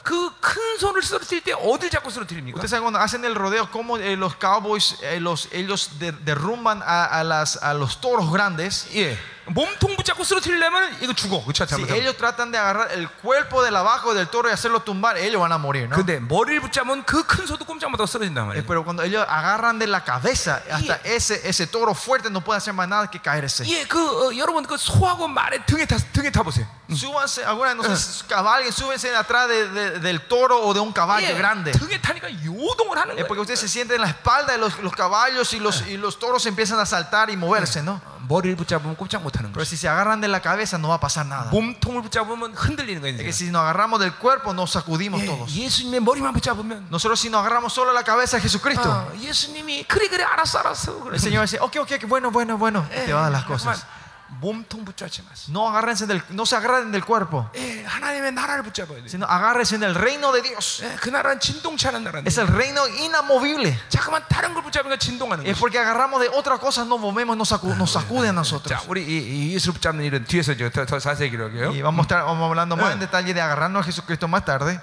[0.03, 2.55] 그 큰 손을 쓰러뜨릴 때 어딜 잡고 쓰러뜨립니까?
[2.57, 6.81] Ustedes saben cuando hacen el rodeo cómo eh, los cowboys eh, los, ellos de- derrumban
[6.85, 8.87] a, a las, a los toros grandes.
[8.93, 9.17] 예,
[9.49, 11.65] 몸통 붙잡고 쓰러뜨리려면 이거 죽어, 그렇죠?
[11.65, 11.95] Si 잘못하면.
[12.01, 15.51] ellos tratan de agarrar el cuerpo del abajo del toro y hacerlo tumbar, ellos van
[15.51, 15.95] a morir, ¿no?
[15.95, 18.65] 근데 머리를 붙잡으면 그 큰 소도 꼼짝 못하고 쓰러진단 Eh, 말이에요.
[18.65, 22.73] Pero cuando ellos agarran de la cabeza, hasta ese, ese toro fuerte no puede hacer
[22.73, 23.63] más nada que caerse.
[23.69, 26.65] 예, 그 어, 여러분 그 소하고 말의 등에 타 등에 타 보세요.
[26.89, 30.91] Súbanse, alguna no sé, si cabalguen, súbense atrás de- de- del toro o de un
[30.91, 31.71] caballo 예, grande.
[31.71, 33.27] 등에 타니까 요동을 하는 Es 거예요.
[33.27, 36.17] porque ustedes se sienten en la espalda de los, los caballos y los, y los
[36.19, 38.01] toros empiezan a saltar y moverse, ¿no?
[38.29, 39.65] 머리를 붙잡으면 꼼짝 못하는 Pero 거예요.
[39.69, 41.51] si se agarran de la cabeza no va a pasar nada.
[41.51, 43.13] 몸통을 붙잡으면 흔들리는 거예요.
[43.13, 43.33] Es que 인생은.
[43.33, 45.51] si nos agarramos del cuerpo nos sacudimos 예, todos.
[45.53, 50.07] 예수님의 머리만 붙잡으면 Nosotros si nos agarramos solo la cabeza de Jesucristo, 아, 예수님이 그래
[50.09, 50.99] 그래 알았어 알았어.
[51.03, 51.15] 그래.
[51.15, 53.45] el Señor dice, ok, ok, ok, bueno, bueno, bueno, y te va a dar las
[53.45, 53.77] cosas.
[53.77, 54.08] 몸통 붙잡지 마세요.
[55.48, 57.50] No, agárrense del, no se agarren del cuerpo,
[59.10, 60.82] sino agárrense del reino de Dios.
[62.26, 63.78] Es el reino inamovible.
[65.50, 68.70] Es porque agarramos de otras cosas, nos movemos, nos, sacu nos sacude a nosotros.
[71.72, 74.80] Y vamos a estar vamos hablando más en detalle de agarrarnos a Jesucristo más tarde.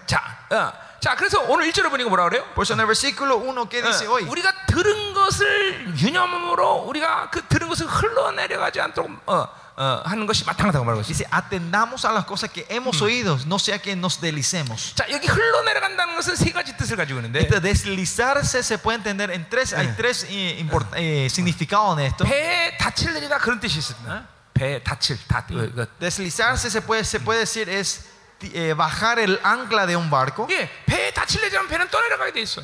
[1.01, 2.45] 자, 어, 자, 그래서 오늘 1절에 보니까 뭐라 그래요?
[2.55, 7.31] Por eso en el versículo 1 que dice 어, hoy, 우리가 들은 것을 유념함으로 우리가
[7.31, 11.09] 그 들은 것을 흘러내려가지 않도록 어, 어, 하는 것이 마땅하다고 말하고 있어요.
[11.13, 14.95] dice, atendamos a las cosas que hemos oído, no sea que nos deslicemos.
[14.95, 19.49] 자, 여기 흘러내려간다는 것은 세 가지 뜻을 가지고 있는데 Este deslizarse se puede entender en
[19.49, 22.25] tres, hay tres eh, import- eh, significados en esto.
[22.25, 24.27] 배에 닻을 내리다 그런 뜻이 있습니다.
[24.55, 28.05] 배에 닻을 다 그, 그, Deslizarse se puede, se puede decir es
[28.43, 30.47] eh, bajar el ancla de un barco.
[30.51, 32.63] 예, 배에 닻을 내자면 배는 떠내려가게 돼 있어.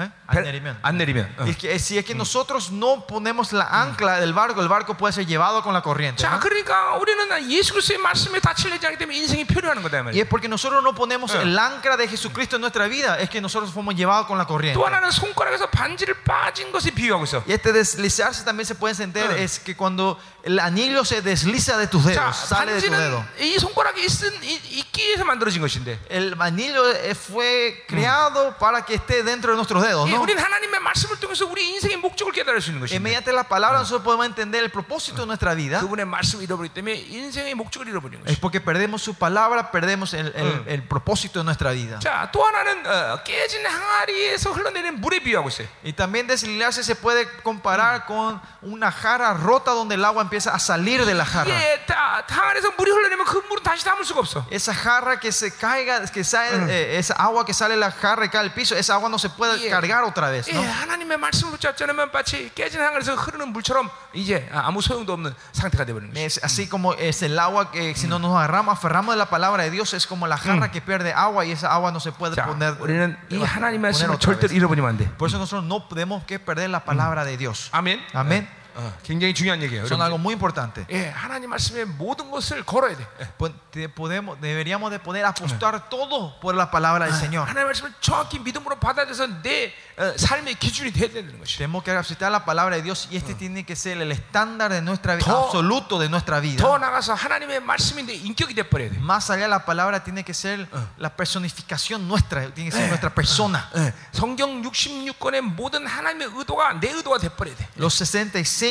[0.00, 0.08] ¿Eh?
[0.30, 0.78] 배- Al 내리면.
[0.82, 1.26] 안 내리면.
[1.40, 1.44] 어.
[1.44, 5.12] Es que, si es que nosotros no ponemos la ancla del barco, el barco puede
[5.12, 6.22] ser llevado con la corriente.
[6.22, 6.38] 자, ¿no?
[6.38, 10.22] 그러니까 우리는 예수 그리스도의 말씀에 닻을 내지 않기 때문에 인생이 표류하는 거다 이 Y 말이에요.
[10.22, 11.42] es porque nosotros no ponemos Eh.
[11.42, 14.78] el ancla de Jesucristo en nuestra vida, es que nosotros fuimos llevados con la corriente.
[14.78, 17.42] 또 하나는 손가락에서 반지를 빠진 것을 비유하고 있어.
[17.48, 19.42] Y este deslizarse también se puede entender Eh.
[19.42, 23.18] es que cuando el anillo se desliza de tus 자, dedos, sale de tu dedo.
[23.34, 25.98] 반지는 이 손가락에 있은 이- 있기 위해서 만들어진 것인데.
[26.08, 30.22] El anillo eh, fue creado para que esté dentro de nuestros dedos, 예, ¿no?
[30.22, 33.00] 우리는 하나님의 말씀을 통해서 우리 인생의 목적을 깨달을 수 있는 Y 것인데.
[33.02, 35.80] mediante la palabra nosotros podemos entender el propósito de nuestra vida.
[35.80, 38.40] 그분의 말씀을 잃어버리기 때문에 인생의 목적을 잃어버리는 Es 것이.
[38.40, 40.68] porque perdemos su palabra, perdemos el, el- Mm.
[40.68, 41.98] el propósito de nuestra vida.
[42.00, 45.66] 자, 또 하나는 어, 깨진 항아리에서 흘러내리는 물에 비유하고 있어요.
[45.84, 50.58] Y también deslizarse se puede comparar con una jarra rota donde el agua empieza a
[50.58, 51.50] salir de la jarra.
[51.50, 54.46] 예, 다, 항아리에서 물이 흘러내면 그 물은 다시 담을 수가 없어.
[54.50, 58.24] Esa jarra que se caiga, que sale, eh, esa agua que sale de la jarra
[58.24, 59.71] y cae al piso, esa agua no se puede Yeah.
[59.72, 60.48] recargar otra vez.
[60.48, 60.62] 예, ¿no?
[60.62, 65.84] 하나님의 말씀을 붙잡지 않으면 마치 깨진 항아리에서 흐르는 물처럼 이제 아, 아무 소용도 없는 상태가
[65.84, 66.20] 되버리는 거죠.
[66.20, 69.62] Es así como es el agua que si no nos agarramos, aferramos de la palabra
[69.64, 72.34] de Dios, es como la jarra que pierde agua y esa agua no se puede
[72.36, 72.76] 자, poner.
[72.80, 74.56] 우리는 이 하나님의 poner 말씀을 otra 절대로 vez.
[74.56, 75.08] 잃어버리면 안 돼.
[75.16, 77.68] Por eso nosotros no podemos que perder la palabra de Dios.
[77.72, 78.00] 아멘.
[78.12, 78.48] 아멘.
[78.78, 79.82] 어, 굉장히 중요한 얘기예요.
[79.86, 80.02] Son 여러분.
[80.06, 80.86] algo muy importante.
[80.90, 83.02] 예, 하나님 말씀의 모든 것을 걸어야 돼.
[83.20, 83.26] 예.
[83.36, 87.48] Po- te- Podemos, deberíamos de poder apostar todo por la palabra del Señor.
[87.48, 91.58] 하나님의 말씀을 정확히 믿음으로 받아들여서 내 어, 삶의 기준이 돼야 되는 것이.
[91.58, 94.80] Tenemos que aceptar la palabra de Dios y este tiene que ser el estándar de
[94.80, 96.62] nuestra vida, 더- absoluto de nuestra vida.
[96.62, 98.98] 더 나가서 하나님의 말씀이 내 인격이 돼 버려야 돼.
[99.00, 100.68] Más allá la palabra tiene que ser
[100.98, 103.68] la personificación nuestra, tiene que ser nuestra persona.
[103.74, 107.66] 예, 성경 66권의 모든 하나님의 의도가 내 의도가 돼 버려야 돼.
[107.76, 108.61] Los 66,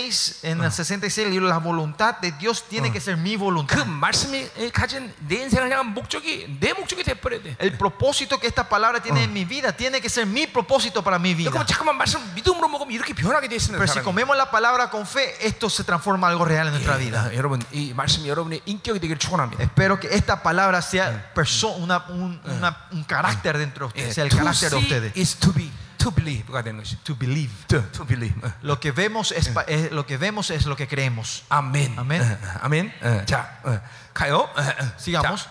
[0.44, 3.86] en el 66 libro, la voluntad de Dios tiene que ser mi 그 voluntad.
[3.86, 7.56] 말씀이 가진 내 인생을 향한 목적이 내 목적이 돼 버려야 돼.
[7.60, 11.18] El propósito que esta palabra tiene en mi vida tiene que ser mi propósito para
[11.20, 11.52] mi vida.
[11.52, 13.78] 그럼 잠깐만 말씀 믿음으로 먹으면 이렇게 변하게 돼 있습니다.
[13.80, 14.06] Pero si 사람이.
[14.06, 17.26] comemos la palabra con fe, esto se transforma en algo real en nuestra vida.
[17.30, 19.64] 아, 여러분 이 말씀이 여러분의 인격이 되기를 축원합니다.
[19.64, 24.16] Espero que esta palabra sea perso- una, un, una- un carácter dentro de 예, ustedes,
[24.16, 25.12] sea el to carácter de see ustedes.
[25.18, 25.70] is to be,
[26.02, 26.98] to believe가 되는 것이.
[27.04, 27.54] To believe.
[27.68, 28.36] To, to believe.
[28.44, 28.52] 어.
[28.64, 31.44] Lo que vemos es, pa- es- lo que vemos es lo que creemos.
[31.50, 31.98] 아멘.
[31.98, 32.22] 아멘.
[32.22, 32.94] 어, 아멘.
[33.02, 33.80] 어, 자, 어,
[34.14, 34.38] 가요.
[34.38, 34.98] 어, 어.
[35.00, 35.48] Sigamos.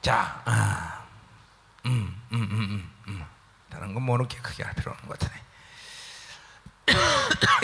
[0.00, 1.04] 자, 자 아,
[1.86, 3.26] 음, 음, 음, 음, 음.
[3.70, 5.42] 다른 건 뭐는 크게 할 필요 없는 것 같네.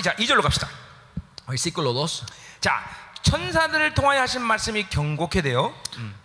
[0.03, 0.69] 자, 2절로 갑시다.
[1.47, 2.27] Versículo 2.
[2.61, 2.85] 자,
[3.22, 5.74] 천사들을 통하여 하신 말씀이 경고케 돼요.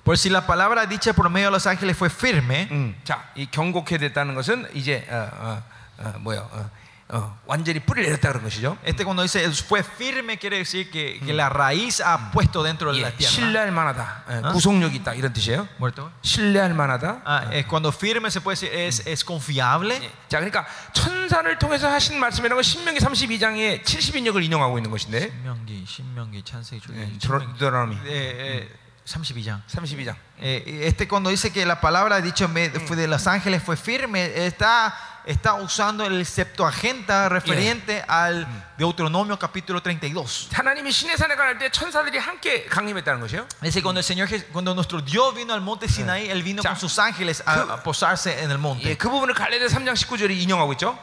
[0.04, 3.46] Por si la palabra dicha por medio de los ángeles fue firme, 음, 자, 이
[3.50, 5.62] 경고케 됐다는 것은 이제 어, 어,
[5.98, 6.70] 어, 뭐야, 어,
[7.11, 8.77] 어, 완전히 뿌리를 내렸다 그런 것이죠.
[8.85, 13.01] este cuando dice fue firme quiere decir que, que la raíz ha puesto dentro de
[13.01, 13.33] la 예, tierra.
[13.33, 15.67] 신뢰할 만하다, 예, 구속력이 있다 이런 뜻이에요.
[15.79, 16.11] ¿Muerto?
[16.21, 17.21] 신뢰할 만하다.
[17.25, 19.95] Ah, eh, cuando firme se puede decir es, es confiable.
[19.95, 25.85] 예, 자, 그러니까 천사를 통해서 하신 말씀이라는 건 신명기 32장의 70인역을 인용하고 있는 것인데, 신명기,
[25.87, 27.57] 신명기, 찬세기, 예, 신명기.
[27.57, 28.69] 드러나미 Eh, eh,
[29.05, 29.63] 32장.
[29.65, 30.15] 32장.
[30.39, 34.45] Eh, este cuando dice que la palabra dicho me- fue de los ángeles fue firme,
[34.45, 34.93] está,
[35.25, 38.47] está usando el Septuaginta referente al
[38.77, 40.49] Deuteronomio capítulo 32.
[40.53, 43.47] 하나님이 신의 산에 갈 때 천사들이 함께 강림했다는 것이에요.
[43.61, 46.69] Dice cuando el Señor, Jes- cuando nuestro Dios vino al monte Sinaí, él vino 자,
[46.69, 48.97] con sus ángeles a, a posarse en el 예, monte.
[48.97, 50.97] 그 부분을 갈라디아 3장 19절이 인용하고 있죠.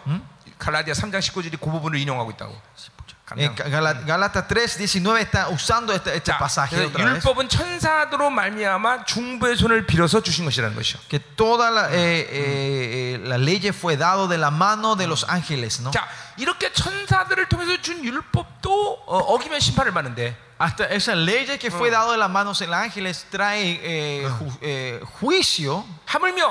[0.58, 2.56] 갈라디아 3장 19절이 그 부분을 인용하고 있다고.
[3.36, 7.24] Eh, Gala- Gálatas 3, 19 está usando este, este 자, pasaje 그 otra vez.
[7.24, 10.98] 율법은 천사들로 말미암아 중보의 손을 빌어서 주신 것이라는 것이요.
[11.08, 15.24] Que toda la, eh, eh, eh, la ley fue dado de la mano de los
[15.28, 15.90] ángeles, ¿no?
[15.90, 16.06] 자,
[16.36, 22.12] 이렇게 천사들을 통해서 준 율법도 어, 어기면 심판을 받는데 Hasta esa ley que fue dado
[22.12, 26.46] de las manos de los ángeles trae eh, ju- eh, juicio 하물며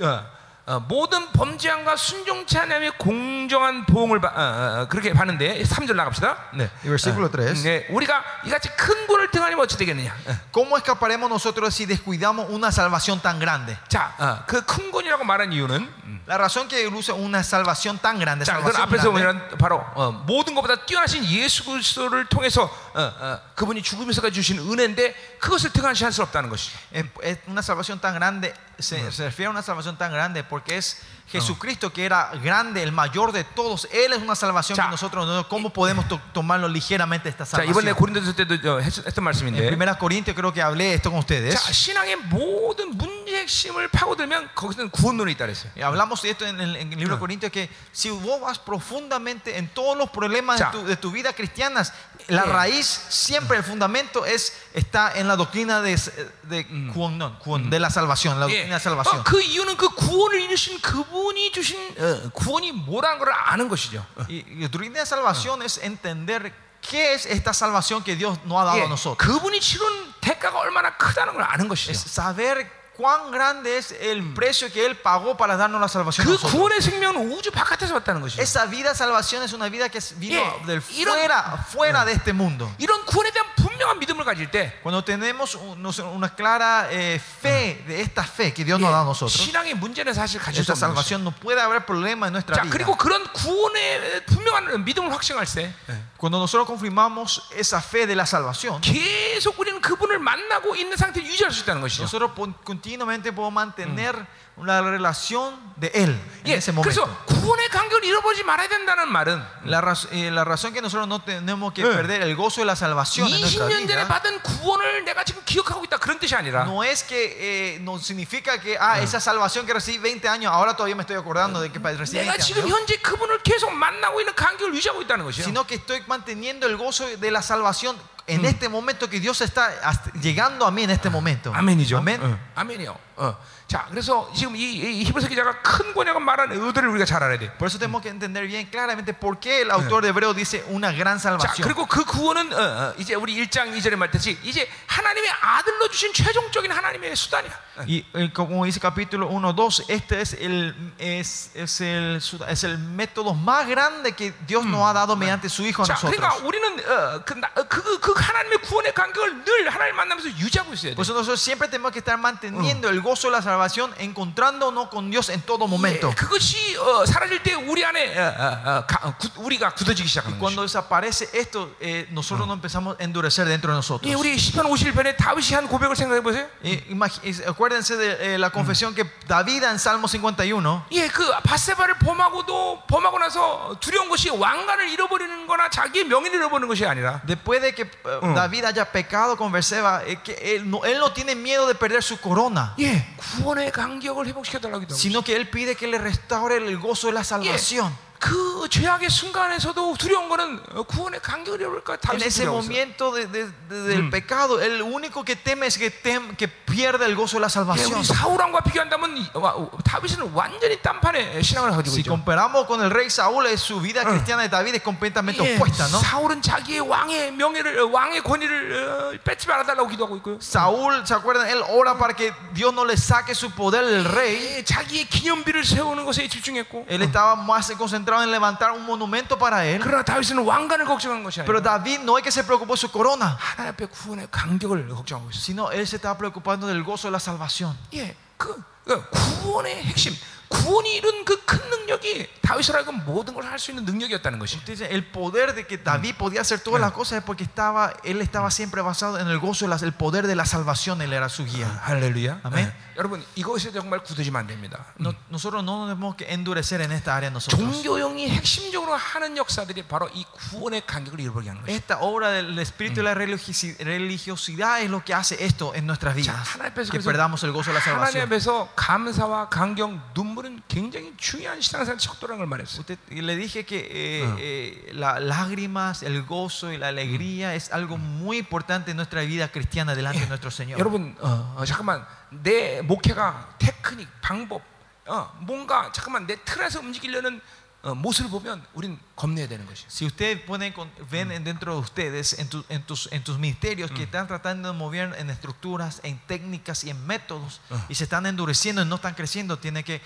[0.00, 0.24] 어,
[0.67, 6.37] 어, 모든 범죄함과 순종치 않음의 공정한 보응을 받, 어, 어, 어, 그렇게 받는데 3절 나갑시다.
[6.55, 6.69] 네.
[6.81, 7.63] Versículo 3.
[7.63, 10.13] 네, 우리가 이같이 큰 구원을 등하면 어찌 되겠느냐?
[10.27, 10.35] 어.
[10.51, 13.77] ¿Cómo escaparemos nosotros si descuidamos una salvación tan grande?
[13.87, 15.87] 자, 어, 그큰 구원이라고 말한 이유는
[16.27, 20.53] La razón que usa una salvación tan grande, 자, salvación 앞에서 보면 바로 어, 모든
[20.53, 22.63] 것보다 뛰어나신 예수 그리스도를 통해서
[22.93, 26.76] 어, 어, 그분이 죽으면서까지 주신 은혜인데 그것을 등한시할 수 없다는 것이죠.
[26.92, 30.76] es, es una salvación tan grande, se, se refiere a una salvación tan grande porque
[30.76, 30.98] es
[31.28, 33.88] Jesucristo que era grande, el mayor de todos.
[33.90, 37.62] Él es una salvación 자, que nosotros no, ¿cómo podemos to- tomarlo ligeramente esta 자,
[37.64, 37.96] 이번에 salvación?
[37.96, 41.54] 고린도서 때도 저 했, 했던 En 말씀인데 1 Corintios creo que hablé esto con ustedes.
[41.54, 45.72] 자, 신앙의 모든 문제 핵심을 파고들면 거기서는 구원론이 있다 그랬어요.
[45.76, 48.58] Y Hablamos de esto en el, en el libro de Corintios que si vos vas
[48.58, 50.70] profundamente en todos los problemas de Ya.
[50.70, 51.82] tu, de tu vida cristiana,
[52.28, 52.48] la Sí.
[52.50, 55.96] raíz siempre el fundamento es está en la doctrina de,
[56.44, 58.54] de, kuonon, kuon, de la salvación, la 예.
[58.68, 59.20] doctrina de salvación.
[59.20, 64.04] 어, 그 이유는 그 구원을 이루신 그분이 주신 어, 구원이 뭐라는 걸 아는 것이죠.
[64.16, 64.24] 어.
[64.28, 68.60] Y, y la doctrina de salvación es entender qué es esta salvación que Dios nos
[68.60, 69.18] ha dado 예, a nosotros.
[69.18, 69.84] 그분이 치른
[70.20, 71.90] 대가가 얼마나 크다는 걸 아는 것이죠.
[71.90, 76.26] Es saber cuán grande es el precio que Él pagó para darnos la salvación.
[76.26, 76.52] a 그 nosotros.
[76.52, 78.40] 구원의 생명은 우주 바깥에서 왔다는 것이죠.
[78.42, 80.66] Esa vida de salvación es una vida que vino Yeah.
[80.66, 82.70] del 이런- fuera, fuera de este mundo.
[82.78, 87.18] 이런 구원에 대한 분명한 믿음을 가질 때 Cuando tenemos un- no sé, una clara eh,
[87.18, 90.72] fe de esta fe que Dios nos da a nosotros, 신앙의 문제는 사실 가질 수
[90.72, 91.16] esta 없는 것이죠.
[91.16, 92.70] salvación no puede haber problema en nuestra 자, vida.
[92.76, 95.72] 그리고 그런 구원의 분명한 믿음을 확증할 때
[96.18, 101.50] Cuando nosotros confirmamos esa fe de la salvación, 계속 우리는 그분을 만나고 있는 상태를 유지할
[101.50, 102.02] 수 있다는 것이죠.
[102.04, 102.54] nosotros pon-
[102.87, 104.15] continuamente podemos mantener
[104.56, 106.10] una relación de Él
[106.44, 107.24] en 예, ese 그래서 momento.
[107.26, 111.72] 구원의 간격을 잃어버리지 말아야 된다는 말은 La, raz- eh, la razón que nosotros no tenemos
[111.72, 111.86] que Eh.
[111.86, 115.42] perder el gozo de la salvación en nuestra 20년 전에 vida 받은 구원을 내가 지금
[115.44, 119.64] 기억하고 있다 그런 뜻이 아니라 no es que eh, no significa que ah, esa salvación
[119.64, 122.62] que recibí 20 años, ahora todavía me estoy acordando de que recibí 내가 20 지금
[122.64, 122.76] años.
[122.78, 125.44] 현재 그분을 계속 만나고 있는 간격을 유지하고 있다는 것이요.
[125.44, 127.96] sino que estoy manteniendo el gozo de la salvación
[128.28, 131.52] en este momento que Dios está hasta- llegando a mí en este momento.
[131.52, 131.96] 아멘이죠.
[131.98, 132.20] Amén.
[132.22, 132.96] 어, 아멘이요.
[133.16, 133.36] 어.
[133.67, 137.51] 자, 그래서 지금 이, 이 히브리서 기자가 큰 권역을 말한 의도를 우리가 잘 알아야 돼.
[137.57, 140.93] Por eso tenemos que entender bien claramente por qué el autor de Hebreo dice una
[140.93, 141.67] gran 자, salvación.
[141.67, 146.71] 그리고 그 구원은 어, 어, 이제 우리 1장 2절에 말했듯이 이제 하나님의 아들로 주신 최종적인
[146.71, 147.66] 하나님의 수단이야.
[147.78, 147.84] 어.
[147.86, 152.78] Y eh, como dice capítulo 1, 2, este es el, es, es, el, es el
[152.78, 156.12] método más grande que Dios nos ha dado mediante su Hijo a 자, nosotros.
[156.20, 160.74] 그러니까 우리는 어, 그, 나- 어, 그, 그 하나님의 구원의 간격을 늘 하나님 만나면서 유지하고
[160.74, 160.94] 있어야 돼.
[160.96, 165.10] Por eso nosotros siempre tenemos que estar manteniendo el gozo de la salvación, encontrándonos con
[165.10, 166.10] Dios en todo momento.
[166.10, 170.06] 예, 그것이 어, 사라질 때 우리 안에 어, 어, 어, 가- 어, 구- 우리가 굳어지기
[170.08, 170.66] 시작하는 Cuando 거죠.
[170.68, 174.06] desaparece esto, eh, nosotros nos empezamos a endurecer dentro de nosotros.
[174.10, 176.46] 예, 우리 시편 51편에 다윗이 한 고백을 생각해 보세요.
[176.62, 181.30] Eh, imagi- eh, acuérdense de eh, la confesión que David en Salmo 51 예, 그
[181.42, 187.60] 바세바를 범하고도 범하고 나서 두려운 것이 왕관을 잃어버리는 거나 자기의 명예를 잃어버리는 것이 아니라 Después
[187.60, 191.34] de que eh, David haya pecado con Berseba, eh, que él, no, él no tiene
[191.34, 193.06] miedo de perder su corona, 예,
[193.38, 194.94] 구원의 간격을 회복시켜 달라고 기도.
[194.94, 197.92] sino que él pide que le restaure el gozo de la salvación.
[198.19, 203.83] 그 죄악의 순간에서도 두려운 거는 어, 구원의 간격을 잃어버릴까 En ese momento de- de- de-
[203.87, 207.47] del pecado, el único que teme es que, tem- que pierda el gozo de la
[207.47, 208.03] 예, salvación.
[208.03, 212.09] 사울왕과 비교한다면 어, 다윗은 완전히 딴판의 신앙을 가지고 Si 있죠.
[212.11, 215.87] comparamos con el rey Saúl, eh, su vida cristiana de David es completamente 예, opuesta,
[215.89, 215.99] ¿no?
[215.99, 220.37] 사울은 자기의 왕의 명예를 어, 왕의 권위를 어, 뺏지 말아 달라고 기도하고 있고요.
[220.41, 221.47] Saúl, ¿se acuerdan?
[221.49, 224.57] Él ora para que Dios no le saque su poder del rey.
[224.57, 229.64] 예, 자기의 기념비를 세우는 것에 집중했고 Él estaba más concentrado en levantar un monumento para
[229.64, 229.80] él.
[229.80, 232.90] 그러나 다윗은 왕관을 걱정한 것이 Pero 아니라 David no es que se preocupó de su
[232.90, 235.42] corona, 하나님 앞에 구원의 간격을 걱정하고 있어요.
[235.42, 237.76] sino él se estaba preocupando del gozo de la salvación.
[237.94, 239.02] 예, 그, 그
[239.42, 240.14] 구원의 핵심,
[240.48, 244.56] 구원이 이룬 그 큰 능력이 다윗을 하여금 모든 걸 할 수 있는 능력이었다는 것이.
[244.58, 247.94] Usted dice, el poder de que David podía hacer todas las cosas es porque estaba,
[248.04, 251.12] él estaba siempre basado en el gozo, de la- el poder de la salvación, él
[251.14, 251.80] era su guía.
[251.84, 252.40] 할렐루야.
[252.44, 252.66] 아멘.
[252.68, 252.72] 예.
[252.98, 254.84] 여러분 이것에 정말 굳어지면 안 됩니다.
[255.00, 257.58] No- nosotros no nos tenemos que endurecer en esta área nosotros.
[257.58, 261.72] 종교형이 핵심적으로 하는 역사들이 바로 이 구원의 간격을 잃어버리게 하는 것이.
[261.72, 266.12] Esta obra del espíritu de la religiosi- religiosidad es lo que hace esto en nuestras
[266.14, 266.48] 자, vidas.
[266.52, 268.22] 하나님 앞에서 Que 그래서 perdamos el gozo de la 하나님 salvación.
[268.28, 272.80] 앞에서 감사와 감경, 눈물 은 굉장히 중요한 신앙생활 척도라는 걸 말했어요.
[272.80, 277.72] Usted, y le dije que eh, eh, las lágrimas, el gozo y la alegría es
[277.72, 280.78] algo muy importante en nuestra vida cristiana delante de nuestro Señor.
[280.78, 284.62] 여러분, 어, 어, 잠깐만 내 목회가 테크닉, 방법,
[285.06, 287.40] 어, 뭔가 잠깐만 내 틀에서 움직이려는
[287.84, 289.84] 어, 모습을 보면 우린 겁내야 되는 것이.
[289.90, 293.38] Si ustedes pueden, con- ven en- dentro de ustedes, en, tu- en tus, en tus
[293.38, 298.04] ministerios, que están tratando de mover en estructuras, en técnicas y en métodos, y se
[298.04, 300.00] están endureciendo y no están creciendo, tiene que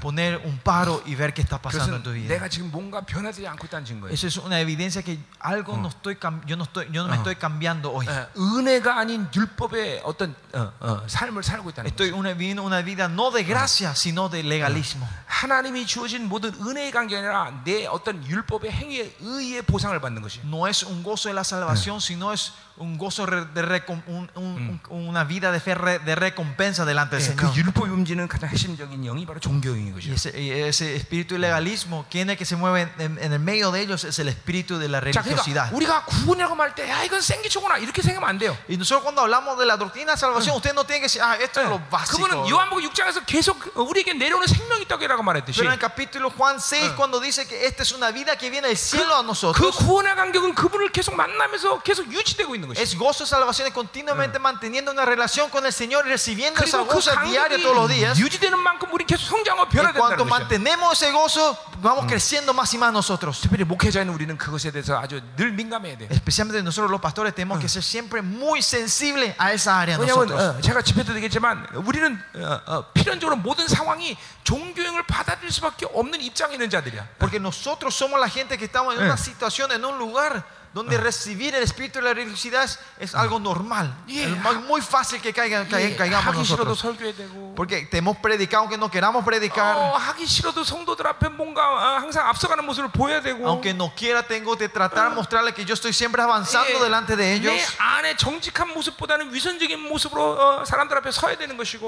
[0.00, 2.28] poner un paro y ver qué está pasando en tu vida.
[4.12, 7.36] Eso es una evidencia que algo no estoy yo no estoy yo no me estoy
[7.36, 8.06] cambiando hoy.
[11.88, 15.08] Estoy una una vida no de gracia sino de legalismo.
[20.44, 24.29] No es un gozo de la salvación sino es un gozo re- de recom- un-
[24.35, 27.57] un- un- una vida de fe re- de recompensa delante del 예, 그 Señor.
[27.57, 30.13] 율법이 움직이는 가장 핵심적인 영이 바로 종교형인 Y 것이죠.
[30.13, 33.71] ese, y ese espíritu de legalismo, ¿quién es que se mueve en, en el medio
[33.71, 34.03] de ellos?
[34.03, 35.73] Es el espíritu de la 자, 그러니까 religiosidad.
[35.73, 38.55] 우리가 구원이라고 말 때, 야 이건 생기초구나 이렇게 생각하면 안 돼요.
[38.69, 41.35] Y nosotros cuando hablamos de la doctrina de salvación, usted no tiene que decir, ah,
[41.41, 42.21] esto es lo básico.
[42.21, 46.93] 그분은 요한복음 6장에서 계속 우리에게 내려오는 생명이 떡이라고 말했듯이 Pero en el capítulo Juan 6,
[46.95, 50.13] cuando dice que esta es una vida que viene del cielo a 그 nosotros, 구원의
[50.13, 52.60] 간격은 그분을 계속 만나면서 계속 유지되고 있는 것이.
[52.75, 56.77] es gozo de salvación y continuamente manteniendo una relación con el Señor y recibiendo esa
[56.79, 58.13] 그리고 그 gozo diario todos los días.
[58.13, 60.29] 간격이 유지되는 만큼 우리 계속 성장하고 Y 변화된다는 cuanto 것이죠.
[60.29, 63.41] mantenemos ese gozo, vamos creciendo más y más nosotros.
[63.41, 66.07] 특별히 목회자인 우리는 그것에 대해서 아주 늘 민감해야 돼.
[66.11, 70.57] Especialmente nosotros los pastores tenemos que ser siempre muy sensibles a esa área 왜냐하면 nosotros.
[70.57, 76.21] 어, 제가 집회 때 얘기했지만 우리는 어, 어, 필연적으로 모든 상황이 종교형을 받아들일 수밖에 없는
[76.21, 77.17] 입장에 있는 자들이야.
[77.19, 79.05] Porque nosotros somos la gente que estamos en Eh.
[79.05, 82.68] una situación, en un lugar donde recibir el espíritu de la religiosidad
[82.98, 83.94] es algo normal.
[84.06, 84.28] Yeah.
[84.28, 85.66] Es muy fácil que yeah.
[85.68, 86.84] caigamos nosotros.
[87.54, 89.76] Porque te hemos predicado aunque no queramos predicar.
[89.78, 89.96] Oh,
[93.48, 96.82] aunque no quiera, tengo que tratar, mostrarle que yo estoy siempre avanzando yeah.
[96.82, 97.54] delante de ellos.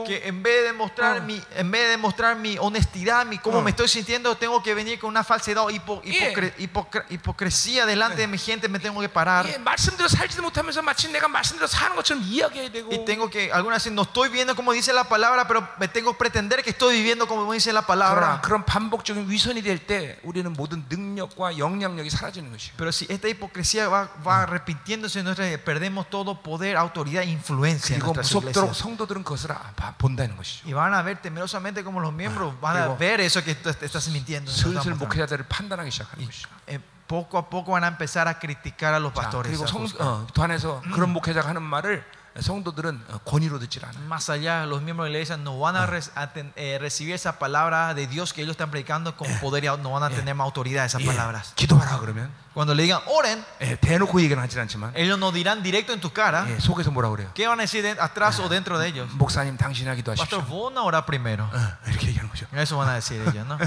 [0.04, 3.70] Que en vez de mostrar, mi, en vez de mostrar mi honestidad, mi, cómo me
[3.70, 8.26] estoy sintiendo, tengo que venir con una falsedad o hipo, hipocre, hipocre, hipocresía delante de
[8.26, 9.45] mi gente me tengo que parar.
[9.47, 13.83] 예, 말씀대로 살지도 못하면서 마치 내가 말씀대로 사는 것처럼 이야기해야 되고 Y tengo que, algunas
[13.83, 16.95] veces no estoy viendo como dice la palabra, pero me tengo que pretender que estoy
[16.97, 18.41] viviendo como dice la 그러나 palabra.
[18.41, 22.73] 그런 반복적인 위선이 될 때 우리는 모든 능력과 영향력이 사라지는 것이에요.
[22.77, 27.95] Pero si esta hipocresía va, va repitiéndose, en nuestra, perdemos todo poder, autoridad e influencia
[27.95, 28.77] en 그리고 nuestras 무섭도록 iglesias.
[28.77, 30.65] 성도들은 그것을 아- 봐- 본다는 것이죠.
[30.67, 33.71] Y van a ver temerosamente como los miembros van a 그리고 ver eso que tú
[33.73, 34.49] te estás mintiendo.
[34.51, 35.05] no estás 슬슬 mostrando.
[35.05, 36.47] 목회자들을 판단하기 시작하는 Y, 것이죠.
[36.67, 39.51] eh, poco a poco van a empezar a criticar a los 자, pastores.
[39.51, 40.01] 그리고 a 성, juzgar.
[40.07, 42.03] 어, 또 안에서 그런 목회자가 하는 말을
[42.39, 44.05] 성도들은 어, 권위로 듣질 않아요.
[44.07, 47.15] Más allá, los miembros de la iglesia no van a, res- a ten- eh, recibir
[47.15, 50.09] esa palabra de Dios que ellos están predicando con poder y au- no van a
[50.09, 51.53] tener más autoridad esas 예, palabras.
[51.55, 55.91] 기도하라 그러면 Cuando le digan oren, 예, 대놓고 얘기는 하진 않지만 ellos no dirán directo
[55.91, 56.45] en tu cara.
[56.47, 57.31] 예, 속에서 뭐라 그래요?
[57.33, 59.09] ¿Qué van a decir de- atrás o dentro de ellos?
[59.17, 60.47] 목사님 당신이 하기도 Pastor, 하십시오.
[60.47, 61.43] vos no orar primero.
[61.51, 61.57] 어,
[61.89, 62.45] 이렇게 얘기하는 거죠.
[62.53, 63.57] Eso van a decir ellos, ¿no?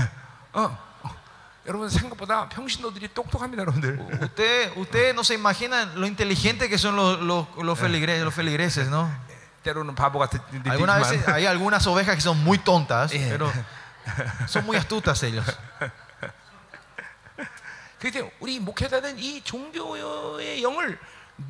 [0.54, 0.78] 어, 어.
[1.66, 3.98] 여러분 생각보다 평신도들이 똑똑합니다, 여러분들.
[4.22, 8.88] Usted, usted no se imaginan lo inteligente que son los, los, los, feligre- los feligreses,
[8.88, 9.08] ¿no?
[9.62, 13.28] 때로는 바보 같은 Algunas 느끼지만 veces hay algunas ovejas que son muy tontas, Eh.
[13.30, 13.52] pero
[14.48, 15.46] son muy astutas ellos.
[18.00, 20.98] 그때 우리 목회자는 이 종교의 영을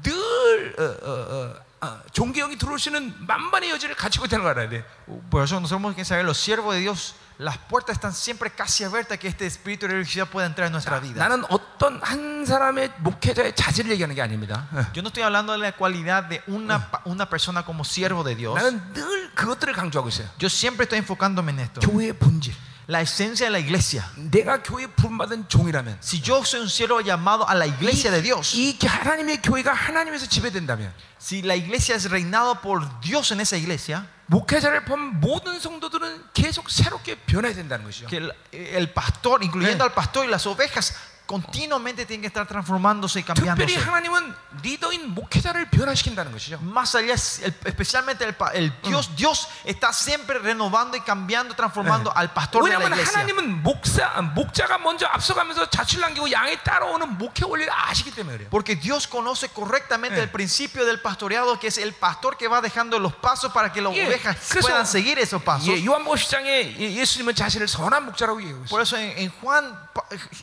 [0.02, 4.68] 늘 어, 어, 어, 어, 종교영이 들어올 수 있는 만반의 여지를 가지고 있다는 걸 알아야
[4.68, 4.84] 돼.
[5.30, 8.84] Por eso nosotros tenemos que saber, los siervos de Dios, las puertas están siempre casi
[8.84, 11.18] abiertas que este espíritu de religiosidad pueda entrar en nuestra vida.
[11.18, 14.68] 나는 어떤 한 사람의 목회자의 자질을 얘기하는 게 아닙니다.
[14.94, 18.36] Yo no estoy hablando de la cualidad de una, pa- una persona como siervo de
[18.36, 18.54] Dios.
[18.54, 20.28] 나는 늘 그것들을 강조하고 있어요.
[20.38, 21.80] Yo siempre estoy enfocándome en esto.
[21.80, 22.54] 교회의 본질.
[22.88, 24.04] La esencia de la iglesia.
[24.16, 28.56] 내가 교회 부름받은 종이라면 Si yo soy un siervo llamado a la iglesia de Dios,
[28.56, 34.04] 이 하나님의 교회가 하나님에서 지배된다면 si la iglesia es reinado por Dios en esa iglesia,
[34.26, 38.08] 목회자를 포함 모든 성도들은 계속 새롭게 변해야 된다는 것이죠.
[38.08, 39.88] que el, el pastor, incluyendo Eh.
[39.88, 40.94] al pastor y las ovejas,
[41.26, 43.78] continuamente tienen que estar transformándose y 특별히 cambiándose.
[43.78, 46.58] 하나님은 리더인 목회자를 변화시킨다는 것이죠.
[46.60, 52.12] Más allá, el- especialmente el, pa- el Dios, Dios está siempre renovando y cambiando, transformando
[52.14, 53.16] al pastor de la 왜냐하면 iglesia.
[53.22, 58.48] 하나님은 목사 목자가 먼저 앞서가면서 자취를 남기고 양이 따라오는 목회 원리를 아시기 때문에 그래요.
[58.50, 60.24] Porque Dios conoce correctamente Eh.
[60.24, 63.80] el principio del pastoreado, que es el pastor que va dejando los pasos para que
[63.80, 65.68] las 예, ovejas 그래서 puedan seguir esos pasos.
[65.68, 68.68] 예, 요한복음 10장에 예- 예수님은 자신을 선한 목자라고 얘기하고 있어요.
[68.68, 69.85] Por eso en, en Juan, pa-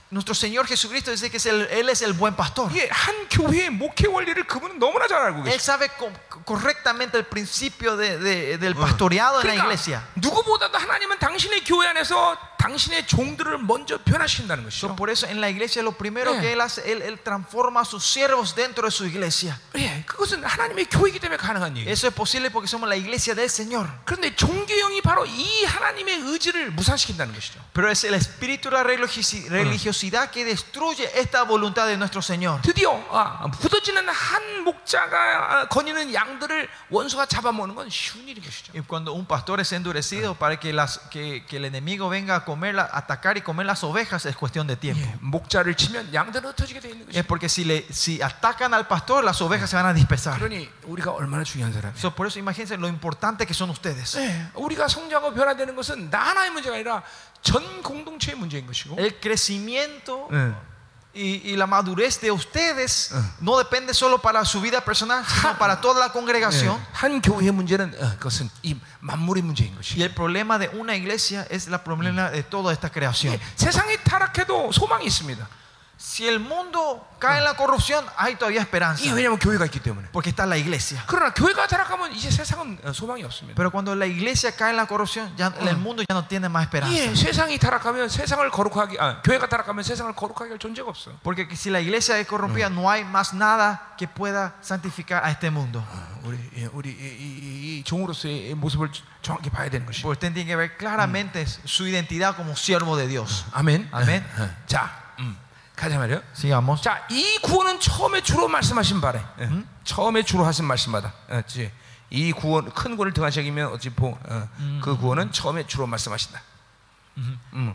[0.09, 2.72] nuestro Señor Jesucristo dice que es el- Él es el buen pastor.
[2.75, 5.59] 예, 한 교회의 목회 원리를 그분은 너무나 잘 알고 Él 계세요.
[5.59, 6.11] sabe co-
[6.45, 10.01] correctamente el principio de- de- del pastoreado en la 그러니까 iglesia.
[10.15, 14.95] 누구보다도 하나님은 당신의 교회 안에서 당신의 종들을 먼저 변화시킨다는 So, 것이죠.
[14.98, 16.41] por eso en la iglesia lo primero Eh.
[16.41, 19.57] que él hace, él, él transforma a sus siervos dentro de su iglesia.
[19.77, 21.89] 예, 그것은 하나님의 교회이기 때문에 가능한 얘기예요.
[21.89, 23.88] Eso es posible porque somos la iglesia del Señor.
[24.03, 27.61] 그런데 종교형이 바로 이 하나님의 의지를 무산시킨다는 것이죠.
[27.73, 32.61] Pero es el espíritu de la religiosi- religiosidad que destruye esta voluntad de nuestro Señor.
[32.61, 35.15] 드디어 아, 굳어지는 한 목자가
[35.61, 38.73] 아, 거니는 양들을 원수가 잡아먹는 건 쉬운 일인 것이죠.
[38.75, 42.45] Y cuando un pastor es endurecido para que, las, que, que el enemigo venga a
[42.53, 45.01] comer, la- atacar y comer las ovejas es cuestión de tiempo.
[45.06, 47.27] 예, 목자를 치면 양들은 흩어지게 돼 있는 Es 것이죠.
[47.27, 50.38] porque si, le, si atacan al pastor, las ovejas se van a dispersar.
[50.39, 51.98] 그러니 우리가 얼마나 중요한 사람이에요.
[51.98, 54.17] So, por eso imagínense lo importante que son ustedes.
[54.17, 57.03] 예, 우리가 성장하고 변화되는 것은 나 하나의 문제가 아니라
[57.41, 60.53] 전 공동체의 문제인 것이고 El crecimiento 예.
[61.15, 63.10] y, y, la madurez de ustedes
[63.41, 66.78] no depende solo para su vida personal, sino para toda la congregación.
[69.99, 73.39] Y el problema de una iglesia es el problema de toda esta creación.
[75.93, 75.99] 예, 세상이 타락해도 소망이 있습니다.
[75.99, 79.03] Si el mundo cae en la corrupción, hay todavía esperanza.
[79.03, 80.07] 이 왜냐하면 교회가 있기 때문에.
[80.14, 81.03] Porque está la iglesia.
[81.07, 83.53] 그러나 교회가 타락하면 이제 세상은 어, 소망이 없습니다.
[83.56, 86.64] Pero cuando la iglesia cae en la corrupción, ya el mundo ya no tiene más
[86.64, 86.95] esperanza.
[86.95, 91.11] 예, 세상이 타락하면 세상을 거룩하게, 아, 교회가 타락하면 세상을 거룩하게 할 존재가 없어.
[91.22, 95.51] Porque si la iglesia es corrompida, no hay más nada que pueda santificar a este
[95.51, 95.83] mundo.
[96.23, 98.89] 우리 예, 우리 이, 이, 이 종으로서의 이 모습을
[99.22, 100.01] 정확히 봐야 되는 것이.
[100.01, 103.43] Porque usted tiene que ver claramente su identidad como siervo de Dios.
[103.51, 103.89] 아멘.
[103.91, 104.23] 아멘.
[104.38, 104.49] 어, 어.
[104.65, 105.35] 자, 음,
[105.76, 106.22] 가자 말이요.
[106.34, 106.82] Sigamos.
[106.82, 109.20] 자, 이 구원은 처음에 주로 말씀하신 바래.
[109.40, 109.48] 예,
[109.84, 111.12] 처음에 주로 하신 말씀마다.
[111.28, 111.70] 어, 지-
[112.10, 114.48] 이 구원 큰 구원을 등하시기면 어찌 보, 어,
[114.82, 116.40] 그 구원은 처음에 주로 말씀하신다.
[117.54, 117.74] 음.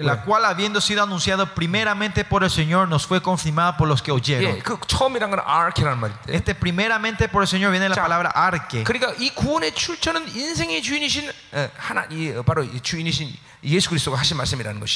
[0.00, 4.12] la cual habiendo sido anunciado primeramente por el Señor, nos fue confirmada por los que
[4.12, 4.54] oyeron.
[4.56, 4.78] 예, 그.
[6.28, 8.84] Este primeramente por el Señor viene la 자, palabra arque.
[8.84, 13.34] 그러니까 이 구원의 출처는 인생의 주인이신 어, 하나, 이, 어, 바로 이 주인이신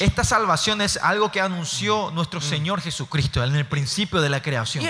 [0.05, 4.83] Esta salvación es algo que anunció nuestro Señor Jesucristo en el principio de la creación.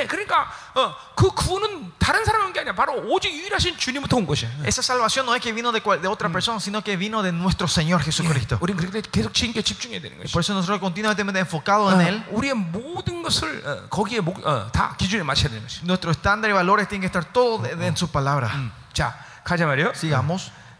[4.65, 7.31] Esa salvación no es que vino de, cual, de otra persona, sino que vino de
[7.31, 8.59] nuestro Señor Jesucristo.
[10.31, 12.23] Por eso nosotros continuamente enfocados en Él.
[15.83, 18.51] Nuestro estándar y valores tienen que estar todos en su palabra.
[19.95, 20.51] Sigamos.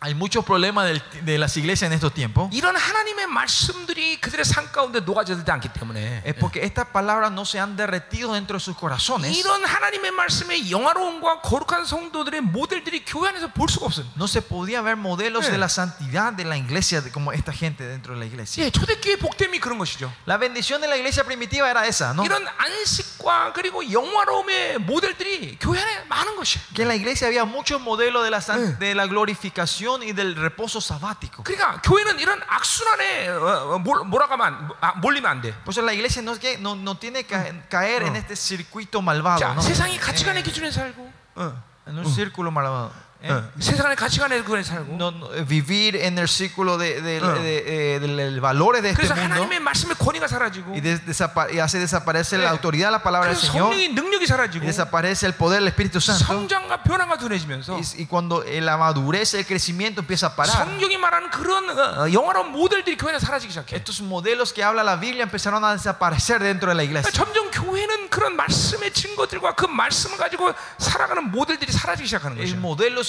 [0.00, 2.50] Hay muchos problemas del- de las iglesias en estos tiempos.
[2.52, 7.58] 이런 하나님의 말씀들이 그들의 삶 가운데 녹아지지 않기 때문에 Es porque estas palabras no se
[7.58, 9.32] han derretido dentro de sus corazones.
[9.34, 14.04] 이런 하나님의 말씀의 영화로움과 거룩한 성도들의 모델들이 교회 안에서 볼 수가 없어요.
[14.18, 15.52] No se podía ver modelos Eh.
[15.52, 18.62] de la santidad de la iglesia de- como esta gente dentro de la iglesia.
[18.62, 20.12] 예, 초대교회 복됨이 그런 것이죠.
[20.26, 22.24] La bendición de la iglesia primitiva era esa, ¿no?
[22.26, 26.60] 이런 안식과 그리고 영화로움의 모델들이 교회 안에 많은 것이야.
[26.74, 28.76] Que en la iglesia había muchos modelos de la, san- Eh.
[28.78, 31.42] de la glorificación y del reposo sabático.
[31.44, 35.52] 그러니까 교회는 이런 악순환에 어, 어, 몰- 몰아가면 아, 몰리면 안 돼.
[35.64, 37.36] Por eso la iglesia no, es que, no, no tiene que
[37.68, 39.60] caer en este circuito malvado, 자, ¿no?
[39.62, 41.52] 세상이 가치관의 기준에 살고, 어,
[41.86, 42.90] En un círculo malvado.
[43.24, 43.32] ¿eh?
[43.32, 44.96] 어, 세상의 가치관의 기준에 살고.
[45.00, 47.20] No, no, eh, vivir en el círculo de, de- Eh.
[47.20, 50.82] de- eh, de- de- de valores de este 그래서 mundo 하나님의 말씀의 권위가 사라지고, y,
[50.82, 52.52] des- desapa- y hace desaparecer la Eh.
[52.52, 55.68] autoridad de la palabra del 그래서 Señor 성령의 능력이 y 사라지고, desaparece el poder del
[55.72, 60.36] Espíritu Santo 성장과 변화가 둔해지면서 y, y cuando eh, la madurez el crecimiento empieza a
[60.36, 63.74] parar 성경이 말하는 그런 어, 어, 영화로운 모델들이 교회 안에 사라지기 시작해.
[63.74, 68.10] estos modelos que habla la Biblia empezaron a desaparecer dentro de la iglesia 점점 교회는
[68.10, 69.16] 그런 말씀의 증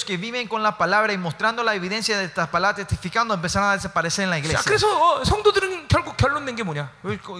[0.00, 3.68] modelos que viven con la palabra y mostrando la evidencia de estas palabras testificando empezaron
[3.70, 6.90] a desaparecer en la 자, iglesia 그래서 어, 성도들은 결국 결론 낸 게 뭐냐?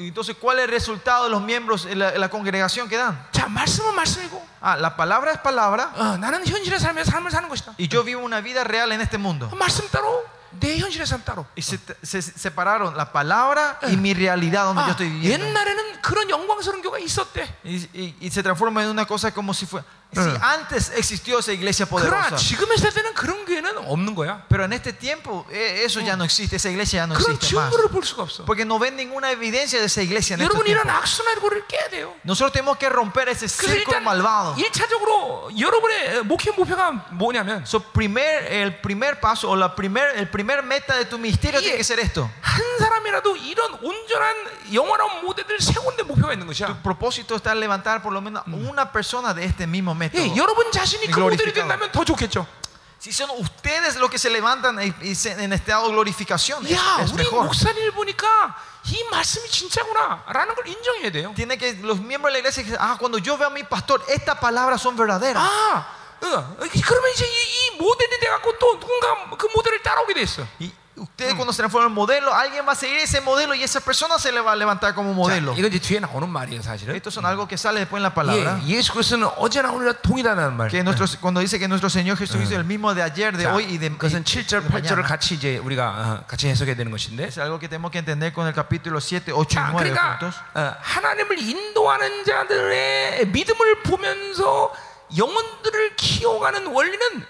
[0.00, 3.16] entonces ¿cuál es el resultado de los miembros en la, en la congregación que dan?
[3.32, 7.74] 자, 말씀은 말씀이고, Ah, la palabra es palabra 어, 나는 현실의 삶의 삶을 사는 것이다.
[7.78, 10.24] y yo vivo una vida real en este mundo 말씀 따로,
[10.58, 11.46] 내 현실의 삶 따로.
[11.54, 16.00] y se, se separaron la palabra y mi realidad donde yo 아, estoy viviendo 옛날에는
[16.02, 17.46] 그런 영광스러운 교가 있었대.
[17.64, 20.38] y, y- y se transforma en una cosa como si fuera si Eh.
[20.40, 24.44] antes existió esa iglesia 그러나 poderosa 지금의 세대는 그런 교회는 없는 거야.
[24.48, 27.56] pero en este tiempo eh, eso ya no existe esa iglesia ya no 그런 existe
[27.56, 28.44] más 증거를 볼 수가 없어.
[28.46, 31.66] porque no ven ninguna evidencia de esa iglesia en estos 여러분 이런 tiempos 악순환의 고를
[31.66, 32.14] 깨야 돼요.
[32.24, 37.80] nosotros tenemos que romper ese 그래서 círculo 일단 malvado 1차적으로 여러분의 목회 목표가 뭐냐면 So,
[37.80, 41.74] primer, el primer paso o la primer, el primer meta de tu ministerio Yeah.
[41.74, 42.30] tiene que ser esto.
[42.40, 44.34] 한 사람이라도 이런 온전한
[44.72, 46.82] 영원한 모델을 세운 데 목표가 있는 Tu 것이야.
[46.82, 50.22] propósito está levantar por lo menos una persona de este mismo método.
[50.22, 51.54] 예, 여러분 자신이 그 모델이 glorificado.
[51.68, 52.46] 된다면 더 좋겠죠.
[52.98, 56.72] Si son ustedes los que se levantan y- y se- en estado de glorificación, es,
[56.72, 57.44] 야, es 우리 mejor.
[57.44, 61.32] 목사님을 보니까 이 말씀이 진짜구나라는 걸 인정해야 돼요.
[61.36, 64.02] Tiene que los miembros de la iglesia que ah, cuando yo veo a mi pastor,
[64.08, 65.42] estas palabras son verdaderas.
[65.44, 65.86] 아,
[66.22, 70.42] 어, 그러면 이제 이, 이 모델이 돼갖고 또 누군가 그 모델을 따라오게 돼 있어.
[70.58, 73.80] Y ustedes cuando se transforman en modelo, alguien va a seguir ese modelo y esa
[73.80, 75.52] persona se le va a levantar como modelo.
[75.52, 76.94] 자, 이건 이제 뒤에 나오는 말이에요, 사실은.
[76.96, 78.58] Estos son algo que sale después en la palabra.
[78.64, 80.70] 예, 예수 그리스도는 어제나 오늘이나 동일하다는 말.
[80.70, 83.52] Que nuestro, cuando dice que nuestro Señor Jesucristo es el mismo de ayer, de 자,
[83.54, 85.02] hoy y de, 그것은 y- 7절, de 8절을 mañana.
[85.06, 87.24] 같이 이제 우리가 어, 같이 해석해야 되는 것인데.
[87.28, 90.16] Es algo que tenemos que entender con el capítulo 7, 8 y 자, 9 그러니까
[90.18, 90.34] juntos.
[90.54, 94.72] 어, 하나님을 인도하는 자들의 믿음을 보면서
[95.14, 97.26] 영혼들을 키워가는 원리는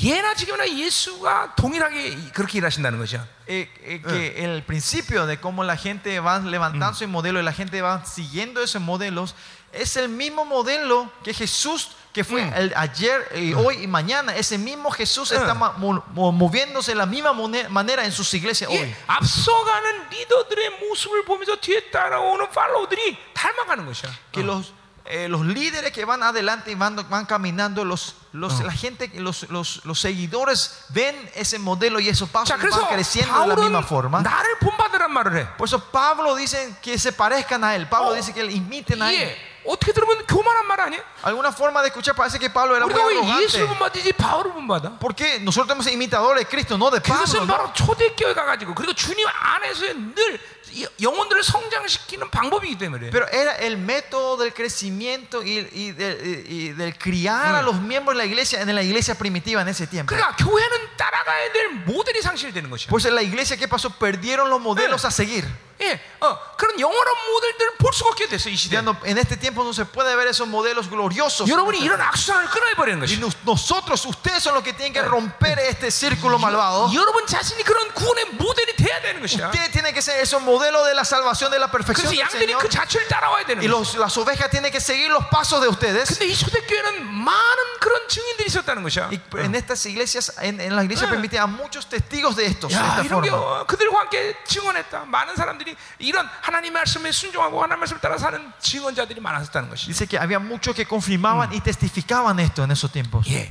[0.00, 3.26] 예나 지금이나 예수가 동일하게 그렇게 일하신다는 것이야.
[3.48, 7.52] Eh, eh, que el principio de cómo la gente va levantando su modelo y la
[7.52, 9.34] gente va siguiendo esos modelos
[9.72, 12.52] es el mismo modelo que Jesús que fue Mm.
[12.54, 15.34] el ayer y hoy y mañana ese mismo Jesús Mm.
[15.36, 18.94] está ma- mo- mo- moviéndose de la misma mone- manera en sus iglesias hoy 이
[19.08, 24.10] 앞서가는 리더들의 모습을 보면서 뒤에 따라오는 팔로우들이 닮아가는 것이야.
[24.32, 24.72] que los
[25.06, 29.48] eh, los líderes que van adelante y van, van caminando los, los la gente los,
[29.50, 33.46] los, los seguidores ven ese modelo y esos pasos 자, y 그래서 van creciendo de
[33.48, 35.56] la 바울은 misma forma 나를 본받으란 말을 해.
[35.56, 38.14] por eso Pablo dice que se parezcan a él Pablo Oh.
[38.14, 41.00] dice que le imiten a él 예, 어떻게 들으면 교만한 말 아니야?
[41.22, 43.66] Alguna forma de escuchar parece que Pablo era muy 우리가 왜 예수를 arrogante.
[43.66, 44.98] 본받지 바울을 본받아?
[45.00, 47.24] Porque nosotros tenemos imitadores de Cristo, no de Pablo.
[47.26, 47.56] 그것은 ¿no?
[47.56, 49.82] 바로 초대교회 가가지고 그리고 주님 안에서
[50.14, 50.53] 늘 이-
[51.02, 53.10] 영혼들을 성장시키는 방법이기 때문에.
[53.10, 57.74] Pero era el método del crecimiento y, y de- y- y del criar a los
[57.80, 60.14] miembros de la iglesia en la iglesia primitiva en ese tiempo.
[60.14, 62.88] 그러니까 교회는 따라가야 될 모델이 상실되는 것이야.
[62.88, 63.90] Pues en la iglesia, ¿qué pasó?
[63.90, 65.44] Perdieron los modelos a seguir.
[65.82, 68.76] 예, 어, 그런 영원한 모델들을 볼 수가 없게 됐어 이 시대.
[68.76, 71.48] Ya no- en este tiempo no se puede ver esos modelos gloriosos.
[71.48, 73.16] 여러분이 이런 악순환을 끊어버리는 Y 것이.
[73.18, 76.92] nos- nosotros, ustedes son los que tienen que romper este círculo malvado.
[76.94, 79.48] 여러분 자신이 그런 구원의 모델이 돼야 되는 것이야.
[79.48, 82.52] Ustedes tienen que ser esos modelos de la salvación, de la perfección 그래서 del 양들이
[82.52, 82.62] Señor.
[82.62, 83.70] 그 자체를 따라와야 되는 Y 거야.
[83.78, 86.08] los- las ovejas tienen que seguir los pasos de ustedes.
[86.08, 89.08] 근데 이 초대교회는 많은 그런 증인들이 있었다는 것이야.
[89.10, 91.10] Y en estas iglesias, en, en la iglesia Ah.
[91.10, 93.60] permitida, muchos testigos de estos, de 야, esta 이런 게 forma.
[93.62, 95.04] 어, 그들과 함께 증언했다.
[95.06, 99.86] 많은 사람들이 이런 하나님의 말씀에 순종하고 하나님 말씀을 따라 사는 증언자들이 많았었다는 것이.
[99.86, 103.26] Dice que había muchos que confirmaban y testificaban esto en esos tiempos.
[103.28, 103.50] 예.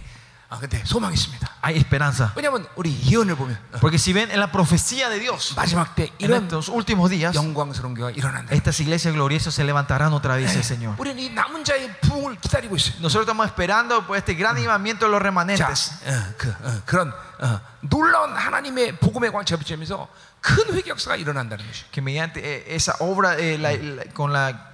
[0.54, 1.48] 아 근데 소망이 있습니다.
[1.64, 2.32] Hay esperanza.
[2.36, 6.10] 왜냐하면 우리 예언을 보면 어, Porque si ven en la profecía de Dios, 마지막 때
[6.18, 8.56] en 이런 estos últimos días, 영광스러운 교회가 일어난다.
[8.56, 10.96] estas iglesias gloriosas se levantarán otra vez, el Señor.
[10.98, 12.96] 우리는 이 남은 자의 부흥을 기다리고 있어요.
[13.00, 15.92] Nosotros estamos esperando por este gran avivamiento de los 자, remanentes.
[16.08, 20.08] 어, 그, 어, 그런 어, 놀라운 하나님의 복음의 광채가 비치면서
[20.42, 21.84] 큰 회개 역사가 일어난다는 것이.
[21.92, 24.73] Que mediante eh, esa obra, eh, la- la- con la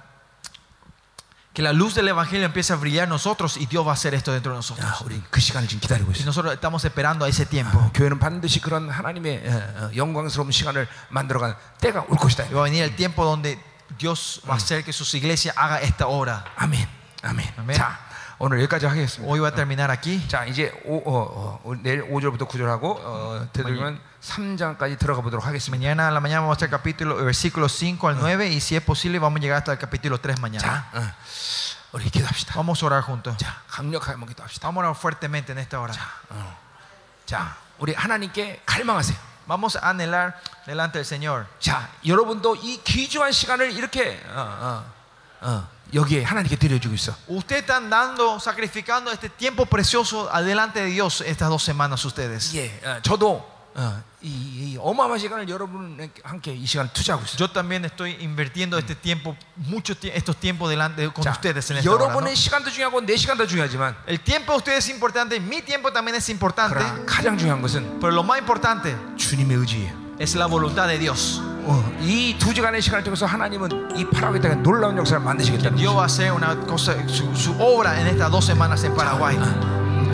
[1.56, 4.12] que la luz del evangelio empiece a brillar en nosotros y Dios va a hacer
[4.12, 4.86] esto dentro de nosotros.
[4.86, 6.26] 야, 우리 그 시간을 지금 기다리고 Y 있어요.
[6.26, 7.90] nosotros estamos esperando a ese tiempo.
[7.94, 12.44] 교회는 반드시 그런 하나님의 어, 어, 영광스러운 시간을 만들어간 때가 올 것이다.
[12.44, 13.58] Y va a venir el tiempo donde
[13.98, 16.44] Dios va a hacer que sus iglesias haga esta obra.
[16.56, 16.86] 아멘.
[17.22, 17.54] 아멘.
[17.56, 17.76] 아멘.
[17.78, 17.98] 자,
[18.38, 19.26] 오늘 여기까지 하겠습니다.
[19.26, 20.28] Hoy va a terminar aquí.
[20.28, 25.80] 자, 이제 오, 어, 어, 내일 5절부터 9절하고 어, 되도록이면 3장까지 들어가 보도록 하겠습니다.
[25.80, 28.82] Mañana a la mañana vamos a estar capítulo, versículos 5 al 9 y si es
[28.82, 30.60] posible vamos a llegar hasta el capítulo 3 mañana.
[30.60, 31.39] 자, 어, 우리 기도합시다.
[32.54, 33.36] Vamos a orar juntos.
[33.38, 34.68] 자, 강력하게 한번 기도합시다.
[34.68, 35.94] Vamos a orar fuertemente en esta hora.
[37.26, 39.18] 자, 우리 하나님께 갈망하세요.
[39.46, 40.34] Vamos a anhelar
[40.66, 41.46] delante del Señor.
[41.60, 44.92] 자, 여러분도 이 귀중한 시간을 이렇게 어, 어,
[45.40, 47.14] 어, 여기에 하나님께 드려주고 있어.
[47.28, 52.54] Ustedes están dando, sacrificando este tiempo precioso adelante de Dios estas dos semanas ustedes.
[52.56, 57.36] 예, 어, 저도 어, 이, 이 어마어마한 시간을 여러분과 함께 이 시간을 투자하고 있어요.
[57.38, 61.90] Yo también estoy invirtiendo este tiempo, mucho tie- estos tiempos delante con ustedes en esta
[61.90, 61.98] hora.
[61.98, 62.04] ¿no?
[62.08, 66.16] 여러분의 시간도 중요하고 내 시간도 중요하지만 El tiempo de ustedes es importante, mi tiempo también
[66.16, 69.92] es importante, 그러나 가장 중요한 것은 pero lo más importante 주님의 의지예요.
[70.18, 71.42] es la voluntad de Dios.
[71.68, 75.96] 어, 이 두 주간의 시간을 통해서 하나님은 이 파라과이 땅에 놀라운 역사를 만드시겠다는 Dios 거죠.
[75.96, 79.36] va a hacer una cosa, su, su obra en estas dos semanas en Paraguay.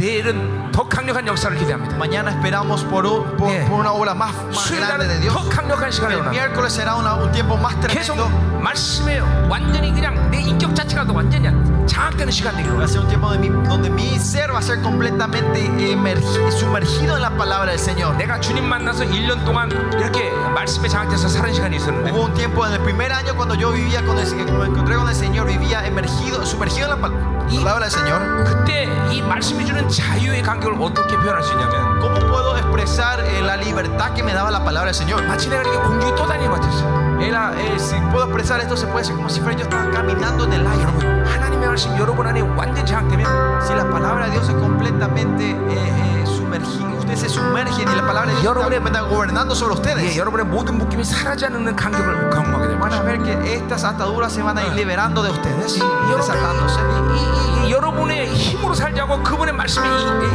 [0.01, 1.97] 내일은 더 강력한 역사를 기대합니다.
[1.97, 3.69] Mañana esperamos por, un- por, Yeah.
[3.69, 5.35] por una obra más, más grande de 수요일날은 Dios.
[5.35, 8.31] 더 강력한 시간이 El 오나 miércoles será una- un tiempo más 계속 tremendo.
[8.63, 11.49] 말씀에 완전히 그냥 내 인격 자체가 더 완전히
[11.87, 14.63] 장악되는 시간 되기로 Va a ser un tiempo de mi- donde mi ser va a
[14.63, 15.61] ser completamente
[15.93, 18.17] emergi- sumergido en la palabra del Señor.
[18.17, 22.73] 내가 주님 만나서 1년 동안 이렇게 말씀에 장악돼서 사는 시간이 있었는데 Hubo un tiempo en
[22.73, 25.85] el primer año cuando yo vivía con el, cuando me encontré con el Señor, vivía
[25.87, 27.13] emergido, sumergido en la pal-
[27.63, 28.45] palabra del Señor.
[28.45, 33.57] 그때 이 말씀이 주는 자유의 간격을 어떻게 표현할 수 있냐면 ¿Cómo puedo expresar eh, la
[33.57, 35.23] libertad que me daba la palabra del Señor?
[35.27, 37.21] 마치 내가 이렇게 공중에 떠다니는 것 같았어요.
[37.21, 40.45] Era, eh, si puedo expresar esto, se puede decir como si fuera yo estaba caminando
[40.45, 40.83] en el aire.
[40.83, 45.57] 여러분 하나님의 말씀 여러분 안에 완전 장악되면 Si la palabra de Dios es completamente eh,
[45.71, 49.79] eh, sumergida, ustedes se sumergen y la palabra de Dios está, está gobernando sobre 예,
[49.79, 50.17] ustedes.
[50.17, 53.05] 여러분의 모든 묶임이 사라지 않는 간격을 경험하게 될 Van a 것이죠.
[53.05, 55.79] ver que estas ataduras se van a ir liberando de ustedes,
[56.17, 56.81] desatándose.
[56.83, 59.91] 여러분의, 이, 이, 이, 여러분의 힘으로 살자고 그분의 말씀이 이-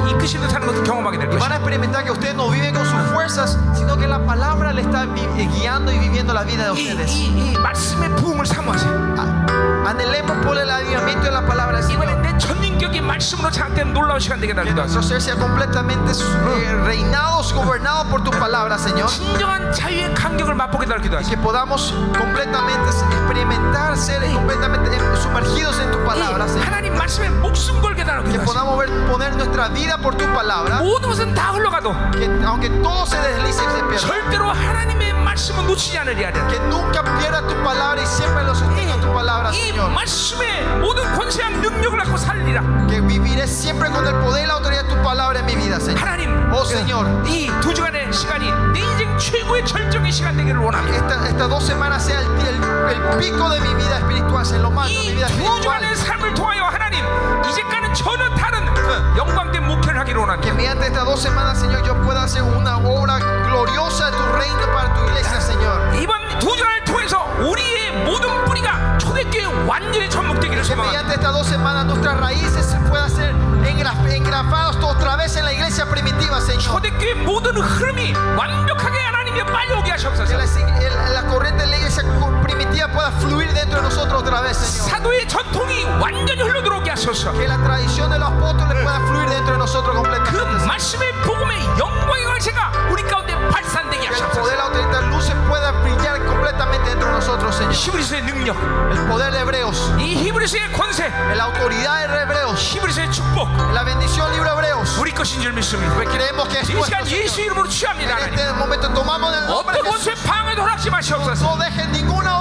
[0.08, 1.54] 이- 이끄시는 사는 것을 경험하게 될 Y van 것이죠.
[1.54, 5.06] a experimentar que ustedes no viven con sus fuerzas, sino que la palabra le está
[5.06, 7.12] vi- eh, guiando y viviendo la vida de 이, ustedes.
[7.12, 9.16] 이, 이 말씀의 부흥을 사모하세요.
[9.18, 12.22] Ah, Anhelemos por el avivamiento de la palabra del 이번에 Señor.
[12.22, 16.74] 내 전 인격이 말씀으로 장악된 놀라운 시간 되게 Que 달기도 nuestro ser sea completamente eh,
[16.86, 19.08] reinados, gobernados por tu palabra, Señor.
[19.08, 25.80] 진정한 자유의 간격을 맛보게 달기도 Y 하시고 que podamos completamente experimentar, ser completamente eh, sumergidos
[25.80, 26.66] en tu palabra, Señor.
[26.66, 30.80] 하나님 말씀에 목숨 걸게 Que 달기도 하시고 podamos ver, poner nuestra vida por tu palabra.
[30.82, 35.68] 모든 것은 다 흘러가도 Que aunque todo se deslice y se pierda, 절대로 하나님의 말씀은
[35.68, 39.72] 놓치지 않으리 하려 que nunca pierda tu palabra y siempre lo sostenga tu palabra, 이
[39.72, 39.90] Señor.
[39.94, 44.84] 말씀의 모든 권세와 능력을 갖고 살리라 Que viviré siempre con el poder y la autoridad
[44.86, 46.00] de tu palabra en mi vida, Señor.
[46.00, 47.06] 하나님 Oh, Señor.
[47.28, 52.06] 이 두 주간의 시간이 내 인생 최고의 절정의 시간 되기를 원합니다 Esta- Estas dos semanas
[52.06, 52.64] sea el, el-
[52.96, 55.62] el pico de mi vida espiritual, sea lo más de mi 이 vida 두 espiritual.
[55.62, 57.04] 주간의 삶을 통하여 하나님
[57.50, 61.94] 이제까지는 전혀 다른 어, 영광된 목표를 하기를 Que 원합니다 mediante estas dos semanas, Señor, yo
[62.02, 66.00] pueda hacer una obra gloriosa de tu reino para tu iglesia, Señor.
[66.00, 71.86] 이번 두 주간을 통해서 우리의 모든 뿌리가 초대교회 완전히 접목되기를 Que 소망합니다 estas dos semanas
[71.86, 73.34] nuestras raíces puedan ser
[73.66, 76.62] engra- engrafados otra vez en la iglesia primitiva, Señor.
[76.62, 80.34] 초대교회 모든 흐름이 완벽하게 하나님의 빨려오게 Que 하시옵소서.
[80.38, 82.04] la, el- la corriente de la iglesia
[82.44, 84.90] primitiva pueda fluir dentro de nosotros otra vez, Señor.
[84.90, 87.32] 사도의 전통이 완전히 흘러들어오게 하소서.
[87.34, 90.60] Que la tradición de los apóstoles pueda fluir dentro de nosotros 그 completamente.
[90.60, 90.68] Señor.
[90.68, 94.42] 말씀의 복음의 영광의 광채가 우리 가운데 발산되게 Que el 하소서.
[94.42, 97.74] poder, la autoridad, las luces pueda brillar completamente dentro de nosotros, Señor.
[97.74, 98.56] 히브리서의 능력,
[98.92, 104.32] El poder de Hebreos, 이 히브리서의 권세, la autoridad de Hebreos, 히브리서의 축복, la bendición
[104.32, 104.98] libro de Hebreos.
[105.00, 105.94] 우리 것인 줄 믿습니다.
[106.06, 107.24] Creemos que es 이 nuestro, 시간 Señor.
[107.24, 108.12] 예수 이름으로 취합니다.
[108.12, 108.40] En 하나님.
[108.40, 110.06] este momento tomamos el nombre 어떤 de Jesús.
[110.08, 111.44] 권세 방해도 허락지 마시옵소서.
[111.44, 112.41] No dejen ninguna obra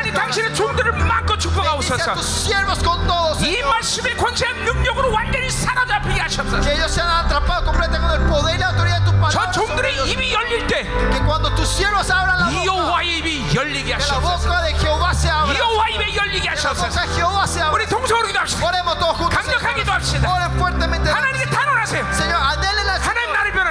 [0.00, 2.10] 하나님 당신의 종들을 마음껏 Bendice 축복하옵소서.
[2.10, 3.42] a tus siervos con todos.
[3.42, 6.60] 이 말씀의 권세한 능력으로 완전히 사로잡히게 하시옵소서.
[6.62, 9.52] Que ellos sean atrapados completamente con el poder y la autoridad de tu 저 palabra.
[9.52, 10.08] sobre 종들의 ellos.
[10.08, 14.06] 입이 열릴 때 Que cuando tus siervos abran la 이 boca, 여호와의 입이 열리게 que
[14.06, 14.48] la 하시옵소서.
[14.48, 15.52] boca de Jehová se abra.
[15.54, 16.88] 이 여호와 입에 열리게 Que la 하시옵소서.
[16.88, 17.74] boca de Jehová se abra.
[17.76, 18.66] 우리 동성으로 기도합시다.
[18.66, 19.34] Oremos todos juntos.
[19.36, 19.84] 강력하게 Señor.
[19.84, 20.24] 기도합시다.
[20.32, 21.10] Oren fuertemente.
[21.12, 22.04] 하나님께 탄원하세요.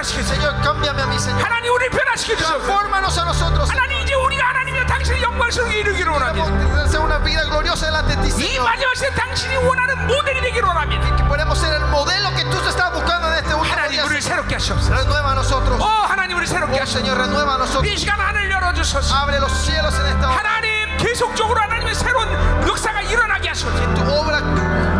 [0.00, 0.36] 변화시켜 주세요.
[0.40, 1.42] Señor, cámbiame a mí, Señor.
[1.44, 2.56] 하나님 우리를 변화시켜 주세요.
[2.58, 3.70] Transfórmanos a nosotros.
[3.70, 6.46] 하나님 이제 우리가 하나님의 당신의 영광스럽게 이루기를 원합니다.
[6.46, 8.64] Queremos tener una vida gloriosa delante de ti, 이 Señor.
[8.64, 11.16] 마지막 시대 당신이 원하는 모델이 되기를 원합니다.
[11.16, 14.04] Que podemos ser el modelo que tú te estás buscando en este último 하나님 día.
[14.06, 14.92] 우리를 새롭게 하시옵소서.
[14.94, 15.76] Renueva a nosotros.
[15.80, 16.96] 오 하나님 우리를 새롭게 Oh, 하시옵소서.
[17.04, 17.84] Señor, renueva a nosotros.
[17.92, 19.12] 이 시간 하늘 열어주소서.
[19.14, 20.38] Abre los cielos en esta hora.
[20.40, 22.26] 하나님 계속적으로 하나님의 새로운
[22.66, 23.76] 역사가 일어나게 하소서.
[23.94, 24.40] Tu obra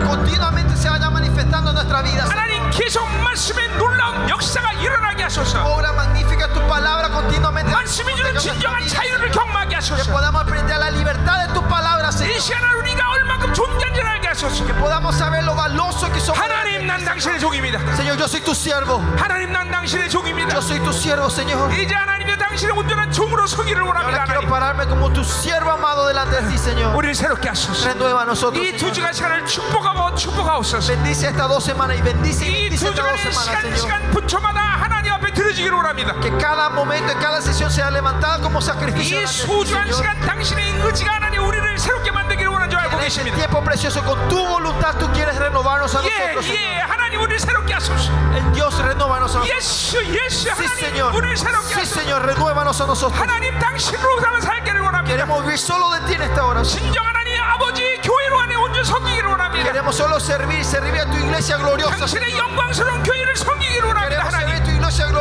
[0.05, 2.27] continuamente se vaya manifestando en nuestra vida.
[2.27, 2.40] Señor.
[2.71, 5.65] 하나님 계속 말씀의 놀라운 역사가 일어나게 하소서.
[5.67, 7.73] Obra magnífica tu palabra continuamente.
[7.73, 10.13] 말씀이 주는 진정한 자유를 경험하게 Que 하소서.
[10.13, 12.39] podamos aprender la libertad de tu palabra, 이 Señor.
[12.41, 14.65] 시간을 우리가 얼마큼 존재인지를 알게 하소서.
[14.65, 16.39] Que podamos saber lo valioso que somos.
[16.39, 17.81] 하나님 난 당신의 종입니다.
[17.97, 19.03] Señor, yo soy tu siervo.
[19.19, 20.55] 하나님 난 당신의 종입니다.
[20.55, 21.73] Yo soy tu siervo, Señor.
[21.75, 24.23] 이제 하나님의 당신의 온전한 종으로 서기를 원합니다.
[24.23, 24.49] Ahora quiero 하나님.
[24.49, 26.95] pararme como tu siervo amado delante de ti, Señor.
[26.95, 27.91] 우리를 새롭게 하소서.
[27.91, 28.63] Renueva a nosotros.
[28.63, 28.93] 이 두 Señor.
[28.95, 30.87] 주간 시간을 축복하고 축복하옵소서.
[30.95, 33.61] Bendice estas dos semanas y bendice y 이 bendice 두 estas dos 주간의 semanas, 시간
[33.63, 33.77] Señor.
[33.79, 36.13] 시간 분초마다 하나님 앞에 들어지기를 원합니다.
[36.21, 39.19] Que cada momento, cada sesión sea levantada como sacrificio.
[39.19, 39.97] 이 delante de ti, 소중한 Señor.
[39.97, 43.37] 시간 당신의 의지가 하나님 우리를 새롭게 만들기를 원하는 줄 알고 En este 계십니다.
[43.37, 46.47] tiempo precioso, con tu voluntad, tú quieres renovarnos a 예, nosotros.
[46.47, 46.57] Señor.
[46.57, 48.11] 예, 하나님 우리를 새롭게 하소서.
[48.35, 49.49] El Dios renóvanos a nosotros.
[49.51, 51.15] 예수, 예수, Sí, 하나님 Señor.
[51.15, 52.01] 우리를 새롭게 Sí, 하소서.
[52.01, 53.19] Señor, renuévanos a nosotros.
[53.21, 55.07] 하나님 당신으로만 살기를 원합니다.
[55.07, 56.63] Queremos vivir solo de ti en esta hora.
[56.63, 58.20] 진정 하나님 아버지 교회
[59.64, 62.08] Queremos solo servir, servir a tu iglesia gloriosa.
[62.08, 62.26] Señor.
[63.04, 64.61] Queremos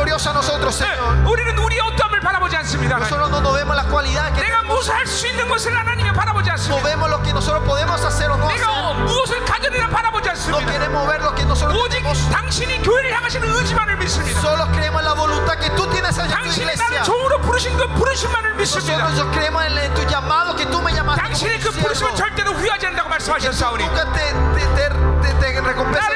[0.00, 1.28] gloriosa a nosotros, 네, Señor.
[1.28, 2.96] 우리는 우리의 어떠함을 바라보지 않습니다.
[2.96, 3.10] 하나님.
[3.10, 6.48] Nosotros no nos vemos las cualidades que 내가 무엇을 할 수 있는 것을 하나님이 바라보지
[6.48, 6.82] no 않습니다.
[6.88, 8.60] vemos lo que nosotros podemos hacer o no hacer.
[8.60, 10.72] 내가 무엇을 가져내나 바라보지 No 않습니다.
[10.72, 12.30] queremos ver lo que nosotros 오직 tenemos.
[12.30, 14.40] 당신이 교회를 향하시는 의지만을 믿습니다.
[14.40, 16.84] Solo creemos en la voluntad que tú tienes hacia tu 당신이 iglesia.
[16.88, 18.98] 나를 종으로 부르신 그 부르심만을 믿습니다.
[19.04, 21.20] Nosotros creemos en, en tu llamado que tú me llamaste.
[21.20, 22.16] como 당신의 tu 그 부르심을 siervo.
[22.16, 24.24] 절대로 후회하지 않는다고 말씀하셨사오니 Nunca te,
[24.56, 24.88] te, te,
[25.20, 26.09] te, te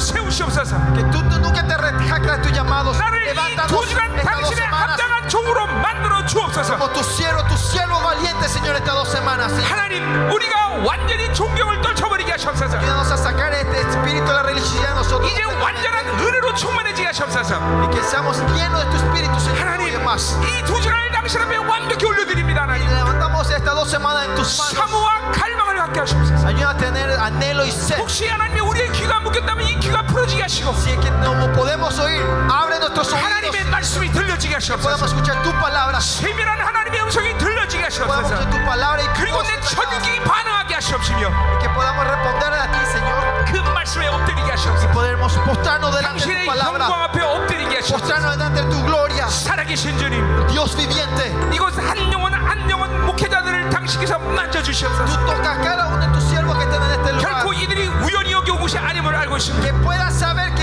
[0.00, 0.76] 세우시옵소서.
[0.94, 2.92] Que tú, tú nunca te retractas de tu llamado.
[2.92, 6.76] 나를 이 Levántanos 두 주간 estas dos 당신의 semanas 합당한 종으로 만들어 주옵소서.
[6.78, 9.52] como tu siervo, tu siervo valiente, Señor, estas dos semanas.
[9.52, 9.66] Señor.
[9.70, 12.76] 하나님, 우리가 완전히 존경을 떨쳐버리게 하시옵소서.
[12.78, 15.30] Ayúdanos a sacar este espíritu de la religiosidad de nosotros.
[15.30, 17.58] 이제 완전한 은혜로 충만해지게 하시옵소서.
[17.82, 19.58] Y que seamos llenos de tu espíritu, Señor.
[19.58, 20.36] 하나님, y más.
[20.42, 22.62] 이 두 주간을 당신 앞에 완벽히 올려드립니다.
[22.62, 24.74] Y 하나님, levantamos estas dos semanas en tus manos.
[24.74, 26.46] 사모와 갈망을 갖게 하시옵소서.
[26.46, 28.00] Ayuda a tener anhelo y sed.
[28.00, 32.22] 혹시 하나님이 우리의 귀가 묶였다면 이 귀가 풀어지게 하시고 Si es que no podemos oír,
[32.50, 33.22] abre nuestros oídos.
[33.22, 35.04] 하나님의 말씀이 들려지게 Podamos 하시옵소서.
[35.06, 35.98] escuchar tu palabra.
[36.20, 38.20] 세밀한 하나님의 음성이 들려지게 Podamos 하시옵소서.
[38.20, 39.74] escuchar tu palabra y tu 그리고 voz 내 revelada.
[39.76, 41.22] 천육이 반응하게 하시옵시며
[41.60, 43.44] que podamos responder a ti, Señor.
[43.46, 44.92] 그 말씀에 엎드리게 하시옵소서.
[44.92, 47.04] Podemos postrarnos delante de 당신의 tu 영광 palabra.
[47.04, 47.96] 앞에 엎드리게 하시옵소서.
[47.96, 49.26] Postrarnos delante de tu gloria.
[49.28, 51.32] 살아계신 주님, Dios viviente.
[51.54, 55.26] 이곳 한 영혼 한 영혼 목회자들을 당신께서 Tú 만져주시옵소서.
[55.26, 57.32] tocas a cada uno de tus siervos que están en este lugar.
[57.42, 59.64] 결코 이들이 우연히 여기 온 것이 아님을 알고 있습니다.
[59.64, 60.59] Que puedan saber que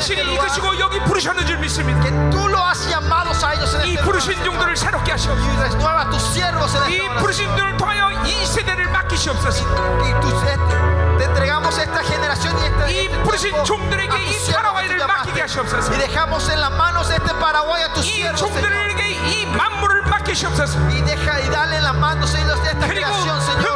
[0.00, 0.46] 당신이 lugar.
[0.46, 2.00] 이끄시고 여기 부르셨는 줄 믿습니다.
[2.02, 4.04] Que tú lo has llamado a ellos en 이 este lugar.
[4.04, 4.44] 부르신 Señor.
[4.44, 5.46] 종들을 새롭게 하시옵소서.
[5.46, 7.20] Y renueva a tus siervos en 이 esta hora.
[7.20, 9.64] 부르신 종들을 통하여 이 세대를 맡기시옵소서.
[10.02, 14.18] Y tus- este- te entregamos esta generación y esta 이 este 부르신 tiempo 종들에게 a
[14.18, 15.42] tus 이 siervos que 파라과이를 tú 맡기게 llamaste.
[15.42, 15.92] 하시옵소서.
[15.92, 18.52] Y dejamos en las manos de este Paraguay a tus 이 siervos, Señor.
[18.62, 20.78] 종들에게 이 만물을 맡기시옵소서.
[20.90, 23.69] Y deja y dale en las manos ellos de esta 그리고 creación, Señor.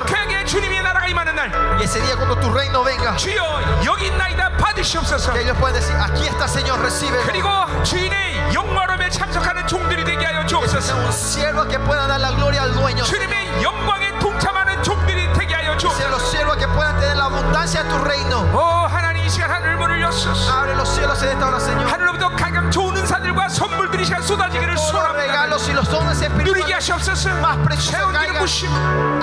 [1.78, 3.42] Y ese día cuando tu reino venga, 주여
[3.84, 5.32] 여기 있나이다 받으시옵소서.
[5.32, 7.18] que ellos puedan decir, aquí está Señor, recibe.
[7.26, 7.48] 그리고
[7.84, 10.80] 주인의 영광로에 참석하는 종들이 되게 하여 Que 주옵소서.
[10.80, 13.04] sea un siervo que pueda dar la gloria al dueño.
[13.04, 16.08] 주님의 영광에 동참하는 종들이 되게 하여 Sean 주옵소서.
[16.10, 18.48] los siervos que puedan tener la abundancia de tu reino.
[18.54, 20.52] 오 하나님 이 시간 하늘 문을 여소서.
[20.52, 21.86] Abre los cielos en esta hora, Señor.
[21.86, 24.73] 하늘로부터 각각 좋은 은사들과 선물들이 이 시간 쏟아지기를
[25.14, 25.32] Todos los 소원합니다.
[25.32, 27.30] regalos y los dones 누리게 espirituales 하시옵소서.
[27.40, 28.40] más preciosa 새로운 기름 caiga.
[28.40, 28.68] 부심,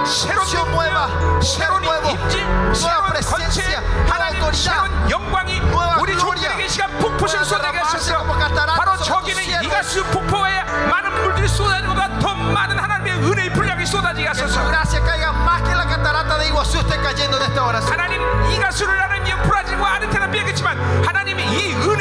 [0.06, 5.10] 새로운 Unción nueva, 능력, 새로운 nuevo, 임재, nueva 새로운 권세, presencia, nueva 하나님 autoridad, 새로운
[5.12, 6.48] 영광이 nueva 우리 gloria.
[6.48, 9.66] 종들에게 이 시간 폭포를 Pueda 쏟아게 derramarse 하셔서 como cataratas 바로 sobre tus 저기는 siervos.
[9.68, 14.68] 이가스 폭포에 많은 물들이 쏟아지는 것보다 더 많은 하나님의 은혜의 분량이 쏟아지게 Que su 하소서
[14.70, 17.92] gracia caiga más que la catarata de Iguazú esté cayendo en esta oración.
[17.92, 18.22] 하나님
[18.52, 22.01] 이가수를 하나님 브라질과 아르헨티나 뺏겼지만 하나님이 이 은혜의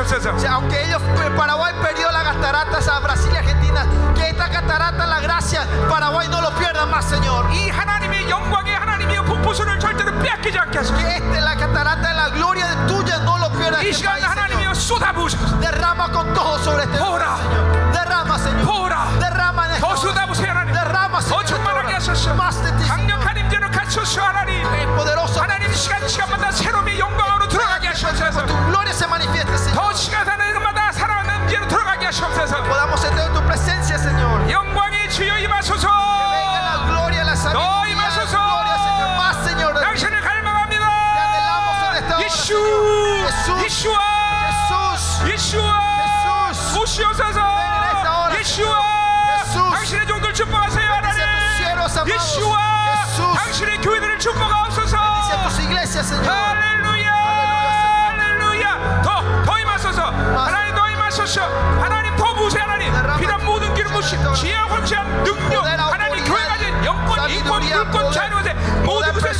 [0.00, 1.00] 하셨소서 O sea, aunque ellos,
[1.36, 6.40] Paraguay perdió las cataratas a Brasil y Argentina, que esta catarata, la gracia, Paraguay no
[6.40, 7.50] lo pierda más, Señor.
[7.52, 12.28] 이 하나님의 영광의 하나님의 폭포수를 절대로 뺏기지 않게 하소서 Que este, la catarata de la
[12.30, 14.30] gloria de tuya no lo pierda 이 este 시간 país, Señor.
[14.30, 17.36] 하나님이여 쏟아부으소서 Derrama con todo sobre este lugar, Ora.
[17.36, 17.92] Señor.
[17.92, 18.64] Derrama, Señor.
[18.66, 19.96] 보라 Derrama en esta 더 hora.
[20.00, 21.40] 쏟아부으세요 하나님 Derrama, 더 Señor.
[21.40, 21.96] en esta 충만하게 hora.
[21.96, 22.96] 하소서 Más de ti, Señor.
[22.96, 25.40] 강력한 임재를 갖춰서 하나님 El poderoso.
[25.40, 27.39] 하나님 시간 시간마다 새로움의 영광으로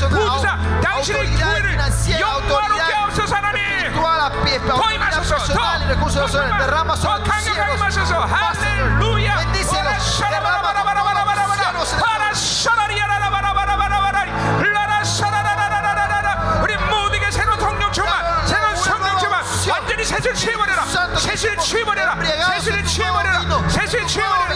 [0.09, 1.77] 보좌 당신의 교회를
[2.19, 3.61] 영화롭게 하옵소서 하나님.
[4.67, 5.35] 더임하소서
[7.01, 9.35] 더 강력하게 마셔서 할렐루야.
[16.61, 17.29] 우리 모두에게
[20.33, 20.85] 취해버려라
[21.17, 22.15] 새실 취해버려라
[22.55, 24.50] 새실 취해버려라 새실 취해버려라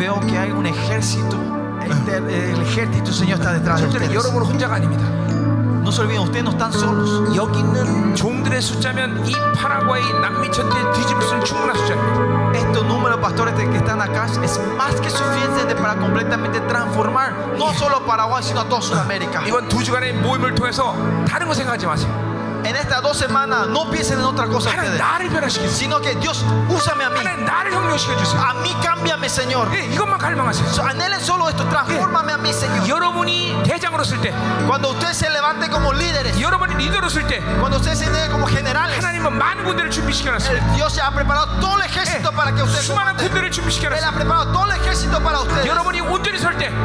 [0.00, 1.36] veo que hay un ejército.
[2.08, 4.14] El, el ejército, Señor, está detrás de 절대로 ustedes.
[4.14, 5.04] 여러분 혼자가 아닙니다
[5.86, 7.32] No se olviden, ustedes no están solos.
[7.36, 13.20] 여기 있는 종들의 숫자면 이 파라과이 남미 전대 뒤집을 수 있는 충분한 숫자입니다 Estos números
[13.20, 18.60] pastores que están acá es más que suficiente para completamente transformar no solo Paraguay, sino
[18.62, 19.46] a toda Sudamérica.
[19.46, 20.96] 이번 두 주간의 모임을 통해서
[21.28, 22.10] 다른 거 생각하지 마세요
[22.71, 24.89] en estas dos semanas no piensen en otra cosa que
[25.69, 27.19] sino que Dios úsame a mí.
[28.37, 29.67] A mí cámbiame Señor.
[30.71, 32.87] So, anhelen solo esto transfórmame a mí Señor.
[34.67, 36.35] Cuando ustedes se levanten como líderes.
[37.59, 38.97] Cuando ustedes se levanten como generales.
[40.75, 42.87] Dios se ha preparado todo el ejército para que ustedes
[43.97, 45.65] Él ha preparado todo el ejército para ustedes.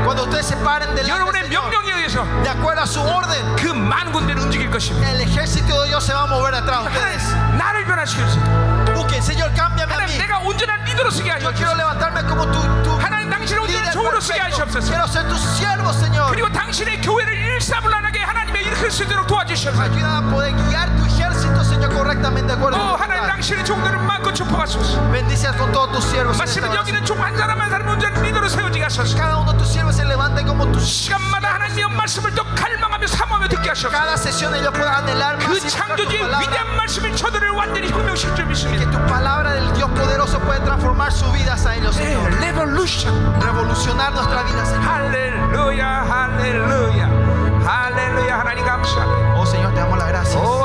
[0.05, 3.68] Cuando ustedes se paren delante del Señor 명령에 의해서 de acuerdo a su orden, 그
[3.74, 7.24] 많은 군대를 움직일 것입니다 el ejército de Dios se va a mover atrás de ustedes.
[7.34, 10.18] 하나님 나를 변화시켜주세요 Busquen, Señor, cámbiame a 하나님 mí.
[10.22, 13.92] 내가 온전한 리더로 쓰게 Yo 하셔 quiero levantarme como tu, tu 하나님 당신을 온전한 líder
[13.94, 14.62] 종으로 쓰게 perfecto.
[14.62, 16.30] 하시옵소서 Quiero ser tu siervo, Señor.
[16.32, 21.64] 그리고 당신의 교회를 일사불란하게 하나님의 일으킬 수 있도록 도와주시옵소서 Ayuda a poder guiar tu ejército,
[21.64, 23.32] Señor, correctamente de acuerdo 어 a tu 하나님 voluntad.
[23.36, 26.36] 당신의 종들을 마음껏 축복하소서 Bendice con todos tus siervos.
[26.38, 29.38] en esta 마시면 hora, 여기는 종 한 사람 한 사람 온전한 리더로 세워지게 하소서 Cada
[29.38, 33.70] uno de tus siervos se levante como tus 시간마다 하나님의 말씀을 더 갈망하며 사모하며 듣게
[33.70, 36.40] 하소서 cada sesión ellos puedan anhelar más 그 y buscar tu 창조주의 palabra.
[36.42, 41.12] 위대한 말씀이 저들을 완전히 혁명시킬 줄 Que 믿습니다 tu palabra del Dios poderoso puede transformar
[41.12, 42.30] sus vidas a ellos, 네, Señor.
[42.40, 43.12] 레볼루션
[43.42, 44.84] Revolucionar nuestra vida, Señor.
[44.86, 47.04] 할렐루야 할렐루야
[47.66, 50.36] 할렐루야 하나님 감사합니다 Oh Señor, te damos las gracias.
[50.36, 50.65] 오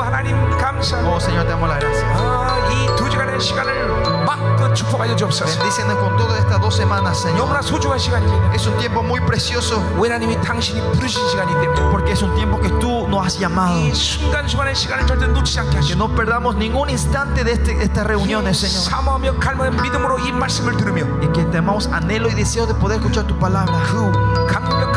[0.81, 2.03] Oh Señor, te damos las gracias.
[2.15, 5.45] 아, 이 두 주간의 시간을 마음껏 축복하여 주옵소서.
[5.59, 7.37] Bendícenos con todas estas dos semanas, Señor.
[7.37, 8.53] 너무나 소중한 시간입니다.
[8.53, 12.59] Es un tiempo muy precioso 왜 하나님이 당신이 부르신 시간이기 때문에 porque es un tiempo
[12.59, 13.77] que tú nos has llamado.
[13.77, 18.05] 이 순간순간의 시간을 절대 놓치지 않게 Que 하시고 no perdamos ningún instante de este- estas
[18.05, 18.83] reuniones, Señor.
[18.89, 23.25] 사모하며 갈망의 믿음으로 이 말씀을 들으며 Y que tenemos anhelo y deseo de poder escuchar
[23.27, 23.77] tu palabra.
[23.87, 24.11] 그
[24.47, 24.90] 강력한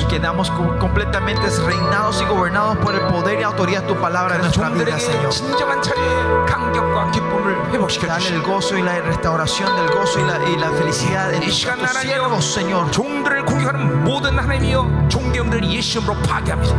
[0.00, 4.42] Y quedamos completamente reinados y gobernados por el poder y autoridad de tu palabra en
[4.42, 5.32] nuestra vida, Señor.
[8.06, 11.54] Dale el gozo y la restauración del gozo y la, y la felicidad en tus,
[12.00, 12.86] siervos, Señor.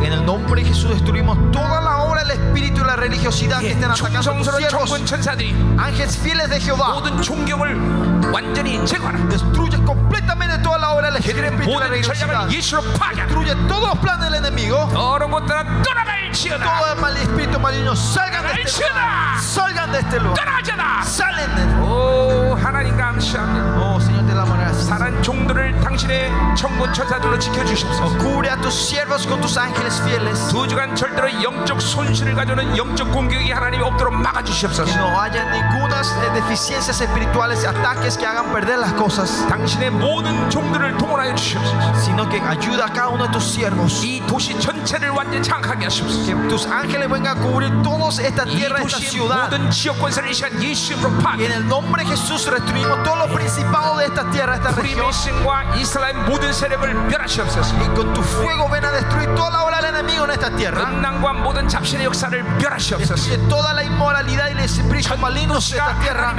[0.00, 3.60] En el nombre de Jesús destruimos toda la obra ahora el espíritu y la religiosidad
[3.60, 4.90] que están atacando a tus.
[5.78, 6.86] Ángeles fieles de Jehová.
[9.30, 12.48] Destruye completamente toda la obra del espíritu y la religiosidad.
[13.16, 14.88] Destruye todos los planes del enemigo.
[16.58, 19.40] Todo el mal espíritu maligno salgan de este lugar.
[19.40, 20.36] Salgan de este lugar.
[21.04, 21.88] Salen de este lugar.
[23.78, 24.21] Oh, Señor.
[24.81, 28.17] 사랑 종들을 당신의 천군 천사들로 지켜주시옵소서.
[28.17, 30.47] Cubre a tus siervos con tus ángeles fieles.
[30.49, 34.95] 두 주간 절대로 영적 손실을 가져오는 영적 공격이 하나님이 없도록 Que 막아주시옵소서.
[34.97, 40.97] no haya ninguna eh, deficiencias espirituales, ataques que hagan perder las cosas, 당신의 모든 종들을
[40.97, 41.93] 동원하여 주시옵소서.
[42.03, 44.03] sino que ayuda a cada uno de tus siervos.
[44.03, 46.25] 이 도시 전체를 완전히 장악하게 하시옵소서.
[46.25, 49.49] Que tus ángeles vengan a cubrir toda esta 이 tierra, esta 도시의 ciudad.
[49.49, 51.45] 모든 지역 권세를 이 시간 예수님으로 Y 파괴.
[51.45, 55.04] en el nombre de Jesús destruimos todos los principados de esta tierra, esta región.
[57.82, 60.82] Y con tu fuego ven a destruir toda la del enemigo en esta tierra.
[62.98, 65.54] Destruye toda la inmoralidad y el espíritu maligno
[66.00, 66.32] tierra.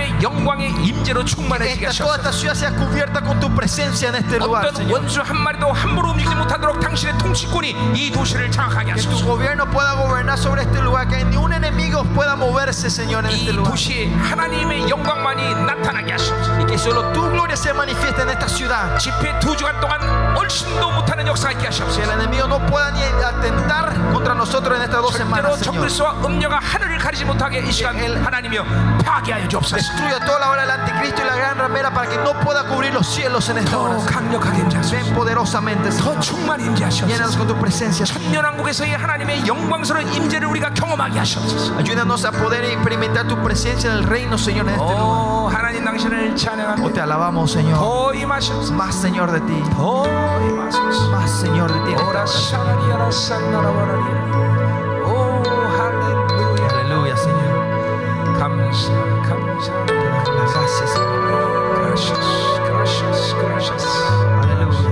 [1.80, 4.64] Que toda esta ciudad sea cubierta con tu presencia en este lugar.
[8.96, 11.08] Que tu gobierno pueda gobernar sobre este lugar.
[11.08, 13.54] Que ni un enemigo pueda moverse, Señor, en este.
[16.62, 19.00] Y que solo tu gloria sea manifiesta esta ciudad.
[20.43, 22.03] 집회 두 주간 동안 얼씬도 못하는 역사가 있게 Que 하시옵소서.
[22.03, 25.65] el enemigo no pueda ni atentar contra nosotros en estas dos 절대로 semanas, Señor.
[25.65, 28.65] 정글스와 음녀가 하늘을 가리지 못하게 이 시간 하나님이여
[29.05, 29.77] 파괴하여 주옵소서.
[29.77, 32.93] Destruya toda la obra del anticristo y la gran ramera para que no pueda cubrir
[32.95, 33.97] los cielos en esta hora.
[33.99, 34.91] 더 강력하게 임재하소서.
[34.97, 36.15] Ven poderosamente, Señor.
[36.15, 37.07] 더 충만히 임재하소서.
[37.07, 38.05] Llénanos con tu presencia.
[38.07, 41.77] 천년왕국에서의 하나님의 영광스러운 임재를 우리가 경험하게 하시옵소서.
[41.79, 45.05] Ayúdanos a poder experimentar tu presencia en el reino, Señor, en este lugar.
[45.05, 46.93] 오 하나님 당신을 Oh, 찬양합니다.
[46.95, 47.77] te alabamos, Señor.
[47.79, 48.73] 더 임하시옵소서.
[48.75, 49.63] Más, Señor, de ti.
[49.77, 50.05] 더
[50.49, 51.11] 임하소서.
[51.11, 51.93] Más, Señor, de ti.
[51.93, 52.27] en esta 오라 hora.
[52.27, 54.15] 샤라리아라 산나라바라리아.
[55.07, 55.09] 오
[55.77, 56.69] 할렐루야.
[56.71, 57.53] Aleluya, Señor.
[58.39, 58.93] 감사
[59.29, 59.73] 감사.
[60.53, 61.09] Gracias, Señor.
[61.89, 62.25] Gracias,
[62.69, 63.85] gracias, gracias.
[64.43, 64.89] Aleluya.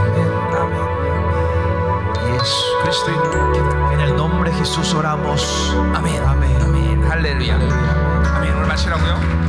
[0.00, 0.16] 아멘,
[0.54, 2.34] 아멘.
[2.34, 3.92] 예수 그리스도의 이름으로 기도합니다.
[3.92, 5.74] En el nombre de Jesús oramos.
[5.94, 7.02] 아멘, 아멘, 아멘.
[7.04, 7.54] 할렐루야.
[7.54, 8.54] 아멘.
[8.56, 9.41] 오늘 마치라고요.